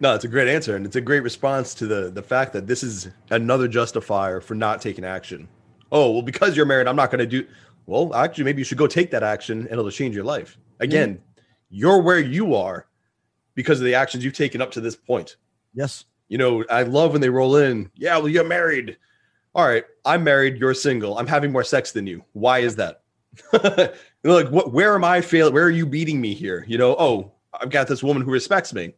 No, 0.02 0.16
it's 0.16 0.24
a 0.24 0.30
great 0.30 0.48
answer, 0.48 0.78
and 0.78 0.86
it's 0.86 0.96
a 0.96 1.02
great 1.02 1.24
response 1.24 1.74
to 1.74 1.86
the 1.86 2.10
the 2.10 2.24
fact 2.24 2.54
that 2.54 2.68
this 2.68 2.84
is 2.84 3.10
another 3.32 3.68
justifier 3.68 4.40
for 4.40 4.56
not 4.56 4.82
taking 4.82 5.04
action. 5.04 5.50
Oh, 5.92 6.12
well, 6.12 6.22
because 6.22 6.56
you're 6.56 6.66
married, 6.66 6.88
I'm 6.88 6.96
not 6.96 7.12
going 7.12 7.20
to 7.20 7.26
do. 7.26 7.46
Well, 7.86 8.16
actually, 8.16 8.46
maybe 8.46 8.62
you 8.62 8.64
should 8.64 8.78
go 8.78 8.88
take 8.88 9.12
that 9.12 9.24
action, 9.24 9.60
and 9.60 9.72
it'll 9.72 9.92
change 9.92 10.16
your 10.16 10.24
life. 10.24 10.58
Again, 10.80 11.16
mm-hmm. 11.16 11.44
you're 11.70 12.02
where 12.02 12.20
you 12.20 12.56
are 12.56 12.88
because 13.56 13.80
of 13.82 13.86
the 13.86 13.96
actions 13.96 14.24
you've 14.24 14.34
taken 14.34 14.62
up 14.62 14.72
to 14.72 14.80
this 14.80 14.96
point. 14.96 15.36
Yes. 15.74 16.06
You 16.30 16.38
know, 16.38 16.64
I 16.70 16.84
love 16.84 17.12
when 17.12 17.22
they 17.22 17.30
roll 17.30 17.58
in. 17.58 17.92
Yeah, 17.96 18.18
well, 18.18 18.30
you're 18.30 18.46
married 18.46 18.98
all 19.56 19.68
right, 19.68 19.84
I'm 20.06 20.24
married, 20.24 20.58
you're 20.58 20.74
single. 20.74 21.18
I'm 21.18 21.28
having 21.28 21.52
more 21.52 21.64
sex 21.64 21.92
than 21.92 22.08
you. 22.08 22.24
Why 22.34 22.60
is 22.60 22.76
that? 22.76 23.02
like, 24.24 24.50
what? 24.50 24.72
Where 24.74 24.96
am 24.96 25.04
I 25.04 25.22
failing? 25.22 25.54
Where 25.54 25.66
are 25.66 25.72
you 25.72 25.86
beating 25.86 26.22
me 26.22 26.34
here? 26.34 26.66
You 26.68 26.78
know, 26.78 26.96
oh, 27.00 27.32
I've 27.54 27.70
got 27.70 27.88
this 27.88 28.04
woman 28.04 28.24
who 28.24 28.32
respects 28.32 28.74
me. 28.74 28.94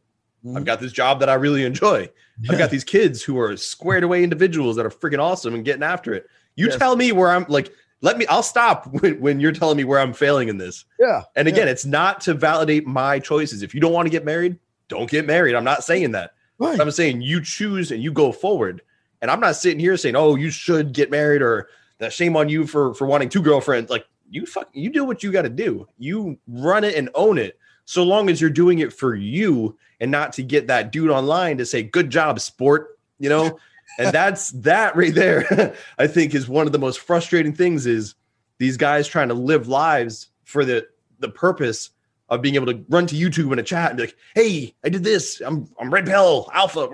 Mm-hmm. 0.45 0.57
I've 0.57 0.65
got 0.65 0.79
this 0.79 0.91
job 0.91 1.19
that 1.19 1.29
I 1.29 1.35
really 1.35 1.63
enjoy. 1.63 2.09
I've 2.49 2.57
got 2.57 2.71
these 2.71 2.83
kids 2.83 3.21
who 3.21 3.39
are 3.39 3.55
squared 3.55 4.03
away 4.03 4.23
individuals 4.23 4.75
that 4.75 4.85
are 4.85 4.89
freaking 4.89 5.19
awesome 5.19 5.53
and 5.53 5.63
getting 5.63 5.83
after 5.83 6.13
it. 6.13 6.27
You 6.55 6.67
yes. 6.67 6.77
tell 6.77 6.95
me 6.95 7.11
where 7.11 7.29
I'm 7.29 7.45
like, 7.47 7.71
let 8.01 8.17
me, 8.17 8.25
I'll 8.27 8.43
stop 8.43 8.87
when, 9.01 9.19
when 9.21 9.39
you're 9.39 9.51
telling 9.51 9.77
me 9.77 9.83
where 9.83 9.99
I'm 9.99 10.13
failing 10.13 10.49
in 10.49 10.57
this. 10.57 10.85
Yeah. 10.99 11.23
And 11.35 11.47
again, 11.47 11.67
yeah. 11.67 11.73
it's 11.73 11.85
not 11.85 12.21
to 12.21 12.33
validate 12.33 12.87
my 12.87 13.19
choices. 13.19 13.61
If 13.61 13.75
you 13.75 13.81
don't 13.81 13.93
want 13.93 14.07
to 14.07 14.09
get 14.09 14.25
married, 14.25 14.57
don't 14.87 15.09
get 15.09 15.25
married. 15.25 15.55
I'm 15.55 15.63
not 15.63 15.83
saying 15.83 16.11
that. 16.11 16.33
Right. 16.57 16.79
I'm 16.79 16.91
saying 16.91 17.21
you 17.21 17.41
choose 17.41 17.91
and 17.91 18.03
you 18.03 18.11
go 18.11 18.31
forward. 18.31 18.81
And 19.21 19.29
I'm 19.29 19.39
not 19.39 19.55
sitting 19.55 19.79
here 19.79 19.97
saying, 19.97 20.15
"Oh, 20.15 20.35
you 20.35 20.49
should 20.49 20.93
get 20.93 21.11
married," 21.11 21.41
or 21.41 21.69
"That 21.99 22.13
shame 22.13 22.35
on 22.35 22.49
you 22.49 22.65
for 22.65 22.93
for 22.93 23.05
wanting 23.05 23.29
two 23.29 23.41
girlfriends." 23.41 23.89
Like 23.89 24.05
you 24.29 24.45
fuck, 24.45 24.69
you 24.73 24.89
do 24.89 25.03
what 25.03 25.23
you 25.23 25.31
got 25.31 25.43
to 25.43 25.49
do. 25.49 25.87
You 25.97 26.37
run 26.47 26.83
it 26.83 26.95
and 26.95 27.09
own 27.15 27.37
it. 27.37 27.57
So 27.85 28.03
long 28.03 28.29
as 28.29 28.39
you're 28.39 28.49
doing 28.49 28.79
it 28.79 28.93
for 28.93 29.15
you 29.15 29.77
and 29.99 30.09
not 30.09 30.33
to 30.33 30.43
get 30.43 30.67
that 30.67 30.91
dude 30.91 31.11
online 31.11 31.57
to 31.57 31.65
say, 31.65 31.83
"Good 31.83 32.09
job, 32.09 32.39
sport," 32.39 32.99
you 33.19 33.29
know. 33.29 33.59
and 33.99 34.13
that's 34.13 34.51
that 34.51 34.95
right 34.95 35.13
there. 35.13 35.75
I 35.97 36.07
think 36.07 36.33
is 36.33 36.47
one 36.47 36.65
of 36.65 36.71
the 36.71 36.79
most 36.79 37.01
frustrating 37.01 37.53
things 37.53 37.85
is 37.85 38.15
these 38.57 38.77
guys 38.77 39.07
trying 39.07 39.27
to 39.27 39.33
live 39.33 39.67
lives 39.67 40.27
for 40.45 40.65
the 40.65 40.87
the 41.19 41.29
purpose 41.29 41.91
of 42.29 42.41
being 42.41 42.55
able 42.55 42.67
to 42.67 42.83
run 42.89 43.05
to 43.07 43.15
YouTube 43.15 43.51
and 43.51 43.59
a 43.59 43.63
chat 43.63 43.91
and 43.91 43.97
be 43.97 44.03
like, 44.03 44.15
"Hey, 44.33 44.73
I 44.83 44.89
did 44.89 45.03
this. 45.03 45.41
I'm 45.45 45.67
I'm 45.79 45.93
red 45.93 46.05
pill 46.05 46.49
alpha." 46.53 46.89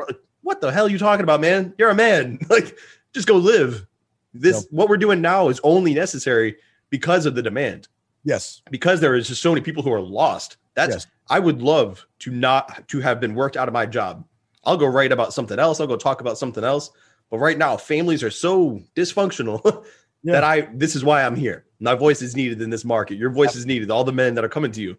What 0.47 0.61
the 0.61 0.71
hell 0.71 0.85
are 0.85 0.89
you 0.89 0.97
talking 0.97 1.25
about, 1.25 1.41
man? 1.41 1.73
You're 1.77 1.89
a 1.89 1.95
man. 1.95 2.39
like, 2.49 2.77
just 3.13 3.27
go 3.27 3.35
live. 3.35 3.85
This 4.33 4.55
yep. 4.55 4.65
what 4.71 4.87
we're 4.87 4.95
doing 4.95 5.19
now 5.19 5.49
is 5.49 5.59
only 5.61 5.93
necessary 5.93 6.55
because 6.89 7.25
of 7.25 7.35
the 7.35 7.41
demand. 7.41 7.89
Yes. 8.23 8.61
Because 8.71 9.01
there 9.01 9.15
is 9.15 9.27
just 9.27 9.41
so 9.41 9.51
many 9.51 9.61
people 9.61 9.83
who 9.83 9.91
are 9.91 9.99
lost. 9.99 10.55
That's 10.73 10.95
yes. 10.95 11.07
I 11.29 11.39
would 11.39 11.61
love 11.61 12.05
to 12.19 12.31
not 12.31 12.87
to 12.87 13.01
have 13.01 13.19
been 13.19 13.35
worked 13.35 13.57
out 13.57 13.67
of 13.67 13.73
my 13.73 13.85
job. 13.85 14.25
I'll 14.63 14.77
go 14.77 14.85
write 14.85 15.11
about 15.11 15.33
something 15.33 15.59
else. 15.59 15.81
I'll 15.81 15.87
go 15.87 15.97
talk 15.97 16.21
about 16.21 16.37
something 16.37 16.63
else. 16.63 16.91
But 17.29 17.39
right 17.39 17.57
now, 17.57 17.75
families 17.75 18.23
are 18.23 18.31
so 18.31 18.79
dysfunctional 18.95 19.61
yeah. 20.23 20.33
that 20.33 20.43
I 20.45 20.61
this 20.73 20.95
is 20.95 21.03
why 21.03 21.23
I'm 21.23 21.35
here. 21.35 21.65
My 21.81 21.95
voice 21.95 22.21
is 22.21 22.37
needed 22.37 22.61
in 22.61 22.69
this 22.69 22.85
market. 22.85 23.17
Your 23.17 23.31
voice 23.31 23.55
is 23.55 23.65
needed. 23.65 23.91
All 23.91 24.05
the 24.05 24.13
men 24.13 24.33
that 24.35 24.45
are 24.45 24.49
coming 24.49 24.71
to 24.71 24.81
you. 24.81 24.97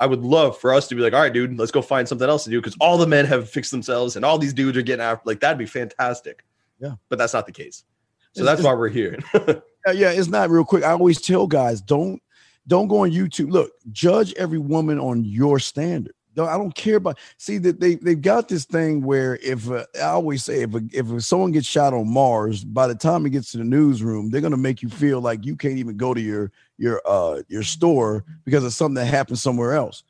I 0.00 0.06
would 0.06 0.22
love 0.22 0.58
for 0.58 0.72
us 0.72 0.88
to 0.88 0.94
be 0.94 1.02
like, 1.02 1.12
all 1.12 1.20
right, 1.20 1.32
dude, 1.32 1.58
let's 1.58 1.70
go 1.70 1.82
find 1.82 2.08
something 2.08 2.28
else 2.28 2.44
to 2.44 2.50
do 2.50 2.58
because 2.58 2.76
all 2.80 2.96
the 2.96 3.06
men 3.06 3.26
have 3.26 3.48
fixed 3.48 3.70
themselves 3.70 4.16
and 4.16 4.24
all 4.24 4.38
these 4.38 4.54
dudes 4.54 4.76
are 4.78 4.82
getting 4.82 5.04
after. 5.04 5.22
Like 5.26 5.40
that'd 5.40 5.58
be 5.58 5.66
fantastic. 5.66 6.44
Yeah, 6.80 6.94
but 7.10 7.18
that's 7.18 7.34
not 7.34 7.44
the 7.44 7.52
case. 7.52 7.84
So 8.32 8.42
it's, 8.42 8.50
that's 8.50 8.62
why 8.62 8.72
we're 8.72 8.88
here. 8.88 9.18
yeah, 9.34 10.10
it's 10.12 10.28
not 10.28 10.48
real 10.48 10.64
quick. 10.64 10.84
I 10.84 10.92
always 10.92 11.20
tell 11.20 11.46
guys, 11.46 11.82
don't 11.82 12.20
don't 12.66 12.88
go 12.88 13.00
on 13.00 13.10
YouTube. 13.10 13.50
Look, 13.50 13.72
judge 13.92 14.32
every 14.34 14.58
woman 14.58 14.98
on 14.98 15.24
your 15.24 15.58
standard. 15.58 16.14
I 16.38 16.56
don't 16.56 16.74
care 16.74 16.96
about. 16.96 17.18
See 17.38 17.58
that 17.58 17.80
they 17.80 17.96
they've 17.96 18.20
got 18.20 18.48
this 18.48 18.64
thing 18.64 19.02
where 19.02 19.36
if 19.42 19.70
uh, 19.70 19.84
I 19.96 20.08
always 20.08 20.44
say 20.44 20.62
if 20.62 20.74
a, 20.74 20.80
if 20.92 21.24
someone 21.24 21.52
gets 21.52 21.66
shot 21.66 21.92
on 21.92 22.12
Mars, 22.12 22.64
by 22.64 22.86
the 22.86 22.94
time 22.94 23.26
it 23.26 23.30
gets 23.30 23.52
to 23.52 23.58
the 23.58 23.64
newsroom, 23.64 24.30
they're 24.30 24.40
gonna 24.40 24.56
make 24.56 24.82
you 24.82 24.88
feel 24.88 25.20
like 25.20 25.44
you 25.44 25.56
can't 25.56 25.78
even 25.78 25.96
go 25.96 26.14
to 26.14 26.20
your 26.20 26.52
your 26.78 27.00
uh 27.04 27.42
your 27.48 27.62
store 27.62 28.24
because 28.44 28.64
of 28.64 28.72
something 28.72 28.94
that 28.94 29.06
happened 29.06 29.38
somewhere 29.38 29.74
else. 29.74 30.04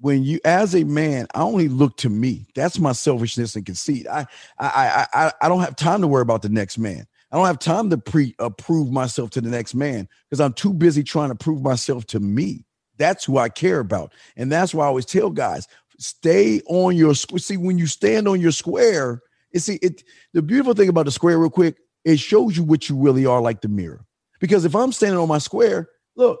When 0.00 0.24
you, 0.24 0.40
as 0.44 0.74
a 0.74 0.82
man, 0.82 1.26
I 1.34 1.42
only 1.42 1.68
look 1.68 1.96
to 1.98 2.10
me. 2.10 2.46
That's 2.56 2.78
my 2.78 2.92
selfishness 2.92 3.54
and 3.56 3.64
conceit. 3.64 4.06
I 4.08 4.26
I 4.58 5.06
I 5.12 5.32
I 5.42 5.48
don't 5.48 5.60
have 5.60 5.76
time 5.76 6.00
to 6.02 6.08
worry 6.08 6.22
about 6.22 6.42
the 6.42 6.48
next 6.48 6.76
man. 6.76 7.06
I 7.30 7.36
don't 7.36 7.46
have 7.46 7.58
time 7.58 7.88
to 7.90 7.98
pre 7.98 8.34
approve 8.38 8.90
myself 8.90 9.30
to 9.30 9.40
the 9.40 9.48
next 9.48 9.74
man 9.74 10.06
because 10.28 10.40
I'm 10.40 10.52
too 10.52 10.74
busy 10.74 11.02
trying 11.02 11.30
to 11.30 11.34
prove 11.34 11.62
myself 11.62 12.04
to 12.08 12.20
me. 12.20 12.66
That's 13.02 13.24
who 13.24 13.36
I 13.36 13.48
care 13.48 13.80
about. 13.80 14.12
And 14.36 14.50
that's 14.50 14.72
why 14.72 14.84
I 14.84 14.88
always 14.88 15.06
tell 15.06 15.30
guys, 15.30 15.66
stay 15.98 16.60
on 16.68 16.96
your 16.96 17.14
see 17.14 17.56
when 17.56 17.76
you 17.78 17.88
stand 17.88 18.28
on 18.28 18.40
your 18.40 18.52
square, 18.52 19.20
you 19.52 19.60
see 19.60 19.78
it 19.82 20.04
the 20.32 20.40
beautiful 20.42 20.74
thing 20.74 20.88
about 20.88 21.06
the 21.06 21.10
square 21.10 21.38
real 21.38 21.50
quick, 21.50 21.78
it 22.04 22.18
shows 22.20 22.56
you 22.56 22.62
what 22.62 22.88
you 22.88 22.96
really 22.96 23.26
are 23.26 23.40
like 23.40 23.60
the 23.60 23.68
mirror. 23.68 24.04
Because 24.40 24.64
if 24.64 24.74
I'm 24.74 24.92
standing 24.92 25.18
on 25.18 25.28
my 25.28 25.38
square, 25.38 25.88
look, 26.16 26.40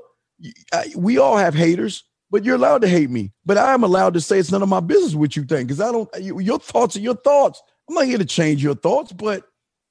we 0.96 1.18
all 1.18 1.36
have 1.36 1.54
haters, 1.54 2.04
but 2.30 2.44
you're 2.44 2.56
allowed 2.56 2.82
to 2.82 2.88
hate 2.88 3.10
me. 3.10 3.32
But 3.44 3.58
I'm 3.58 3.82
allowed 3.82 4.14
to 4.14 4.20
say 4.20 4.38
it's 4.38 4.52
none 4.52 4.62
of 4.62 4.68
my 4.68 4.80
business 4.80 5.14
what 5.14 5.36
you 5.36 5.44
think 5.44 5.68
because 5.68 5.80
I 5.80 5.90
don't. 5.92 6.08
Your 6.20 6.58
thoughts 6.58 6.96
are 6.96 7.00
your 7.00 7.16
thoughts. 7.16 7.60
I'm 7.88 7.94
not 7.94 8.06
here 8.06 8.18
to 8.18 8.24
change 8.24 8.62
your 8.62 8.76
thoughts, 8.76 9.12
but 9.12 9.44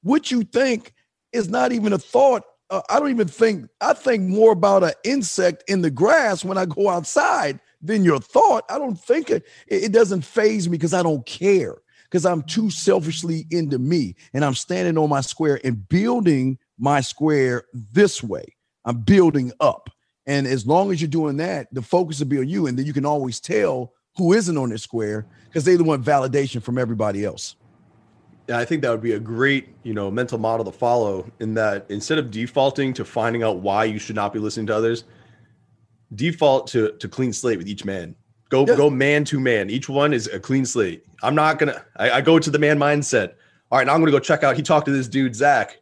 what 0.04 0.32
you 0.32 0.44
think 0.44 0.94
is 1.32 1.50
not 1.50 1.72
even 1.72 1.94
a 1.94 1.98
thought. 1.98 2.44
Uh, 2.72 2.82
I 2.90 3.00
don't 3.00 3.12
even 3.12 3.28
think. 3.28 3.70
I 3.82 3.94
think 3.94 4.24
more 4.24 4.54
about 4.54 4.84
an 4.84 4.94
insect 5.04 5.64
in 5.68 5.82
the 5.82 5.92
grass 5.92 6.44
when 6.44 6.58
I 6.58 6.66
go 6.66 6.90
outside 6.90 7.60
than 7.82 8.04
your 8.04 8.20
thought. 8.20 8.64
I 8.70 8.80
don't 8.80 9.00
think 9.00 9.30
it. 9.30 9.46
It 9.68 9.92
doesn't 9.92 10.22
phase 10.22 10.68
me 10.68 10.78
because 10.78 10.94
I 10.94 11.04
don't 11.04 11.26
care 11.26 11.76
because 12.06 12.26
I'm 12.26 12.44
too 12.44 12.70
selfishly 12.70 13.46
into 13.52 13.78
me 13.78 14.16
and 14.34 14.44
I'm 14.44 14.56
standing 14.56 14.98
on 14.98 15.10
my 15.10 15.22
square 15.22 15.60
and 15.64 15.88
building 15.88 16.58
my 16.80 17.02
square 17.02 17.66
this 17.74 18.24
way. 18.24 18.46
I'm 18.86 19.02
building 19.02 19.52
up. 19.60 19.90
And 20.26 20.48
as 20.48 20.66
long 20.66 20.92
as 20.92 21.02
you're 21.02 21.10
doing 21.10 21.38
that, 21.38 21.68
the 21.74 21.82
focus 21.82 22.20
will 22.20 22.28
be 22.28 22.40
on 22.40 22.48
you. 22.48 22.68
And 22.68 22.78
then 22.78 22.86
you 22.86 22.94
can 22.94 23.06
always 23.06 23.40
tell 23.40 23.94
who 24.18 24.34
isn't 24.34 24.58
on 24.58 24.70
this 24.70 24.84
square 24.84 25.26
because 25.48 25.66
they 25.66 25.76
want 25.78 26.06
validation 26.06 26.62
from 26.62 26.78
everybody 26.78 27.26
else. 27.26 27.56
Yeah, 28.48 28.58
I 28.58 28.66
think 28.66 28.82
that 28.82 28.92
would 28.92 29.02
be 29.02 29.14
a 29.14 29.20
great, 29.20 29.70
you 29.84 29.94
know, 29.94 30.12
mental 30.12 30.38
model 30.38 30.66
to 30.66 30.72
follow 30.72 31.32
in 31.40 31.54
that 31.54 31.86
instead 31.90 32.18
of 32.18 32.32
defaulting 32.32 32.94
to 32.94 33.06
finding 33.06 33.44
out 33.44 33.60
why 33.60 33.86
you 33.86 34.00
should 34.00 34.16
not 34.16 34.34
be 34.34 34.40
listening 34.40 34.68
to 34.68 34.76
others, 34.76 35.04
default 36.16 36.68
to 36.68 36.92
to 37.00 37.08
clean 37.08 37.34
slate 37.34 37.58
with 37.58 37.68
each 37.68 37.86
man. 37.86 38.16
Go 38.50 38.66
yeah. 38.68 38.76
go 38.76 38.90
man 38.90 39.24
to 39.26 39.40
man. 39.40 39.70
Each 39.70 39.88
one 39.88 40.14
is 40.14 40.28
a 40.28 40.40
clean 40.40 40.66
slate. 40.66 41.06
I'm 41.24 41.36
not 41.36 41.60
gonna 41.60 41.86
I, 41.98 42.12
I 42.12 42.22
go 42.22 42.40
to 42.40 42.50
the 42.50 42.60
man 42.60 42.78
mindset. 42.78 43.36
All 43.72 43.78
right, 43.78 43.88
now 43.88 43.94
I'm 43.94 44.02
gonna 44.02 44.12
go 44.12 44.20
check 44.20 44.44
out. 44.44 44.56
He 44.56 44.62
talked 44.62 44.86
to 44.88 44.92
this 44.92 45.08
dude, 45.08 45.36
Zac. 45.36 45.78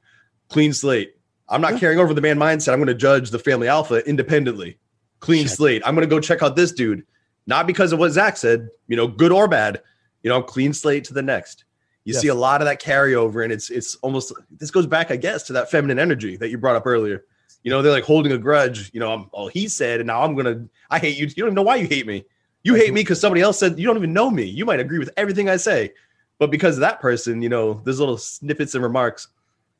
Clean 0.50 0.74
slate. 0.74 1.16
I'm 1.50 1.62
not 1.62 1.74
yeah. 1.74 1.80
carrying 1.80 2.00
over 2.00 2.14
the 2.14 2.22
man 2.22 2.38
mindset. 2.38 2.74
I'm 2.74 2.80
going 2.80 2.88
to 2.88 2.94
judge 2.94 3.32
the 3.32 3.40
family 3.40 3.68
alpha 3.68 4.08
independently. 4.08 4.78
Clean 5.20 5.48
slate. 5.48 5.82
I'm 5.86 5.96
going 5.96 6.08
to 6.08 6.16
go 6.16 6.20
check 6.20 6.42
out 6.44 6.56
this 6.56 6.72
dude, 6.72 7.06
not 7.48 7.68
because 7.68 7.92
of 7.92 8.00
what 8.00 8.12
Zac 8.12 8.38
said, 8.38 8.70
you 8.88 8.96
know, 8.96 9.08
good 9.08 9.32
or 9.32 9.48
bad. 9.48 9.82
You 10.24 10.30
know, 10.30 10.42
clean 10.42 10.74
slate 10.74 11.06
to 11.06 11.14
the 11.14 11.22
next. 11.22 11.66
You 12.06 12.14
yes. 12.14 12.22
see 12.22 12.30
a 12.30 12.36
lot 12.36 12.62
of 12.62 12.66
that 12.66 12.82
carryover, 12.82 13.44
and 13.44 13.52
it's 13.52 13.70
it's 13.70 13.96
almost 13.96 14.34
this 14.52 14.72
goes 14.72 14.88
back, 14.88 15.12
I 15.12 15.18
guess, 15.18 15.44
to 15.44 15.54
that 15.54 15.70
feminine 15.70 16.00
energy 16.00 16.38
that 16.38 16.50
you 16.50 16.58
brought 16.58 16.76
up 16.76 16.88
earlier. 16.88 17.26
You 17.64 17.72
know, 17.72 17.82
they're 17.82 17.92
like 17.92 18.06
holding 18.06 18.32
a 18.32 18.38
grudge. 18.38 18.90
You 18.94 19.00
know, 19.00 19.12
I'm, 19.12 19.30
oh, 19.34 19.48
he 19.48 19.68
said, 19.68 20.00
and 20.00 20.08
now 20.08 20.24
I'm 20.24 20.36
gonna. 20.36 20.66
I 20.90 21.00
hate 21.00 21.18
you. 21.18 21.28
You 21.28 21.36
don't 21.36 21.48
even 21.48 21.56
know 21.56 21.62
why 21.62 21.76
you 21.76 21.88
hate 21.88 22.08
me. 22.08 22.26
You 22.64 22.76
hate 22.76 22.94
me 22.94 23.02
because 23.02 23.20
somebody 23.20 23.42
else 23.42 23.60
said 23.60 23.78
you 23.78 23.86
don't 23.86 23.98
even 23.98 24.14
know 24.14 24.32
me. 24.32 24.44
You 24.44 24.66
might 24.66 24.80
agree 24.80 25.00
with 25.00 25.12
everything 25.18 25.50
I 25.50 25.58
say, 25.58 25.94
but 26.40 26.52
because 26.52 26.76
of 26.76 26.82
that 26.82 27.00
person, 27.00 27.42
you 27.42 27.50
know, 27.50 27.82
there's 27.84 28.00
little 28.00 28.18
snippets 28.18 28.76
and 28.76 28.84
remarks. 28.84 29.28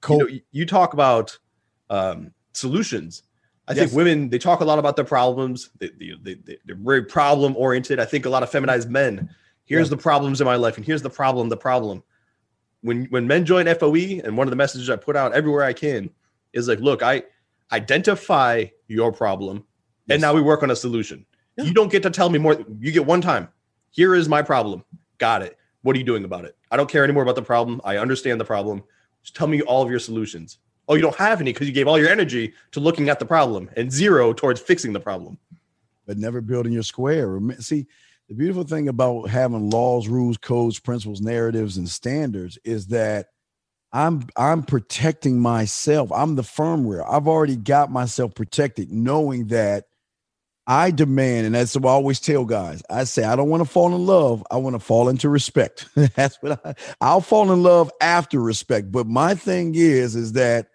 Cool. 0.02 0.30
You, 0.30 0.36
know, 0.36 0.40
you 0.52 0.66
talk 0.66 0.94
about 0.94 1.38
um, 1.90 2.32
solutions. 2.54 3.24
I 3.68 3.74
yes. 3.74 3.80
think 3.80 3.94
women 3.94 4.30
they 4.30 4.40
talk 4.40 4.62
a 4.62 4.66
lot 4.66 4.80
about 4.80 4.96
their 4.96 5.06
problems. 5.06 5.70
They, 5.80 5.90
they, 6.00 6.36
they, 6.36 6.54
are 6.72 6.76
very 6.76 7.04
problem 7.04 7.56
oriented. 7.56 8.00
I 8.00 8.06
think 8.06 8.26
a 8.26 8.30
lot 8.30 8.44
of 8.44 8.50
feminized 8.50 8.90
men. 8.90 9.30
Here's 9.70 9.88
yeah. 9.88 9.98
the 9.98 10.02
problems 10.02 10.42
in 10.42 10.46
my 10.46 10.56
life, 10.56 10.78
and 10.78 10.86
here's 10.86 11.04
the 11.04 11.12
problem. 11.12 11.48
The 11.48 11.56
problem. 11.56 12.02
When 12.82 13.06
when 13.06 13.28
men 13.28 13.46
join 13.46 13.68
FOE, 13.76 14.20
and 14.24 14.36
one 14.36 14.48
of 14.48 14.50
the 14.50 14.56
messages 14.56 14.90
I 14.90 14.96
put 14.96 15.16
out 15.16 15.34
everywhere 15.34 15.64
I 15.64 15.74
can 15.74 16.10
is 16.54 16.68
like, 16.68 16.80
look, 16.80 17.04
I 17.04 17.24
identify 17.72 18.66
your 18.88 19.12
problem, 19.12 19.64
yes. 20.08 20.16
and 20.16 20.22
now 20.22 20.34
we 20.34 20.42
work 20.42 20.64
on 20.64 20.72
a 20.72 20.76
solution. 20.76 21.24
Yeah. 21.56 21.66
You 21.66 21.74
don't 21.76 21.92
get 21.92 22.02
to 22.04 22.10
tell 22.10 22.32
me 22.32 22.40
more. 22.40 22.58
You 22.80 22.92
get 22.92 23.06
one 23.06 23.22
time. 23.22 23.48
Here 23.92 24.16
is 24.16 24.28
my 24.28 24.42
problem. 24.42 24.84
Got 25.20 25.44
it. 25.44 25.56
What 25.84 25.96
are 25.96 26.00
you 26.00 26.06
doing 26.06 26.26
about 26.26 26.46
it? 26.46 26.58
I 26.72 26.78
don't 26.78 26.90
care 26.90 27.04
anymore 27.04 27.24
about 27.24 27.36
the 27.36 27.44
problem. 27.44 27.80
I 27.84 27.98
understand 27.98 28.42
the 28.42 28.46
problem. 28.46 28.84
Just 29.22 29.36
tell 29.36 29.48
me 29.48 29.62
all 29.62 29.84
of 29.84 29.92
your 29.92 30.00
solutions. 30.00 30.58
Oh, 30.88 30.96
you 30.96 31.02
don't 31.04 31.16
have 31.16 31.42
any 31.42 31.54
because 31.54 31.68
you 31.68 31.74
gave 31.74 31.88
all 31.88 32.00
your 32.00 32.10
energy 32.10 32.54
to 32.72 32.80
looking 32.80 33.10
at 33.10 33.20
the 33.20 33.26
problem 33.26 33.70
and 33.78 33.92
zero 33.92 34.34
towards 34.34 34.60
fixing 34.60 34.94
the 34.94 35.00
problem. 35.00 35.38
But 36.08 36.18
never 36.18 36.42
building 36.42 36.74
your 36.74 36.82
square. 36.82 37.40
See, 37.60 37.86
the 38.30 38.36
beautiful 38.36 38.64
thing 38.64 38.88
about 38.88 39.28
having 39.28 39.72
laws, 39.72 40.08
rules, 40.08 40.38
codes, 40.38 40.80
principles, 40.80 41.20
narratives, 41.20 41.78
and 41.78 41.90
standards 41.90 42.60
is 42.64 42.88
that 42.88 43.28
I'm 43.92 44.28
I'm 44.38 44.62
protecting 44.62 45.40
myself. 45.40 46.12
I'm 46.12 46.36
the 46.36 46.44
firmware. 46.44 47.04
I've 47.10 47.28
already 47.28 47.56
got 47.56 47.92
myself 47.92 48.36
protected, 48.36 48.92
knowing 48.92 49.48
that 49.48 49.86
I 50.68 50.92
demand, 50.92 51.48
and 51.48 51.56
that's 51.56 51.76
what 51.76 51.90
I 51.90 51.94
always 51.94 52.20
tell 52.20 52.46
guys. 52.46 52.84
I 52.88 53.06
say 53.06 53.24
I 53.24 53.36
don't 53.36 53.50
want 53.50 53.64
to 53.64 53.70
fall 53.70 53.96
in 53.96 54.06
love. 54.06 54.46
I 54.52 54.58
want 54.58 54.76
to 54.76 54.80
fall 54.80 55.10
into 55.10 55.28
respect. 55.28 55.88
that's 56.16 56.38
what 56.42 56.64
I, 56.64 56.76
I'll 57.02 57.22
fall 57.22 57.52
in 57.52 57.64
love 57.64 57.92
after 58.00 58.40
respect. 58.40 58.92
But 58.92 59.08
my 59.08 59.34
thing 59.34 59.74
is, 59.74 60.16
is 60.16 60.34
that 60.34 60.68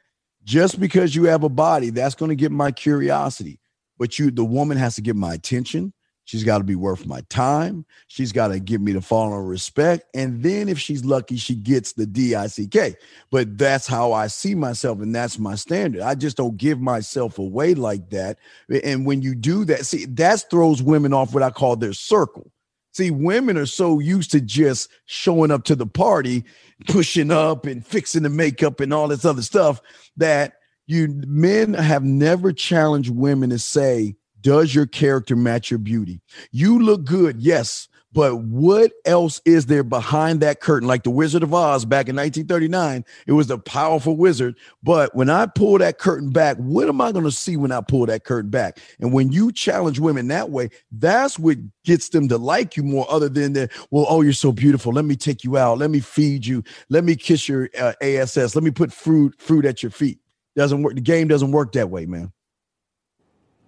just 0.43 0.81
because 0.81 1.15
you 1.15 1.25
have 1.27 1.45
a 1.45 1.49
body, 1.49 1.91
that's 1.91 2.17
going 2.17 2.31
to 2.31 2.35
get 2.35 2.51
my 2.51 2.73
curiosity. 2.73 3.61
But 3.97 4.19
you, 4.19 4.33
the 4.33 4.45
woman 4.45 4.77
has 4.77 4.97
to 4.97 5.03
get 5.03 5.15
my 5.15 5.35
attention. 5.35 5.93
She's 6.27 6.45
got 6.45 6.59
to 6.59 6.65
be 6.65 6.75
worth 6.75 7.07
my 7.07 7.21
time. 7.29 7.85
She's 8.07 8.33
got 8.33 8.49
to 8.49 8.59
give 8.59 8.81
me 8.81 8.93
the 8.93 9.03
following 9.03 9.47
respect. 9.47 10.05
And 10.15 10.43
then 10.43 10.69
if 10.69 10.79
she's 10.79 11.05
lucky, 11.05 11.37
she 11.37 11.55
gets 11.55 11.93
the 11.93 12.07
D-I-C-K. 12.07 12.95
But 13.31 13.59
that's 13.59 13.87
how 13.87 14.13
I 14.13 14.29
see 14.29 14.55
myself, 14.55 15.01
and 15.01 15.15
that's 15.15 15.39
my 15.39 15.55
standard. 15.55 16.01
I 16.01 16.15
just 16.15 16.37
don't 16.37 16.57
give 16.57 16.81
myself 16.81 17.39
away 17.39 17.75
like 17.75 18.09
that. 18.11 18.39
And 18.85 19.05
when 19.05 19.21
you 19.21 19.35
do 19.35 19.67
that, 19.67 19.85
see, 19.85 20.07
that 20.07 20.45
throws 20.51 20.83
women 20.83 21.13
off 21.13 21.35
what 21.35 21.43
I 21.43 21.51
call 21.51 21.77
their 21.77 21.93
circle. 21.93 22.51
See, 22.93 23.11
women 23.11 23.59
are 23.59 23.67
so 23.67 23.99
used 23.99 24.31
to 24.31 24.41
just 24.41 24.89
showing 25.05 25.51
up 25.51 25.65
to 25.65 25.75
the 25.75 25.87
party, 25.87 26.45
pushing 26.87 27.33
up 27.33 27.67
and 27.67 27.85
fixing 27.85 28.23
the 28.23 28.31
makeup 28.31 28.81
and 28.81 28.95
all 28.95 29.09
this 29.09 29.25
other 29.25 29.43
stuff 29.43 29.83
that 30.17 30.55
you 30.87 31.09
men 31.27 31.75
have 31.75 32.05
never 32.05 32.53
challenged 32.53 33.11
women 33.11 33.51
to 33.51 33.59
say, 33.59 34.15
does 34.45 34.75
your 34.75 34.87
character 34.87 35.35
match 35.35 35.71
your 35.71 35.79
beauty? 35.79 36.21
You 36.53 36.79
look 36.79 37.05
good, 37.05 37.41
yes, 37.41 37.89
but 38.13 38.37
what 38.37 38.93
else 39.07 39.41
is 39.45 39.67
there 39.67 39.83
behind 39.83 40.41
that 40.41 40.61
curtain? 40.61 40.87
Like 40.87 41.03
the 41.03 41.11
Wizard 41.11 41.43
of 41.43 41.53
Oz 41.53 41.85
back 41.85 42.09
in 42.09 42.15
1939, 42.15 43.05
it 43.27 43.33
was 43.33 43.51
a 43.51 43.59
powerful 43.59 44.17
wizard. 44.17 44.57
But 44.85 45.17
when 45.17 45.31
I 45.31 45.47
pull 45.47 45.79
that 45.79 45.99
curtain 45.99 46.31
back, 46.31 46.59
what 46.59 46.89
am 46.89 47.01
I 47.01 47.11
going 47.11 47.25
to 47.25 47.33
see 47.33 47.57
when 47.57 47.73
I 47.73 47.81
pull 47.81 48.07
that 48.07 48.25
curtain 48.25 48.51
back? 48.51 48.79
And 49.01 49.13
when 49.13 49.33
you 49.33 49.51
challenge 49.51 49.99
women 49.99 50.29
that 50.29 50.51
way, 50.51 50.69
that's 50.93 51.39
what 51.39 51.57
gets 51.83 52.11
them 52.11 52.29
to 52.29 52.39
like 52.39 52.77
you 52.77 52.85
more, 52.85 53.11
other 53.11 53.29
than 53.29 53.55
the, 53.55 53.69
well, 53.91 54.07
oh, 54.09 54.21
you're 54.21 54.33
so 54.33 54.53
beautiful. 54.53 54.93
Let 54.93 55.07
me 55.07 55.17
take 55.17 55.43
you 55.43 55.57
out. 55.57 55.79
Let 55.79 55.91
me 55.91 55.99
feed 55.99 56.47
you. 56.47 56.63
Let 56.91 57.03
me 57.03 57.17
kiss 57.17 57.49
your 57.49 57.69
uh, 57.77 57.95
ass. 58.01 58.37
Let 58.37 58.63
me 58.63 58.71
put 58.71 58.93
fruit 58.93 59.35
fruit 59.41 59.65
at 59.65 59.83
your 59.83 59.91
feet. 59.91 60.21
Doesn't 60.55 60.83
work. 60.83 60.95
The 60.95 61.01
game 61.01 61.27
doesn't 61.27 61.51
work 61.51 61.73
that 61.73 61.91
way, 61.91 62.07
man. 62.07 62.31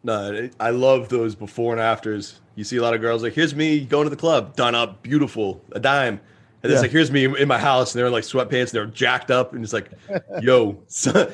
No, 0.06 0.48
I 0.60 0.70
love 0.70 1.08
those 1.08 1.34
before 1.34 1.72
and 1.72 1.80
afters. 1.80 2.38
You 2.54 2.62
see 2.62 2.76
a 2.76 2.82
lot 2.82 2.94
of 2.94 3.00
girls 3.00 3.24
like, 3.24 3.32
here's 3.32 3.56
me 3.56 3.84
going 3.84 4.04
to 4.04 4.10
the 4.10 4.14
club, 4.14 4.54
done 4.54 4.72
up, 4.72 5.02
beautiful, 5.02 5.60
a 5.72 5.80
dime. 5.80 6.20
And 6.62 6.70
yeah. 6.70 6.74
it's 6.74 6.82
like, 6.82 6.92
here's 6.92 7.10
me 7.10 7.24
in 7.24 7.48
my 7.48 7.58
house, 7.58 7.92
and 7.92 7.98
they're 7.98 8.06
in 8.06 8.12
like 8.12 8.22
sweatpants, 8.22 8.66
and 8.66 8.70
they're 8.70 8.86
jacked 8.86 9.32
up, 9.32 9.52
and 9.52 9.64
it's 9.64 9.72
like, 9.72 9.90
yo, 10.40 10.80
so 10.86 11.28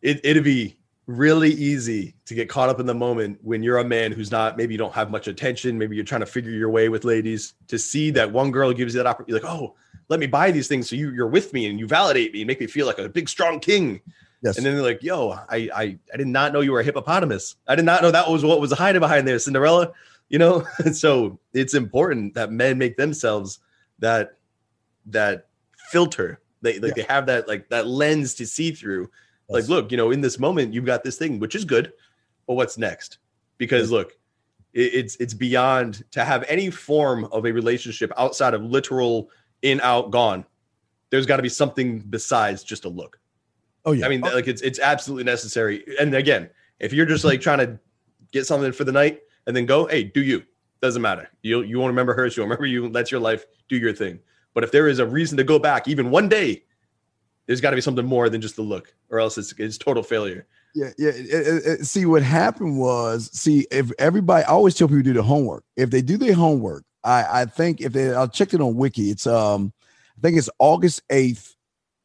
it, 0.00 0.18
it'd 0.24 0.44
be 0.44 0.78
really 1.06 1.50
easy 1.50 2.14
to 2.24 2.34
get 2.34 2.48
caught 2.48 2.70
up 2.70 2.80
in 2.80 2.86
the 2.86 2.94
moment 2.94 3.38
when 3.42 3.62
you're 3.62 3.76
a 3.76 3.84
man 3.84 4.12
who's 4.12 4.30
not, 4.30 4.56
maybe 4.56 4.72
you 4.72 4.78
don't 4.78 4.94
have 4.94 5.10
much 5.10 5.28
attention, 5.28 5.76
maybe 5.76 5.94
you're 5.94 6.02
trying 6.02 6.22
to 6.22 6.26
figure 6.26 6.52
your 6.52 6.70
way 6.70 6.88
with 6.88 7.04
ladies, 7.04 7.52
to 7.68 7.78
see 7.78 8.10
that 8.10 8.32
one 8.32 8.50
girl 8.50 8.72
gives 8.72 8.94
you 8.94 8.98
that 8.98 9.06
opportunity, 9.06 9.44
like, 9.44 9.52
oh, 9.52 9.74
let 10.08 10.20
me 10.20 10.26
buy 10.26 10.50
these 10.50 10.68
things 10.68 10.88
so 10.88 10.96
you, 10.96 11.10
you're 11.10 11.26
with 11.26 11.52
me 11.52 11.66
and 11.66 11.78
you 11.78 11.86
validate 11.86 12.32
me 12.32 12.40
and 12.40 12.48
make 12.48 12.60
me 12.60 12.66
feel 12.66 12.86
like 12.86 12.98
a 12.98 13.10
big, 13.10 13.28
strong 13.28 13.60
king. 13.60 14.00
Yes. 14.46 14.56
And 14.56 14.64
then 14.64 14.74
they're 14.74 14.84
like, 14.84 15.02
yo, 15.02 15.30
I, 15.30 15.68
I 15.74 15.98
I 16.14 16.16
did 16.16 16.28
not 16.28 16.52
know 16.52 16.60
you 16.60 16.70
were 16.70 16.78
a 16.78 16.84
hippopotamus. 16.84 17.56
I 17.66 17.74
did 17.74 17.84
not 17.84 18.00
know 18.00 18.12
that 18.12 18.30
was 18.30 18.44
what 18.44 18.60
was 18.60 18.72
hiding 18.72 19.00
behind 19.00 19.26
there, 19.26 19.40
Cinderella. 19.40 19.92
You 20.28 20.38
know, 20.38 20.64
so 20.92 21.40
it's 21.52 21.74
important 21.74 22.34
that 22.34 22.52
men 22.52 22.78
make 22.78 22.96
themselves 22.96 23.58
that 23.98 24.36
that 25.06 25.48
filter. 25.90 26.40
They 26.62 26.78
like 26.78 26.96
yeah. 26.96 27.02
they 27.02 27.12
have 27.12 27.26
that 27.26 27.48
like 27.48 27.68
that 27.70 27.88
lens 27.88 28.34
to 28.34 28.46
see 28.46 28.70
through. 28.70 29.10
Yes. 29.48 29.62
Like, 29.62 29.68
look, 29.68 29.90
you 29.90 29.96
know, 29.96 30.12
in 30.12 30.20
this 30.20 30.38
moment, 30.38 30.72
you've 30.72 30.84
got 30.84 31.02
this 31.02 31.18
thing, 31.18 31.40
which 31.40 31.56
is 31.56 31.64
good, 31.64 31.92
but 32.46 32.54
what's 32.54 32.78
next? 32.78 33.18
Because 33.58 33.90
look, 33.90 34.12
it, 34.74 34.94
it's 34.94 35.16
it's 35.16 35.34
beyond 35.34 36.04
to 36.12 36.24
have 36.24 36.44
any 36.46 36.70
form 36.70 37.24
of 37.32 37.46
a 37.46 37.52
relationship 37.52 38.12
outside 38.16 38.54
of 38.54 38.62
literal 38.62 39.28
in 39.62 39.80
out 39.80 40.12
gone. 40.12 40.44
There's 41.10 41.26
got 41.26 41.38
to 41.38 41.42
be 41.42 41.48
something 41.48 41.98
besides 41.98 42.62
just 42.62 42.84
a 42.84 42.88
look. 42.88 43.18
Oh 43.86 43.92
yeah. 43.92 44.04
I 44.04 44.08
mean, 44.08 44.20
like 44.20 44.48
it's 44.48 44.60
it's 44.60 44.78
absolutely 44.78 45.24
necessary. 45.24 45.84
And 45.98 46.14
again, 46.14 46.50
if 46.80 46.92
you're 46.92 47.06
just 47.06 47.24
like 47.24 47.40
trying 47.40 47.58
to 47.58 47.78
get 48.32 48.46
something 48.46 48.72
for 48.72 48.84
the 48.84 48.92
night 48.92 49.20
and 49.46 49.56
then 49.56 49.64
go, 49.64 49.86
hey, 49.86 50.04
do 50.04 50.22
you? 50.22 50.42
Doesn't 50.82 51.00
matter. 51.00 51.30
You 51.42 51.62
you 51.62 51.78
won't 51.78 51.90
remember 51.90 52.12
her. 52.14 52.28
She'll 52.28 52.44
remember 52.44 52.66
you. 52.66 52.88
That's 52.90 53.10
your 53.10 53.20
life. 53.20 53.46
Do 53.68 53.76
your 53.76 53.94
thing. 53.94 54.18
But 54.52 54.64
if 54.64 54.72
there 54.72 54.88
is 54.88 54.98
a 54.98 55.06
reason 55.06 55.36
to 55.38 55.44
go 55.44 55.58
back, 55.58 55.88
even 55.88 56.10
one 56.10 56.28
day, 56.28 56.64
there's 57.46 57.60
got 57.60 57.70
to 57.70 57.76
be 57.76 57.80
something 57.80 58.04
more 58.04 58.28
than 58.28 58.40
just 58.40 58.56
the 58.56 58.62
look, 58.62 58.94
or 59.08 59.20
else 59.20 59.38
it's 59.38 59.54
it's 59.58 59.78
total 59.78 60.02
failure. 60.02 60.46
Yeah, 60.74 60.90
yeah. 60.98 61.08
It, 61.08 61.26
it, 61.26 61.66
it, 61.66 61.86
see, 61.86 62.04
what 62.04 62.22
happened 62.22 62.78
was, 62.78 63.30
see, 63.32 63.66
if 63.70 63.90
everybody, 63.98 64.44
I 64.44 64.48
always 64.48 64.74
tell 64.74 64.88
people 64.88 64.98
to 64.98 65.04
do 65.04 65.12
the 65.14 65.22
homework. 65.22 65.64
If 65.76 65.90
they 65.90 66.02
do 66.02 66.18
their 66.18 66.34
homework, 66.34 66.84
I, 67.02 67.42
I 67.42 67.44
think 67.46 67.80
if 67.80 67.94
they, 67.94 68.12
I'll 68.12 68.28
check 68.28 68.52
it 68.52 68.60
on 68.60 68.74
Wiki. 68.74 69.10
It's 69.10 69.26
um, 69.26 69.72
I 70.18 70.20
think 70.20 70.36
it's 70.36 70.50
August 70.58 71.02
eighth, 71.08 71.55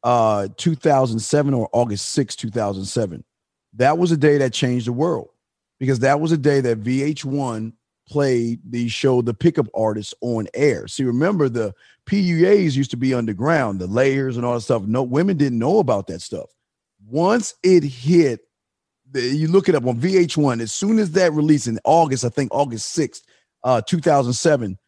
uh, 0.02 0.48
two 0.56 0.74
thousand 0.74 1.18
seven, 1.20 1.54
or 1.54 1.68
August 1.72 2.10
sixth, 2.10 2.38
two 2.38 2.50
thousand 2.50 2.84
seven. 2.84 3.24
That 3.74 3.98
was 3.98 4.12
a 4.12 4.16
day 4.16 4.38
that 4.38 4.52
changed 4.52 4.86
the 4.86 4.92
world 4.92 5.30
because 5.78 6.00
that 6.00 6.20
was 6.20 6.32
a 6.32 6.36
day 6.36 6.60
that 6.60 6.82
VH1 6.82 7.72
played 8.08 8.60
the 8.68 8.88
show 8.88 9.22
The 9.22 9.34
Pickup 9.34 9.66
Artists 9.74 10.14
on 10.20 10.46
air. 10.54 10.86
See, 10.86 11.04
remember 11.04 11.48
the 11.48 11.74
PUAs 12.06 12.76
used 12.76 12.90
to 12.90 12.96
be 12.96 13.14
underground, 13.14 13.80
the 13.80 13.86
layers 13.86 14.36
and 14.36 14.44
all 14.44 14.54
that 14.54 14.60
stuff. 14.60 14.82
No 14.82 15.02
women 15.02 15.36
didn't 15.36 15.58
know 15.58 15.78
about 15.78 16.06
that 16.08 16.20
stuff. 16.20 16.50
Once 17.06 17.54
it 17.62 17.82
hit, 17.82 18.40
you 19.14 19.48
look 19.48 19.68
it 19.68 19.74
up 19.74 19.86
on 19.86 19.98
VH1. 19.98 20.60
As 20.60 20.72
soon 20.72 20.98
as 20.98 21.12
that 21.12 21.32
release 21.32 21.66
in 21.66 21.78
August, 21.84 22.24
I 22.24 22.28
think 22.28 22.52
August 22.52 22.96
6th, 22.96 23.22
uh, 23.64 23.80
2007, 23.82 24.78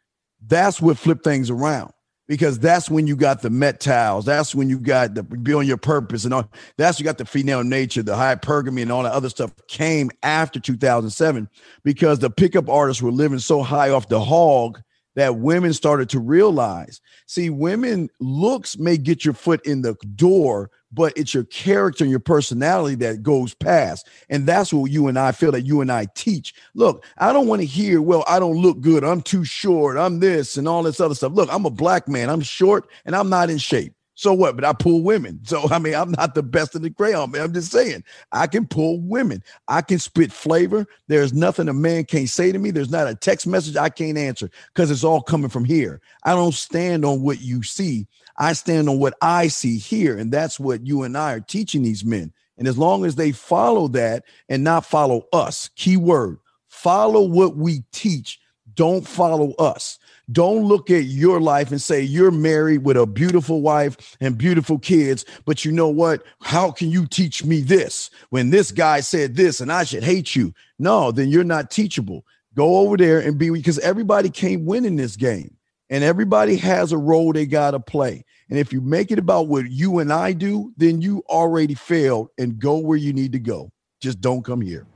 that's 0.47 0.81
what 0.81 0.99
flipped 0.99 1.24
things 1.24 1.51
around 1.51 1.93
because 2.26 2.59
that's 2.59 2.88
when 2.90 3.06
you 3.06 3.16
got 3.16 3.42
the 3.42 3.51
Met 3.51 3.80
tiles. 3.80 4.24
That's 4.24 4.55
when 4.55 4.68
you 4.68 4.78
got 4.78 5.14
the 5.14 5.22
be 5.22 5.55
on 5.55 5.66
your 5.66 5.76
purpose 5.76 6.24
and 6.24 6.34
all. 6.34 6.51
That's 6.76 6.98
you 6.98 7.05
got 7.05 7.18
the 7.18 7.24
female 7.24 7.62
nature, 7.62 8.02
the 8.02 8.14
hypergamy, 8.14 8.82
and 8.82 8.92
all 8.92 9.02
that 9.02 9.12
other 9.12 9.28
stuff 9.28 9.52
came 9.68 10.10
after 10.22 10.59
2007 10.59 11.48
because 11.82 12.18
the 12.18 12.30
pickup 12.30 12.68
artists 12.68 13.02
were 13.02 13.12
living 13.12 13.38
so 13.38 13.62
high 13.62 13.90
off 13.90 14.09
the 14.09 14.20
hog 14.20 14.80
that 15.15 15.36
women 15.36 15.73
started 15.73 16.09
to 16.11 16.20
realize. 16.20 17.01
See, 17.27 17.51
women 17.51 18.11
looks 18.20 18.78
may 18.78 18.97
get 18.97 19.24
your 19.24 19.35
foot 19.35 19.65
in 19.66 19.82
the 19.82 19.95
door, 20.15 20.70
but 20.93 21.12
it's 21.16 21.35
your 21.35 21.45
character 21.45 22.05
and 22.05 22.11
your 22.11 22.20
personality 22.20 22.95
that 22.97 23.23
goes 23.23 23.55
past. 23.55 24.09
And 24.28 24.47
that's 24.47 24.73
what 24.73 24.91
you 24.91 25.09
and 25.09 25.19
I 25.19 25.32
feel 25.32 25.53
that 25.53 25.62
you 25.62 25.81
and 25.81 25.91
I 25.91 26.07
teach. 26.15 26.55
Look, 26.74 27.05
I 27.19 27.32
don't 27.32 27.49
want 27.49 27.62
to 27.62 27.66
hear, 27.66 28.01
well, 28.01 28.24
I 28.28 28.39
don't 28.39 28.57
look 28.57 28.81
good. 28.81 29.05
I'm 29.05 29.23
too 29.23 29.45
short. 29.45 29.97
I'm 29.97 30.20
this 30.20 30.57
and 30.57 30.69
all 30.69 30.82
this 30.82 31.01
other 31.01 31.15
stuff. 31.15 31.32
Look, 31.32 31.49
I'm 31.53 31.66
a 31.66 31.70
black 31.70 32.09
man. 32.09 32.31
I'm 32.31 32.43
short 32.43 32.89
and 33.05 33.16
I'm 33.16 33.28
not 33.28 33.51
in 33.51 33.59
shape. 33.59 33.95
So 34.16 34.32
what? 34.32 34.55
But 34.55 34.65
I 34.65 34.73
pull 34.73 35.03
women. 35.03 35.41
So 35.45 35.69
I 35.70 35.78
mean, 35.78 35.95
I'm 35.95 36.12
not 36.12 36.35
the 36.35 36.43
best 36.43 36.74
in 36.74 36.82
the 36.82 36.91
crayon, 36.91 37.31
man. 37.32 37.43
I'm 37.43 37.53
just 37.53 37.73
saying 37.73 38.05
I 38.32 38.47
can 38.47 38.66
pull 38.66 39.01
women. 39.01 39.43
I 39.69 39.82
can 39.82 39.99
spit 39.99 40.32
flavor. 40.32 40.86
There's 41.09 41.32
nothing 41.32 41.69
a 41.69 41.73
man 41.73 42.05
can't 42.05 42.28
say 42.28 42.53
to 42.53 42.59
me. 42.59 42.70
There's 42.70 42.91
not 42.91 43.09
a 43.09 43.15
text 43.15 43.47
message 43.47 43.77
I 43.77 43.89
can't 43.89 44.19
answer 44.19 44.51
because 44.73 44.91
it's 44.91 45.05
all 45.05 45.20
coming 45.20 45.51
from 45.51 45.65
here. 45.65 46.01
I 46.24 46.32
don't 46.32 46.55
stand 46.55 47.05
on 47.05 47.23
what 47.23 47.41
you 47.41 47.62
see. 47.62 48.07
I 48.39 48.53
stand 48.53 48.89
on 48.89 48.99
what 48.99 49.15
I 49.20 49.49
see 49.49 49.78
here. 49.78 50.19
And 50.19 50.32
that's 50.32 50.59
what 50.59 50.86
you 50.86 51.03
and 51.03 51.16
I 51.16 51.35
are 51.35 51.41
teaching 51.41 51.82
these 51.82 52.05
men. 52.05 52.32
And 52.57 52.69
as 52.69 52.78
long 52.78 53.05
as 53.05 53.16
they 53.16 53.32
follow 53.32 53.89
that 53.89 54.24
and 54.49 54.62
not 54.62 54.86
follow 54.86 55.27
us, 55.32 55.70
key 55.74 55.97
word, 55.97 56.39
follow 56.69 57.23
what 57.23 57.57
we 57.57 57.82
teach, 57.93 58.39
don't 58.74 59.07
follow 59.07 59.53
us. 59.55 59.99
Don't 60.32 60.64
look 60.64 60.90
at 60.90 61.05
your 61.05 61.40
life 61.40 61.70
and 61.70 61.80
say 61.80 62.01
you're 62.01 62.30
married 62.30 62.84
with 62.84 62.96
a 62.96 63.06
beautiful 63.06 63.60
wife 63.60 64.16
and 64.20 64.38
beautiful 64.38 64.78
kids, 64.78 65.24
but 65.44 65.64
you 65.64 65.72
know 65.72 65.88
what? 65.88 66.22
How 66.40 66.70
can 66.70 66.90
you 66.90 67.06
teach 67.06 67.44
me 67.44 67.60
this 67.60 68.10
when 68.30 68.51
this 68.51 68.72
guy 68.72 69.01
said 69.01 69.36
this 69.36 69.60
and 69.60 69.70
I 69.70 69.84
should 69.84 70.02
hate 70.02 70.34
you? 70.34 70.55
No, 70.78 71.12
then 71.12 71.28
you're 71.28 71.44
not 71.44 71.70
teachable. 71.70 72.24
Go 72.55 72.78
over 72.78 72.96
there 72.96 73.20
and 73.20 73.38
be 73.38 73.51
because 73.51 73.78
everybody 73.80 74.30
can't 74.30 74.64
win 74.64 74.84
in 74.84 74.96
this 74.96 75.16
game 75.16 75.56
and 75.90 76.02
everybody 76.02 76.56
has 76.56 76.92
a 76.92 76.98
role 76.98 77.32
they 77.32 77.46
got 77.46 77.72
to 77.72 77.80
play. 77.80 78.24
And 78.48 78.59
if 78.59 78.72
you 78.72 78.80
make 78.80 79.10
it 79.10 79.18
about 79.18 79.48
what 79.48 79.70
you 79.70 79.98
and 79.98 80.12
I 80.12 80.32
do, 80.32 80.72
then 80.76 81.02
you 81.02 81.22
already 81.28 81.74
failed 81.74 82.28
and 82.38 82.59
go 82.59 82.78
where 82.78 82.96
you 82.96 83.12
need 83.12 83.32
to 83.32 83.38
go. 83.38 83.70
Just 84.01 84.20
don't 84.20 84.42
come 84.42 84.60
here. 84.60 84.86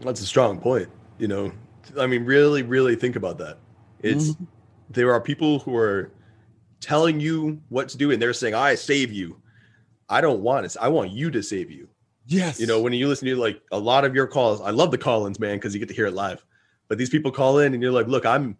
That's 0.00 0.20
a 0.20 0.26
strong 0.26 0.60
point. 0.60 0.88
You 1.18 1.28
know, 1.28 1.52
I 1.98 2.06
mean, 2.06 2.24
really, 2.24 2.62
really 2.62 2.96
think 2.96 3.16
about 3.16 3.38
that. 3.38 3.58
It's 4.02 4.30
mm-hmm. 4.30 4.44
there 4.90 5.12
are 5.12 5.20
people 5.20 5.58
who 5.60 5.76
are 5.76 6.10
telling 6.80 7.20
you 7.20 7.60
what 7.68 7.88
to 7.90 7.98
do, 7.98 8.10
and 8.10 8.20
they're 8.20 8.32
saying, 8.32 8.54
"I 8.54 8.74
save 8.74 9.12
you." 9.12 9.40
I 10.08 10.20
don't 10.20 10.40
want 10.40 10.64
it. 10.64 10.74
I 10.80 10.88
want 10.88 11.10
you 11.10 11.30
to 11.30 11.42
save 11.42 11.70
you. 11.70 11.86
Yes. 12.26 12.58
You 12.58 12.66
know, 12.66 12.80
when 12.80 12.94
you 12.94 13.08
listen 13.08 13.28
to 13.28 13.36
like 13.36 13.60
a 13.72 13.78
lot 13.78 14.04
of 14.04 14.14
your 14.14 14.26
calls, 14.26 14.60
I 14.60 14.70
love 14.70 14.90
the 14.90 14.98
call-ins, 14.98 15.38
man, 15.38 15.56
because 15.56 15.74
you 15.74 15.80
get 15.80 15.88
to 15.88 15.94
hear 15.94 16.06
it 16.06 16.14
live. 16.14 16.44
But 16.88 16.96
these 16.96 17.10
people 17.10 17.30
call 17.30 17.58
in, 17.58 17.74
and 17.74 17.82
you're 17.82 17.92
like, 17.92 18.06
"Look, 18.06 18.26
I'm." 18.26 18.56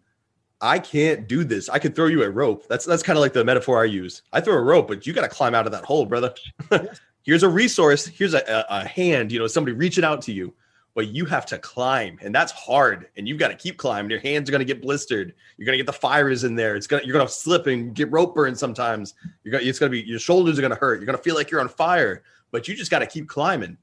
I 0.61 0.77
can't 0.77 1.25
do 1.25 1.45
this. 1.45 1.69
I 1.69 1.79
could 1.79 1.95
throw 1.95 2.07
you 2.07 2.21
a 2.23 2.29
rope. 2.29 2.67
That's 2.67 2.85
that's 2.85 3.01
kind 3.01 3.17
of 3.17 3.21
like 3.21 3.31
the 3.31 3.45
metaphor 3.45 3.81
I 3.81 3.85
use. 3.85 4.23
I 4.33 4.41
throw 4.41 4.55
a 4.55 4.61
rope, 4.61 4.89
but 4.89 5.07
you 5.07 5.13
got 5.13 5.21
to 5.21 5.29
climb 5.29 5.55
out 5.55 5.65
of 5.65 5.71
that 5.71 5.85
hole, 5.85 6.05
brother. 6.05 6.33
Here's 7.23 7.43
a 7.43 7.49
resource. 7.49 8.05
Here's 8.05 8.33
a, 8.33 8.39
a, 8.39 8.81
a, 8.81 8.87
hand. 8.87 9.31
You 9.31 9.39
know, 9.39 9.47
somebody 9.47 9.75
reaching 9.75 10.03
out 10.03 10.21
to 10.23 10.33
you 10.33 10.53
but 10.99 11.13
you 11.13 11.23
have 11.23 11.45
to 11.45 11.57
climb 11.57 12.19
and 12.21 12.35
that's 12.35 12.51
hard 12.51 13.07
and 13.15 13.25
you've 13.25 13.39
got 13.39 13.47
to 13.47 13.55
keep 13.55 13.77
climbing. 13.77 14.11
Your 14.11 14.19
hands 14.19 14.49
are 14.49 14.51
going 14.51 14.59
to 14.59 14.65
get 14.65 14.81
blistered. 14.81 15.33
You're 15.55 15.65
going 15.65 15.77
to 15.77 15.81
get 15.81 15.85
the 15.85 15.93
fires 15.93 16.43
in 16.43 16.55
there. 16.55 16.75
It's 16.75 16.87
going 16.87 16.99
to 16.99 17.07
you're 17.07 17.13
going 17.13 17.25
to 17.25 17.31
slip 17.31 17.67
and 17.67 17.95
get 17.95 18.11
rope 18.11 18.35
burn 18.35 18.53
sometimes. 18.53 19.13
You're 19.45 19.53
going 19.53 19.65
it's 19.65 19.79
going 19.79 19.89
to 19.89 19.97
be 19.97 20.05
your 20.05 20.19
shoulders 20.19 20.59
are 20.59 20.61
going 20.61 20.73
to 20.73 20.77
hurt. 20.77 20.95
You're 20.95 21.05
going 21.05 21.17
to 21.17 21.23
feel 21.23 21.35
like 21.35 21.49
you're 21.49 21.61
on 21.61 21.69
fire 21.69 22.23
but 22.51 22.67
you 22.67 22.75
just 22.75 22.91
got 22.91 22.99
to 22.99 23.05
keep 23.05 23.29
climbing. 23.29 23.77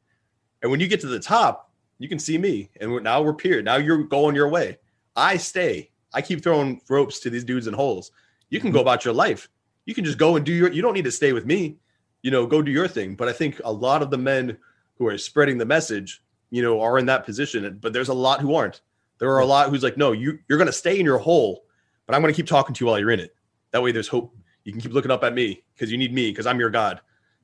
And 0.60 0.70
when 0.70 0.78
you 0.78 0.88
get 0.88 1.00
to 1.00 1.06
the 1.06 1.18
top 1.18 1.72
you 1.98 2.06
can 2.06 2.18
see 2.18 2.36
me 2.36 2.68
and 2.82 2.92
we're, 2.92 3.00
now 3.00 3.22
we're 3.22 3.32
peered 3.32 3.64
now 3.64 3.76
you're 3.76 4.04
going 4.04 4.34
your 4.34 4.50
way. 4.50 4.76
I 5.16 5.38
stay. 5.38 5.90
I 6.12 6.20
keep 6.20 6.42
throwing 6.42 6.82
ropes 6.90 7.18
to 7.20 7.30
these 7.30 7.44
dudes 7.44 7.66
in 7.66 7.72
holes. 7.72 8.10
You 8.50 8.60
can 8.60 8.72
go 8.72 8.80
mm-hmm. 8.80 8.88
about 8.88 9.06
your 9.06 9.14
life. 9.14 9.48
You 9.86 9.94
can 9.94 10.04
just 10.04 10.18
go 10.18 10.36
and 10.36 10.44
do 10.44 10.52
your 10.52 10.70
you 10.70 10.82
don't 10.82 10.92
need 10.92 11.06
to 11.06 11.10
stay 11.10 11.32
with 11.32 11.46
me. 11.46 11.78
You 12.20 12.30
know 12.30 12.46
go 12.46 12.60
do 12.60 12.70
your 12.70 12.88
thing. 12.88 13.14
But 13.14 13.28
i 13.28 13.32
think 13.32 13.58
a 13.64 13.72
lot 13.72 14.02
of 14.02 14.10
the 14.10 14.18
men 14.18 14.58
who 14.98 15.06
are 15.06 15.16
spreading 15.16 15.56
the 15.56 15.64
message 15.64 16.22
you 16.50 16.62
know, 16.62 16.80
are 16.80 16.98
in 16.98 17.06
that 17.06 17.24
position. 17.24 17.78
But 17.80 17.92
there's 17.92 18.08
a 18.08 18.14
lot 18.14 18.40
who 18.40 18.54
aren't. 18.54 18.80
There 19.18 19.30
are 19.30 19.40
a 19.40 19.46
lot 19.46 19.70
who's 19.70 19.82
like, 19.82 19.96
no, 19.96 20.12
you 20.12 20.38
you're 20.48 20.58
gonna 20.58 20.72
stay 20.72 20.98
in 20.98 21.04
your 21.04 21.18
hole, 21.18 21.64
but 22.06 22.14
I'm 22.14 22.20
gonna 22.20 22.32
keep 22.32 22.46
talking 22.46 22.74
to 22.74 22.84
you 22.84 22.90
while 22.90 22.98
you're 22.98 23.10
in 23.10 23.20
it. 23.20 23.34
That 23.70 23.82
way 23.82 23.92
there's 23.92 24.08
hope. 24.08 24.34
You 24.64 24.72
can 24.72 24.80
keep 24.80 24.92
looking 24.92 25.10
up 25.10 25.24
at 25.24 25.34
me 25.34 25.62
because 25.74 25.90
you 25.90 25.98
need 25.98 26.12
me 26.12 26.30
because 26.30 26.46
I'm 26.46 26.58
your 26.58 26.70
God. 26.70 27.00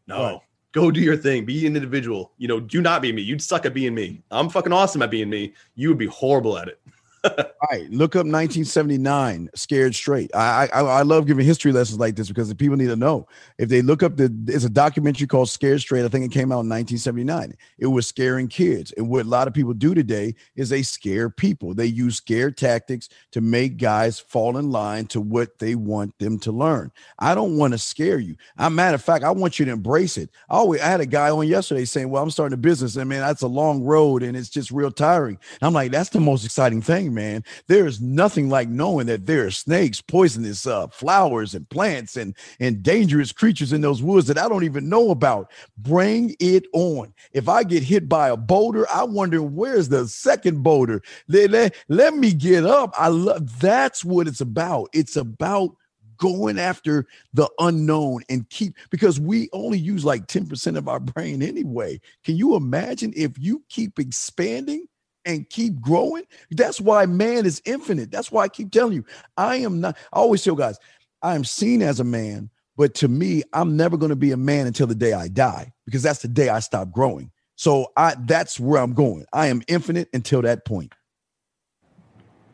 No, 0.07 0.23
right. 0.23 0.41
go 0.73 0.91
do 0.91 1.01
your 1.01 1.17
thing. 1.17 1.45
Be 1.45 1.67
an 1.67 1.77
individual. 1.77 2.33
You 2.37 2.49
know, 2.49 2.59
do 2.61 2.81
not 2.81 3.01
be 3.01 3.13
me. 3.13 3.23
You'd 3.23 3.41
suck 3.41 3.65
at 3.65 3.75
being 3.75 3.95
me. 3.95 4.23
I'm 4.31 4.49
fucking 4.49 4.73
awesome 4.73 5.03
at 5.03 5.11
being 5.11 5.31
me. 5.31 5.55
You 5.77 5.89
would 5.89 5.99
be 5.99 6.07
horrible 6.07 6.59
at 6.59 6.69
it. 6.69 6.81
All 7.25 7.69
right, 7.71 7.89
look 7.91 8.17
up 8.17 8.27
1979, 8.27 9.49
Scared 9.55 9.95
Straight. 9.95 10.31
I, 10.35 10.69
I 10.73 10.81
I 10.81 11.03
love 11.03 11.27
giving 11.27 11.47
history 11.47 11.71
lessons 11.71 12.01
like 12.01 12.17
this 12.17 12.27
because 12.29 12.49
the 12.49 12.55
people 12.55 12.77
need 12.77 12.89
to 12.89 12.97
know. 12.97 13.29
If 13.59 13.69
they 13.69 13.81
look 13.81 14.03
up 14.03 14.17
the, 14.17 14.35
it's 14.49 14.65
a 14.65 14.71
documentary 14.71 15.29
called 15.29 15.49
Scared 15.49 15.81
Straight. 15.81 16.05
I 16.05 16.09
think 16.09 16.25
it 16.25 16.33
came 16.33 16.51
out 16.51 16.65
in 16.65 16.69
1979. 16.69 17.55
It 17.79 17.87
was 17.87 18.09
scaring 18.09 18.49
kids, 18.49 18.93
and 18.97 19.09
what 19.09 19.25
a 19.25 19.29
lot 19.29 19.47
of 19.47 19.55
people 19.55 19.73
do 19.73 19.95
today 19.95 20.35
is 20.57 20.69
they 20.69 20.83
scare 20.83 21.31
people. 21.31 21.75
They 21.75 21.87
use 21.87 22.17
scare 22.17 22.51
tactics 22.51 23.09
to 23.31 23.41
make 23.41 23.77
guys 23.77 24.19
fall 24.19 24.57
in 24.57 24.71
line 24.73 25.07
to 25.07 25.21
what 25.21 25.61
they 25.61 25.77
want 25.77 26.19
them 26.19 26.41
to 26.41 26.51
learn. 26.51 26.91
I 27.21 27.37
don't 27.37 27.57
want 27.57 27.73
to 27.73 27.79
scare 27.79 28.19
you. 28.19 28.35
a 28.59 28.69
matter 28.69 28.97
of 28.97 29.03
fact, 29.03 29.25
I 29.25 29.31
want 29.31 29.61
you 29.61 29.65
to 29.67 29.73
embrace 29.73 30.17
it. 30.19 30.31
I 30.51 30.57
always 30.57 30.81
I 30.81 30.87
had 30.87 31.01
a 31.01 31.07
guy 31.07 31.31
on 31.31 31.47
yesterday 31.47 31.85
saying, 31.85 32.11
"Well, 32.11 32.23
I'm 32.23 32.31
starting 32.31 32.55
a 32.55 32.59
business, 32.59 32.97
and 32.97 33.09
man, 33.09 33.21
that's 33.21 33.43
a 33.43 33.47
long 33.49 33.85
road, 33.85 34.25
and 34.25 34.37
it's 34.37 34.49
just 34.51 34.73
real 34.73 34.91
tiring." 34.91 35.39
And 35.61 35.67
I'm 35.67 35.73
like, 35.73 35.93
"That's 35.93 36.11
the 36.11 36.21
most 36.21 36.45
exciting 36.45 36.83
thing." 36.83 37.12
Man. 37.13 37.45
There 37.69 37.87
is 37.87 38.01
nothing 38.01 38.49
like 38.49 38.69
knowing 38.69 39.07
that 39.07 39.27
there 39.27 39.47
are 39.47 39.51
snakes, 39.51 40.01
poisonous 40.01 40.67
uh, 40.67 40.89
flowers, 40.89 41.55
and 41.55 41.69
plants, 41.69 42.17
and 42.17 42.35
and 42.61 42.83
dangerous 42.83 43.33
creatures 43.33 43.73
in 43.73 43.81
those 43.81 44.03
woods 44.03 44.27
that 44.29 44.39
I 44.39 44.49
don't 44.49 44.65
even 44.65 44.89
know 44.89 45.11
about. 45.11 45.51
Bring 45.79 46.35
it 46.41 46.65
on. 46.73 47.13
If 47.33 47.49
I 47.49 47.65
get 47.65 47.83
hit 47.83 48.09
by 48.09 48.29
a 48.29 48.37
boulder, 48.37 48.87
I 48.91 49.05
wonder 49.05 49.43
where's 49.43 49.89
the 49.89 50.09
second 50.09 50.63
boulder. 50.63 51.03
Let, 51.29 51.51
let, 51.51 51.75
let 51.89 52.15
me 52.15 52.33
get 52.33 52.65
up. 52.65 52.93
I 52.97 53.09
love. 53.09 53.61
That's 53.61 54.05
what 54.05 54.29
it's 54.29 54.41
about. 54.41 54.89
It's 54.93 55.17
about 55.17 55.77
going 56.23 56.57
after 56.57 57.05
the 57.35 57.51
unknown 57.59 58.23
and 58.29 58.49
keep 58.49 58.77
because 58.91 59.19
we 59.19 59.49
only 59.53 59.77
use 59.77 60.05
like 60.05 60.29
10% 60.29 60.77
of 60.77 60.87
our 60.87 61.01
brain 61.01 61.43
anyway. 61.43 62.01
Can 62.25 62.37
you 62.37 62.55
imagine 62.55 63.13
if 63.17 63.33
you 63.41 63.61
keep 63.69 63.99
expanding 63.99 64.87
and 65.25 65.49
keep 65.51 65.81
growing. 65.81 66.25
That's 66.51 66.81
why 66.81 67.07
man 67.07 67.47
is 67.47 67.63
infinite. 67.65 68.11
That's 68.11 68.31
why 68.31 68.45
I 68.45 68.49
keep 68.49 68.71
telling 68.71 68.95
you, 68.95 69.05
I 69.37 69.57
am 69.57 69.81
not, 69.81 69.97
I 70.13 70.19
always 70.19 70.43
tell 70.43 70.55
guys, 70.55 70.79
I 71.23 71.35
am 71.35 71.45
seen 71.45 71.83
as 71.83 72.01
a 72.01 72.05
man, 72.05 72.51
but 72.77 72.95
to 72.97 73.09
me, 73.09 73.43
I'm 73.53 73.77
never 73.77 73.97
going 73.97 74.11
to 74.11 74.17
be 74.17 74.33
a 74.33 74.37
man 74.37 74.67
until 74.67 74.87
the 74.87 74.95
day 74.95 75.13
I 75.13 75.29
die 75.29 75.73
because 75.85 76.03
that's 76.03 76.23
the 76.23 76.29
day 76.29 76.49
I 76.49 76.61
stop 76.61 76.91
growing. 76.91 77.31
So 77.57 77.93
I 77.97 78.15
that's 78.19 78.59
where 78.59 78.81
I'm 78.81 78.95
going. 78.95 79.25
I 79.33 79.47
am 79.47 79.63
infinite 79.69 80.09
until 80.13 80.43
that 80.43 80.65
point. 80.65 80.93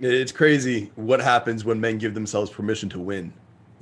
It's 0.01 0.33
crazy 0.33 0.91
what 0.97 1.21
happens 1.21 1.65
when 1.65 1.81
men 1.81 1.99
give 1.99 2.15
themselves 2.15 2.51
permission 2.51 2.89
to 2.91 3.01
win. 3.01 3.33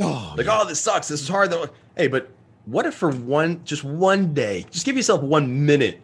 Oh, 0.00 0.34
like, 0.36 0.46
yeah. 0.46 0.60
oh, 0.60 0.66
this 0.66 0.80
sucks. 0.80 1.08
This 1.08 1.22
is 1.22 1.28
hard. 1.28 1.50
Though. 1.50 1.68
Hey, 1.96 2.06
but 2.06 2.30
what 2.66 2.86
if 2.86 2.94
for 2.94 3.10
one, 3.10 3.62
just 3.64 3.84
one 3.84 4.34
day, 4.34 4.66
just 4.70 4.84
give 4.86 4.96
yourself 4.96 5.22
one 5.22 5.66
minute 5.66 6.00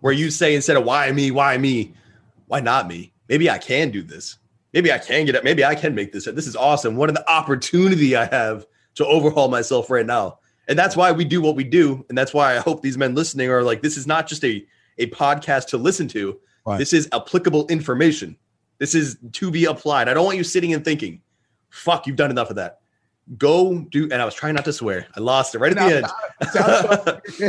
where 0.00 0.12
you 0.12 0.30
say 0.30 0.54
instead 0.54 0.76
of 0.76 0.84
why 0.84 1.10
me, 1.12 1.30
why 1.30 1.56
me, 1.56 1.92
why 2.46 2.60
not 2.60 2.88
me? 2.88 3.12
Maybe 3.28 3.48
I 3.48 3.58
can 3.58 3.90
do 3.90 4.02
this. 4.02 4.38
Maybe 4.72 4.92
I 4.92 4.98
can 4.98 5.24
get 5.24 5.34
it. 5.34 5.44
Maybe 5.44 5.64
I 5.64 5.74
can 5.74 5.94
make 5.94 6.12
this. 6.12 6.24
This 6.24 6.46
is 6.46 6.56
awesome. 6.56 6.96
What 6.96 7.08
an 7.08 7.18
opportunity 7.28 8.16
I 8.16 8.26
have 8.26 8.66
to 8.96 9.06
overhaul 9.06 9.48
myself 9.48 9.88
right 9.88 10.06
now. 10.06 10.38
And 10.66 10.78
that's 10.78 10.96
why 10.96 11.12
we 11.12 11.24
do 11.24 11.40
what 11.40 11.56
we 11.56 11.64
do. 11.64 12.04
And 12.08 12.18
that's 12.18 12.34
why 12.34 12.56
I 12.56 12.58
hope 12.58 12.82
these 12.82 12.98
men 12.98 13.14
listening 13.14 13.50
are 13.50 13.62
like, 13.62 13.82
this 13.82 13.96
is 13.96 14.06
not 14.06 14.26
just 14.26 14.44
a, 14.44 14.66
a 14.98 15.06
podcast 15.10 15.66
to 15.68 15.78
listen 15.78 16.08
to. 16.08 16.38
Right. 16.66 16.78
This 16.78 16.92
is 16.92 17.08
applicable 17.12 17.66
information. 17.68 18.36
This 18.78 18.94
is 18.94 19.16
to 19.32 19.50
be 19.50 19.66
applied. 19.66 20.08
I 20.08 20.14
don't 20.14 20.24
want 20.24 20.38
you 20.38 20.44
sitting 20.44 20.74
and 20.74 20.84
thinking, 20.84 21.20
fuck, 21.70 22.06
you've 22.06 22.16
done 22.16 22.30
enough 22.30 22.50
of 22.50 22.56
that. 22.56 22.80
Go 23.38 23.80
do. 23.90 24.04
And 24.04 24.14
I 24.14 24.24
was 24.24 24.34
trying 24.34 24.54
not 24.54 24.64
to 24.64 24.72
swear. 24.72 25.06
I 25.16 25.20
lost 25.20 25.54
it 25.54 25.58
right 25.58 25.70
at 25.70 25.78
the 25.78 25.96
end. 25.96 26.06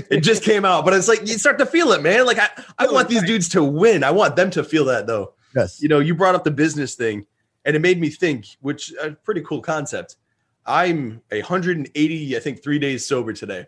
it 0.09 0.21
just 0.21 0.43
came 0.43 0.65
out, 0.65 0.85
but 0.85 0.93
it's 0.93 1.07
like 1.07 1.21
you 1.21 1.37
start 1.37 1.57
to 1.59 1.65
feel 1.65 1.91
it, 1.91 2.01
man. 2.01 2.25
Like 2.25 2.39
I, 2.39 2.49
I 2.77 2.87
want 2.87 3.09
these 3.09 3.23
dudes 3.23 3.49
to 3.49 3.63
win. 3.63 4.03
I 4.03 4.11
want 4.11 4.35
them 4.35 4.49
to 4.51 4.63
feel 4.63 4.85
that 4.85 5.07
though. 5.07 5.33
Yes. 5.55 5.81
You 5.81 5.87
know, 5.87 5.99
you 5.99 6.13
brought 6.13 6.35
up 6.35 6.43
the 6.43 6.51
business 6.51 6.95
thing, 6.95 7.25
and 7.63 7.75
it 7.75 7.79
made 7.79 7.99
me 7.99 8.09
think, 8.09 8.45
which 8.61 8.93
a 9.01 9.11
pretty 9.11 9.41
cool 9.41 9.61
concept. 9.61 10.17
I'm 10.65 11.21
180, 11.29 12.35
I 12.35 12.39
think, 12.39 12.63
three 12.63 12.79
days 12.79 13.05
sober 13.05 13.33
today, 13.33 13.67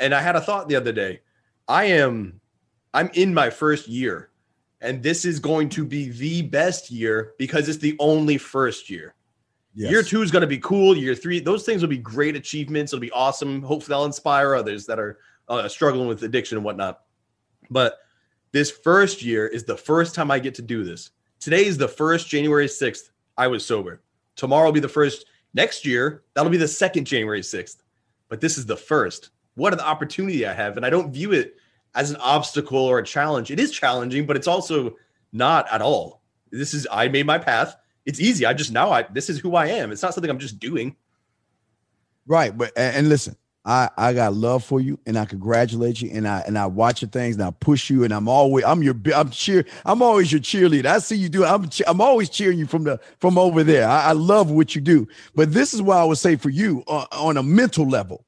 and 0.00 0.14
I 0.14 0.20
had 0.20 0.36
a 0.36 0.40
thought 0.40 0.68
the 0.68 0.76
other 0.76 0.92
day. 0.92 1.20
I 1.68 1.84
am, 1.84 2.40
I'm 2.94 3.10
in 3.14 3.34
my 3.34 3.50
first 3.50 3.88
year, 3.88 4.30
and 4.80 5.02
this 5.02 5.24
is 5.24 5.38
going 5.38 5.68
to 5.70 5.84
be 5.84 6.10
the 6.10 6.42
best 6.42 6.90
year 6.90 7.34
because 7.38 7.68
it's 7.68 7.78
the 7.78 7.96
only 7.98 8.38
first 8.38 8.88
year. 8.88 9.14
Yes. 9.74 9.90
Year 9.90 10.02
two 10.02 10.22
is 10.22 10.30
going 10.30 10.40
to 10.40 10.48
be 10.48 10.58
cool. 10.58 10.96
Year 10.96 11.14
three, 11.14 11.38
those 11.38 11.64
things 11.64 11.80
will 11.82 11.88
be 11.88 11.98
great 11.98 12.34
achievements. 12.34 12.92
It'll 12.92 13.00
be 13.00 13.10
awesome. 13.12 13.62
Hopefully, 13.62 13.94
they'll 13.94 14.04
inspire 14.04 14.54
others 14.54 14.86
that 14.86 14.98
are 14.98 15.18
uh, 15.48 15.68
struggling 15.68 16.08
with 16.08 16.22
addiction 16.22 16.58
and 16.58 16.64
whatnot. 16.64 17.02
But 17.70 17.98
this 18.52 18.70
first 18.70 19.22
year 19.22 19.46
is 19.46 19.64
the 19.64 19.76
first 19.76 20.14
time 20.14 20.30
I 20.30 20.38
get 20.38 20.54
to 20.56 20.62
do 20.62 20.82
this. 20.82 21.10
Today 21.38 21.64
is 21.64 21.78
the 21.78 21.88
first 21.88 22.28
January 22.28 22.66
6th. 22.66 23.10
I 23.38 23.46
was 23.46 23.64
sober. 23.64 24.02
Tomorrow 24.36 24.66
will 24.66 24.72
be 24.72 24.80
the 24.80 24.88
first. 24.88 25.26
Next 25.54 25.84
year, 25.84 26.22
that'll 26.34 26.50
be 26.50 26.58
the 26.58 26.68
second 26.68 27.06
January 27.06 27.40
6th. 27.40 27.78
But 28.28 28.40
this 28.40 28.58
is 28.58 28.66
the 28.66 28.76
first. 28.76 29.30
What 29.54 29.72
an 29.72 29.80
opportunity 29.80 30.46
I 30.46 30.52
have. 30.52 30.76
And 30.76 30.86
I 30.86 30.90
don't 30.90 31.12
view 31.12 31.32
it 31.32 31.56
as 31.94 32.10
an 32.10 32.16
obstacle 32.16 32.78
or 32.78 32.98
a 32.98 33.04
challenge. 33.04 33.50
It 33.50 33.58
is 33.58 33.72
challenging, 33.72 34.26
but 34.26 34.36
it's 34.36 34.46
also 34.46 34.96
not 35.32 35.66
at 35.72 35.82
all. 35.82 36.22
This 36.50 36.74
is, 36.74 36.86
I 36.90 37.08
made 37.08 37.26
my 37.26 37.38
path 37.38 37.76
it's 38.06 38.20
easy. 38.20 38.46
I 38.46 38.52
just 38.52 38.72
now 38.72 38.90
I 38.90 39.02
this 39.02 39.28
is 39.28 39.38
who 39.38 39.54
I 39.54 39.66
am. 39.66 39.92
It's 39.92 40.02
not 40.02 40.14
something 40.14 40.30
I'm 40.30 40.38
just 40.38 40.58
doing. 40.58 40.96
Right, 42.26 42.56
but 42.56 42.72
and, 42.76 43.08
listen, 43.08 43.36
I 43.64 43.90
I 43.96 44.12
got 44.12 44.34
love 44.34 44.62
for 44.62 44.80
you, 44.80 44.98
and 45.06 45.18
I 45.18 45.24
congratulate 45.24 46.00
you, 46.00 46.10
and 46.12 46.28
I 46.28 46.40
and 46.46 46.56
I 46.56 46.66
watch 46.66 47.02
your 47.02 47.10
things, 47.10 47.36
and 47.36 47.44
I 47.44 47.50
push 47.50 47.90
you, 47.90 48.04
and 48.04 48.12
I'm 48.12 48.28
always 48.28 48.64
I'm 48.64 48.82
your 48.82 48.94
I'm 49.14 49.30
cheer 49.30 49.64
I'm 49.84 50.02
always 50.02 50.30
your 50.30 50.40
cheerleader. 50.40 50.86
I 50.86 50.98
see 50.98 51.16
you 51.16 51.28
do. 51.28 51.44
I'm 51.44 51.68
I'm 51.86 52.00
always 52.00 52.30
cheering 52.30 52.58
you 52.58 52.66
from 52.66 52.84
the 52.84 53.00
from 53.18 53.36
over 53.36 53.64
there. 53.64 53.88
I, 53.88 54.10
I 54.10 54.12
love 54.12 54.50
what 54.50 54.74
you 54.74 54.80
do, 54.80 55.08
but 55.34 55.52
this 55.52 55.74
is 55.74 55.82
why 55.82 55.98
I 55.98 56.04
would 56.04 56.18
say 56.18 56.36
for 56.36 56.50
you 56.50 56.84
uh, 56.86 57.06
on 57.12 57.36
a 57.36 57.42
mental 57.42 57.86
level, 57.86 58.24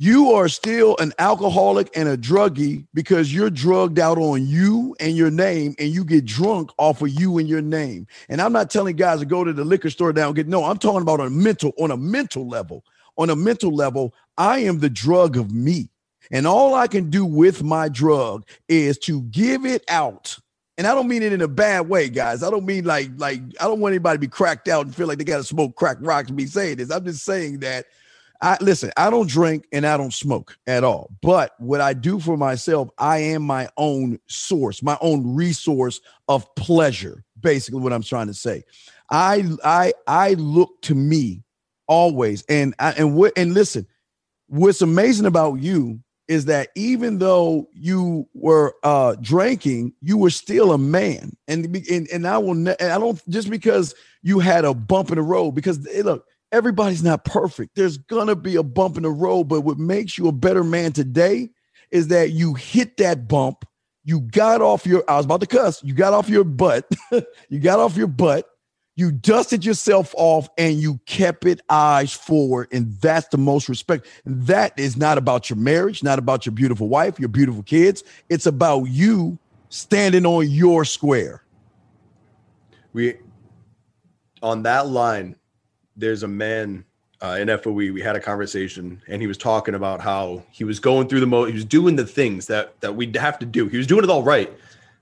you 0.00 0.30
are 0.30 0.48
still 0.48 0.96
an 0.98 1.12
alcoholic 1.18 1.90
and 1.96 2.08
a 2.08 2.16
druggie 2.16 2.86
because 2.94 3.34
you're 3.34 3.50
drugged 3.50 3.98
out 3.98 4.16
on 4.16 4.46
you 4.46 4.94
and 5.00 5.16
your 5.16 5.30
name 5.30 5.74
and 5.80 5.88
you 5.88 6.04
get 6.04 6.24
drunk 6.24 6.70
off 6.78 7.02
of 7.02 7.08
you 7.08 7.38
and 7.38 7.48
your 7.48 7.60
name. 7.60 8.06
And 8.28 8.40
I'm 8.40 8.52
not 8.52 8.70
telling 8.70 8.94
guys 8.94 9.18
to 9.18 9.26
go 9.26 9.42
to 9.42 9.52
the 9.52 9.64
liquor 9.64 9.90
store 9.90 10.12
down 10.12 10.34
get 10.34 10.46
no, 10.46 10.64
I'm 10.64 10.78
talking 10.78 11.02
about 11.02 11.18
on 11.18 11.26
a 11.26 11.30
mental 11.30 11.72
on 11.80 11.90
a 11.90 11.96
mental 11.96 12.46
level. 12.46 12.84
On 13.16 13.28
a 13.28 13.34
mental 13.34 13.74
level, 13.74 14.14
I 14.36 14.60
am 14.60 14.78
the 14.78 14.88
drug 14.88 15.36
of 15.36 15.50
me. 15.50 15.90
And 16.30 16.46
all 16.46 16.76
I 16.76 16.86
can 16.86 17.10
do 17.10 17.24
with 17.24 17.64
my 17.64 17.88
drug 17.88 18.46
is 18.68 18.98
to 18.98 19.22
give 19.22 19.66
it 19.66 19.82
out. 19.88 20.38
And 20.76 20.86
I 20.86 20.94
don't 20.94 21.08
mean 21.08 21.24
it 21.24 21.32
in 21.32 21.40
a 21.40 21.48
bad 21.48 21.88
way, 21.88 22.08
guys. 22.08 22.44
I 22.44 22.50
don't 22.50 22.64
mean 22.64 22.84
like 22.84 23.10
like 23.16 23.40
I 23.60 23.64
don't 23.64 23.80
want 23.80 23.94
anybody 23.94 24.14
to 24.14 24.20
be 24.20 24.28
cracked 24.28 24.68
out 24.68 24.86
and 24.86 24.94
feel 24.94 25.08
like 25.08 25.18
they 25.18 25.24
got 25.24 25.38
to 25.38 25.44
smoke 25.44 25.74
crack 25.74 25.96
rocks 26.00 26.30
be 26.30 26.46
saying 26.46 26.76
this. 26.76 26.92
I'm 26.92 27.04
just 27.04 27.24
saying 27.24 27.58
that 27.60 27.86
I 28.40 28.56
listen, 28.60 28.92
I 28.96 29.10
don't 29.10 29.28
drink 29.28 29.66
and 29.72 29.86
I 29.86 29.96
don't 29.96 30.14
smoke 30.14 30.56
at 30.66 30.84
all. 30.84 31.10
But 31.22 31.52
what 31.58 31.80
I 31.80 31.92
do 31.92 32.20
for 32.20 32.36
myself, 32.36 32.88
I 32.98 33.18
am 33.18 33.42
my 33.42 33.68
own 33.76 34.20
source, 34.28 34.82
my 34.82 34.96
own 35.00 35.34
resource 35.34 36.00
of 36.28 36.54
pleasure. 36.54 37.24
Basically, 37.40 37.80
what 37.80 37.92
I'm 37.92 38.02
trying 38.02 38.28
to 38.28 38.34
say. 38.34 38.64
I 39.10 39.44
I 39.64 39.92
I 40.06 40.34
look 40.34 40.82
to 40.82 40.94
me 40.94 41.42
always, 41.86 42.44
and 42.48 42.74
I, 42.78 42.92
and 42.92 43.16
what 43.16 43.32
and 43.36 43.54
listen, 43.54 43.86
what's 44.46 44.82
amazing 44.82 45.26
about 45.26 45.60
you 45.60 46.00
is 46.28 46.44
that 46.44 46.68
even 46.74 47.18
though 47.18 47.68
you 47.72 48.28
were 48.34 48.74
uh 48.84 49.16
drinking, 49.20 49.94
you 50.00 50.16
were 50.16 50.30
still 50.30 50.72
a 50.72 50.78
man. 50.78 51.36
And 51.48 51.74
and, 51.90 52.08
and 52.08 52.26
I 52.26 52.38
will 52.38 52.54
ne- 52.54 52.76
I 52.80 52.98
don't 52.98 53.20
just 53.28 53.50
because 53.50 53.94
you 54.22 54.38
had 54.38 54.64
a 54.64 54.74
bump 54.74 55.10
in 55.10 55.16
the 55.16 55.22
road 55.22 55.52
because 55.52 55.78
look 56.04 56.24
everybody's 56.52 57.02
not 57.02 57.24
perfect. 57.24 57.74
There's 57.74 57.98
gonna 57.98 58.36
be 58.36 58.56
a 58.56 58.62
bump 58.62 58.96
in 58.96 59.02
the 59.02 59.10
road, 59.10 59.44
but 59.44 59.62
what 59.62 59.78
makes 59.78 60.18
you 60.18 60.28
a 60.28 60.32
better 60.32 60.64
man 60.64 60.92
today 60.92 61.50
is 61.90 62.08
that 62.08 62.30
you 62.30 62.54
hit 62.54 62.96
that 62.98 63.28
bump. 63.28 63.64
You 64.04 64.20
got 64.20 64.62
off 64.62 64.86
your, 64.86 65.04
I 65.08 65.16
was 65.16 65.26
about 65.26 65.40
to 65.40 65.46
cuss, 65.46 65.82
you 65.82 65.94
got 65.94 66.12
off 66.12 66.28
your 66.28 66.44
butt. 66.44 66.90
you 67.48 67.58
got 67.60 67.78
off 67.78 67.96
your 67.96 68.06
butt. 68.06 68.46
You 68.96 69.12
dusted 69.12 69.64
yourself 69.64 70.12
off 70.16 70.48
and 70.58 70.80
you 70.80 70.98
kept 71.06 71.46
it 71.46 71.60
eyes 71.68 72.12
forward. 72.12 72.66
And 72.72 72.94
that's 73.00 73.28
the 73.28 73.38
most 73.38 73.68
respect. 73.68 74.08
And 74.24 74.44
that 74.48 74.76
is 74.76 74.96
not 74.96 75.18
about 75.18 75.48
your 75.48 75.56
marriage, 75.56 76.02
not 76.02 76.18
about 76.18 76.44
your 76.44 76.52
beautiful 76.52 76.88
wife, 76.88 77.20
your 77.20 77.28
beautiful 77.28 77.62
kids. 77.62 78.02
It's 78.28 78.46
about 78.46 78.84
you 78.86 79.38
standing 79.68 80.26
on 80.26 80.50
your 80.50 80.84
square. 80.84 81.44
We, 82.92 83.18
on 84.42 84.64
that 84.64 84.88
line, 84.88 85.36
there's 85.98 86.22
a 86.22 86.28
man 86.28 86.84
uh, 87.20 87.36
in 87.40 87.48
FOE. 87.58 87.72
We 87.72 88.00
had 88.00 88.16
a 88.16 88.20
conversation, 88.20 89.02
and 89.08 89.20
he 89.20 89.26
was 89.26 89.36
talking 89.36 89.74
about 89.74 90.00
how 90.00 90.44
he 90.50 90.64
was 90.64 90.78
going 90.78 91.08
through 91.08 91.20
the 91.20 91.26
mo. 91.26 91.44
He 91.44 91.52
was 91.52 91.64
doing 91.64 91.96
the 91.96 92.06
things 92.06 92.46
that 92.46 92.80
that 92.80 92.94
we'd 92.94 93.14
have 93.16 93.38
to 93.40 93.46
do. 93.46 93.68
He 93.68 93.76
was 93.76 93.86
doing 93.86 94.04
it 94.04 94.10
all 94.10 94.22
right, 94.22 94.50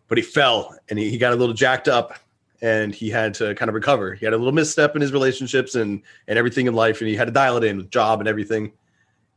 but 0.08 0.18
he 0.18 0.22
fell 0.22 0.76
and 0.88 0.98
he, 0.98 1.10
he 1.10 1.18
got 1.18 1.32
a 1.32 1.36
little 1.36 1.54
jacked 1.54 1.88
up, 1.88 2.18
and 2.62 2.94
he 2.94 3.10
had 3.10 3.34
to 3.34 3.54
kind 3.54 3.68
of 3.68 3.74
recover. 3.74 4.14
He 4.14 4.24
had 4.24 4.32
a 4.32 4.38
little 4.38 4.52
misstep 4.52 4.96
in 4.96 5.02
his 5.02 5.12
relationships 5.12 5.74
and 5.74 6.02
and 6.26 6.38
everything 6.38 6.66
in 6.66 6.74
life, 6.74 7.00
and 7.00 7.08
he 7.08 7.14
had 7.14 7.26
to 7.26 7.32
dial 7.32 7.58
it 7.58 7.64
in 7.64 7.76
with 7.76 7.90
job 7.90 8.20
and 8.20 8.28
everything. 8.28 8.72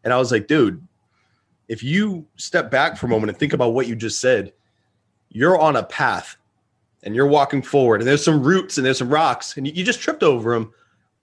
And 0.05 0.13
I 0.13 0.17
was 0.17 0.31
like, 0.31 0.47
dude, 0.47 0.81
if 1.67 1.83
you 1.83 2.25
step 2.37 2.71
back 2.71 2.95
for 2.95 3.07
a 3.07 3.09
moment 3.09 3.29
and 3.29 3.37
think 3.37 3.51
about 3.51 3.73
what 3.73 3.87
you 3.87 3.95
just 3.95 4.21
said, 4.21 4.53
you're 5.27 5.59
on 5.59 5.75
a 5.75 5.83
path 5.83 6.37
and 7.03 7.13
you're 7.13 7.27
walking 7.27 7.61
forward, 7.61 7.99
and 7.99 8.07
there's 8.07 8.23
some 8.23 8.41
roots 8.41 8.77
and 8.77 8.85
there's 8.85 8.97
some 8.97 9.09
rocks, 9.09 9.57
and 9.57 9.67
you 9.67 9.83
just 9.83 9.99
tripped 9.99 10.23
over 10.23 10.53
them 10.53 10.73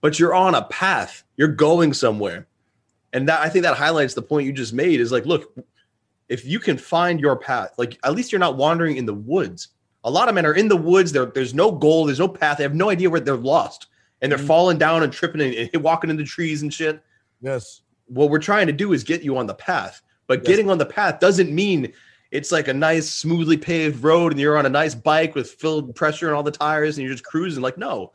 but 0.01 0.19
you're 0.19 0.35
on 0.35 0.55
a 0.55 0.63
path. 0.63 1.23
You're 1.35 1.47
going 1.47 1.93
somewhere. 1.93 2.47
And 3.13 3.27
that 3.29 3.41
I 3.41 3.49
think 3.49 3.63
that 3.63 3.77
highlights 3.77 4.13
the 4.13 4.21
point 4.21 4.45
you 4.45 4.53
just 4.53 4.73
made 4.73 4.99
is 4.99 5.11
like, 5.11 5.25
look, 5.25 5.55
if 6.29 6.45
you 6.45 6.59
can 6.59 6.77
find 6.77 7.19
your 7.19 7.35
path, 7.35 7.73
like 7.77 7.97
at 8.03 8.13
least 8.13 8.31
you're 8.31 8.39
not 8.39 8.57
wandering 8.57 8.97
in 8.97 9.05
the 9.05 9.13
woods. 9.13 9.69
A 10.03 10.11
lot 10.11 10.29
of 10.29 10.35
men 10.35 10.45
are 10.45 10.53
in 10.53 10.67
the 10.67 10.77
woods. 10.77 11.11
there's 11.11 11.53
no 11.53 11.71
goal. 11.71 12.05
There's 12.05 12.19
no 12.19 12.27
path. 12.27 12.57
They 12.57 12.63
have 12.63 12.75
no 12.75 12.89
idea 12.89 13.09
where 13.09 13.19
they're 13.19 13.35
lost, 13.35 13.87
and 14.21 14.31
they're 14.31 14.37
mm-hmm. 14.37 14.47
falling 14.47 14.77
down 14.77 15.03
and 15.03 15.11
tripping 15.11 15.41
and, 15.41 15.69
and, 15.73 15.83
walking 15.83 16.09
into 16.09 16.23
trees 16.23 16.61
and 16.61 16.73
shit. 16.73 17.01
Yes. 17.41 17.81
What 18.07 18.29
we're 18.29 18.39
trying 18.39 18.67
to 18.67 18.73
do 18.73 18.93
is 18.93 19.03
get 19.03 19.21
you 19.21 19.37
on 19.37 19.47
the 19.47 19.53
path, 19.53 20.01
but 20.27 20.39
yes. 20.39 20.47
getting 20.47 20.69
on 20.69 20.77
the 20.77 20.85
path 20.85 21.19
doesn't 21.19 21.51
mean 21.51 21.91
it's 22.31 22.51
like 22.51 22.67
a 22.67 22.73
nice, 22.73 23.09
smoothly 23.09 23.57
paved 23.57 24.03
road, 24.03 24.31
and 24.31 24.39
you're 24.39 24.57
on 24.57 24.65
a 24.65 24.69
nice 24.69 24.95
bike 24.95 25.35
with 25.35 25.51
filled 25.51 25.95
pressure 25.95 26.27
and 26.27 26.35
all 26.35 26.43
the 26.43 26.51
tires, 26.51 26.97
and 26.97 27.05
you're 27.05 27.13
just 27.13 27.25
cruising. 27.25 27.63
Like, 27.63 27.77
no, 27.77 28.11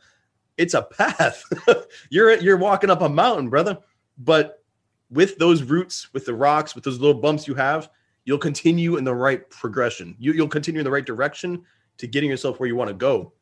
it's 0.57 0.73
a 0.73 0.83
path. 0.83 1.43
you're 2.09 2.37
you're 2.39 2.57
walking 2.57 2.89
up 2.89 3.01
a 3.01 3.09
mountain, 3.09 3.49
brother. 3.49 3.77
But 4.17 4.63
with 5.09 5.37
those 5.37 5.63
roots, 5.63 6.13
with 6.13 6.25
the 6.25 6.33
rocks, 6.33 6.75
with 6.75 6.83
those 6.83 6.99
little 6.99 7.19
bumps 7.19 7.47
you 7.47 7.55
have, 7.55 7.89
you'll 8.25 8.37
continue 8.37 8.97
in 8.97 9.03
the 9.03 9.13
right 9.13 9.47
progression. 9.49 10.15
You, 10.19 10.33
you'll 10.33 10.47
continue 10.47 10.79
in 10.79 10.85
the 10.85 10.91
right 10.91 11.05
direction 11.05 11.63
to 11.97 12.07
getting 12.07 12.29
yourself 12.29 12.59
where 12.59 12.67
you 12.67 12.75
want 12.75 12.89
to 12.89 12.95
go, 12.95 13.33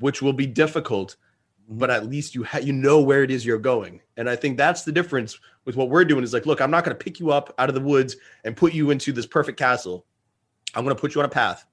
which 0.00 0.22
will 0.22 0.32
be 0.32 0.46
difficult, 0.46 1.16
mm-hmm. 1.64 1.78
but 1.78 1.90
at 1.90 2.08
least 2.08 2.34
you 2.34 2.44
ha- 2.44 2.58
you 2.58 2.72
know 2.72 3.00
where 3.00 3.22
it 3.22 3.30
is 3.30 3.44
you're 3.44 3.58
going. 3.58 4.00
And 4.16 4.28
I 4.28 4.36
think 4.36 4.56
that's 4.56 4.82
the 4.82 4.92
difference 4.92 5.38
with 5.64 5.76
what 5.76 5.88
we're 5.88 6.04
doing. 6.04 6.24
Is 6.24 6.32
like, 6.32 6.46
look, 6.46 6.60
I'm 6.60 6.70
not 6.70 6.84
going 6.84 6.96
to 6.96 7.04
pick 7.04 7.20
you 7.20 7.30
up 7.30 7.54
out 7.58 7.68
of 7.68 7.74
the 7.74 7.80
woods 7.80 8.16
and 8.44 8.56
put 8.56 8.72
you 8.74 8.90
into 8.90 9.12
this 9.12 9.26
perfect 9.26 9.58
castle. 9.58 10.06
I'm 10.74 10.84
going 10.84 10.96
to 10.96 11.00
put 11.00 11.14
you 11.14 11.20
on 11.20 11.26
a 11.26 11.30
path. 11.30 11.66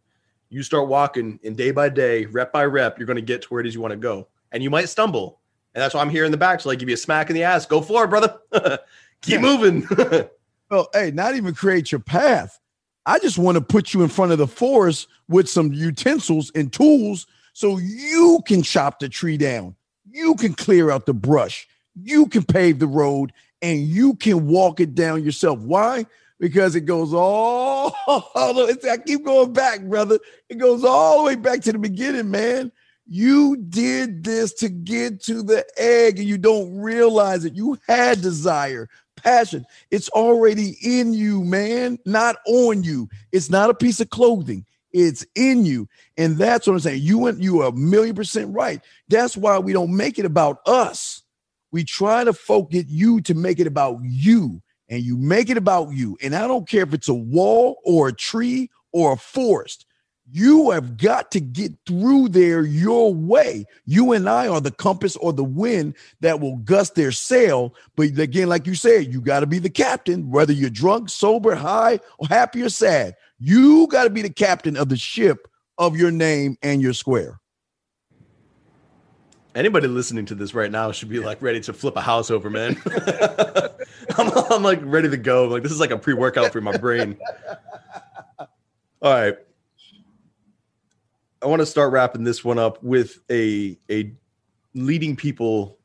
You 0.50 0.64
start 0.64 0.88
walking, 0.88 1.40
and 1.44 1.56
day 1.56 1.72
by 1.72 1.90
day, 1.90 2.26
rep 2.26 2.52
by 2.52 2.66
rep, 2.66 2.98
you're 2.98 3.06
going 3.06 3.16
to 3.16 3.22
get 3.22 3.44
to 3.44 3.48
where 3.50 3.62
it 3.62 3.68
is 3.68 3.76
you 3.76 3.82
want 3.82 3.92
to 3.92 3.98
go 3.98 4.28
and 4.52 4.64
you 4.64 4.70
might 4.70 4.90
stumble. 4.90 5.40
And 5.74 5.82
that's 5.82 5.94
why 5.94 6.02
I'm 6.02 6.10
here 6.10 6.26
in 6.26 6.32
the 6.32 6.38
back 6.38 6.60
to 6.60 6.68
like 6.68 6.80
give 6.80 6.90
you 6.90 6.96
a 6.96 6.98
smack 6.98 7.30
in 7.30 7.36
the 7.36 7.44
ass. 7.44 7.66
Go 7.66 7.82
for 7.82 8.04
it, 8.04 8.08
brother. 8.08 8.40
Keep 9.22 9.42
moving. 9.42 9.88
well, 10.72 10.90
hey, 10.94 11.12
not 11.12 11.36
even 11.36 11.54
create 11.54 11.92
your 11.92 12.00
path. 12.00 12.60
I 13.06 13.20
just 13.20 13.38
want 13.38 13.56
to 13.56 13.62
put 13.62 13.94
you 13.94 14.02
in 14.02 14.10
front 14.10 14.32
of 14.32 14.38
the 14.38 14.48
forest 14.48 15.08
with 15.28 15.50
some 15.50 15.74
utensils 15.74 16.52
and 16.56 16.72
tools 16.72 17.28
so 17.54 17.78
you 17.78 18.42
can 18.48 18.62
chop 18.62 19.00
the 19.00 19.10
tree 19.10 19.38
down. 19.38 19.76
You 20.10 20.36
can 20.36 20.54
clear 20.54 20.92
out 20.92 21.06
the 21.06 21.14
brush. 21.14 21.68
You 21.96 22.28
can 22.28 22.44
pave 22.44 22.80
the 22.80 22.88
road 22.88 23.32
and 23.62 23.82
you 23.82 24.16
can 24.16 24.48
walk 24.48 24.80
it 24.80 24.96
down 24.96 25.24
yourself. 25.24 25.60
Why? 25.60 26.06
Because 26.40 26.76
it 26.76 26.82
goes 26.82 27.14
all, 27.14 27.94
I 28.08 28.98
keep 29.06 29.26
going 29.26 29.52
back, 29.52 29.82
brother. 29.82 30.20
It 30.48 30.58
goes 30.58 30.86
all 30.86 31.20
the 31.20 31.24
way 31.26 31.36
back 31.36 31.62
to 31.62 31.74
the 31.74 31.80
beginning, 31.80 32.32
man 32.32 32.72
You 33.12 33.58
did 33.58 34.24
this 34.24 34.54
to 34.56 34.70
get 34.70 35.20
to 35.24 35.42
the 35.42 35.66
egg 35.78 36.20
and 36.20 36.28
you 36.28 36.38
don't 36.38 36.78
realize 36.78 37.44
it. 37.44 37.56
You 37.56 37.80
had 37.88 38.22
desire, 38.22 38.88
passion. 39.16 39.66
It's 39.90 40.10
already 40.10 40.78
in 40.84 41.14
you, 41.14 41.44
man, 41.44 41.98
not 42.06 42.36
on 42.46 42.84
you. 42.84 43.10
It's 43.32 43.50
not 43.50 43.72
a 43.72 43.74
piece 43.74 44.00
of 44.00 44.12
clothing. 44.12 44.64
It's 44.92 45.26
in 45.34 45.66
you. 45.66 45.90
And 46.18 46.38
that's 46.38 46.68
what 46.68 46.74
I'm 46.74 46.80
saying. 46.82 47.02
You 47.02 47.18
went, 47.18 47.42
you 47.42 47.64
are 47.64 47.70
a 47.70 47.72
million 47.72 48.16
percent 48.16 48.54
right. 48.54 48.80
That's 49.08 49.36
why 49.36 49.58
we 49.58 49.74
don't 49.74 49.98
make 49.98 50.20
it 50.20 50.26
about 50.26 50.60
us. 50.68 51.24
We 51.72 51.84
try 51.84 52.24
to 52.24 52.34
focus 52.34 52.86
you 52.88 53.22
to 53.22 53.34
make 53.34 53.60
it 53.60 53.66
about 53.66 54.00
you. 54.04 54.62
And 54.88 55.02
you 55.02 55.18
make 55.18 55.50
it 55.50 55.58
about 55.58 55.94
you. 55.94 56.16
And 56.22 56.36
I 56.36 56.48
don't 56.48 56.70
care 56.70 56.84
if 56.84 56.94
it's 56.94 57.10
a 57.10 57.14
wall 57.14 57.80
or 57.84 58.10
a 58.10 58.14
tree 58.14 58.70
or 58.92 59.14
a 59.14 59.18
forest. 59.18 59.88
You 60.32 60.70
have 60.72 60.98
got 60.98 61.32
to 61.32 61.40
get 61.40 61.74
through 61.88 62.30
there 62.30 62.62
your 62.62 63.14
way. 63.14 63.66
You 63.86 64.12
and 64.12 64.30
I 64.30 64.48
are 64.48 64.62
the 64.62 64.72
compass 64.72 65.16
or 65.16 65.34
the 65.34 65.44
wind 65.44 65.96
that 66.20 66.40
will 66.40 66.58
gust 66.58 66.94
their 66.94 67.12
sail. 67.12 67.74
But 67.96 68.18
again, 68.20 68.48
like 68.48 68.68
you 68.68 68.76
said, 68.76 69.12
you 69.12 69.22
got 69.22 69.40
to 69.40 69.48
be 69.48 69.58
the 69.58 69.70
captain, 69.70 70.30
whether 70.30 70.54
you're 70.54 70.70
drunk, 70.70 71.10
sober, 71.10 71.56
high, 71.56 72.00
or 72.20 72.28
happy 72.28 72.62
or 72.62 72.70
sad. 72.70 73.16
You 73.40 73.88
got 73.88 74.04
to 74.04 74.10
be 74.12 74.22
the 74.22 74.30
captain 74.30 74.78
of 74.78 74.90
the 74.90 74.98
ship 74.98 75.48
of 75.80 75.98
your 75.98 76.12
name 76.12 76.58
and 76.62 76.82
your 76.82 76.94
square. 76.94 77.40
Anybody 79.56 79.88
listening 79.88 80.26
to 80.28 80.36
this 80.36 80.54
right 80.54 80.72
now 80.72 80.92
should 80.92 81.10
be 81.10 81.20
like 81.20 81.42
ready 81.42 81.60
to 81.62 81.74
flip 81.74 81.96
a 81.96 82.02
house 82.02 82.30
over, 82.30 82.52
man. 82.52 82.80
I'm, 84.18 84.32
I'm 84.52 84.64
like 84.64 84.80
ready 84.84 85.10
to 85.10 85.18
go. 85.18 85.48
Like 85.48 85.64
this 85.64 85.72
is 85.72 85.80
like 85.80 85.90
a 85.90 85.98
pre-workout 85.98 86.54
for 86.54 86.62
my 86.62 86.78
brain. 86.78 87.18
All 89.02 89.12
right. 89.12 89.38
I 91.42 91.48
want 91.48 91.62
to 91.62 91.66
start 91.66 91.92
wrapping 91.92 92.24
this 92.24 92.44
one 92.44 92.60
up 92.60 92.84
with 92.84 93.20
a 93.32 93.78
a 93.90 94.14
leading 94.74 95.16
people 95.16 95.78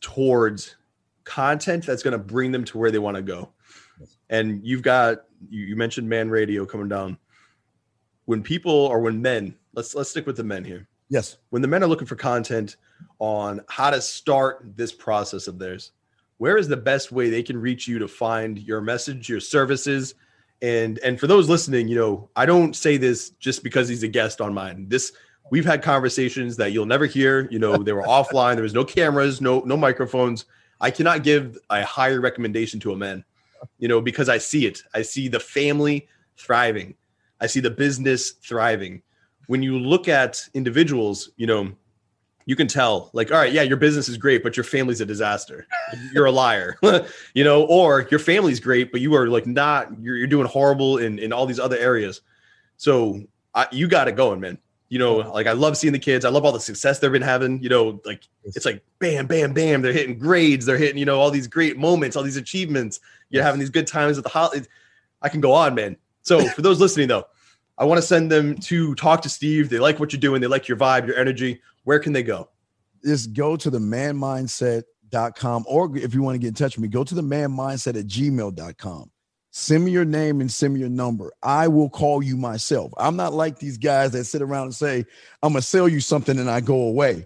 towards 0.00 0.76
content 1.24 1.86
that's 1.86 2.02
going 2.02 2.12
to 2.12 2.18
bring 2.18 2.52
them 2.52 2.64
to 2.64 2.78
where 2.78 2.90
they 2.90 2.98
want 2.98 3.16
to 3.16 3.22
go. 3.22 3.50
And 4.30 4.60
you've 4.64 4.82
got 4.82 5.24
you, 5.48 5.64
you 5.64 5.76
mentioned 5.76 6.08
man 6.08 6.28
radio 6.28 6.66
coming 6.66 6.88
down. 6.88 7.18
When 8.26 8.42
people 8.42 8.72
or 8.72 9.00
when 9.00 9.20
men, 9.22 9.54
let's 9.74 9.94
let's 9.94 10.10
stick 10.10 10.26
with 10.26 10.36
the 10.36 10.44
men 10.44 10.64
here. 10.64 10.88
Yes. 11.08 11.36
When 11.50 11.62
the 11.62 11.68
men 11.68 11.82
are 11.82 11.86
looking 11.86 12.06
for 12.06 12.16
content 12.16 12.76
on 13.18 13.60
how 13.68 13.90
to 13.90 14.00
start 14.00 14.72
this 14.76 14.92
process 14.92 15.46
of 15.46 15.58
theirs, 15.58 15.92
where 16.38 16.56
is 16.56 16.66
the 16.66 16.76
best 16.76 17.12
way 17.12 17.30
they 17.30 17.42
can 17.42 17.56
reach 17.56 17.86
you 17.86 17.98
to 17.98 18.08
find 18.08 18.58
your 18.58 18.80
message, 18.80 19.28
your 19.28 19.40
services, 19.40 20.14
and 20.62 20.98
and 20.98 21.18
for 21.18 21.26
those 21.26 21.48
listening 21.48 21.88
you 21.88 21.96
know 21.96 22.28
i 22.36 22.46
don't 22.46 22.74
say 22.74 22.96
this 22.96 23.30
just 23.30 23.62
because 23.62 23.88
he's 23.88 24.02
a 24.02 24.08
guest 24.08 24.40
on 24.40 24.54
mine. 24.54 24.86
This 24.88 25.12
we've 25.50 25.64
had 25.64 25.82
conversations 25.82 26.56
that 26.56 26.72
you'll 26.72 26.86
never 26.86 27.06
hear. 27.06 27.48
You 27.50 27.58
know 27.58 27.76
they 27.76 27.92
were 27.92 28.02
offline. 28.18 28.54
There 28.54 28.62
was 28.62 28.74
no 28.74 28.84
cameras 28.84 29.40
no 29.40 29.60
no 29.60 29.76
microphones. 29.76 30.46
I 30.80 30.90
cannot 30.90 31.22
give 31.22 31.58
a 31.70 31.84
higher 31.84 32.20
recommendation 32.20 32.80
to 32.80 32.92
a 32.92 32.96
man 32.96 33.24
you 33.78 33.88
know 33.88 34.00
because 34.00 34.28
i 34.28 34.38
see 34.38 34.66
it. 34.66 34.82
I 34.94 35.02
see 35.02 35.28
the 35.28 35.40
family 35.40 36.08
thriving. 36.36 36.94
I 37.40 37.46
see 37.46 37.60
the 37.60 37.70
business 37.70 38.32
thriving. 38.32 39.02
When 39.46 39.62
you 39.62 39.78
look 39.78 40.08
at 40.08 40.40
individuals 40.54 41.30
you 41.36 41.46
know 41.46 41.72
you 42.46 42.56
can 42.56 42.66
tell 42.66 43.10
like 43.12 43.32
all 43.32 43.38
right 43.38 43.52
yeah 43.52 43.62
your 43.62 43.76
business 43.76 44.08
is 44.08 44.16
great 44.16 44.42
but 44.42 44.56
your 44.56 44.64
family's 44.64 45.00
a 45.00 45.06
disaster. 45.06 45.66
You're 46.12 46.26
a 46.26 46.32
liar 46.32 46.78
you 47.34 47.44
know 47.44 47.64
or 47.64 48.06
your 48.10 48.20
family's 48.20 48.60
great 48.60 48.92
but 48.92 49.00
you 49.00 49.14
are 49.14 49.28
like 49.28 49.46
not 49.46 49.88
you're, 50.00 50.16
you're 50.16 50.26
doing 50.26 50.46
horrible 50.46 50.98
in 50.98 51.18
in 51.18 51.32
all 51.32 51.46
these 51.46 51.60
other 51.60 51.76
areas. 51.76 52.20
So 52.76 53.22
I, 53.54 53.66
you 53.72 53.88
got 53.88 54.08
it 54.08 54.16
going 54.16 54.40
man. 54.40 54.58
You 54.90 54.98
know 54.98 55.16
like 55.16 55.46
i 55.46 55.52
love 55.52 55.76
seeing 55.76 55.92
the 55.92 55.98
kids. 55.98 56.24
I 56.24 56.28
love 56.28 56.44
all 56.44 56.52
the 56.52 56.60
success 56.60 56.98
they've 56.98 57.10
been 57.10 57.22
having 57.22 57.62
you 57.62 57.68
know 57.68 58.00
like 58.04 58.28
it's 58.44 58.66
like 58.66 58.84
bam 58.98 59.26
bam 59.26 59.52
bam 59.52 59.82
they're 59.82 59.92
hitting 59.92 60.18
grades 60.18 60.66
they're 60.66 60.78
hitting 60.78 60.98
you 60.98 61.04
know 61.04 61.18
all 61.18 61.30
these 61.30 61.46
great 61.46 61.78
moments 61.78 62.16
all 62.16 62.22
these 62.22 62.36
achievements. 62.36 63.00
You're 63.30 63.42
having 63.42 63.58
these 63.58 63.70
good 63.70 63.86
times 63.86 64.18
at 64.18 64.24
the 64.24 64.30
holidays 64.30 64.68
i 65.22 65.28
can 65.28 65.40
go 65.40 65.52
on 65.52 65.74
man. 65.74 65.96
So 66.22 66.46
for 66.48 66.62
those 66.62 66.80
listening 66.80 67.08
though 67.08 67.26
I 67.76 67.84
want 67.84 68.00
to 68.00 68.06
send 68.06 68.30
them 68.30 68.56
to 68.58 68.94
talk 68.94 69.22
to 69.22 69.28
Steve. 69.28 69.68
They 69.68 69.78
like 69.78 69.98
what 69.98 70.12
you're 70.12 70.20
doing. 70.20 70.40
They 70.40 70.46
like 70.46 70.68
your 70.68 70.76
vibe, 70.76 71.06
your 71.06 71.16
energy. 71.16 71.60
Where 71.84 71.98
can 71.98 72.12
they 72.12 72.22
go? 72.22 72.48
Just 73.04 73.32
go 73.32 73.56
to 73.56 73.70
the 73.70 73.78
manmindset.com 73.78 75.64
or 75.68 75.96
if 75.96 76.14
you 76.14 76.22
want 76.22 76.34
to 76.34 76.38
get 76.38 76.48
in 76.48 76.54
touch 76.54 76.76
with 76.76 76.82
me, 76.82 76.88
go 76.88 77.04
to 77.04 77.14
the 77.14 77.22
manmindset 77.22 77.98
at 77.98 78.06
gmail.com. 78.06 79.10
Send 79.56 79.84
me 79.84 79.92
your 79.92 80.04
name 80.04 80.40
and 80.40 80.50
send 80.50 80.74
me 80.74 80.80
your 80.80 80.88
number. 80.88 81.32
I 81.40 81.68
will 81.68 81.88
call 81.88 82.22
you 82.22 82.36
myself. 82.36 82.92
I'm 82.96 83.14
not 83.14 83.32
like 83.32 83.60
these 83.60 83.78
guys 83.78 84.10
that 84.10 84.24
sit 84.24 84.42
around 84.42 84.64
and 84.64 84.74
say, 84.74 85.04
I'm 85.44 85.52
going 85.52 85.60
to 85.60 85.66
sell 85.66 85.88
you 85.88 86.00
something 86.00 86.40
and 86.40 86.50
I 86.50 86.60
go 86.60 86.74
away. 86.74 87.24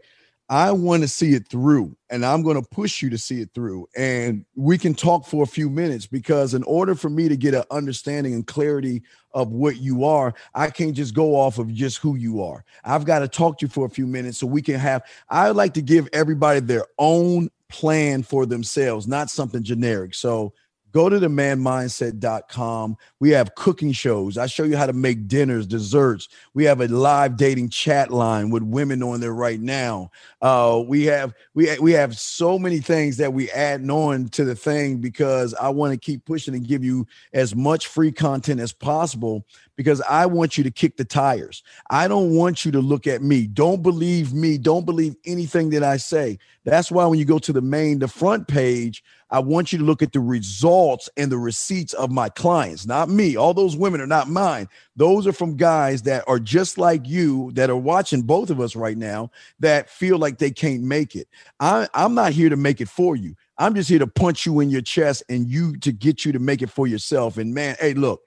I 0.51 0.73
want 0.73 1.03
to 1.03 1.09
see 1.09 1.35
it 1.35 1.47
through 1.49 1.95
and 2.09 2.25
I'm 2.25 2.43
going 2.43 2.61
to 2.61 2.67
push 2.69 3.03
you 3.03 3.11
to 3.11 3.19
see 3.19 3.41
it 3.43 3.51
through. 3.55 3.87
And 3.97 4.47
we 4.55 4.79
can 4.79 4.95
talk 4.95 5.27
for 5.27 5.43
a 5.43 5.47
few 5.47 5.69
minutes 5.69 6.07
because, 6.07 6.55
in 6.55 6.63
order 6.63 6.95
for 6.95 7.11
me 7.11 7.29
to 7.29 7.37
get 7.37 7.55
an 7.55 7.65
understanding 7.71 8.33
and 8.35 8.47
clarity 8.47 9.03
of 9.35 9.53
what 9.53 9.77
you 9.77 10.05
are, 10.05 10.33
I 10.55 10.71
can't 10.71 10.95
just 10.95 11.15
go 11.15 11.37
off 11.37 11.59
of 11.59 11.73
just 11.75 11.99
who 11.99 12.17
you 12.17 12.43
are. 12.43 12.65
I've 12.83 13.05
got 13.05 13.19
to 13.19 13.29
talk 13.29 13.59
to 13.59 13.67
you 13.67 13.71
for 13.71 13.85
a 13.85 13.91
few 13.91 14.07
minutes 14.07 14.39
so 14.39 14.47
we 14.47 14.63
can 14.63 14.77
have, 14.77 15.03
I 15.29 15.51
like 15.51 15.75
to 15.75 15.83
give 15.83 16.09
everybody 16.13 16.61
their 16.61 16.87
own 16.99 17.51
plan 17.69 18.23
for 18.23 18.47
themselves, 18.47 19.07
not 19.07 19.29
something 19.29 19.63
generic. 19.63 20.15
So, 20.15 20.55
go 20.93 21.09
to 21.09 21.19
the 21.19 21.29
manmindset.com. 21.29 22.97
We 23.21 23.31
have 23.31 23.55
cooking 23.55 23.93
shows. 23.93 24.39
I 24.39 24.47
show 24.47 24.65
you 24.65 24.77
how 24.77 24.87
to 24.87 24.93
make 24.93 25.29
dinners, 25.29 25.67
desserts. 25.67 26.29
We 26.55 26.65
have 26.65 26.81
a 26.81 26.89
live 26.89 27.37
dating 27.37 27.71
chat 27.71 28.11
line 28.11 28.51
with 28.51 28.63
women 28.63 29.03
on 29.03 29.21
there 29.21 29.35
right 29.35 29.61
now. 29.61 30.11
Uh, 30.41 30.83
we 30.87 31.05
have 31.05 31.35
we 31.55 31.79
we 31.79 31.93
have 31.93 32.17
so 32.17 32.59
many 32.59 32.79
things 32.79 33.17
that 33.19 33.33
we 33.33 33.51
add 33.51 33.89
on 33.91 34.29
to 34.31 34.45
the 34.45 34.55
thing 34.55 34.99
because 34.99 35.55
I 35.55 35.69
want 35.69 35.93
to 35.93 35.99
keep 35.99 36.25
pushing 36.25 36.55
and 36.55 36.67
give 36.67 36.85
you 36.85 37.07
as 37.33 37.55
much 37.55 37.87
free 37.87 38.13
content 38.13 38.61
as 38.61 38.73
possible 38.73 39.45
because 39.77 40.01
I 40.03 40.27
want 40.27 40.59
you 40.59 40.65
to 40.65 40.71
kick 40.71 40.97
the 40.97 41.05
tires. 41.05 41.63
I 41.91 42.09
don't 42.09 42.35
want 42.35 42.65
you 42.65 42.73
to 42.73 42.81
look 42.81 43.07
at 43.07 43.23
me. 43.23 43.47
Don't 43.47 43.83
believe 43.83 44.33
me. 44.33 44.59
Don't 44.59 44.85
believe 44.85 45.15
anything 45.25 45.71
that 45.71 45.85
I 45.85 45.97
say. 45.99 46.39
That's 46.65 46.91
why 46.91 47.07
when 47.07 47.19
you 47.19 47.25
go 47.25 47.39
to 47.39 47.53
the 47.53 47.63
main, 47.63 47.99
the 48.01 48.09
front 48.09 48.49
page, 48.49 49.03
I 49.31 49.41
want 49.41 49.73
you 49.73 49.79
to 49.79 49.85
look 49.85 50.03
at 50.03 50.13
the 50.13 50.21
results 50.21 51.09
and 51.17 51.31
the 51.31 51.39
receipts 51.39 51.93
of 51.93 52.11
my 52.11 52.31
clients, 52.31 52.87
not 52.87 53.11
me. 53.11 53.37
All 53.37 53.53
those 53.53 53.77
women 53.77 54.01
are 54.01 54.07
not 54.07 54.29
mine. 54.29 54.69
Those 54.97 55.27
are 55.27 55.33
from 55.33 55.57
guys 55.57 56.03
that 56.03 56.25
are 56.27 56.39
just 56.39 56.79
like 56.79 57.07
you 57.07 57.53
that 57.53 57.69
are 57.69 57.77
watching 57.77 58.23
both 58.23 58.49
of 58.49 58.61
us 58.61 58.75
right 58.75 58.97
now 58.97 59.31
that 59.61 59.91
feel 59.91 60.19
like 60.19 60.39
they 60.39 60.51
can't 60.51 60.83
make 60.83 61.15
it. 61.15 61.29
I, 61.61 61.89
I'm 61.93 62.15
not 62.15 62.33
here 62.33 62.49
to 62.49 62.57
make 62.57 62.81
it 62.81 62.89
for 62.89 63.17
you. 63.17 63.35
I'm 63.59 63.75
just 63.75 63.91
here 63.91 63.99
to 63.99 64.07
punch 64.07 64.47
you 64.47 64.61
in 64.61 64.71
your 64.71 64.81
chest 64.81 65.23
and 65.29 65.47
you 65.49 65.77
to 65.79 65.93
get 65.93 66.25
you 66.25 66.33
to 66.33 66.39
make 66.39 66.63
it 66.63 66.71
for 66.71 66.87
yourself. 66.87 67.37
And 67.37 67.53
man, 67.53 67.77
hey, 67.79 67.93
look, 67.93 68.23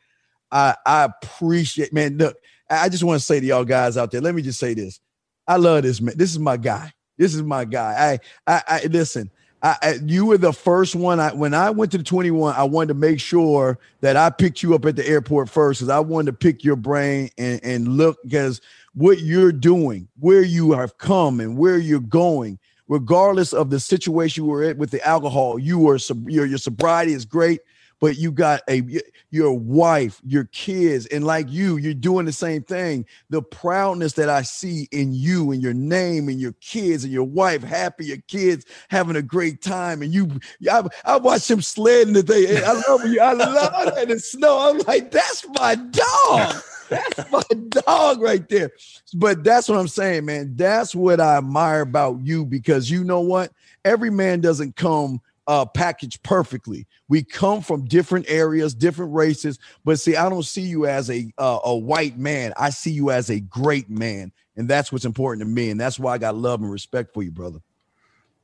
I, 0.52 0.76
I 0.86 1.06
appreciate, 1.06 1.94
man. 1.94 2.18
Look, 2.18 2.38
I 2.69 2.90
just 2.90 3.03
want 3.03 3.19
to 3.19 3.26
say 3.26 3.40
to 3.40 3.45
y'all 3.45 3.65
guys 3.65 3.98
out 3.98 4.11
there, 4.11 4.22
let 4.22 4.36
me 4.36 4.41
just 4.41 4.60
say 4.60 4.73
this. 4.73 4.99
I 5.48 5.57
love 5.57 5.84
this 5.84 5.99
man. 5.99 6.15
This 6.18 6.32
is 6.32 6.40
my 6.40 6.57
guy. 6.57 6.94
This 7.18 7.34
is 7.34 7.41
my 7.41 7.65
guy. 7.65 8.19
I, 8.48 8.53
I, 8.56 8.64
I 8.68 8.86
listen. 8.88 9.32
I, 9.64 10.00
you 10.04 10.26
were 10.26 10.40
the 10.40 10.54
first 10.54 10.96
one. 10.96 11.20
I 11.20 11.34
when 11.34 11.54
I 11.54 11.70
went 11.70 11.92
to 11.92 12.00
the 12.00 12.04
21, 12.04 12.56
I 12.56 12.64
wanted 12.64 12.90
to 12.90 12.94
make 12.96 13.20
sure 13.20 13.78
that 14.02 14.18
I 14.18 14.32
picked 14.32 14.64
you 14.64 14.74
up 14.74 14.86
at 14.86 14.96
the 14.96 15.08
airport 15.08 15.50
first 15.50 15.80
because 15.80 15.90
I 15.90 16.00
wanted 16.00 16.32
to 16.32 16.38
pick 16.38 16.64
your 16.64 16.76
brain 16.76 17.30
and, 17.38 17.64
and 17.64 17.88
look 17.88 18.22
because 18.24 18.60
what 18.96 19.20
you're 19.20 19.52
doing, 19.52 20.08
where 20.20 20.42
you 20.42 20.72
have 20.72 20.98
come, 20.98 21.40
and 21.40 21.58
where 21.58 21.78
you're 21.78 22.00
going, 22.00 22.58
regardless 22.88 23.54
of 23.54 23.70
the 23.70 23.80
situation 23.80 24.48
we're 24.48 24.64
in 24.64 24.78
with 24.80 24.90
the 24.90 25.06
alcohol, 25.08 25.60
you 25.60 25.88
are 25.90 26.00
your 26.26 26.46
your 26.46 26.58
sobriety 26.58 27.14
is 27.14 27.26
great 27.26 27.62
but 28.02 28.18
you 28.18 28.32
got 28.32 28.64
a 28.68 28.84
your 29.30 29.53
wife, 29.53 30.19
your 30.26 30.45
kids, 30.45 31.06
and 31.06 31.23
like 31.23 31.49
you, 31.49 31.78
you're 31.78 31.94
doing 31.94 32.26
the 32.26 32.34
same 32.34 32.64
thing. 32.64 33.06
The 33.30 33.44
proudness 33.44 34.14
that 34.14 34.28
I 34.28 34.41
see 34.41 34.90
in 34.91 35.14
you 35.14 35.52
and 35.52 35.61
your 35.61 35.76
name 35.76 36.28
and 36.28 36.41
your 36.41 36.53
kids 36.53 37.03
and 37.03 37.14
your 37.14 37.23
wife 37.23 37.64
happy, 37.64 38.07
your 38.07 38.18
kids 38.28 38.65
having 38.90 39.15
a 39.15 39.22
great 39.22 39.61
time, 39.61 40.02
and 40.02 40.11
you, 40.14 40.40
I, 40.69 40.84
I 41.06 41.18
watched 41.18 41.49
him 41.49 41.61
sledding 41.61 42.15
today. 42.15 42.64
I 42.64 42.73
love 42.73 43.06
you. 43.06 43.22
I 43.22 43.34
love 43.34 43.53
that 43.53 44.03
in 44.03 44.10
the 44.10 44.19
snow. 44.19 44.69
I'm 44.69 44.80
like, 44.80 45.11
that's 45.11 45.48
my 45.49 45.76
dog. 45.76 46.56
That's 46.90 47.32
my 47.32 47.44
dog 47.69 48.19
right 48.19 48.48
there. 48.49 48.72
But 49.14 49.44
that's 49.44 49.69
what 49.69 49.78
I'm 49.78 49.88
saying, 49.88 50.26
man. 50.26 50.56
That's 50.56 50.95
what 50.95 51.22
I 51.22 51.38
admire 51.38 51.82
about 51.82 52.19
you 52.22 52.45
because 52.45 52.90
you 52.90 53.03
know 53.03 53.22
what? 53.22 53.53
Every 53.86 54.10
man 54.10 54.41
doesn't 54.41 54.76
come 54.76 55.22
uh, 55.48 55.66
packaged 55.66 56.24
perfectly. 56.24 56.88
We 57.08 57.24
come 57.24 57.62
from 57.62 57.86
different 57.86 58.26
areas, 58.30 58.74
different 58.74 59.14
races, 59.14 59.60
but 59.84 60.00
see, 60.00 60.16
I 60.16 60.30
don't 60.30 60.44
see 60.44 60.62
you 60.62 60.86
as 60.86 61.10
a 61.10 61.32
uh, 61.38 61.60
a 61.64 61.76
white 61.76 62.18
man. 62.18 62.54
I 62.58 62.70
see 62.70 62.92
you 62.92 63.12
as 63.12 63.30
a 63.30 63.40
great 63.40 63.90
man, 63.90 64.32
and 64.56 64.68
that's 64.68 64.92
what's 64.92 65.06
important 65.06 65.42
to 65.42 65.54
me, 65.54 65.70
and 65.70 65.80
that's 65.80 66.00
why 66.00 66.14
I 66.14 66.18
got 66.18 66.36
love 66.36 66.62
and 66.62 66.72
respect 66.72 67.14
for 67.14 67.24
you, 67.24 67.32
brother. 67.32 67.60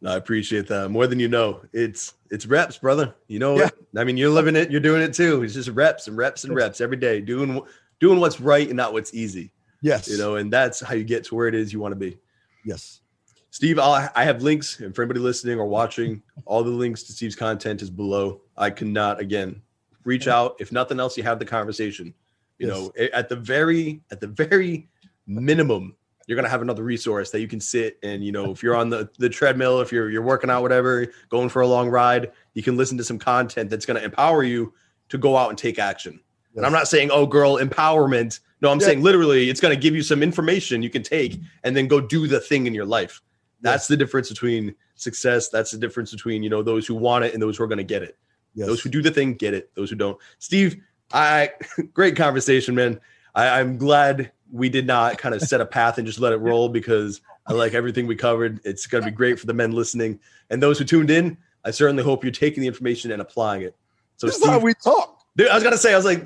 No, 0.02 0.12
I 0.12 0.18
appreciate 0.18 0.68
that 0.68 0.90
more 0.90 1.08
than 1.08 1.20
you 1.20 1.28
know. 1.28 1.62
It's 1.74 2.14
it's 2.30 2.46
reps, 2.46 2.78
brother. 2.78 3.16
You 3.28 3.40
know, 3.40 3.58
yeah. 3.58 3.70
I 3.96 4.04
mean, 4.04 4.18
you're 4.18 4.30
living 4.30 4.56
it, 4.56 4.70
you're 4.70 4.82
doing 4.82 5.02
it 5.02 5.14
too. 5.14 5.44
It's 5.44 5.54
just 5.54 5.70
reps 5.70 6.08
and 6.08 6.18
reps 6.18 6.44
and 6.44 6.56
reps 6.56 6.82
every 6.82 6.98
day, 6.98 7.22
doing 7.22 7.62
doing 8.00 8.20
what's 8.20 8.40
right 8.40 8.68
and 8.68 8.78
not 8.78 8.94
what's 8.94 9.14
easy. 9.14 9.52
Yes, 9.82 10.08
you 10.08 10.18
know, 10.18 10.36
and 10.36 10.52
that's 10.52 10.80
how 10.80 10.96
you 10.96 11.04
get 11.04 11.24
to 11.26 11.36
where 11.36 11.48
it 11.48 11.56
is 11.56 11.72
you 11.72 11.80
want 11.80 11.94
to 11.94 12.00
be. 12.00 12.18
Yes. 12.66 13.02
Steve, 13.50 13.80
I'll, 13.80 14.10
I 14.16 14.24
have 14.24 14.44
links, 14.44 14.80
and 14.80 14.94
for 14.94 15.02
anybody 15.02 15.20
listening 15.20 15.60
or 15.60 15.66
watching, 15.66 16.22
all 16.46 16.64
the 16.64 16.70
links 16.70 17.04
to 17.04 17.14
Steve's 17.14 17.36
content 17.36 17.82
is 17.82 17.90
below. 17.90 18.42
I 18.58 18.70
cannot 18.70 19.20
again 19.20 19.62
reach 20.04 20.28
out. 20.28 20.56
If 20.60 20.72
nothing 20.72 21.00
else, 21.00 21.18
you 21.18 21.24
have 21.24 21.40
the 21.40 21.46
conversation. 21.46 22.14
You 22.60 22.68
Yes. 22.68 22.78
know, 22.78 22.92
at 23.14 23.30
the 23.30 23.36
very 23.36 24.02
at 24.12 24.20
the 24.20 24.28
very 24.28 24.90
minimum, 25.26 25.96
you're 26.28 26.36
gonna 26.36 26.50
have 26.50 26.62
another 26.62 26.84
resource 26.84 27.32
that 27.32 27.40
you 27.40 27.48
can 27.48 27.60
sit 27.60 27.98
and 28.04 28.24
you 28.24 28.32
know, 28.32 28.52
if 28.52 28.62
you're 28.62 28.76
on 28.76 28.90
the 28.90 29.10
the 29.18 29.30
treadmill, 29.30 29.80
if 29.82 29.92
you're 29.92 30.10
you're 30.10 30.22
working 30.22 30.50
out, 30.50 30.62
whatever, 30.62 31.08
going 31.30 31.50
for 31.50 31.62
a 31.62 31.68
long 31.68 31.90
ride, 31.90 32.32
you 32.54 32.64
can 32.64 32.76
listen 32.78 32.98
to 32.98 33.04
some 33.04 33.18
content 33.20 33.70
that's 33.70 33.86
gonna 33.86 34.02
empower 34.02 34.44
you 34.44 34.74
to 35.10 35.18
go 35.18 35.38
out 35.38 35.50
and 35.50 35.58
take 35.58 35.80
action. 35.80 36.20
And 36.56 36.66
I'm 36.66 36.72
not 36.74 36.88
saying, 36.88 37.12
oh, 37.12 37.28
girl, 37.28 37.58
empowerment. 37.60 38.40
No, 38.62 38.72
I'm 38.72 38.80
Yeah. 38.80 38.88
saying 38.88 39.04
literally, 39.04 39.48
it's 39.52 39.60
going 39.62 39.76
to 39.76 39.80
give 39.80 39.94
you 39.96 40.02
some 40.02 40.24
information 40.24 40.82
you 40.82 40.90
can 40.90 41.04
take 41.04 41.40
and 41.64 41.78
then 41.78 41.88
go 41.88 42.02
do 42.02 42.26
the 42.28 42.40
thing 42.40 42.66
in 42.66 42.74
your 42.74 42.84
life. 42.86 43.22
That's 43.62 43.88
the 43.88 43.98
difference 43.98 44.30
between 44.30 44.76
success. 44.96 45.50
That's 45.50 45.72
the 45.72 45.78
difference 45.78 46.12
between 46.12 46.44
you 46.44 46.50
know 46.50 46.62
those 46.64 46.86
who 46.88 46.96
want 46.96 47.26
it 47.26 47.34
and 47.34 47.42
those 47.42 47.58
who 47.58 47.64
are 47.64 47.68
going 47.68 47.78
to 47.80 47.84
get 47.84 48.04
it. 48.04 48.18
Yes. 48.54 48.68
Those 48.68 48.82
who 48.82 48.90
do 48.90 49.02
the 49.02 49.12
thing 49.12 49.34
get 49.36 49.54
it. 49.54 49.72
Those 49.76 49.90
who 49.90 49.96
don't. 49.96 50.18
Steve, 50.40 50.78
I 51.14 51.52
great 51.94 52.16
conversation, 52.16 52.76
man. 52.76 53.00
I, 53.36 53.60
I'm 53.60 53.78
glad 53.78 54.32
we 54.52 54.70
did 54.70 54.88
not 54.88 55.18
kind 55.18 55.36
of 55.36 55.42
set 55.42 55.62
a 55.62 55.66
path 55.66 55.98
and 55.98 56.08
just 56.08 56.20
let 56.20 56.34
it 56.34 56.38
roll 56.38 56.70
because 56.70 57.22
I 57.46 57.54
like 57.54 57.74
everything 57.74 58.08
we 58.08 58.16
covered. 58.16 58.60
It's 58.64 58.88
going 58.88 59.04
to 59.04 59.10
be 59.12 59.16
great 59.16 59.40
for 59.40 59.46
the 59.46 59.54
men 59.54 59.72
listening 59.74 60.20
and 60.50 60.62
those 60.64 60.80
who 60.80 60.86
tuned 60.86 61.10
in. 61.12 61.38
I 61.66 61.72
certainly 61.72 62.04
hope 62.04 62.24
you're 62.24 62.32
taking 62.32 62.62
the 62.62 62.68
information 62.68 63.12
and 63.12 63.22
applying 63.22 63.62
it. 63.64 63.76
So, 64.16 64.26
this 64.28 64.38
is 64.38 64.46
how 64.46 64.58
we 64.60 64.74
talk. 64.74 65.22
dude, 65.36 65.50
I 65.50 65.54
was 65.56 65.64
gonna 65.64 65.78
say, 65.78 65.94
I 65.94 65.98
was 65.98 66.06
like, 66.06 66.26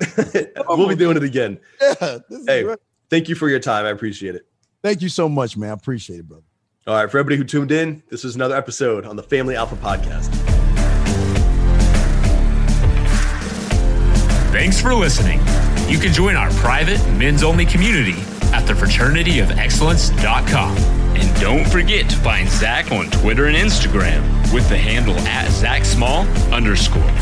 we'll 0.68 0.88
be 0.88 0.94
doing 0.94 1.16
it 1.16 1.22
again. 1.24 1.58
Yeah. 1.80 2.18
This 2.30 2.40
is 2.40 2.46
Hey. 2.46 2.62
great. 2.62 2.78
Thank 3.10 3.28
you 3.28 3.34
for 3.34 3.48
your 3.50 3.58
time. 3.58 3.84
I 3.84 3.90
appreciate 3.90 4.34
it. 4.36 4.46
Thank 4.82 5.02
you 5.02 5.08
so 5.10 5.28
much, 5.28 5.56
man. 5.56 5.70
I 5.70 5.72
appreciate 5.74 6.20
it, 6.20 6.28
brother. 6.28 6.44
All 6.84 6.96
right, 6.96 7.08
for 7.08 7.18
everybody 7.18 7.36
who 7.36 7.44
tuned 7.44 7.70
in, 7.70 8.02
this 8.10 8.24
is 8.24 8.34
another 8.34 8.56
episode 8.56 9.06
on 9.06 9.14
the 9.14 9.22
Family 9.22 9.54
Alpha 9.54 9.76
Podcast. 9.76 10.32
Thanks 14.50 14.80
for 14.80 14.92
listening. 14.92 15.38
You 15.88 15.98
can 15.98 16.12
join 16.12 16.34
our 16.34 16.50
private 16.54 16.98
men's 17.12 17.44
only 17.44 17.66
community 17.66 18.20
at 18.52 18.64
thefraternityofexcellence.com. 18.64 20.76
And 20.76 21.40
don't 21.40 21.68
forget 21.68 22.10
to 22.10 22.16
find 22.16 22.48
Zac 22.48 22.90
on 22.90 23.08
Twitter 23.10 23.46
and 23.46 23.56
Instagram 23.56 24.52
with 24.52 24.68
the 24.68 24.76
handle 24.76 25.14
at 25.20 25.52
Zac 25.52 25.84
Small 25.84 26.26
underscore. 26.52 27.12